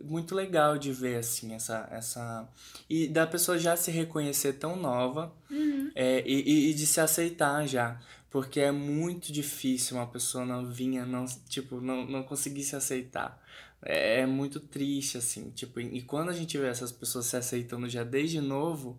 muito 0.00 0.32
legal 0.32 0.78
de 0.78 0.92
ver, 0.92 1.16
assim, 1.16 1.52
essa... 1.52 1.88
essa... 1.90 2.48
E 2.88 3.08
da 3.08 3.26
pessoa 3.26 3.58
já 3.58 3.76
se 3.76 3.90
reconhecer 3.90 4.52
tão 4.52 4.76
nova 4.76 5.32
uhum. 5.50 5.90
é, 5.92 6.22
e, 6.24 6.70
e 6.70 6.74
de 6.74 6.86
se 6.86 7.00
aceitar 7.00 7.66
já. 7.66 8.00
Porque 8.30 8.60
é 8.60 8.70
muito 8.70 9.32
difícil 9.32 9.96
uma 9.96 10.06
pessoa 10.06 10.44
novinha 10.44 11.04
não, 11.04 11.24
tipo, 11.48 11.80
não, 11.80 12.06
não 12.06 12.22
conseguir 12.22 12.62
se 12.62 12.76
aceitar. 12.76 13.42
É, 13.82 14.20
é 14.20 14.26
muito 14.26 14.60
triste, 14.60 15.18
assim, 15.18 15.50
tipo... 15.50 15.80
E 15.80 16.00
quando 16.02 16.28
a 16.28 16.34
gente 16.34 16.56
vê 16.56 16.68
essas 16.68 16.92
pessoas 16.92 17.26
se 17.26 17.36
aceitando 17.36 17.88
já 17.88 18.04
desde 18.04 18.40
novo, 18.40 18.96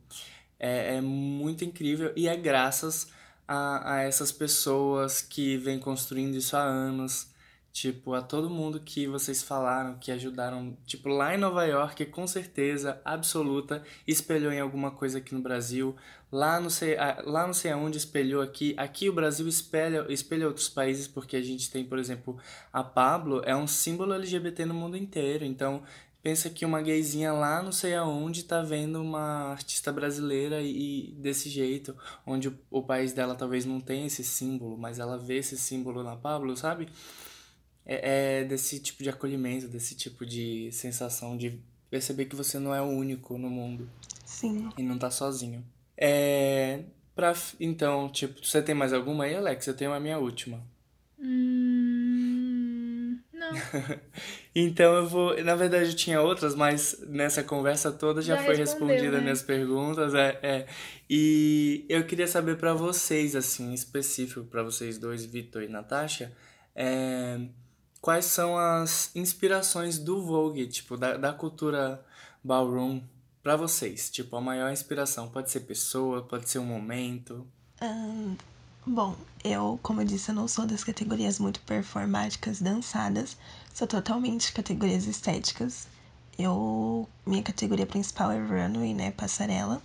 é, 0.59 0.95
é 0.95 1.01
muito 1.01 1.63
incrível. 1.63 2.11
E 2.13 2.27
é 2.27 2.35
graças 2.35 3.07
a, 3.47 3.93
a 3.93 4.01
essas 4.01 4.33
pessoas 4.33 5.21
que 5.21 5.55
vêm 5.55 5.79
construindo 5.79 6.35
isso 6.35 6.57
há 6.57 6.61
anos 6.61 7.36
Tipo, 7.77 8.15
a 8.15 8.23
todo 8.23 8.49
mundo 8.49 8.79
que 8.79 9.05
vocês 9.05 9.43
falaram, 9.43 9.99
que 9.99 10.11
ajudaram, 10.11 10.75
tipo, 10.83 11.09
lá 11.09 11.35
em 11.35 11.37
Nova 11.37 11.63
York, 11.63 12.07
com 12.07 12.25
certeza 12.25 12.99
absoluta, 13.05 13.83
espelhou 14.07 14.51
em 14.51 14.59
alguma 14.59 14.89
coisa 14.89 15.19
aqui 15.19 15.35
no 15.35 15.41
Brasil. 15.41 15.95
Lá 16.31 16.59
não 16.59 16.71
sei, 16.71 16.97
lá 17.23 17.45
não 17.45 17.53
sei 17.53 17.69
aonde 17.69 17.99
espelhou 17.99 18.41
aqui. 18.41 18.73
Aqui 18.77 19.07
o 19.07 19.13
Brasil 19.13 19.47
espelha, 19.47 20.07
espelha 20.09 20.47
outros 20.47 20.67
países, 20.67 21.07
porque 21.07 21.37
a 21.37 21.41
gente 21.43 21.69
tem, 21.69 21.85
por 21.85 21.99
exemplo, 21.99 22.39
a 22.73 22.83
Pablo, 22.83 23.43
é 23.45 23.55
um 23.55 23.67
símbolo 23.67 24.11
LGBT 24.11 24.65
no 24.65 24.73
mundo 24.73 24.97
inteiro. 24.97 25.45
Então, 25.45 25.83
pensa 26.23 26.49
que 26.49 26.65
uma 26.65 26.81
gayzinha 26.81 27.31
lá 27.31 27.61
não 27.61 27.71
sei 27.71 27.93
aonde 27.93 28.45
tá 28.45 28.63
vendo 28.63 28.99
uma 28.99 29.51
artista 29.51 29.91
brasileira 29.93 30.63
e, 30.63 31.13
desse 31.19 31.47
jeito, 31.47 31.95
onde 32.25 32.47
o, 32.47 32.57
o 32.71 32.81
país 32.81 33.13
dela 33.13 33.35
talvez 33.35 33.65
não 33.65 33.79
tenha 33.79 34.07
esse 34.07 34.23
símbolo, 34.23 34.75
mas 34.79 34.97
ela 34.97 35.15
vê 35.15 35.37
esse 35.37 35.55
símbolo 35.55 36.01
na 36.01 36.15
Pablo, 36.15 36.57
sabe? 36.57 36.89
É, 37.87 38.41
é 38.41 38.43
desse 38.43 38.79
tipo 38.79 39.01
de 39.01 39.09
acolhimento, 39.09 39.69
desse 39.69 39.95
tipo 39.95 40.25
de 40.25 40.69
sensação 40.73 41.37
de 41.37 41.57
perceber 41.89 42.25
que 42.25 42.35
você 42.35 42.59
não 42.59 42.75
é 42.75 42.81
o 42.81 42.85
único 42.85 43.37
no 43.37 43.49
mundo. 43.49 43.89
Sim. 44.25 44.69
E 44.77 44.83
não 44.83 44.99
tá 44.99 45.09
sozinho. 45.09 45.65
É. 45.95 46.81
Pra, 47.15 47.33
então, 47.59 48.09
tipo, 48.09 48.45
você 48.45 48.61
tem 48.61 48.75
mais 48.75 48.93
alguma 48.93 49.23
aí, 49.23 49.35
Alex? 49.35 49.65
Eu 49.65 49.73
tenho 49.73 49.93
a 49.93 49.99
minha 49.99 50.19
última. 50.19 50.61
Hum, 51.17 53.17
não. 53.33 53.51
então 54.53 54.93
eu 54.93 55.07
vou. 55.07 55.43
Na 55.43 55.55
verdade, 55.55 55.89
eu 55.89 55.95
tinha 55.95 56.21
outras, 56.21 56.53
mas 56.53 56.99
nessa 57.07 57.41
conversa 57.41 57.91
toda 57.91 58.21
já, 58.21 58.35
já 58.35 58.43
foi 58.43 58.55
respondida 58.55 59.17
né? 59.17 59.21
minhas 59.21 59.41
perguntas. 59.41 60.13
É, 60.13 60.37
é. 60.43 60.67
E 61.09 61.85
eu 61.89 62.05
queria 62.05 62.27
saber 62.27 62.57
para 62.57 62.73
vocês, 62.73 63.35
assim, 63.35 63.73
específico 63.73 64.43
para 64.43 64.61
vocês 64.61 64.99
dois, 64.99 65.25
Vitor 65.25 65.63
e 65.63 65.69
Natasha. 65.69 66.35
É 66.75 67.39
quais 68.01 68.25
são 68.25 68.57
as 68.57 69.11
inspirações 69.15 69.97
do 69.97 70.23
Vogue, 70.23 70.67
tipo, 70.67 70.97
da, 70.97 71.17
da 71.17 71.33
cultura 71.33 72.03
ballroom 72.43 73.01
para 73.43 73.55
vocês? 73.55 74.09
Tipo, 74.09 74.37
a 74.37 74.41
maior 74.41 74.71
inspiração 74.71 75.27
pode 75.29 75.51
ser 75.51 75.61
pessoa, 75.61 76.23
pode 76.23 76.49
ser 76.49 76.59
um 76.59 76.65
momento. 76.65 77.45
Um, 77.81 78.35
bom, 78.85 79.15
eu, 79.43 79.79
como 79.81 80.01
eu 80.01 80.05
disse, 80.05 80.31
eu 80.31 80.35
não 80.35 80.47
sou 80.47 80.65
das 80.65 80.83
categorias 80.83 81.39
muito 81.39 81.59
performáticas 81.61 82.61
dançadas, 82.61 83.37
sou 83.73 83.87
totalmente 83.87 84.53
categorias 84.53 85.05
estéticas. 85.05 85.87
Eu, 86.37 87.07
minha 87.25 87.41
categoria 87.41 87.85
principal 87.85 88.31
é 88.31 88.39
runway, 88.39 88.93
né, 88.93 89.11
passarela. 89.11 89.81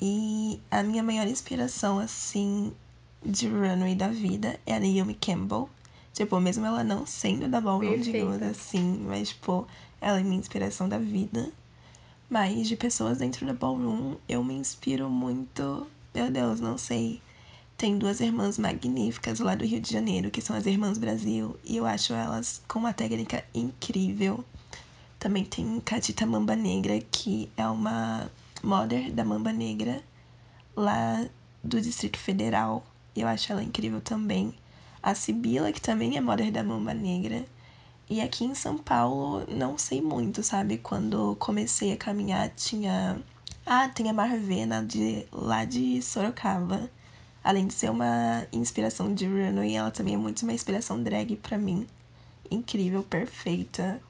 E 0.00 0.60
a 0.70 0.82
minha 0.82 1.02
maior 1.02 1.26
inspiração, 1.26 1.98
assim, 1.98 2.74
de 3.24 3.48
runway 3.48 3.94
da 3.94 4.08
vida 4.08 4.58
é 4.66 4.74
a 4.74 4.80
Naomi 4.80 5.14
Campbell. 5.14 5.68
Tipo, 6.12 6.38
mesmo 6.40 6.66
ela 6.66 6.84
não 6.84 7.06
sendo 7.06 7.48
da 7.48 7.60
ballroom, 7.60 7.98
digamos 7.98 8.42
assim, 8.42 9.04
mas, 9.06 9.30
tipo, 9.30 9.66
ela 10.00 10.20
é 10.20 10.22
minha 10.22 10.38
inspiração 10.38 10.88
da 10.88 10.98
vida. 10.98 11.50
Mas 12.28 12.68
de 12.68 12.76
pessoas 12.76 13.18
dentro 13.18 13.46
da 13.46 13.54
ballroom, 13.54 14.16
eu 14.28 14.44
me 14.44 14.54
inspiro 14.54 15.08
muito. 15.08 15.86
Meu 16.14 16.30
Deus, 16.30 16.60
não 16.60 16.76
sei. 16.76 17.22
Tem 17.76 17.98
duas 17.98 18.20
irmãs 18.20 18.58
magníficas 18.58 19.40
lá 19.40 19.54
do 19.54 19.64
Rio 19.64 19.80
de 19.80 19.90
Janeiro, 19.90 20.30
que 20.30 20.40
são 20.40 20.54
as 20.54 20.66
Irmãs 20.66 20.98
Brasil, 20.98 21.56
e 21.64 21.76
eu 21.76 21.86
acho 21.86 22.12
elas 22.12 22.62
com 22.68 22.78
uma 22.78 22.92
técnica 22.92 23.44
incrível. 23.54 24.44
Também 25.18 25.44
tem 25.44 25.80
Catita 25.80 26.26
Mamba 26.26 26.54
Negra, 26.54 27.00
que 27.10 27.50
é 27.56 27.66
uma 27.66 28.30
modder 28.62 29.10
da 29.12 29.24
Mamba 29.24 29.52
Negra 29.52 30.02
lá 30.76 31.26
do 31.62 31.80
Distrito 31.80 32.18
Federal. 32.18 32.84
Eu 33.16 33.26
acho 33.26 33.50
ela 33.50 33.62
incrível 33.62 34.00
também 34.00 34.54
a 35.02 35.14
Sibila, 35.14 35.72
que 35.72 35.80
também 35.80 36.16
é 36.16 36.20
modder 36.20 36.52
da 36.52 36.62
Mamba 36.62 36.94
Negra. 36.94 37.44
E 38.08 38.20
aqui 38.20 38.44
em 38.44 38.54
São 38.54 38.78
Paulo, 38.78 39.44
não 39.48 39.78
sei 39.78 40.00
muito, 40.00 40.42
sabe? 40.42 40.78
Quando 40.78 41.36
comecei 41.36 41.92
a 41.92 41.96
caminhar, 41.96 42.50
tinha. 42.50 43.20
Ah, 43.64 43.88
tem 43.88 44.10
a 44.10 44.12
Marvena 44.12 44.84
de 44.84 45.26
lá 45.32 45.64
de 45.64 46.00
Sorocaba. 46.02 46.90
Além 47.42 47.66
de 47.66 47.74
ser 47.74 47.90
uma 47.90 48.46
inspiração 48.52 49.12
de 49.14 49.26
runway, 49.26 49.74
ela 49.74 49.90
também 49.90 50.14
é 50.14 50.16
muito 50.16 50.42
uma 50.42 50.52
inspiração 50.52 51.02
drag 51.02 51.36
para 51.36 51.58
mim. 51.58 51.86
Incrível, 52.50 53.02
perfeita. 53.02 54.00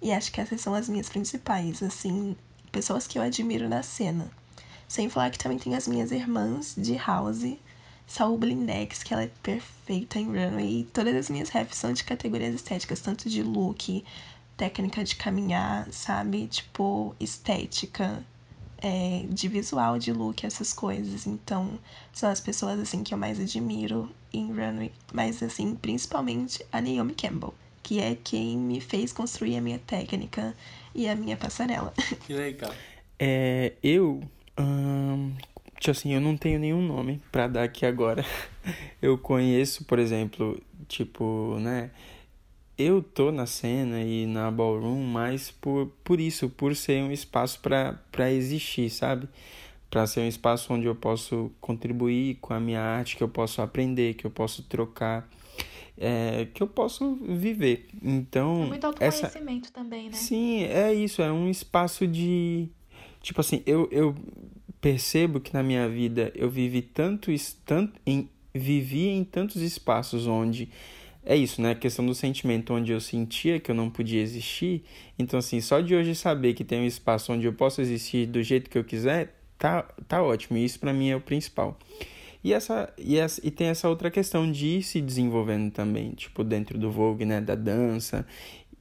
E 0.00 0.12
acho 0.12 0.30
que 0.30 0.40
essas 0.40 0.60
são 0.60 0.74
as 0.74 0.88
minhas 0.88 1.08
principais, 1.08 1.82
assim, 1.82 2.36
pessoas 2.70 3.06
que 3.06 3.18
eu 3.18 3.22
admiro 3.22 3.68
na 3.68 3.82
cena. 3.82 4.30
Sem 4.86 5.08
falar 5.08 5.30
que 5.30 5.38
também 5.38 5.58
tem 5.58 5.74
as 5.74 5.88
minhas 5.88 6.12
irmãs 6.12 6.74
de 6.76 6.94
house, 6.96 7.56
Saul 8.08 8.38
Blindex, 8.38 9.02
que 9.02 9.12
ela 9.12 9.24
é 9.24 9.30
perfeita 9.42 10.18
em 10.18 10.24
runway. 10.24 10.80
E 10.80 10.84
todas 10.84 11.14
as 11.14 11.28
minhas 11.28 11.50
refs 11.50 11.76
são 11.76 11.92
de 11.92 12.02
categorias 12.02 12.54
estéticas, 12.54 13.00
tanto 13.00 13.28
de 13.28 13.42
look, 13.42 14.02
técnica 14.56 15.04
de 15.04 15.14
caminhar, 15.14 15.86
sabe? 15.92 16.46
Tipo, 16.48 17.14
estética, 17.20 18.24
é, 18.78 19.26
de 19.28 19.46
visual, 19.46 19.98
de 19.98 20.10
look, 20.10 20.44
essas 20.44 20.72
coisas. 20.72 21.26
Então, 21.26 21.78
são 22.10 22.30
as 22.30 22.40
pessoas, 22.40 22.80
assim, 22.80 23.04
que 23.04 23.12
eu 23.12 23.18
mais 23.18 23.38
admiro 23.38 24.10
em 24.32 24.46
runway. 24.48 24.90
Mas, 25.12 25.42
assim, 25.42 25.74
principalmente 25.74 26.64
a 26.72 26.80
Naomi 26.80 27.14
Campbell, 27.14 27.52
que 27.82 28.00
é 28.00 28.16
quem 28.16 28.56
me 28.56 28.80
fez 28.80 29.12
construir 29.12 29.56
a 29.58 29.60
minha 29.60 29.78
técnica 29.78 30.56
e 30.94 31.06
a 31.06 31.14
minha 31.14 31.36
passarela. 31.36 31.92
Que 32.26 32.32
legal. 32.32 32.72
É, 33.18 33.74
eu, 33.82 34.22
hum, 34.58 35.32
Tipo 35.78 35.92
assim, 35.92 36.12
eu 36.12 36.20
não 36.20 36.36
tenho 36.36 36.58
nenhum 36.58 36.82
nome 36.82 37.22
para 37.30 37.46
dar 37.46 37.62
aqui 37.62 37.86
agora. 37.86 38.24
Eu 39.00 39.16
conheço, 39.16 39.84
por 39.84 39.98
exemplo, 39.98 40.60
tipo, 40.88 41.56
né? 41.60 41.90
Eu 42.76 43.02
tô 43.02 43.32
na 43.32 43.46
cena 43.46 44.02
e 44.02 44.26
na 44.26 44.50
ballroom 44.50 45.02
mais 45.02 45.50
por, 45.50 45.86
por 46.04 46.20
isso, 46.20 46.48
por 46.48 46.76
ser 46.76 47.02
um 47.02 47.10
espaço 47.10 47.60
para 47.60 48.32
existir, 48.32 48.90
sabe? 48.90 49.28
Para 49.90 50.06
ser 50.06 50.20
um 50.20 50.28
espaço 50.28 50.72
onde 50.72 50.86
eu 50.86 50.94
posso 50.94 51.50
contribuir 51.60 52.36
com 52.40 52.54
a 52.54 52.60
minha 52.60 52.80
arte, 52.80 53.16
que 53.16 53.22
eu 53.22 53.28
posso 53.28 53.62
aprender, 53.62 54.14
que 54.14 54.24
eu 54.24 54.30
posso 54.30 54.62
trocar, 54.64 55.28
é, 55.96 56.46
que 56.54 56.62
eu 56.62 56.68
posso 56.68 57.16
viver. 57.16 57.88
Então. 58.02 58.64
É 58.64 58.66
muito 58.66 58.84
autoconhecimento 58.84 59.68
essa... 59.68 59.74
também, 59.74 60.06
né? 60.06 60.12
Sim, 60.12 60.62
é 60.64 60.92
isso. 60.92 61.22
É 61.22 61.32
um 61.32 61.48
espaço 61.48 62.06
de. 62.06 62.68
Tipo 63.20 63.40
assim, 63.40 63.62
eu, 63.66 63.88
eu 63.90 64.14
percebo 64.80 65.40
que 65.40 65.52
na 65.52 65.62
minha 65.62 65.88
vida 65.88 66.32
eu 66.34 66.48
vivi 66.48 66.82
tanto, 66.82 67.30
tanto 67.64 68.00
em, 68.06 68.28
vivi 68.54 69.08
em 69.08 69.24
tantos 69.24 69.62
espaços 69.62 70.26
onde 70.26 70.68
é 71.24 71.36
isso, 71.36 71.60
né? 71.60 71.72
A 71.72 71.74
questão 71.74 72.06
do 72.06 72.14
sentimento 72.14 72.72
onde 72.72 72.90
eu 72.90 73.00
sentia 73.00 73.60
que 73.60 73.70
eu 73.70 73.74
não 73.74 73.90
podia 73.90 74.22
existir. 74.22 74.82
Então, 75.18 75.38
assim, 75.38 75.60
só 75.60 75.80
de 75.80 75.94
hoje 75.94 76.14
saber 76.14 76.54
que 76.54 76.64
tem 76.64 76.80
um 76.80 76.86
espaço 76.86 77.32
onde 77.32 77.46
eu 77.46 77.52
posso 77.52 77.80
existir 77.80 78.26
do 78.26 78.42
jeito 78.42 78.70
que 78.70 78.78
eu 78.78 78.84
quiser, 78.84 79.34
tá, 79.58 79.82
tá 80.06 80.22
ótimo. 80.22 80.56
E 80.56 80.64
isso 80.64 80.80
para 80.80 80.92
mim 80.92 81.10
é 81.10 81.16
o 81.16 81.20
principal. 81.20 81.78
E, 82.42 82.54
essa, 82.54 82.90
e, 82.96 83.18
essa, 83.18 83.46
e 83.46 83.50
tem 83.50 83.66
essa 83.66 83.88
outra 83.88 84.10
questão 84.10 84.50
de 84.50 84.78
ir 84.78 84.82
se 84.82 85.02
desenvolvendo 85.02 85.70
também, 85.70 86.12
tipo, 86.12 86.42
dentro 86.42 86.78
do 86.78 86.90
Vogue, 86.90 87.26
né? 87.26 87.40
Da 87.40 87.54
dança 87.54 88.26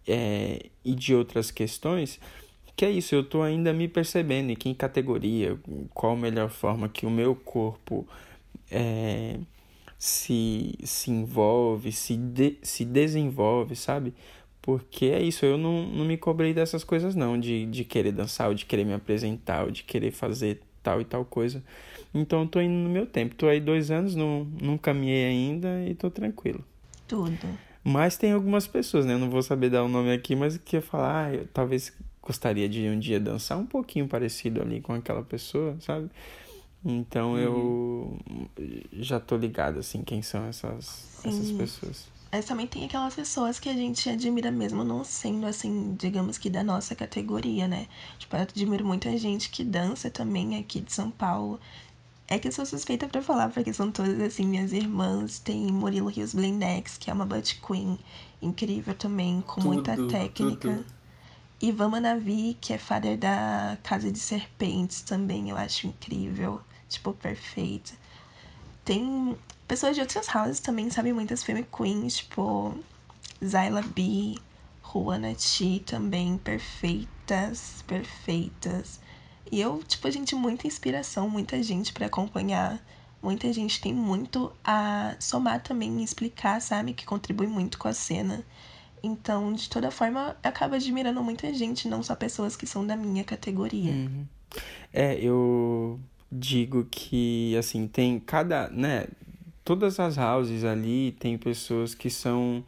é, 0.08 0.68
e 0.86 0.96
de 0.96 1.14
outras 1.14 1.52
questões 1.52 2.20
que 2.78 2.86
é 2.86 2.92
isso, 2.92 3.16
eu 3.16 3.22
estou 3.22 3.42
ainda 3.42 3.74
me 3.74 3.88
percebendo 3.88 4.52
em 4.52 4.56
que 4.56 4.72
categoria, 4.76 5.58
qual 5.96 6.14
a 6.14 6.16
melhor 6.16 6.52
forma 6.52 6.88
que 6.88 7.08
o 7.08 7.10
meu 7.10 7.36
corpo 7.36 8.08
é, 8.72 9.40
se, 9.98 10.76
se 10.84 11.10
envolve, 11.10 11.92
se, 11.92 12.16
de, 12.16 12.60
se 12.62 12.86
desenvolve, 12.86 13.76
sabe? 13.76 14.14
Porque 14.62 15.08
é 15.08 15.20
isso, 15.24 15.44
eu 15.44 15.58
não, 15.58 15.88
não 15.88 16.06
me 16.06 16.18
cobrei 16.18 16.54
dessas 16.54 16.84
coisas 16.84 17.16
não, 17.16 17.40
de, 17.40 17.66
de 17.66 17.84
querer 17.84 18.12
dançar, 18.12 18.48
ou 18.48 18.54
de 18.54 18.64
querer 18.64 18.86
me 18.86 18.94
apresentar, 18.94 19.64
ou 19.64 19.72
de 19.72 19.84
querer 19.84 20.12
fazer 20.12 20.62
tal 20.84 21.02
e 21.02 21.06
tal 21.06 21.26
coisa. 21.26 21.64
Então 22.14 22.42
eu 22.42 22.48
tô 22.48 22.62
indo 22.62 22.74
no 22.74 22.90
meu 22.90 23.08
tempo. 23.08 23.34
Tô 23.34 23.48
aí 23.48 23.60
dois 23.60 23.90
anos, 23.90 24.16
não, 24.16 24.46
não 24.62 24.78
caminhei 24.78 25.26
ainda 25.26 25.84
e 25.88 25.96
tô 25.96 26.12
tranquilo. 26.12 26.64
Tudo. 27.08 27.48
Mas 27.84 28.18
tem 28.18 28.34
algumas 28.34 28.68
pessoas, 28.68 29.06
né? 29.06 29.14
Eu 29.14 29.20
não 29.20 29.30
vou 29.32 29.42
saber 29.42 29.72
dar 29.72 29.84
o 29.84 29.88
nome 29.88 30.12
aqui, 30.14 30.36
mas 30.36 30.58
que 30.58 30.76
ia 30.76 30.82
falar, 30.82 31.26
ah, 31.26 31.34
eu 31.34 31.48
talvez 31.48 31.92
gostaria 32.28 32.68
de 32.68 32.90
um 32.90 33.00
dia 33.00 33.22
dançar 33.22 33.58
um 33.58 33.66
pouquinho 33.66 34.06
parecido 34.06 34.62
ali 34.62 34.82
com 34.82 34.94
aquela 34.94 35.24
pessoa, 35.24 35.78
sabe? 35.80 36.10
Então 36.84 37.32
uhum. 37.32 37.38
eu 37.38 38.20
já 38.92 39.18
tô 39.18 39.38
ligado, 39.38 39.80
assim, 39.80 40.04
quem 40.04 40.22
são 40.22 40.46
essas, 40.46 41.22
essas 41.24 41.52
pessoas. 41.54 42.06
Mas 42.30 42.46
também 42.46 42.68
tem 42.68 42.84
aquelas 42.84 43.16
pessoas 43.16 43.58
que 43.60 43.70
a 43.70 43.74
gente 43.74 44.10
admira 44.10 44.52
mesmo 44.52 44.84
não 44.84 45.06
sendo, 45.06 45.48
assim, 45.48 45.96
digamos 45.98 46.38
que 46.38 46.50
da 46.50 46.62
nossa 46.62 46.94
categoria, 46.94 47.66
né? 47.66 47.88
Tipo, 48.20 48.36
eu 48.36 48.42
admiro 48.42 48.86
muita 48.86 49.18
gente 49.18 49.50
que 49.50 49.64
dança 49.64 50.10
também 50.10 50.58
aqui 50.58 50.82
de 50.82 50.92
São 50.92 51.10
Paulo. 51.10 51.58
É 52.28 52.38
que 52.38 52.50
eu 52.50 52.52
sou 52.52 52.66
suspeita 52.66 53.08
para 53.08 53.22
falar, 53.22 53.50
porque 53.50 53.72
são 53.72 53.90
todas, 53.90 54.20
assim, 54.20 54.46
minhas 54.46 54.74
irmãs. 54.74 55.40
Tem 55.40 55.72
Murilo 55.72 56.10
Rios 56.10 56.34
Blindex, 56.34 56.98
que 56.98 57.10
é 57.10 57.14
uma 57.14 57.26
butt 57.26 57.62
queen 57.66 57.98
incrível 58.42 58.94
também, 58.94 59.42
com 59.48 59.62
tudo, 59.62 59.74
muita 59.74 59.96
técnica. 60.08 60.76
Tudo. 60.76 60.97
E 61.60 61.72
Vama 61.72 62.00
Navi, 62.00 62.56
que 62.62 62.72
é 62.72 62.78
father 62.78 63.18
da 63.18 63.78
Casa 63.82 64.12
de 64.12 64.20
Serpentes 64.20 65.02
também, 65.02 65.50
eu 65.50 65.58
acho 65.58 65.88
incrível. 65.88 66.62
Tipo, 66.88 67.14
perfeita. 67.14 67.94
Tem 68.86 69.36
pessoas 69.68 69.96
de 69.96 70.02
outras 70.02 70.34
houses 70.34 70.60
também, 70.60 70.90
sabe? 70.90 71.12
Muitas 71.12 71.44
femme 71.44 71.64
queens, 71.64 72.18
tipo 72.18 72.78
Zyla 73.44 73.82
B, 73.82 74.36
Juana 74.84 75.34
T 75.36 75.84
também, 75.86 76.38
perfeitas, 76.38 77.84
perfeitas. 77.88 79.00
E 79.52 79.60
eu, 79.60 79.84
tipo, 79.84 80.10
gente, 80.12 80.36
muita 80.36 80.68
inspiração, 80.68 81.30
muita 81.30 81.62
gente 81.64 81.92
para 81.92 82.06
acompanhar. 82.06 82.80
Muita 83.22 83.52
gente 83.52 83.82
tem 83.82 83.94
muito 83.94 84.54
a 84.64 85.16
somar 85.20 85.62
também 85.62 86.04
explicar, 86.04 86.62
sabe? 86.62 86.94
Que 86.94 87.06
contribui 87.06 87.48
muito 87.48 87.78
com 87.80 87.88
a 87.88 87.94
cena. 87.94 88.46
Então, 89.04 89.54
de 89.54 89.70
toda 89.70 89.92
forma, 89.92 90.36
acaba 90.44 90.76
admirando 90.76 91.24
muita 91.24 91.54
gente, 91.54 91.88
não 91.88 92.02
só 92.02 92.16
pessoas 92.16 92.56
que 92.56 92.66
são 92.66 92.86
da 92.86 92.96
minha 92.96 93.24
categoria. 93.24 93.92
Uhum. 93.92 94.26
É, 94.92 95.20
eu 95.20 96.00
digo 96.32 96.86
que, 96.90 97.56
assim, 97.58 97.88
tem 97.88 98.20
cada, 98.20 98.70
né? 98.70 99.08
Todas 99.64 100.00
as 100.00 100.18
houses 100.18 100.64
ali 100.64 101.12
tem 101.20 101.38
pessoas 101.38 101.94
que 101.94 102.10
são. 102.10 102.64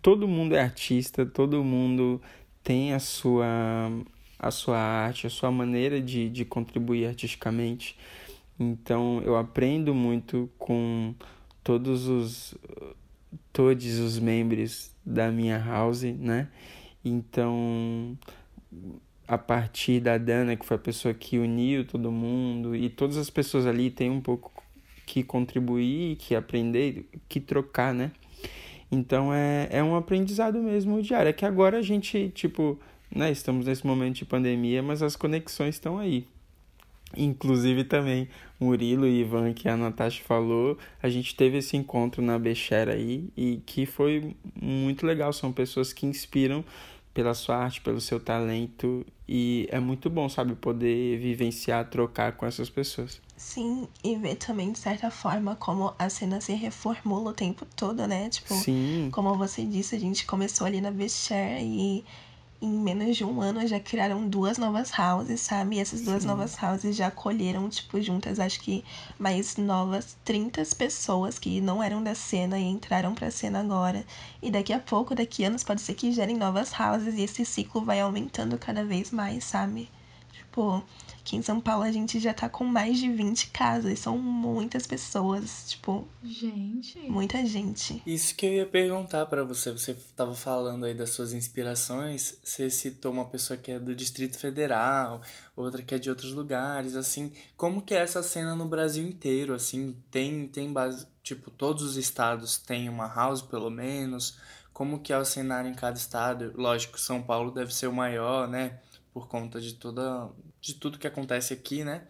Todo 0.00 0.28
mundo 0.28 0.54
é 0.54 0.60
artista, 0.60 1.26
todo 1.26 1.62
mundo 1.62 2.22
tem 2.62 2.94
a 2.94 3.00
sua 3.00 3.90
a 4.38 4.50
sua 4.50 4.78
arte, 4.78 5.26
a 5.26 5.30
sua 5.30 5.50
maneira 5.50 6.00
de, 6.00 6.28
de 6.28 6.44
contribuir 6.44 7.06
artisticamente. 7.06 7.96
Então 8.58 9.20
eu 9.24 9.36
aprendo 9.36 9.94
muito 9.94 10.48
com 10.56 11.14
todos 11.64 12.06
os 12.06 12.54
todos 13.52 13.98
os 13.98 14.18
membros 14.18 14.92
da 15.08 15.30
minha 15.30 15.58
house, 15.58 16.02
né? 16.02 16.48
Então 17.04 18.16
a 19.26 19.38
partir 19.38 20.00
da 20.00 20.16
Dana, 20.16 20.56
que 20.56 20.64
foi 20.64 20.76
a 20.76 20.80
pessoa 20.80 21.12
que 21.12 21.38
uniu 21.38 21.84
todo 21.84 22.10
mundo, 22.10 22.74
e 22.74 22.88
todas 22.88 23.16
as 23.16 23.28
pessoas 23.28 23.66
ali 23.66 23.90
têm 23.90 24.10
um 24.10 24.20
pouco 24.20 24.50
que 25.06 25.22
contribuir, 25.22 26.16
que 26.16 26.34
aprender, 26.34 27.08
que 27.28 27.40
trocar, 27.40 27.94
né? 27.94 28.10
Então 28.90 29.32
é, 29.32 29.68
é 29.70 29.82
um 29.82 29.96
aprendizado 29.96 30.58
mesmo 30.58 31.02
diário. 31.02 31.28
É 31.28 31.32
que 31.32 31.44
agora 31.44 31.78
a 31.78 31.82
gente, 31.82 32.30
tipo, 32.34 32.78
né? 33.14 33.30
Estamos 33.30 33.66
nesse 33.66 33.86
momento 33.86 34.16
de 34.16 34.24
pandemia, 34.24 34.82
mas 34.82 35.02
as 35.02 35.16
conexões 35.16 35.74
estão 35.74 35.98
aí. 35.98 36.26
Inclusive 37.16 37.84
também 37.84 38.28
Murilo 38.60 39.06
e 39.06 39.20
Ivan, 39.20 39.52
que 39.52 39.68
a 39.68 39.76
Natasha 39.76 40.22
falou, 40.24 40.76
a 41.02 41.08
gente 41.08 41.34
teve 41.34 41.58
esse 41.58 41.76
encontro 41.76 42.20
na 42.20 42.38
Bechera 42.38 42.92
aí 42.92 43.30
e 43.36 43.62
que 43.64 43.86
foi 43.86 44.36
muito 44.60 45.06
legal. 45.06 45.32
São 45.32 45.52
pessoas 45.52 45.92
que 45.92 46.06
inspiram 46.06 46.64
pela 47.14 47.34
sua 47.34 47.56
arte, 47.56 47.80
pelo 47.80 48.00
seu 48.00 48.20
talento 48.20 49.04
e 49.28 49.68
é 49.70 49.80
muito 49.80 50.08
bom, 50.08 50.28
sabe, 50.28 50.54
poder 50.54 51.18
vivenciar, 51.18 51.88
trocar 51.90 52.32
com 52.32 52.46
essas 52.46 52.70
pessoas. 52.70 53.20
Sim, 53.36 53.88
e 54.02 54.16
ver 54.16 54.36
também, 54.36 54.72
de 54.72 54.78
certa 54.78 55.10
forma, 55.10 55.54
como 55.56 55.94
a 55.98 56.08
cena 56.08 56.40
se 56.40 56.54
reformula 56.54 57.30
o 57.30 57.34
tempo 57.34 57.66
todo, 57.76 58.06
né? 58.06 58.28
Tipo, 58.28 58.54
Sim. 58.54 59.10
como 59.12 59.34
você 59.34 59.64
disse, 59.64 59.94
a 59.96 59.98
gente 59.98 60.26
começou 60.26 60.66
ali 60.66 60.80
na 60.80 60.90
Becher 60.90 61.60
e 61.60 62.04
em 62.60 62.70
menos 62.70 63.16
de 63.16 63.24
um 63.24 63.40
ano 63.40 63.64
já 63.66 63.78
criaram 63.78 64.28
duas 64.28 64.58
novas 64.58 64.90
houses, 64.98 65.40
sabe? 65.40 65.76
E 65.76 65.78
essas 65.78 66.02
duas 66.02 66.22
Sim. 66.22 66.28
novas 66.28 66.60
houses 66.60 66.96
já 66.96 67.06
acolheram, 67.06 67.68
tipo, 67.68 68.00
juntas, 68.00 68.40
acho 68.40 68.60
que 68.60 68.84
mais 69.18 69.56
novas 69.56 70.16
30 70.24 70.62
pessoas 70.76 71.38
que 71.38 71.60
não 71.60 71.82
eram 71.82 72.02
da 72.02 72.14
cena 72.14 72.58
e 72.58 72.64
entraram 72.64 73.14
pra 73.14 73.30
cena 73.30 73.60
agora. 73.60 74.04
E 74.42 74.50
daqui 74.50 74.72
a 74.72 74.80
pouco, 74.80 75.14
daqui 75.14 75.44
a 75.44 75.48
anos, 75.48 75.62
pode 75.62 75.80
ser 75.80 75.94
que 75.94 76.10
gerem 76.12 76.36
novas 76.36 76.72
houses 76.78 77.14
e 77.14 77.22
esse 77.22 77.44
ciclo 77.44 77.84
vai 77.84 78.00
aumentando 78.00 78.58
cada 78.58 78.84
vez 78.84 79.10
mais, 79.12 79.44
sabe? 79.44 79.88
Tipo, 80.32 80.82
Aqui 81.28 81.36
em 81.36 81.42
São 81.42 81.60
Paulo 81.60 81.82
a 81.82 81.92
gente 81.92 82.18
já 82.18 82.32
tá 82.32 82.48
com 82.48 82.64
mais 82.64 82.98
de 82.98 83.12
20 83.12 83.50
casas. 83.50 83.98
São 83.98 84.16
muitas 84.16 84.86
pessoas, 84.86 85.68
tipo. 85.68 86.08
Gente. 86.24 86.98
Muita 87.00 87.44
gente. 87.44 88.02
Isso 88.06 88.34
que 88.34 88.46
eu 88.46 88.52
ia 88.54 88.66
perguntar 88.66 89.26
para 89.26 89.44
você. 89.44 89.70
Você 89.70 89.94
tava 90.16 90.34
falando 90.34 90.86
aí 90.86 90.94
das 90.94 91.10
suas 91.10 91.34
inspirações. 91.34 92.38
Você 92.42 92.70
citou 92.70 93.12
uma 93.12 93.26
pessoa 93.26 93.58
que 93.58 93.72
é 93.72 93.78
do 93.78 93.94
Distrito 93.94 94.38
Federal, 94.38 95.20
outra 95.54 95.82
que 95.82 95.94
é 95.94 95.98
de 95.98 96.08
outros 96.08 96.32
lugares, 96.32 96.96
assim. 96.96 97.30
Como 97.58 97.82
que 97.82 97.92
é 97.92 97.98
essa 97.98 98.22
cena 98.22 98.56
no 98.56 98.64
Brasil 98.64 99.06
inteiro, 99.06 99.52
assim? 99.52 99.94
Tem, 100.10 100.48
tem 100.48 100.72
base. 100.72 101.06
Tipo, 101.22 101.50
todos 101.50 101.82
os 101.82 101.98
estados 101.98 102.56
têm 102.56 102.88
uma 102.88 103.06
house, 103.06 103.42
pelo 103.42 103.68
menos. 103.68 104.38
Como 104.72 104.98
que 105.00 105.12
é 105.12 105.18
o 105.18 105.26
cenário 105.26 105.70
em 105.70 105.74
cada 105.74 105.98
estado? 105.98 106.54
Lógico, 106.56 106.98
São 106.98 107.22
Paulo 107.22 107.50
deve 107.50 107.74
ser 107.74 107.86
o 107.86 107.92
maior, 107.92 108.48
né? 108.48 108.78
Por 109.12 109.28
conta 109.28 109.60
de 109.60 109.74
toda 109.74 110.30
de 110.60 110.74
tudo 110.74 110.98
que 110.98 111.06
acontece 111.06 111.52
aqui, 111.52 111.84
né? 111.84 112.02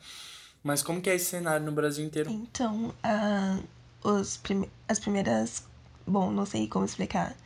Mas 0.63 0.83
como 0.83 1.01
que 1.01 1.09
é 1.09 1.15
esse 1.15 1.27
cenário 1.27 1.65
no 1.65 1.73
Brasil 1.73 2.05
inteiro? 2.05 2.31
Então, 2.31 2.95
uh, 3.05 4.09
os 4.09 4.37
prime 4.37 4.69
as 4.87 4.99
primeiras... 4.99 5.65
Bom, 6.07 6.31
não 6.31 6.47
sei 6.47 6.67
como 6.67 6.85
explicar. 6.85 7.37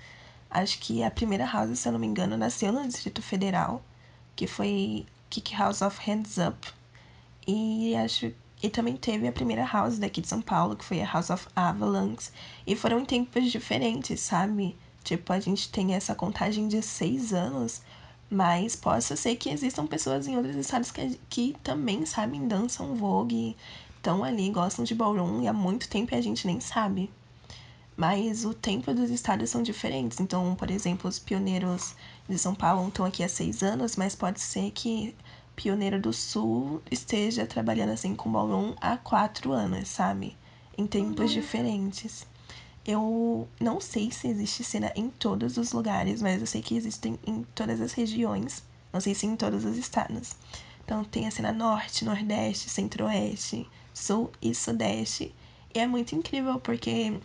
Acho 0.50 0.78
que 0.78 1.02
a 1.02 1.10
primeira 1.10 1.44
house, 1.44 1.78
se 1.78 1.88
eu 1.88 1.92
não 1.92 1.98
me 1.98 2.06
engano, 2.06 2.36
nasceu 2.36 2.72
no 2.72 2.86
Distrito 2.86 3.20
Federal, 3.20 3.82
que 4.36 4.46
foi 4.46 5.06
Kick 5.28 5.54
House 5.54 5.82
of 5.82 5.98
Hands 6.08 6.36
Up. 6.38 6.72
E 7.46 7.94
acho 7.96 8.32
e 8.62 8.70
também 8.70 8.96
teve 8.96 9.26
a 9.26 9.32
primeira 9.32 9.64
house 9.64 9.98
daqui 9.98 10.20
de 10.20 10.28
São 10.28 10.40
Paulo, 10.40 10.76
que 10.76 10.84
foi 10.84 11.02
a 11.02 11.06
House 11.06 11.30
of 11.30 11.48
Avalanche. 11.56 12.30
E 12.64 12.76
foram 12.76 13.00
em 13.00 13.04
tempos 13.04 13.50
diferentes, 13.50 14.20
sabe? 14.20 14.76
Tipo, 15.02 15.32
a 15.32 15.40
gente 15.40 15.68
tem 15.68 15.94
essa 15.94 16.14
contagem 16.14 16.68
de 16.68 16.80
seis 16.80 17.32
anos, 17.32 17.82
mas 18.32 18.74
possa 18.74 19.14
ser 19.14 19.36
que 19.36 19.50
existam 19.50 19.86
pessoas 19.86 20.26
em 20.26 20.38
outros 20.38 20.56
estados 20.56 20.90
que, 20.90 21.20
que 21.28 21.54
também 21.62 22.06
sabem, 22.06 22.48
dançam 22.48 22.94
vogue, 22.94 23.54
estão 23.94 24.24
ali, 24.24 24.48
gostam 24.48 24.86
de 24.86 24.94
ballroom 24.94 25.42
e 25.42 25.48
há 25.48 25.52
muito 25.52 25.86
tempo 25.86 26.14
a 26.14 26.20
gente 26.20 26.46
nem 26.46 26.58
sabe. 26.58 27.10
Mas 27.94 28.46
o 28.46 28.54
tempo 28.54 28.94
dos 28.94 29.10
estados 29.10 29.50
são 29.50 29.62
diferentes. 29.62 30.18
Então, 30.18 30.54
por 30.54 30.70
exemplo, 30.70 31.10
os 31.10 31.18
pioneiros 31.18 31.94
de 32.26 32.38
São 32.38 32.54
Paulo 32.54 32.88
estão 32.88 33.04
aqui 33.04 33.22
há 33.22 33.28
seis 33.28 33.62
anos, 33.62 33.96
mas 33.96 34.14
pode 34.14 34.40
ser 34.40 34.70
que 34.70 35.14
pioneiro 35.54 36.00
do 36.00 36.10
Sul 36.10 36.80
esteja 36.90 37.46
trabalhando 37.46 37.90
assim 37.90 38.14
com 38.14 38.32
ballroom 38.32 38.74
há 38.80 38.96
quatro 38.96 39.52
anos, 39.52 39.88
sabe? 39.88 40.38
Em 40.78 40.86
tempos 40.86 41.34
uhum. 41.34 41.40
diferentes. 41.40 42.26
Eu 42.84 43.48
não 43.60 43.80
sei 43.80 44.10
se 44.10 44.26
existe 44.26 44.64
cena 44.64 44.92
em 44.96 45.08
todos 45.08 45.56
os 45.56 45.72
lugares, 45.72 46.20
mas 46.20 46.40
eu 46.40 46.46
sei 46.46 46.60
que 46.60 46.76
existem 46.76 47.18
em 47.24 47.44
todas 47.54 47.80
as 47.80 47.92
regiões. 47.92 48.62
Não 48.92 49.00
sei 49.00 49.14
se 49.14 49.24
em 49.24 49.36
todos 49.36 49.64
os 49.64 49.76
estados. 49.76 50.34
Então 50.84 51.04
tem 51.04 51.26
a 51.26 51.30
cena 51.30 51.52
norte, 51.52 52.04
nordeste, 52.04 52.68
centro-oeste, 52.68 53.68
sul 53.94 54.32
e 54.42 54.52
sudeste. 54.54 55.32
E 55.72 55.78
é 55.78 55.86
muito 55.86 56.14
incrível 56.14 56.58
porque 56.58 57.20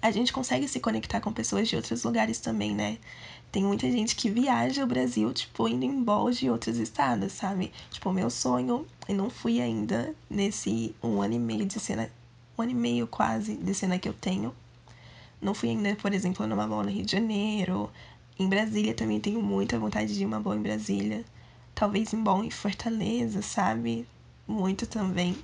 a 0.00 0.10
gente 0.10 0.32
consegue 0.32 0.68
se 0.68 0.78
conectar 0.78 1.20
com 1.20 1.32
pessoas 1.32 1.68
de 1.68 1.76
outros 1.76 2.04
lugares 2.04 2.38
também, 2.38 2.74
né? 2.74 2.98
Tem 3.50 3.64
muita 3.64 3.90
gente 3.90 4.14
que 4.14 4.28
viaja 4.28 4.84
o 4.84 4.86
Brasil, 4.86 5.32
tipo, 5.32 5.66
indo 5.66 5.84
em 5.86 6.04
balls 6.04 6.38
de 6.38 6.50
outros 6.50 6.76
estados, 6.76 7.32
sabe? 7.32 7.72
Tipo, 7.90 8.12
meu 8.12 8.28
sonho, 8.28 8.86
e 9.08 9.14
não 9.14 9.30
fui 9.30 9.60
ainda 9.60 10.14
nesse 10.28 10.94
um 11.02 11.22
ano 11.22 11.34
e 11.34 11.38
meio 11.38 11.64
de 11.64 11.80
cena, 11.80 12.10
um 12.58 12.62
ano 12.62 12.72
e 12.72 12.74
meio 12.74 13.06
quase 13.06 13.56
de 13.56 13.74
cena 13.74 13.98
que 13.98 14.08
eu 14.08 14.12
tenho, 14.12 14.54
não 15.40 15.54
fui 15.54 15.70
ainda, 15.70 15.94
por 15.96 16.12
exemplo, 16.12 16.46
numa 16.46 16.66
bola 16.66 16.84
no 16.84 16.90
Rio 16.90 17.04
de 17.04 17.12
Janeiro. 17.12 17.90
Em 18.38 18.48
Brasília 18.48 18.94
também 18.94 19.20
tenho 19.20 19.40
muita 19.42 19.78
vontade 19.78 20.14
de 20.14 20.22
ir 20.22 20.26
uma 20.26 20.40
boa 20.40 20.56
em 20.56 20.62
Brasília. 20.62 21.24
Talvez 21.74 22.12
em 22.12 22.22
bom 22.22 22.42
em 22.42 22.50
Fortaleza, 22.50 23.40
sabe? 23.40 24.06
Muito 24.46 24.86
também. 24.86 25.36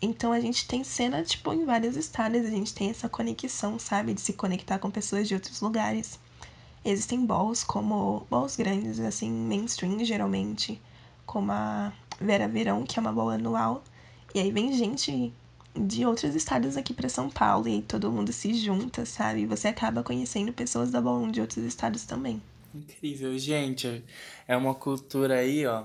Então 0.00 0.32
a 0.32 0.40
gente 0.40 0.68
tem 0.68 0.84
cena, 0.84 1.22
tipo, 1.22 1.52
em 1.54 1.64
vários 1.64 1.96
estados, 1.96 2.44
a 2.44 2.50
gente 2.50 2.74
tem 2.74 2.90
essa 2.90 3.08
conexão, 3.08 3.78
sabe? 3.78 4.12
De 4.12 4.20
se 4.20 4.34
conectar 4.34 4.78
com 4.78 4.90
pessoas 4.90 5.26
de 5.26 5.34
outros 5.34 5.60
lugares. 5.62 6.18
existem 6.84 7.24
balls 7.24 7.64
como 7.64 8.26
balls 8.30 8.56
grandes, 8.56 9.00
assim, 9.00 9.30
mainstream 9.30 10.04
geralmente, 10.04 10.80
como 11.24 11.50
a 11.52 11.92
Vera 12.20 12.46
Verão, 12.46 12.84
que 12.84 12.98
é 12.98 13.00
uma 13.00 13.12
ball 13.12 13.30
anual. 13.30 13.82
E 14.34 14.40
aí 14.40 14.50
vem 14.50 14.72
gente 14.74 15.32
de 15.74 16.06
outros 16.06 16.34
estados 16.34 16.76
aqui 16.76 16.94
para 16.94 17.08
São 17.08 17.28
Paulo 17.28 17.68
e 17.68 17.82
todo 17.82 18.10
mundo 18.10 18.32
se 18.32 18.54
junta, 18.54 19.04
sabe? 19.04 19.40
E 19.40 19.46
você 19.46 19.68
acaba 19.68 20.02
conhecendo 20.02 20.52
pessoas 20.52 20.90
da 20.90 21.00
Ballroom 21.00 21.30
de 21.30 21.40
outros 21.40 21.64
estados 21.64 22.04
também. 22.04 22.40
Incrível, 22.74 23.36
gente. 23.38 24.04
É 24.46 24.56
uma 24.56 24.74
cultura 24.74 25.36
aí, 25.36 25.66
ó, 25.66 25.84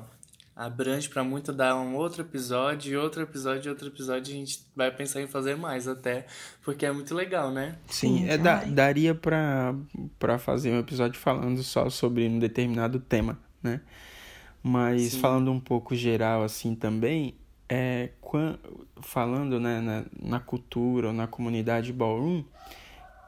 abrange 0.56 1.08
para 1.08 1.24
muito 1.24 1.54
dar 1.54 1.76
um 1.76 1.96
outro 1.96 2.22
episódio, 2.22 2.92
e 2.92 2.98
outro 2.98 3.22
episódio, 3.22 3.68
e 3.68 3.70
outro 3.70 3.88
episódio, 3.88 4.34
a 4.34 4.38
gente 4.38 4.62
vai 4.76 4.92
pensar 4.92 5.22
em 5.22 5.28
fazer 5.28 5.56
mais 5.56 5.88
até, 5.88 6.26
porque 6.64 6.86
é 6.86 6.92
muito 6.92 7.16
legal, 7.16 7.50
né? 7.50 7.78
Sim, 7.88 8.28
é, 8.28 8.38
da, 8.38 8.66
daria 8.66 9.16
pra, 9.16 9.74
pra 10.20 10.38
fazer 10.38 10.72
um 10.72 10.80
episódio 10.80 11.20
falando 11.20 11.64
só 11.64 11.90
sobre 11.90 12.28
um 12.28 12.40
determinado 12.40 13.00
tema, 13.00 13.40
né? 13.64 13.82
Mas 14.62 15.14
Sim. 15.14 15.20
falando 15.20 15.52
um 15.52 15.60
pouco 15.60 15.96
geral 15.96 16.44
assim 16.44 16.76
também, 16.76 17.36
é, 17.70 18.10
falando 19.02 19.60
né, 19.60 19.80
na, 19.80 20.06
na 20.20 20.40
cultura 20.40 21.08
ou 21.08 21.14
na 21.14 21.28
comunidade 21.28 21.94
ballroom, 21.94 22.44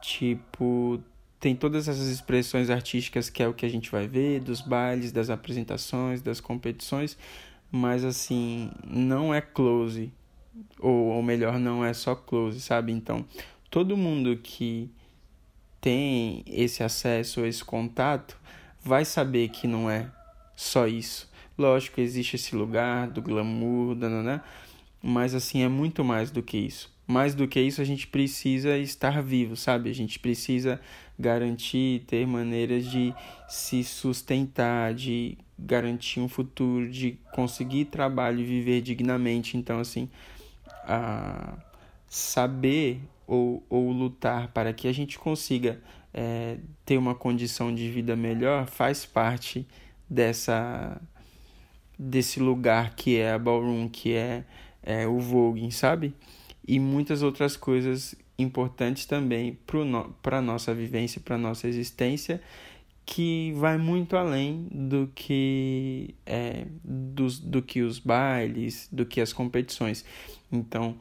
tipo, 0.01 0.99
tem 1.39 1.55
todas 1.55 1.87
essas 1.87 2.07
expressões 2.07 2.69
artísticas 2.69 3.29
que 3.29 3.43
é 3.43 3.47
o 3.47 3.53
que 3.53 3.65
a 3.65 3.69
gente 3.69 3.91
vai 3.91 4.07
ver, 4.07 4.41
dos 4.41 4.61
bailes, 4.61 5.11
das 5.11 5.29
apresentações, 5.29 6.21
das 6.21 6.41
competições, 6.41 7.17
mas 7.71 8.03
assim, 8.03 8.71
não 8.85 9.33
é 9.33 9.39
close, 9.39 10.11
ou, 10.79 11.09
ou 11.09 11.23
melhor, 11.23 11.59
não 11.59 11.85
é 11.85 11.93
só 11.93 12.15
close, 12.15 12.59
sabe? 12.59 12.91
Então, 12.91 13.25
todo 13.69 13.95
mundo 13.95 14.35
que 14.37 14.89
tem 15.79 16.43
esse 16.45 16.83
acesso, 16.83 17.45
esse 17.45 17.63
contato, 17.63 18.37
vai 18.83 19.05
saber 19.05 19.49
que 19.49 19.67
não 19.67 19.89
é 19.89 20.11
só 20.55 20.87
isso. 20.87 21.30
Lógico, 21.61 22.01
existe 22.01 22.37
esse 22.37 22.55
lugar 22.55 23.07
do 23.07 23.21
glamour, 23.21 23.95
né? 23.95 24.41
mas 25.01 25.35
assim, 25.35 25.61
é 25.61 25.67
muito 25.67 26.03
mais 26.03 26.31
do 26.31 26.41
que 26.41 26.57
isso. 26.57 26.91
Mais 27.05 27.35
do 27.35 27.47
que 27.47 27.59
isso, 27.61 27.81
a 27.81 27.83
gente 27.83 28.07
precisa 28.07 28.77
estar 28.77 29.21
vivo, 29.21 29.55
sabe? 29.55 29.91
A 29.91 29.93
gente 29.93 30.17
precisa 30.17 30.81
garantir, 31.19 32.03
ter 32.07 32.25
maneiras 32.25 32.85
de 32.85 33.13
se 33.47 33.83
sustentar, 33.83 34.93
de 34.95 35.37
garantir 35.57 36.19
um 36.19 36.27
futuro, 36.27 36.89
de 36.89 37.19
conseguir 37.31 37.85
trabalho 37.85 38.39
e 38.39 38.43
viver 38.43 38.81
dignamente. 38.81 39.55
Então, 39.55 39.79
assim, 39.79 40.09
a 40.83 41.57
saber 42.07 43.01
ou, 43.27 43.63
ou 43.69 43.91
lutar 43.91 44.47
para 44.47 44.73
que 44.73 44.87
a 44.87 44.91
gente 44.91 45.19
consiga 45.19 45.79
é, 46.11 46.57
ter 46.85 46.97
uma 46.97 47.13
condição 47.13 47.73
de 47.73 47.89
vida 47.89 48.15
melhor 48.15 48.65
faz 48.65 49.05
parte 49.05 49.67
dessa 50.09 51.01
desse 52.03 52.39
lugar 52.39 52.95
que 52.95 53.17
é 53.17 53.31
a 53.31 53.37
ballroom, 53.37 53.87
que 53.87 54.13
é, 54.13 54.43
é 54.81 55.07
o 55.07 55.19
voguing, 55.19 55.69
sabe? 55.69 56.15
E 56.67 56.79
muitas 56.79 57.21
outras 57.21 57.55
coisas 57.55 58.15
importantes 58.39 59.05
também 59.05 59.57
para 60.23 60.39
a 60.39 60.41
nossa 60.41 60.73
vivência, 60.73 61.21
para 61.23 61.35
a 61.35 61.37
nossa 61.37 61.67
existência, 61.67 62.41
que 63.05 63.53
vai 63.55 63.77
muito 63.77 64.17
além 64.17 64.67
do 64.71 65.11
que 65.13 66.15
é, 66.25 66.65
dos, 66.83 67.39
do 67.39 67.61
que 67.61 67.81
os 67.81 67.99
bailes, 67.99 68.89
do 68.91 69.05
que 69.05 69.21
as 69.21 69.31
competições. 69.31 70.03
Então, 70.51 70.95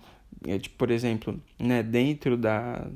é, 0.46 0.58
tipo, 0.58 0.76
por 0.76 0.90
exemplo, 0.90 1.40
né, 1.58 1.82
dentro 1.82 2.36
da, 2.36 2.86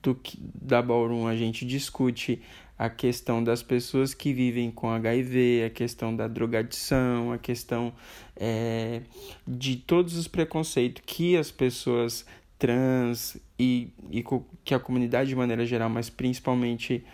do, 0.00 0.16
da 0.38 0.80
Ballroom 0.80 1.26
a 1.26 1.34
gente 1.34 1.66
discute 1.66 2.40
a 2.78 2.88
questão 2.88 3.42
das 3.42 3.62
pessoas 3.62 4.14
que 4.14 4.32
vivem 4.32 4.70
com 4.70 4.88
HIV, 4.88 5.64
a 5.66 5.70
questão 5.70 6.14
da 6.14 6.28
drogadição, 6.28 7.32
a 7.32 7.38
questão 7.38 7.92
é, 8.36 9.02
de 9.46 9.76
todos 9.76 10.16
os 10.16 10.28
preconceitos 10.28 11.02
que 11.04 11.36
as 11.36 11.50
pessoas 11.50 12.24
trans 12.56 13.36
e, 13.58 13.88
e 14.10 14.24
que 14.64 14.74
a 14.74 14.78
comunidade 14.78 15.28
de 15.28 15.36
maneira 15.36 15.66
geral, 15.66 15.88
mas 15.90 16.08
principalmente 16.08 17.04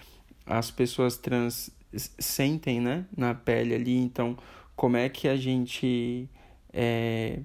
as 0.46 0.70
pessoas 0.70 1.16
trans 1.16 1.70
sentem 2.18 2.80
né, 2.80 3.06
na 3.16 3.34
pele 3.34 3.74
ali. 3.74 3.96
Então, 3.96 4.36
como 4.76 4.96
é 4.96 5.08
que 5.08 5.28
a 5.28 5.36
gente. 5.36 6.28
É, 6.72 7.38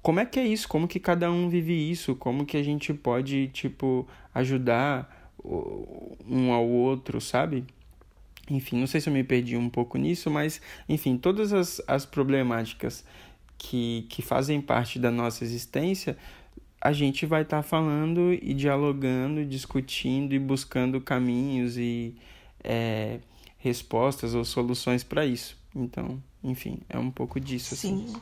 como 0.00 0.20
é 0.20 0.26
que 0.26 0.40
é 0.40 0.46
isso? 0.46 0.68
Como 0.68 0.88
que 0.88 0.98
cada 0.98 1.30
um 1.30 1.48
vive 1.48 1.90
isso? 1.90 2.16
Como 2.16 2.44
que 2.46 2.56
a 2.56 2.62
gente 2.62 2.92
pode, 2.94 3.48
tipo, 3.48 4.06
ajudar 4.34 5.21
um 5.44 6.52
ao 6.52 6.66
outro, 6.66 7.20
sabe? 7.20 7.64
Enfim, 8.50 8.78
não 8.78 8.86
sei 8.86 9.00
se 9.00 9.08
eu 9.08 9.12
me 9.12 9.24
perdi 9.24 9.56
um 9.56 9.68
pouco 9.68 9.96
nisso, 9.98 10.30
mas, 10.30 10.60
enfim, 10.88 11.16
todas 11.16 11.52
as, 11.52 11.80
as 11.86 12.04
problemáticas 12.04 13.04
que, 13.56 14.06
que 14.08 14.20
fazem 14.20 14.60
parte 14.60 14.98
da 14.98 15.10
nossa 15.10 15.44
existência 15.44 16.16
a 16.82 16.92
gente 16.92 17.24
vai 17.24 17.42
estar 17.42 17.58
tá 17.58 17.62
falando 17.62 18.32
e 18.32 18.52
dialogando, 18.52 19.44
discutindo 19.44 20.34
e 20.34 20.38
buscando 20.38 21.00
caminhos 21.00 21.78
e 21.78 22.16
é, 22.62 23.20
respostas 23.56 24.34
ou 24.34 24.44
soluções 24.44 25.04
para 25.04 25.24
isso. 25.24 25.56
Então, 25.74 26.20
enfim, 26.42 26.80
é 26.88 26.98
um 26.98 27.08
pouco 27.08 27.38
disso. 27.38 27.76
Sim. 27.76 28.04
Assim. 28.04 28.20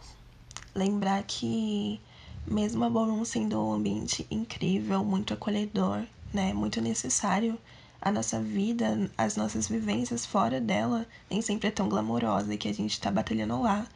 Lembrar 0.74 1.22
que, 1.22 1.98
mesmo 2.46 2.84
a 2.84 2.90
Ballroom 2.90 3.24
sendo 3.24 3.58
um 3.58 3.72
ambiente 3.72 4.26
incrível, 4.30 5.02
muito 5.02 5.32
acolhedor, 5.32 6.02
né, 6.32 6.52
muito 6.52 6.80
necessário, 6.80 7.58
a 8.00 8.10
nossa 8.10 8.40
vida, 8.40 9.10
as 9.16 9.36
nossas 9.36 9.68
vivências 9.68 10.24
fora 10.24 10.60
dela 10.60 11.06
nem 11.30 11.42
sempre 11.42 11.68
é 11.68 11.70
tão 11.70 11.88
glamourosa 11.88 12.56
que 12.56 12.68
a 12.68 12.74
gente 12.74 12.92
está 12.92 13.10
batalhando 13.10 13.60
lá 13.60 13.86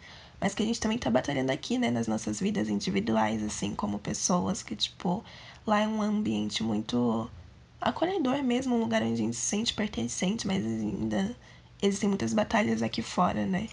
mas 0.44 0.54
que 0.54 0.62
a 0.62 0.66
gente 0.66 0.78
também 0.78 0.98
tá 0.98 1.10
batalhando 1.10 1.50
aqui, 1.50 1.78
né, 1.78 1.90
nas 1.90 2.06
nossas 2.06 2.38
vidas 2.38 2.68
individuais, 2.68 3.42
assim, 3.42 3.74
como 3.74 3.98
pessoas, 3.98 4.62
que, 4.62 4.76
tipo, 4.76 5.24
lá 5.66 5.80
é 5.80 5.88
um 5.88 6.02
ambiente 6.02 6.62
muito 6.62 7.30
acolhedor 7.80 8.42
mesmo, 8.42 8.76
um 8.76 8.80
lugar 8.80 9.02
onde 9.02 9.14
a 9.14 9.16
gente 9.16 9.36
se 9.36 9.46
sente 9.46 9.72
pertencente, 9.72 10.46
mas 10.46 10.62
ainda 10.62 11.34
existem 11.80 12.10
muitas 12.10 12.34
batalhas 12.34 12.82
aqui 12.82 13.00
fora, 13.00 13.46
né, 13.46 13.68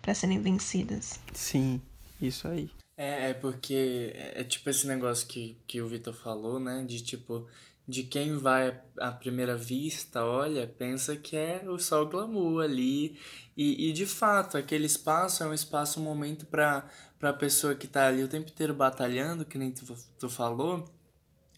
para 0.00 0.12
serem 0.12 0.40
vencidas. 0.40 1.20
Sim, 1.32 1.80
isso 2.20 2.48
aí. 2.48 2.68
É, 2.96 3.30
é 3.30 3.34
porque 3.34 4.12
é, 4.12 4.40
é 4.40 4.44
tipo 4.44 4.68
esse 4.70 4.88
negócio 4.88 5.26
que, 5.28 5.56
que 5.68 5.80
o 5.80 5.86
Vitor 5.86 6.14
falou, 6.14 6.58
né, 6.58 6.84
de 6.84 7.00
tipo 7.00 7.46
de 7.86 8.04
quem 8.04 8.36
vai 8.36 8.80
à 8.98 9.10
primeira 9.10 9.56
vista, 9.56 10.24
olha, 10.24 10.66
pensa 10.66 11.16
que 11.16 11.36
é 11.36 11.64
o 11.68 11.78
sol 11.78 12.06
glamour 12.06 12.62
ali. 12.62 13.18
E, 13.56 13.88
e 13.88 13.92
de 13.92 14.06
fato, 14.06 14.56
aquele 14.56 14.86
espaço 14.86 15.42
é 15.42 15.46
um 15.46 15.54
espaço, 15.54 16.00
um 16.00 16.04
momento 16.04 16.46
para 16.46 16.88
a 17.20 17.32
pessoa 17.32 17.74
que 17.74 17.86
está 17.86 18.06
ali 18.06 18.22
o 18.22 18.28
tempo 18.28 18.50
inteiro 18.50 18.74
batalhando, 18.74 19.44
que 19.44 19.58
nem 19.58 19.72
tu, 19.72 19.96
tu 20.18 20.28
falou. 20.28 20.84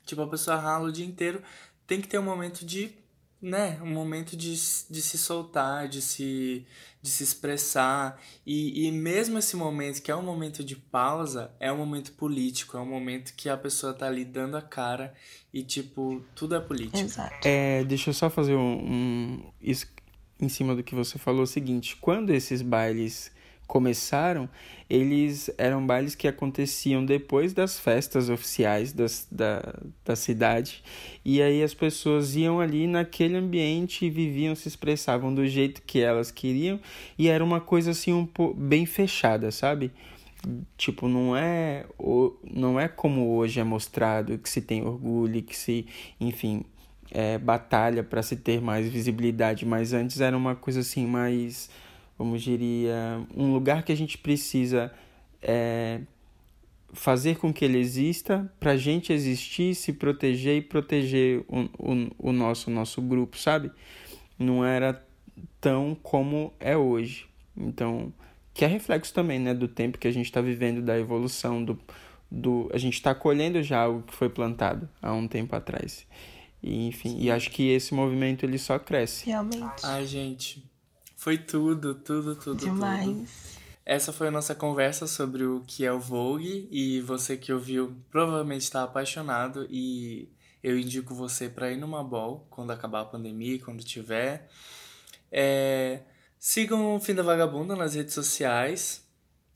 Tipo, 0.04 0.22
a 0.22 0.28
pessoa 0.28 0.56
rala 0.56 0.88
o 0.88 0.92
dia 0.92 1.06
inteiro, 1.06 1.42
tem 1.86 2.00
que 2.00 2.08
ter 2.08 2.18
um 2.18 2.22
momento 2.22 2.64
de 2.64 2.94
né, 3.44 3.78
um 3.82 3.90
momento 3.92 4.36
de, 4.36 4.52
de 4.52 5.02
se 5.02 5.18
soltar, 5.18 5.86
de 5.86 6.00
se, 6.00 6.64
de 7.02 7.10
se 7.10 7.22
expressar. 7.22 8.18
E, 8.46 8.86
e 8.86 8.90
mesmo 8.90 9.38
esse 9.38 9.54
momento, 9.54 10.00
que 10.00 10.10
é 10.10 10.16
um 10.16 10.22
momento 10.22 10.64
de 10.64 10.74
pausa, 10.74 11.52
é 11.60 11.70
um 11.70 11.76
momento 11.76 12.12
político, 12.12 12.78
é 12.78 12.80
um 12.80 12.86
momento 12.86 13.34
que 13.36 13.50
a 13.50 13.56
pessoa 13.56 13.92
tá 13.92 14.06
ali 14.06 14.24
dando 14.24 14.56
a 14.56 14.62
cara 14.62 15.12
e, 15.52 15.62
tipo, 15.62 16.24
tudo 16.34 16.54
é 16.54 16.60
político. 16.60 16.96
Exato. 16.96 17.46
É, 17.46 17.84
deixa 17.84 18.08
eu 18.08 18.14
só 18.14 18.30
fazer 18.30 18.54
um, 18.54 18.78
um. 18.82 19.52
Isso 19.60 19.86
em 20.40 20.48
cima 20.48 20.74
do 20.74 20.82
que 20.82 20.94
você 20.94 21.18
falou, 21.18 21.42
o 21.42 21.46
seguinte: 21.46 21.96
quando 22.00 22.30
esses 22.30 22.62
bailes 22.62 23.30
começaram, 23.66 24.48
eles 24.88 25.50
eram 25.56 25.84
bailes 25.84 26.14
que 26.14 26.28
aconteciam 26.28 27.04
depois 27.04 27.52
das 27.52 27.78
festas 27.78 28.28
oficiais 28.28 28.92
das, 28.92 29.26
da, 29.30 29.74
da 30.04 30.14
cidade. 30.14 30.82
E 31.24 31.40
aí 31.40 31.62
as 31.62 31.74
pessoas 31.74 32.36
iam 32.36 32.60
ali 32.60 32.86
naquele 32.86 33.36
ambiente 33.36 34.04
e 34.04 34.10
viviam, 34.10 34.54
se 34.54 34.68
expressavam 34.68 35.34
do 35.34 35.46
jeito 35.46 35.82
que 35.82 36.00
elas 36.00 36.30
queriam. 36.30 36.78
E 37.18 37.28
era 37.28 37.42
uma 37.42 37.60
coisa 37.60 37.92
assim 37.92 38.12
um 38.12 38.28
bem 38.54 38.86
fechada, 38.86 39.50
sabe? 39.50 39.90
Tipo, 40.76 41.08
não 41.08 41.34
é, 41.34 41.86
não 42.52 42.78
é 42.78 42.86
como 42.86 43.34
hoje 43.34 43.60
é 43.60 43.64
mostrado 43.64 44.36
que 44.38 44.48
se 44.48 44.60
tem 44.60 44.84
orgulho, 44.84 45.42
que 45.42 45.56
se, 45.56 45.86
enfim, 46.20 46.62
é, 47.10 47.38
batalha 47.38 48.02
para 48.02 48.22
se 48.22 48.36
ter 48.36 48.60
mais 48.60 48.86
visibilidade, 48.88 49.64
mas 49.64 49.92
antes 49.92 50.20
era 50.20 50.36
uma 50.36 50.54
coisa 50.54 50.80
assim 50.80 51.06
mais 51.06 51.70
como 52.16 52.38
diria, 52.38 53.24
um 53.34 53.52
lugar 53.52 53.82
que 53.82 53.92
a 53.92 53.96
gente 53.96 54.16
precisa 54.18 54.92
é, 55.42 56.00
fazer 56.92 57.36
com 57.36 57.52
que 57.52 57.64
ele 57.64 57.78
exista 57.78 58.50
para 58.58 58.72
a 58.72 58.76
gente 58.76 59.12
existir, 59.12 59.74
se 59.74 59.92
proteger 59.92 60.56
e 60.56 60.62
proteger 60.62 61.44
o, 61.48 61.62
o, 61.78 62.30
o 62.30 62.32
nosso, 62.32 62.70
o 62.70 62.72
nosso 62.72 63.02
grupo, 63.02 63.36
sabe? 63.36 63.70
Não 64.38 64.64
era 64.64 65.04
tão 65.60 65.96
como 66.02 66.52
é 66.60 66.76
hoje. 66.76 67.26
Então, 67.56 68.12
que 68.52 68.64
é 68.64 68.68
reflexo 68.68 69.12
também 69.12 69.38
né, 69.38 69.52
do 69.52 69.66
tempo 69.66 69.98
que 69.98 70.08
a 70.08 70.12
gente 70.12 70.26
está 70.26 70.40
vivendo, 70.40 70.80
da 70.80 70.98
evolução, 70.98 71.64
do, 71.64 71.78
do 72.30 72.70
a 72.72 72.78
gente 72.78 72.94
está 72.94 73.14
colhendo 73.14 73.62
já 73.62 73.80
algo 73.80 74.02
que 74.02 74.14
foi 74.14 74.28
plantado 74.28 74.88
há 75.02 75.12
um 75.12 75.26
tempo 75.26 75.54
atrás. 75.54 76.06
E, 76.62 76.86
enfim, 76.86 77.18
e 77.20 77.30
acho 77.30 77.50
que 77.50 77.68
esse 77.68 77.92
movimento 77.92 78.44
ele 78.44 78.56
só 78.56 78.78
cresce. 78.78 79.26
Realmente. 79.26 79.82
Ai, 79.82 80.06
gente, 80.06 80.64
foi 81.24 81.38
tudo, 81.38 81.94
tudo, 81.94 82.34
tudo, 82.34 82.36
tudo. 82.36 82.58
Demais. 82.58 83.56
Essa 83.82 84.12
foi 84.12 84.28
a 84.28 84.30
nossa 84.30 84.54
conversa 84.54 85.06
sobre 85.06 85.42
o 85.42 85.62
que 85.66 85.82
é 85.82 85.90
o 85.90 85.98
Vogue 85.98 86.68
e 86.70 87.00
você 87.00 87.34
que 87.34 87.50
ouviu 87.50 87.96
provavelmente 88.10 88.60
está 88.60 88.82
apaixonado 88.82 89.66
e 89.70 90.28
eu 90.62 90.78
indico 90.78 91.14
você 91.14 91.48
para 91.48 91.72
ir 91.72 91.78
numa 91.78 92.04
ball 92.04 92.46
quando 92.50 92.72
acabar 92.72 93.00
a 93.00 93.04
pandemia, 93.06 93.58
quando 93.58 93.82
tiver. 93.82 94.50
É, 95.32 96.02
sigam 96.38 96.94
o 96.94 97.00
Fim 97.00 97.14
da 97.14 97.22
Vagabunda 97.22 97.74
nas 97.74 97.94
redes 97.94 98.12
sociais, 98.12 99.02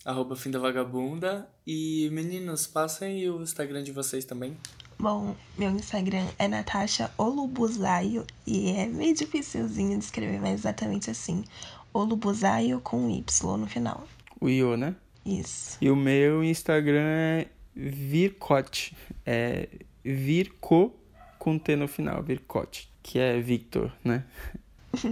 arroba 0.07 0.37
Fim 0.37 0.51
da 0.51 0.59
Vagabunda. 0.59 1.47
E 1.67 2.09
meninos, 2.11 2.67
passem 2.67 3.29
o 3.29 3.43
Instagram 3.43 3.83
de 3.83 3.93
vocês 3.93 4.25
também. 4.25 4.57
Bom, 5.01 5.37
meu 5.57 5.71
Instagram 5.71 6.27
é 6.41 6.49
Natasha 6.49 7.09
Olubuzaio 7.17 8.27
e 8.45 8.73
é 8.73 8.87
meio 8.87 9.15
dificilzinho 9.15 9.97
de 9.97 10.05
escrever, 10.05 10.41
mas 10.41 10.55
exatamente 10.55 11.09
assim. 11.09 11.45
Olubuzaio 11.93 12.81
com 12.81 13.09
Y 13.09 13.57
no 13.57 13.69
final. 13.69 14.09
O 14.41 14.49
Io, 14.49 14.77
né? 14.77 14.97
Isso. 15.25 15.79
E 15.81 15.89
o 15.89 15.95
meu 15.95 16.43
Instagram 16.43 17.07
é 17.07 17.47
Vircote. 17.77 18.97
É 19.25 19.69
Virco 20.05 20.93
com 21.39 21.57
T 21.59 21.77
no 21.77 21.87
final, 21.87 22.21
Vircote. 22.21 22.91
Que 23.01 23.21
é 23.21 23.41
Victor, 23.41 23.93
né? 24.05 24.25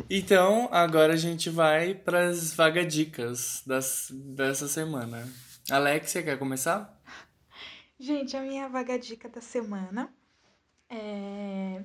Então, 0.08 0.70
agora 0.72 1.12
a 1.12 1.16
gente 1.16 1.50
vai 1.50 1.94
para 1.94 2.28
as 2.28 2.54
vagadicas 2.54 3.62
das, 3.66 4.10
dessa 4.10 4.66
semana. 4.66 5.28
Alexia, 5.70 6.22
quer 6.22 6.38
começar? 6.38 6.95
Gente, 7.98 8.36
a 8.36 8.40
minha 8.42 8.68
vaga 8.68 8.98
dica 8.98 9.28
da 9.28 9.40
semana 9.40 10.08
é. 10.90 11.82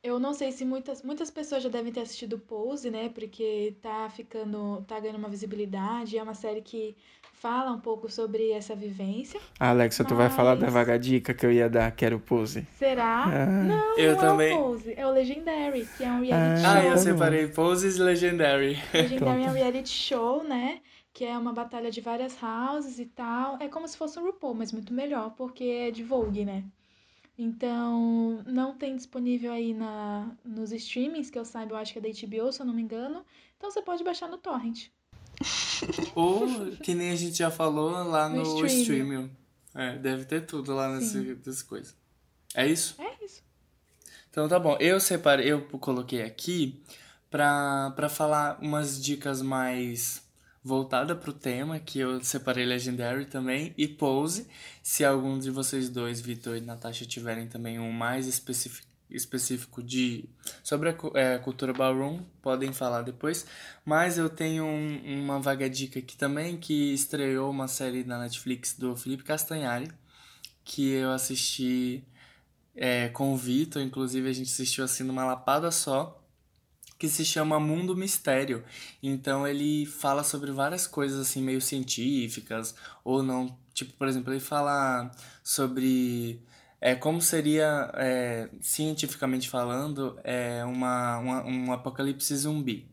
Eu 0.00 0.20
não 0.20 0.32
sei 0.32 0.52
se 0.52 0.64
muitas, 0.64 1.02
muitas 1.02 1.28
pessoas 1.28 1.60
já 1.62 1.68
devem 1.68 1.92
ter 1.92 2.00
assistido 2.00 2.38
Pose, 2.38 2.88
né? 2.88 3.08
Porque 3.08 3.74
tá 3.82 4.08
ficando. 4.08 4.84
tá 4.86 4.98
ganhando 5.00 5.18
uma 5.18 5.28
visibilidade. 5.28 6.16
É 6.16 6.22
uma 6.22 6.34
série 6.34 6.62
que 6.62 6.96
fala 7.32 7.72
um 7.72 7.80
pouco 7.80 8.08
sobre 8.10 8.52
essa 8.52 8.76
vivência. 8.76 9.40
Alexa, 9.58 10.04
tu 10.04 10.14
vai 10.14 10.30
falar 10.30 10.54
da 10.54 10.66
Mas- 10.66 10.74
vaga 10.74 10.96
dica 10.98 11.34
que 11.34 11.44
eu 11.44 11.52
ia 11.52 11.68
dar, 11.68 11.90
quero 11.90 12.20
pose. 12.20 12.64
Será? 12.76 13.24
Ah. 13.24 13.46
Não, 13.46 13.98
Eu 13.98 14.12
não 14.12 14.20
também. 14.20 14.52
é 14.52 14.56
o 14.56 14.62
Pose, 14.62 14.94
é 14.96 15.06
o 15.06 15.10
Legendary, 15.10 15.88
que 15.96 16.04
é 16.04 16.08
um 16.12 16.20
reality 16.22 16.64
Ah, 16.64 16.70
Ah, 16.72 16.74
show. 16.74 16.82
eu 16.82 16.90
tá 16.90 16.96
bom. 16.96 17.02
separei 17.02 17.48
Poses 17.48 17.96
Legendary. 17.98 18.78
Legendary 18.94 19.42
é 19.44 19.46
um 19.50 19.52
reality 19.52 19.88
show, 19.90 20.44
né? 20.44 20.80
Que 21.18 21.24
é 21.24 21.36
uma 21.36 21.52
batalha 21.52 21.90
de 21.90 22.00
várias 22.00 22.36
houses 22.40 23.00
e 23.00 23.04
tal. 23.04 23.56
É 23.60 23.66
como 23.66 23.88
se 23.88 23.96
fosse 23.96 24.16
um 24.20 24.22
RuPaul, 24.26 24.54
mas 24.54 24.70
muito 24.70 24.94
melhor, 24.94 25.30
porque 25.30 25.64
é 25.64 25.90
de 25.90 26.04
Vogue, 26.04 26.44
né? 26.44 26.62
Então, 27.36 28.40
não 28.46 28.72
tem 28.76 28.94
disponível 28.94 29.50
aí 29.50 29.74
na, 29.74 30.30
nos 30.44 30.70
streamings, 30.70 31.28
que 31.28 31.36
eu 31.36 31.44
saiba, 31.44 31.72
eu 31.72 31.76
acho 31.76 31.92
que 31.92 31.98
é 31.98 32.02
da 32.02 32.08
HBO, 32.08 32.52
se 32.52 32.60
eu 32.62 32.66
não 32.66 32.72
me 32.72 32.82
engano. 32.82 33.24
Então 33.56 33.68
você 33.68 33.82
pode 33.82 34.04
baixar 34.04 34.28
no 34.28 34.38
Torrent. 34.38 34.90
Ou, 36.14 36.46
que 36.84 36.94
nem 36.94 37.10
a 37.10 37.16
gente 37.16 37.38
já 37.38 37.50
falou 37.50 37.90
lá 38.04 38.28
No 38.28 38.44
no. 38.44 38.64
Streamio. 38.66 39.28
É, 39.74 39.98
deve 39.98 40.24
ter 40.24 40.46
tudo 40.46 40.72
lá 40.72 40.88
nesse, 40.94 41.18
nessas 41.18 41.64
coisas. 41.64 41.96
É 42.54 42.64
isso? 42.64 42.94
É 43.02 43.24
isso. 43.24 43.42
Então 44.30 44.48
tá 44.48 44.60
bom. 44.60 44.76
Eu 44.78 45.00
separei, 45.00 45.50
eu 45.50 45.62
coloquei 45.62 46.22
aqui 46.22 46.80
pra, 47.28 47.92
pra 47.96 48.08
falar 48.08 48.56
umas 48.62 49.02
dicas 49.02 49.42
mais 49.42 50.27
voltada 50.68 51.16
pro 51.16 51.32
tema, 51.32 51.80
que 51.80 51.98
eu 51.98 52.22
separei 52.22 52.66
Legendary 52.66 53.24
também, 53.24 53.72
e 53.76 53.88
Pose. 53.88 54.46
Se 54.82 55.04
algum 55.04 55.38
de 55.38 55.50
vocês 55.50 55.88
dois, 55.88 56.20
Vitor 56.20 56.56
e 56.56 56.60
Natasha, 56.60 57.06
tiverem 57.06 57.48
também 57.48 57.78
um 57.78 57.90
mais 57.90 58.26
específico, 58.26 58.86
específico 59.10 59.82
de 59.82 60.28
sobre 60.62 60.90
a 60.90 60.94
é, 61.14 61.38
cultura 61.38 61.72
ballroom, 61.72 62.22
podem 62.42 62.72
falar 62.74 63.00
depois. 63.02 63.46
Mas 63.82 64.18
eu 64.18 64.28
tenho 64.28 64.64
um- 64.66 65.22
uma 65.24 65.40
vaga 65.40 65.68
dica 65.70 65.98
aqui 65.98 66.14
também, 66.16 66.58
que 66.58 66.92
estreou 66.92 67.50
uma 67.50 67.66
série 67.66 68.04
na 68.04 68.18
Netflix 68.18 68.74
do 68.78 68.94
Felipe 68.94 69.24
Castanhari, 69.24 69.90
que 70.62 70.90
eu 70.90 71.10
assisti 71.12 72.04
é, 72.80 73.08
com 73.08 73.32
o 73.32 73.36
Vitor, 73.36 73.82
inclusive 73.82 74.28
a 74.28 74.32
gente 74.32 74.52
assistiu 74.52 74.84
assim 74.84 75.02
numa 75.02 75.24
lapada 75.24 75.70
só, 75.70 76.17
que 76.98 77.08
se 77.08 77.24
chama 77.24 77.60
Mundo 77.60 77.96
Mistério. 77.96 78.64
Então 79.02 79.46
ele 79.46 79.86
fala 79.86 80.24
sobre 80.24 80.50
várias 80.50 80.86
coisas 80.86 81.20
assim 81.20 81.42
meio 81.42 81.60
científicas 81.60 82.74
ou 83.04 83.22
não, 83.22 83.56
tipo, 83.72 83.92
por 83.94 84.08
exemplo, 84.08 84.32
ele 84.32 84.40
fala 84.40 85.10
sobre 85.42 86.42
é, 86.80 86.94
como 86.94 87.20
seria 87.20 87.90
é, 87.94 88.48
cientificamente 88.60 89.48
falando 89.48 90.18
é, 90.24 90.64
uma, 90.64 91.18
uma, 91.18 91.44
um 91.44 91.72
apocalipse 91.72 92.36
zumbi. 92.36 92.88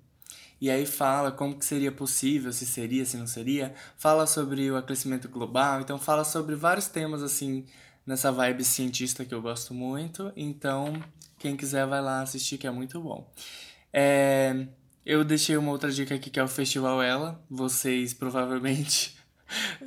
E 0.60 0.70
aí 0.70 0.86
fala 0.86 1.32
como 1.32 1.58
que 1.60 1.66
seria 1.66 1.92
possível, 1.92 2.52
se 2.54 2.66
seria, 2.66 3.06
se 3.06 3.18
não 3.18 3.28
seria. 3.28 3.74
Fala 3.98 4.26
sobre 4.26 4.72
o 4.72 4.78
aquecimento 4.78 5.28
global, 5.28 5.82
então 5.82 6.00
fala 6.00 6.24
sobre 6.24 6.56
vários 6.56 6.88
temas 6.88 7.22
assim 7.22 7.66
nessa 8.06 8.32
vibe 8.32 8.64
cientista 8.64 9.26
que 9.26 9.34
eu 9.34 9.42
gosto 9.42 9.74
muito. 9.74 10.32
Então, 10.36 10.94
quem 11.38 11.58
quiser 11.58 11.86
vai 11.86 12.02
lá 12.02 12.22
assistir 12.22 12.58
que 12.58 12.68
é 12.68 12.72
muito 12.72 13.00
bom. 13.02 13.30
É, 13.98 14.68
eu 15.06 15.24
deixei 15.24 15.56
uma 15.56 15.72
outra 15.72 15.90
dica 15.90 16.16
aqui 16.16 16.30
que 16.30 16.38
é 16.38 16.44
o 16.44 16.50
Festival 16.50 17.02
Ela. 17.02 17.42
Vocês 17.50 18.14
provavelmente. 18.14 19.16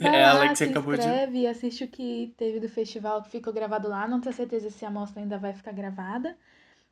Vai 0.01 0.09
é, 0.16 0.26
lá, 0.26 0.30
Alex 0.30 0.56
se 0.56 0.64
acabou 0.64 0.94
de. 0.94 1.01
inscreve 1.01 1.40
e 1.40 1.47
assiste 1.47 1.85
o 1.85 1.89
que 1.89 2.32
teve 2.39 2.59
do 2.59 2.70
festival 2.70 3.22
que 3.22 3.30
ficou 3.30 3.52
gravado 3.52 3.86
lá. 3.86 4.09
Não 4.09 4.18
tenho 4.18 4.35
certeza 4.35 4.70
se 4.70 4.82
a 4.82 4.89
amostra 4.89 5.20
ainda 5.20 5.36
vai 5.36 5.52
ficar 5.52 5.72
gravada. 5.72 6.39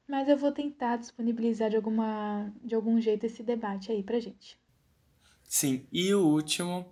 Mas 0.06 0.28
eu 0.28 0.36
vou 0.36 0.52
tentar 0.52 0.98
disponibilizar 0.98 1.70
de, 1.70 1.76
alguma, 1.76 2.52
de 2.62 2.74
algum 2.74 3.00
jeito 3.00 3.24
esse 3.24 3.42
debate 3.42 3.90
aí 3.90 4.02
pra 4.02 4.20
gente. 4.20 4.58
Sim, 5.42 5.86
e 5.90 6.12
o 6.12 6.20
último, 6.20 6.86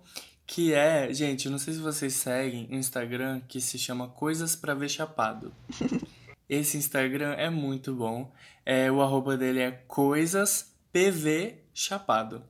que 0.47 0.73
é, 0.73 1.13
gente, 1.13 1.49
não 1.49 1.59
sei 1.59 1.75
se 1.75 1.79
vocês 1.79 2.13
seguem 2.13 2.67
um 2.71 2.77
Instagram 2.77 3.41
que 3.47 3.61
se 3.61 3.77
chama 3.77 4.09
Coisas 4.09 4.55
Pra 4.55 4.73
Ver 4.73 4.89
Chapado. 4.89 5.53
Esse 6.49 6.77
Instagram 6.77 7.33
é 7.33 7.49
muito 7.49 7.93
bom. 7.93 8.31
É, 8.65 8.91
o 8.91 9.01
arroba 9.01 9.35
dele 9.37 9.59
é 9.61 9.71
Coisas 9.71 10.75
PV 10.91 11.63
Chapado. 11.73 12.43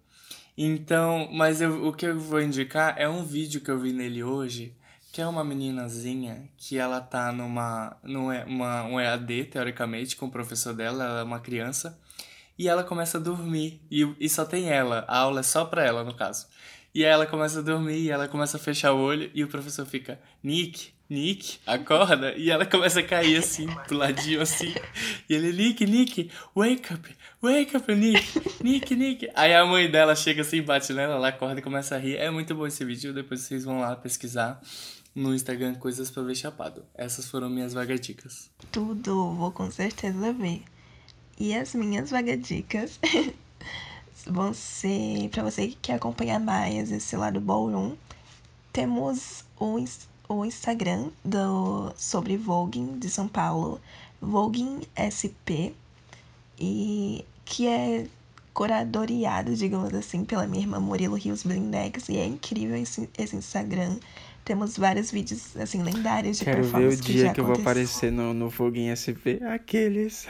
Então, 0.58 1.30
mas 1.34 1.62
eu- 1.62 1.88
o 1.88 1.94
que 1.94 2.06
eu 2.06 2.20
vou 2.20 2.42
indicar 2.42 2.96
é 2.98 3.08
um 3.10 3.24
vídeo 3.26 3.60
que 3.62 3.70
eu 3.70 3.80
vi 3.80 3.92
nele 3.92 4.24
hoje, 4.24 4.76
que 5.12 5.22
é 5.22 5.28
uma 5.28 5.44
meninazinha 5.44 6.50
que 6.58 6.78
ela 6.78 7.02
tá 7.02 7.32
numa, 7.32 7.98
numa 8.04 8.44
uma, 8.46 8.84
um 8.84 9.00
EAD, 9.00 9.46
teoricamente, 9.46 10.16
com 10.16 10.26
o 10.28 10.32
professor 10.32 10.74
dela, 10.74 11.04
ela 11.04 11.20
é 11.22 11.24
uma 11.24 11.40
criança, 11.40 12.00
e 12.58 12.68
ela 12.70 12.84
começa 12.84 13.18
a 13.18 13.22
dormir, 13.22 13.82
e, 13.92 14.08
e 14.20 14.30
só 14.30 14.46
tem 14.46 14.70
ela, 14.70 15.04
a 15.08 15.18
aula 15.20 15.42
é 15.42 15.44
só 15.44 15.66
pra 15.66 15.84
ela, 15.86 16.04
no 16.04 16.14
caso. 16.16 16.48
E 16.94 17.04
aí 17.06 17.12
ela 17.12 17.26
começa 17.26 17.60
a 17.60 17.62
dormir, 17.62 17.98
e 18.00 18.10
ela 18.10 18.28
começa 18.28 18.56
a 18.56 18.60
fechar 18.60 18.94
o 18.94 19.00
olho, 19.00 19.30
e 19.34 19.44
o 19.44 19.48
professor 19.50 19.86
fica, 19.86 20.20
Nick, 20.42 20.94
Nick, 21.10 21.60
acorda, 21.68 22.34
e 22.36 22.50
ela 22.50 22.66
começa 22.66 23.00
a 23.00 23.04
cair 23.04 23.38
assim, 23.38 23.68
pro 23.88 23.96
ladinho 23.96 24.42
assim, 24.42 24.74
e 25.30 25.34
ele, 25.36 25.54
Nick, 25.54 25.86
Nick, 25.86 26.32
wake 26.56 26.92
up, 26.94 27.16
wake 27.42 27.78
up, 27.78 27.94
Nick, 27.94 28.64
Nick, 28.64 28.96
Nick. 28.96 29.30
Aí 29.36 29.54
a 29.54 29.64
mãe 29.66 29.90
dela 29.90 30.16
chega 30.16 30.42
assim, 30.42 30.64
bate 30.64 30.92
nela, 30.94 31.14
ela 31.16 31.28
acorda 31.28 31.60
e 31.60 31.64
começa 31.64 31.96
a 31.96 32.00
rir. 32.00 32.16
É 32.18 32.32
muito 32.32 32.56
bom 32.56 32.66
esse 32.66 32.84
vídeo, 32.84 33.14
depois 33.14 33.42
vocês 33.42 33.64
vão 33.64 33.80
lá 33.82 33.96
pesquisar 33.96 34.60
no 35.14 35.34
Instagram 35.36 35.76
Coisas 35.76 36.10
Pra 36.10 36.24
Ver 36.24 36.36
Chapado. 36.36 36.84
Essas 36.96 37.30
foram 37.30 37.50
minhas 37.52 37.72
vagadicas. 37.74 38.50
Tudo, 38.72 39.32
vou 39.36 39.52
com 39.52 39.70
certeza 39.70 40.34
ver. 40.34 40.64
E 41.40 41.54
as 41.56 41.76
minhas 41.76 42.10
vagadicas 42.10 43.00
vão 44.26 44.54
ser 44.56 45.30
para 45.30 45.44
você 45.44 45.68
que 45.68 45.78
quer 45.82 45.94
acompanhar 45.94 46.40
mais 46.40 46.92
esse 46.92 47.16
lado 47.16 47.40
ballroom. 47.40 47.96
Temos 48.74 49.46
o, 49.60 49.78
ins- 49.80 50.08
o 50.28 50.46
Instagram 50.46 51.10
do 51.24 51.94
sobre 51.96 52.38
Voguing 52.38 53.00
de 53.00 53.10
São 53.10 53.28
Paulo, 53.28 53.80
Voguing 54.22 54.82
SP, 54.98 55.74
e 56.60 57.26
que 57.44 57.68
é 57.68 58.08
curadoreado, 58.54 59.54
digamos 59.54 59.94
assim, 59.94 60.24
pela 60.24 60.48
minha 60.48 60.64
irmã 60.64 60.80
Murilo 60.80 61.16
Rios 61.16 61.44
Blindex, 61.44 62.10
e 62.10 62.18
é 62.18 62.26
incrível 62.26 62.78
esse, 62.78 63.10
esse 63.18 63.36
Instagram. 63.36 63.98
Temos 64.46 64.78
vários 64.78 65.12
vídeos 65.12 65.58
assim 65.58 65.82
lendários 65.82 66.38
de 66.38 66.46
Quero 66.46 66.58
ver 66.58 66.68
o 66.68 66.72
performance 66.72 67.02
que 67.02 67.14
dia 67.14 67.26
já 67.26 67.34
que 67.34 67.40
eu 67.40 67.46
vou 67.46 67.56
aparecer 67.56 68.12
no, 68.12 68.34
no 68.34 68.52
Foguinho 68.52 68.96
SP. 68.96 69.42
Aqueles. 69.44 70.28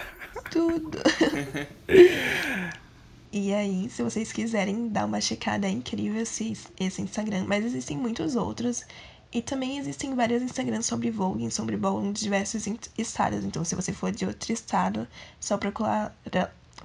Tudo. 0.50 1.00
e 3.32 3.54
aí, 3.54 3.90
se 3.90 4.02
vocês 4.02 4.32
quiserem 4.32 4.88
dar 4.88 5.06
uma 5.06 5.20
checada, 5.20 5.68
é 5.68 5.70
incrível 5.70 6.22
esse, 6.22 6.54
esse 6.80 7.02
Instagram. 7.02 7.44
Mas 7.46 7.66
existem 7.66 7.98
muitos 7.98 8.38
outros. 8.38 8.86
E 9.36 9.41
também 9.41 9.78
existem 9.78 10.16
vários 10.16 10.41
Instagrams 10.41 10.86
sobre 10.86 11.12
Vogue, 11.12 11.52
sobre 11.52 11.76
ballroom 11.76 12.14
de 12.14 12.22
diversos 12.22 12.66
estados. 12.98 13.44
Então, 13.44 13.66
se 13.66 13.76
você 13.76 13.91
for 13.91 14.10
de 14.10 14.26
outro 14.26 14.53
estado, 14.53 15.06
só 15.41 15.57
procurar, 15.57 16.16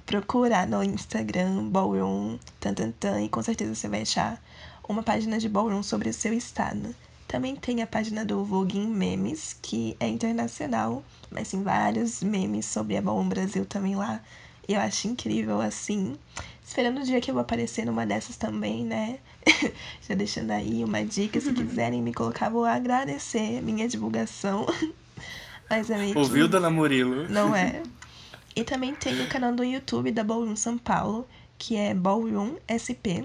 procurar 0.05 0.67
no 0.67 0.83
Instagram 0.83 1.69
ballroom 1.69 2.37
tan, 2.59 2.73
tan, 2.73 2.91
tan, 2.91 3.21
e 3.21 3.29
com 3.29 3.41
certeza 3.41 3.73
você 3.73 3.87
vai 3.87 4.01
achar 4.01 4.37
uma 4.85 5.01
página 5.01 5.39
de 5.39 5.47
ballroom 5.47 5.81
sobre 5.81 6.09
o 6.09 6.13
seu 6.13 6.33
estado. 6.33 6.93
Também 7.25 7.55
tem 7.55 7.81
a 7.81 7.87
página 7.87 8.25
do 8.25 8.43
Vogue 8.43 8.77
em 8.77 8.87
Memes, 8.89 9.55
que 9.61 9.95
é 9.97 10.09
internacional, 10.09 11.05
mas 11.29 11.51
tem 11.51 11.63
vários 11.63 12.21
memes 12.21 12.65
sobre 12.65 12.97
a 12.97 13.01
Bom 13.01 13.25
Brasil 13.29 13.65
também 13.65 13.95
lá. 13.95 14.21
E 14.67 14.73
eu 14.73 14.81
acho 14.81 15.07
incrível, 15.07 15.61
assim. 15.61 16.17
Esperando 16.61 16.99
o 16.99 17.05
dia 17.05 17.21
que 17.21 17.31
eu 17.31 17.35
vou 17.35 17.41
aparecer 17.41 17.85
numa 17.85 18.05
dessas 18.05 18.35
também, 18.35 18.83
né? 18.83 19.19
Já 20.07 20.15
deixando 20.15 20.51
aí 20.51 20.83
uma 20.83 21.03
dica, 21.03 21.39
se 21.39 21.53
quiserem 21.53 22.01
me 22.01 22.13
colocar, 22.13 22.49
vou 22.49 22.65
agradecer 22.65 23.61
minha 23.61 23.87
divulgação. 23.87 24.65
Mas 25.69 25.89
é 25.89 25.97
meio 25.97 26.17
Ouviu, 26.17 26.45
que... 26.45 26.51
dona 26.51 26.69
Murilo? 26.69 27.27
Não 27.29 27.55
é. 27.55 27.81
E 28.53 28.65
também 28.65 28.93
tem 28.93 29.21
o 29.21 29.29
canal 29.29 29.55
do 29.55 29.63
YouTube 29.63 30.11
da 30.11 30.25
Ballroom 30.25 30.57
São 30.57 30.77
Paulo, 30.77 31.25
que 31.57 31.77
é 31.77 31.93
Ballroom 31.93 32.57
SP. 32.67 33.23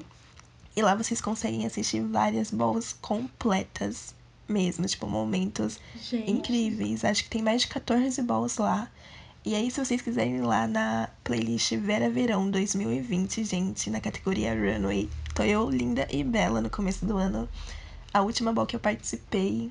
E 0.77 0.83
lá 0.83 0.95
vocês 0.95 1.21
conseguem 1.21 1.67
assistir 1.67 2.01
várias 2.01 2.53
balls 2.53 2.93
completas 2.93 4.15
mesmo, 4.49 4.87
tipo, 4.87 5.07
momentos 5.09 5.81
Gente. 6.01 6.31
incríveis. 6.31 7.05
Acho 7.05 7.25
que 7.25 7.31
tem 7.31 7.43
mais 7.43 7.63
de 7.63 7.69
14 7.69 8.23
balls 8.23 8.59
lá. 8.59 8.89
E 9.47 9.55
aí, 9.55 9.70
se 9.70 9.78
vocês 9.78 10.02
quiserem 10.02 10.39
ir 10.39 10.40
lá 10.40 10.66
na 10.66 11.09
playlist 11.23 11.73
Vera 11.77 12.10
Verão 12.10 12.51
2020, 12.51 13.44
gente, 13.44 13.89
na 13.90 14.01
categoria 14.01 14.52
Runway, 14.52 15.09
tô 15.36 15.44
eu, 15.44 15.70
linda 15.70 16.05
e 16.10 16.24
bela 16.24 16.60
no 16.60 16.68
começo 16.68 17.06
do 17.06 17.16
ano. 17.16 17.48
A 18.12 18.23
última 18.23 18.52
ball 18.52 18.66
que 18.66 18.74
eu 18.74 18.81
participei. 18.81 19.70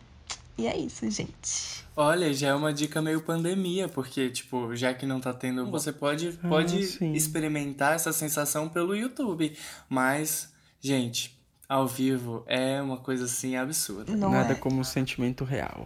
E 0.57 0.65
é 0.65 0.77
isso, 0.77 1.11
gente. 1.11 1.83
Olha, 1.93 2.33
já 2.33 2.47
é 2.47 2.53
uma 2.53 2.71
dica 2.71 3.01
meio 3.01 3.19
pandemia, 3.19 3.89
porque, 3.89 4.29
tipo, 4.29 4.73
já 4.77 4.93
que 4.93 5.05
não 5.05 5.19
tá 5.19 5.33
tendo, 5.33 5.69
você 5.69 5.91
pode, 5.91 6.31
pode 6.47 6.85
sim. 6.85 7.11
experimentar 7.11 7.95
essa 7.95 8.13
sensação 8.13 8.69
pelo 8.69 8.95
YouTube. 8.95 9.57
Mas, 9.89 10.53
gente, 10.79 11.37
ao 11.67 11.85
vivo 11.85 12.45
é 12.47 12.81
uma 12.81 12.95
coisa 12.95 13.25
assim 13.25 13.57
absurda. 13.57 14.15
Não 14.15 14.31
Nada 14.31 14.53
é? 14.53 14.55
como 14.55 14.79
um 14.79 14.85
sentimento 14.85 15.43
real. 15.43 15.85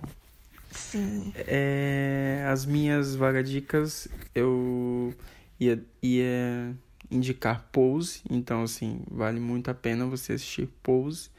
Sim. 0.69 1.33
É, 1.35 2.45
as 2.47 2.65
minhas 2.65 3.15
vagadicas 3.15 4.07
eu 4.33 5.13
ia, 5.59 5.83
ia 6.01 6.75
indicar 7.09 7.67
Pose, 7.71 8.21
então 8.29 8.63
assim, 8.63 9.01
vale 9.09 9.39
muito 9.39 9.69
a 9.69 9.73
pena 9.73 10.05
você 10.05 10.33
assistir 10.33 10.67
Pose. 10.81 11.29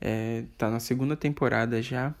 É, 0.00 0.44
tá 0.58 0.70
na 0.70 0.80
segunda 0.80 1.16
temporada 1.16 1.80
já. 1.80 2.14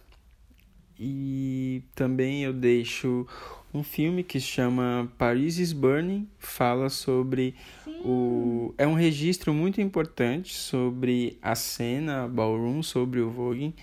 E 0.98 1.82
também 1.94 2.44
eu 2.44 2.52
deixo 2.52 3.26
um 3.72 3.82
filme 3.82 4.22
que 4.22 4.38
se 4.38 4.46
chama 4.46 5.10
Paris 5.18 5.58
is 5.58 5.72
Burning, 5.72 6.28
fala 6.38 6.88
sobre 6.88 7.56
o 8.04 8.72
é 8.78 8.86
um 8.86 8.94
registro 8.94 9.52
muito 9.52 9.80
importante 9.80 10.54
sobre 10.54 11.36
a 11.42 11.56
cena 11.56 12.28
ballroom, 12.28 12.82
sobre 12.82 13.20
o 13.20 13.28
voguing, 13.28 13.74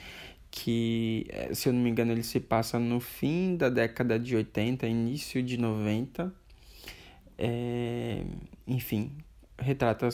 que 0.52 1.26
eh, 1.30 1.54
se 1.54 1.70
eu 1.70 1.74
não 1.74 1.82
me 1.82 1.90
engano 1.90 2.12
ele 2.12 2.24
se 2.24 2.40
passa 2.40 2.78
no 2.78 3.00
fim 3.00 3.56
da 3.56 3.70
década 3.70 4.20
de 4.20 4.36
80, 4.36 4.86
início 4.86 5.42
de 5.42 5.58
90. 5.58 6.34
É, 7.38 8.24
enfim, 8.68 9.12
retrata 9.58 10.10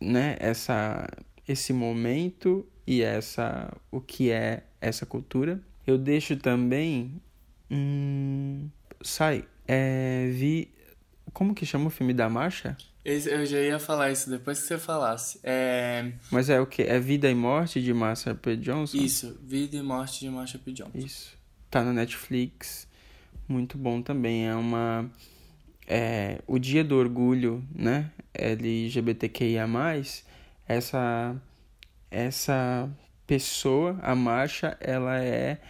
né, 0.00 0.36
essa 0.40 1.06
esse 1.46 1.72
momento 1.72 2.64
e 2.86 3.02
essa 3.02 3.76
o 3.90 4.00
que 4.00 4.30
é 4.30 4.62
essa 4.80 5.04
cultura. 5.04 5.60
Eu 5.86 5.98
deixo 5.98 6.36
também 6.36 7.20
hum, 7.70 8.68
sai 9.02 9.44
é, 9.66 10.28
vi 10.32 10.72
como 11.32 11.54
que 11.54 11.66
chama 11.66 11.86
o 11.86 11.90
filme 11.90 12.14
da 12.14 12.28
marcha? 12.28 12.76
Eu 13.04 13.44
já 13.44 13.58
ia 13.58 13.80
falar 13.80 14.12
isso 14.12 14.30
depois 14.30 14.60
que 14.60 14.68
você 14.68 14.78
falasse. 14.78 15.40
É. 15.42 16.12
Mas 16.30 16.48
é 16.48 16.60
o 16.60 16.66
que? 16.66 16.82
É 16.82 17.00
Vida 17.00 17.28
e 17.28 17.34
Morte 17.34 17.82
de 17.82 17.92
Marsha 17.92 18.32
P. 18.32 18.56
Johnson? 18.56 18.96
Isso, 18.96 19.36
Vida 19.42 19.76
e 19.76 19.82
Morte 19.82 20.20
de 20.20 20.30
Marsha 20.30 20.58
P. 20.58 20.72
Johnson. 20.72 20.98
Isso. 20.98 21.36
Tá 21.68 21.82
na 21.82 21.92
Netflix. 21.92 22.86
Muito 23.48 23.76
bom 23.76 24.00
também. 24.00 24.46
É 24.46 24.54
uma. 24.54 25.10
É, 25.86 26.40
o 26.46 26.60
Dia 26.60 26.84
do 26.84 26.96
Orgulho, 26.96 27.64
né? 27.74 28.10
LGBTQIA. 28.32 29.66
Essa. 30.68 31.34
Essa 32.08 32.88
pessoa, 33.26 33.98
a 34.00 34.14
Marcha, 34.14 34.76
ela 34.80 35.18
é. 35.20 35.60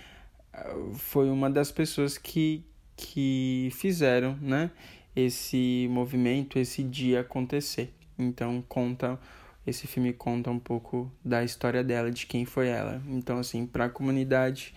Foi 0.99 1.31
uma 1.31 1.49
das 1.49 1.73
pessoas 1.73 2.19
que, 2.19 2.63
que 2.95 3.71
fizeram, 3.73 4.37
né? 4.43 4.71
Esse 5.15 5.87
movimento, 5.91 6.59
esse 6.59 6.83
dia 6.83 7.21
acontecer. 7.21 7.93
Então, 8.19 8.63
conta. 8.69 9.19
Esse 9.67 9.87
filme 9.87 10.13
conta 10.13 10.51
um 10.51 10.59
pouco 10.59 11.11
da 11.25 11.45
história 11.45 11.85
dela, 11.85 12.11
de 12.11 12.27
quem 12.27 12.45
foi 12.45 12.69
ela. 12.69 13.01
Então, 13.07 13.39
assim, 13.39 13.65
para 13.67 13.85
a 13.85 13.91
comunidade, 13.91 14.75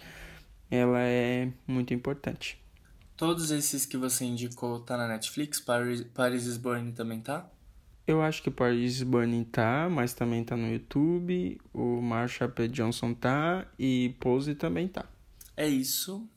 ela 0.70 1.00
é 1.00 1.52
muito 1.68 1.94
importante. 1.94 2.62
Todos 3.18 3.50
esses 3.50 3.86
que 3.86 3.98
você 3.98 4.26
indicou 4.26 4.80
tá 4.80 4.98
na 4.98 5.08
Netflix? 5.08 5.60
Paris, 5.60 6.04
Paris 6.14 6.46
is 6.46 6.58
Burning 6.58 6.92
também 6.92 7.22
tá? 7.22 7.50
Eu 8.06 8.22
acho 8.22 8.44
que 8.44 8.52
Paris 8.52 8.98
is 8.98 9.04
Burning 9.04 9.46
tá, 9.46 9.90
mas 9.90 10.14
também 10.14 10.44
tá 10.44 10.56
no 10.56 10.72
YouTube. 10.72 11.60
O 11.74 12.02
Marsha 12.02 12.48
P. 12.48 12.68
Johnson 12.68 13.14
tá 13.14 13.66
e 13.80 14.16
Pose 14.20 14.54
também 14.54 14.88
tá. 14.88 15.06
É 15.58 15.68
isso. 15.68 16.28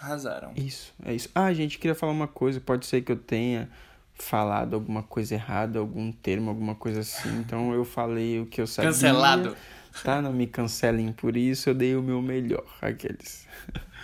Arrasaram. 0.00 0.52
Isso, 0.56 0.92
é 1.04 1.14
isso. 1.14 1.28
Ah, 1.34 1.52
gente, 1.52 1.78
queria 1.78 1.94
falar 1.94 2.12
uma 2.12 2.28
coisa. 2.28 2.60
Pode 2.60 2.86
ser 2.86 3.02
que 3.02 3.12
eu 3.12 3.16
tenha 3.16 3.68
falado 4.14 4.74
alguma 4.74 5.02
coisa 5.02 5.34
errada, 5.34 5.78
algum 5.78 6.12
termo, 6.12 6.50
alguma 6.50 6.74
coisa 6.74 7.00
assim. 7.00 7.28
Então 7.38 7.72
eu 7.72 7.84
falei 7.84 8.40
o 8.40 8.46
que 8.46 8.60
eu 8.60 8.66
sabia. 8.66 8.90
Cancelado. 8.90 9.56
Tá? 10.02 10.22
Não 10.22 10.32
me 10.32 10.46
cancelem 10.46 11.12
por 11.12 11.36
isso. 11.36 11.70
Eu 11.70 11.74
dei 11.74 11.94
o 11.94 12.02
meu 12.02 12.20
melhor. 12.22 12.64
Aqueles. 12.80 13.46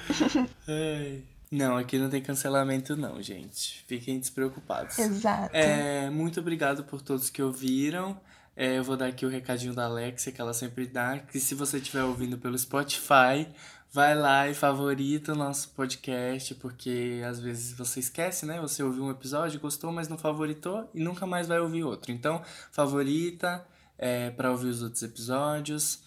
Ai. 0.69 1.23
Não, 1.51 1.79
aqui 1.79 1.99
não 1.99 2.11
tem 2.11 2.21
cancelamento 2.21 2.95
não, 2.95 3.23
gente. 3.23 3.83
Fiquem 3.87 4.21
despreocupados. 4.21 4.99
Exato. 4.99 5.57
É, 5.57 6.11
muito 6.11 6.41
obrigado 6.41 6.85
por 6.85 7.01
todos 7.01 7.31
que 7.31 7.43
ouviram. 7.43 8.21
É, 8.55 8.77
eu 8.77 8.85
vou 8.85 8.97
dar 8.97 9.07
aqui 9.07 9.25
o 9.25 9.29
recadinho 9.29 9.73
da 9.73 9.85
Alexia, 9.85 10.33
que 10.33 10.41
ela 10.41 10.53
sempre 10.53 10.87
dá, 10.87 11.19
que 11.19 11.39
se 11.39 11.55
você 11.55 11.79
estiver 11.79 12.03
ouvindo 12.03 12.37
pelo 12.37 12.59
Spotify, 12.59 13.47
vai 13.93 14.15
lá 14.15 14.49
e 14.49 14.55
favorita 14.55 15.33
o 15.33 15.37
nosso 15.37 15.71
podcast, 15.71 16.55
porque 16.57 17.23
às 17.27 17.41
vezes 17.41 17.73
você 17.73 18.01
esquece, 18.01 18.45
né? 18.47 18.61
Você 18.61 18.83
ouviu 18.83 19.05
um 19.05 19.11
episódio, 19.11 19.59
gostou, 19.61 19.91
mas 19.93 20.09
não 20.09 20.19
favoritou 20.19 20.89
e 20.95 21.03
nunca 21.03 21.27
mais 21.27 21.49
vai 21.49 21.59
ouvir 21.59 21.85
outro. 21.85 22.13
Então, 22.13 22.43
favorita 22.71 23.65
é, 23.97 24.31
para 24.31 24.51
ouvir 24.51 24.69
os 24.69 24.83
outros 24.83 25.03
episódios. 25.03 26.01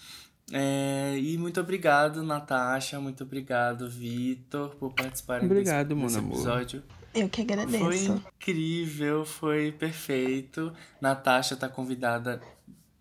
É, 0.51 1.17
e 1.17 1.37
muito 1.37 1.59
obrigado, 1.59 2.23
Natasha. 2.23 2.99
Muito 2.99 3.23
obrigado, 3.23 3.89
Vitor, 3.89 4.75
por 4.75 4.93
participarem 4.93 5.45
Obrigado, 5.45 5.95
desse, 5.95 6.01
desse 6.01 6.19
episódio. 6.19 6.83
Eu 7.13 7.27
que 7.27 7.43
Foi 7.43 7.53
agradeço. 7.53 8.23
incrível, 8.37 9.25
foi 9.25 9.71
perfeito. 9.71 10.73
Natasha 11.01 11.57
tá 11.57 11.67
convidada 11.67 12.41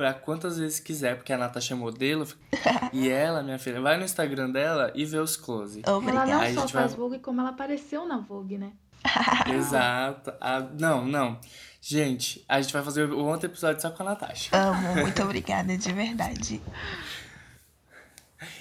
pra 0.01 0.15
quantas 0.15 0.57
vezes 0.59 0.81
quiser, 0.81 1.15
porque 1.15 1.31
a 1.31 1.37
Natasha 1.37 1.75
é 1.75 1.77
modelo. 1.77 2.27
e 2.91 3.11
ela, 3.11 3.43
minha 3.43 3.59
filha, 3.59 3.83
vai 3.83 3.99
no 3.99 4.05
Instagram 4.07 4.49
dela 4.51 4.91
e 4.95 5.05
vê 5.05 5.19
os 5.19 5.37
close. 5.37 5.83
Ela 5.85 5.99
Obrigada. 5.99 6.33
não 6.33 6.41
Aí 6.41 6.53
a 6.53 6.55
só 6.55 6.61
gente 6.63 6.73
faz 6.73 6.93
vai- 6.93 6.99
Vogue, 7.01 7.19
como 7.19 7.43
ela 7.43 7.51
apareceu 7.51 8.07
na 8.07 8.17
Vogue, 8.17 8.57
né? 8.57 8.73
Exato. 9.55 10.33
Ah, 10.41 10.67
não, 10.79 11.05
não. 11.05 11.39
Gente, 11.83 12.43
a 12.49 12.63
gente 12.63 12.73
vai 12.73 12.83
fazer 12.83 13.11
o 13.13 13.19
outro 13.27 13.47
episódio 13.51 13.83
só 13.83 13.91
com 13.91 14.03
a 14.03 14.07
Natasha. 14.07 14.57
Amo, 14.57 14.95
muito 15.05 15.23
obrigada, 15.23 15.77
de 15.77 15.93
verdade. 15.93 16.63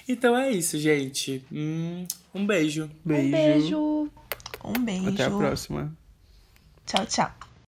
Então 0.06 0.36
é 0.36 0.50
isso, 0.50 0.78
gente. 0.78 1.42
Hum, 1.50 2.06
um 2.34 2.46
beijo. 2.46 2.90
Beijo. 3.02 3.26
Um 3.26 3.30
beijo! 3.30 4.10
Um 4.62 4.84
beijo. 4.84 5.08
Até 5.08 5.24
a 5.24 5.30
próxima. 5.30 5.90
Tchau, 6.84 7.06
tchau. 7.06 7.49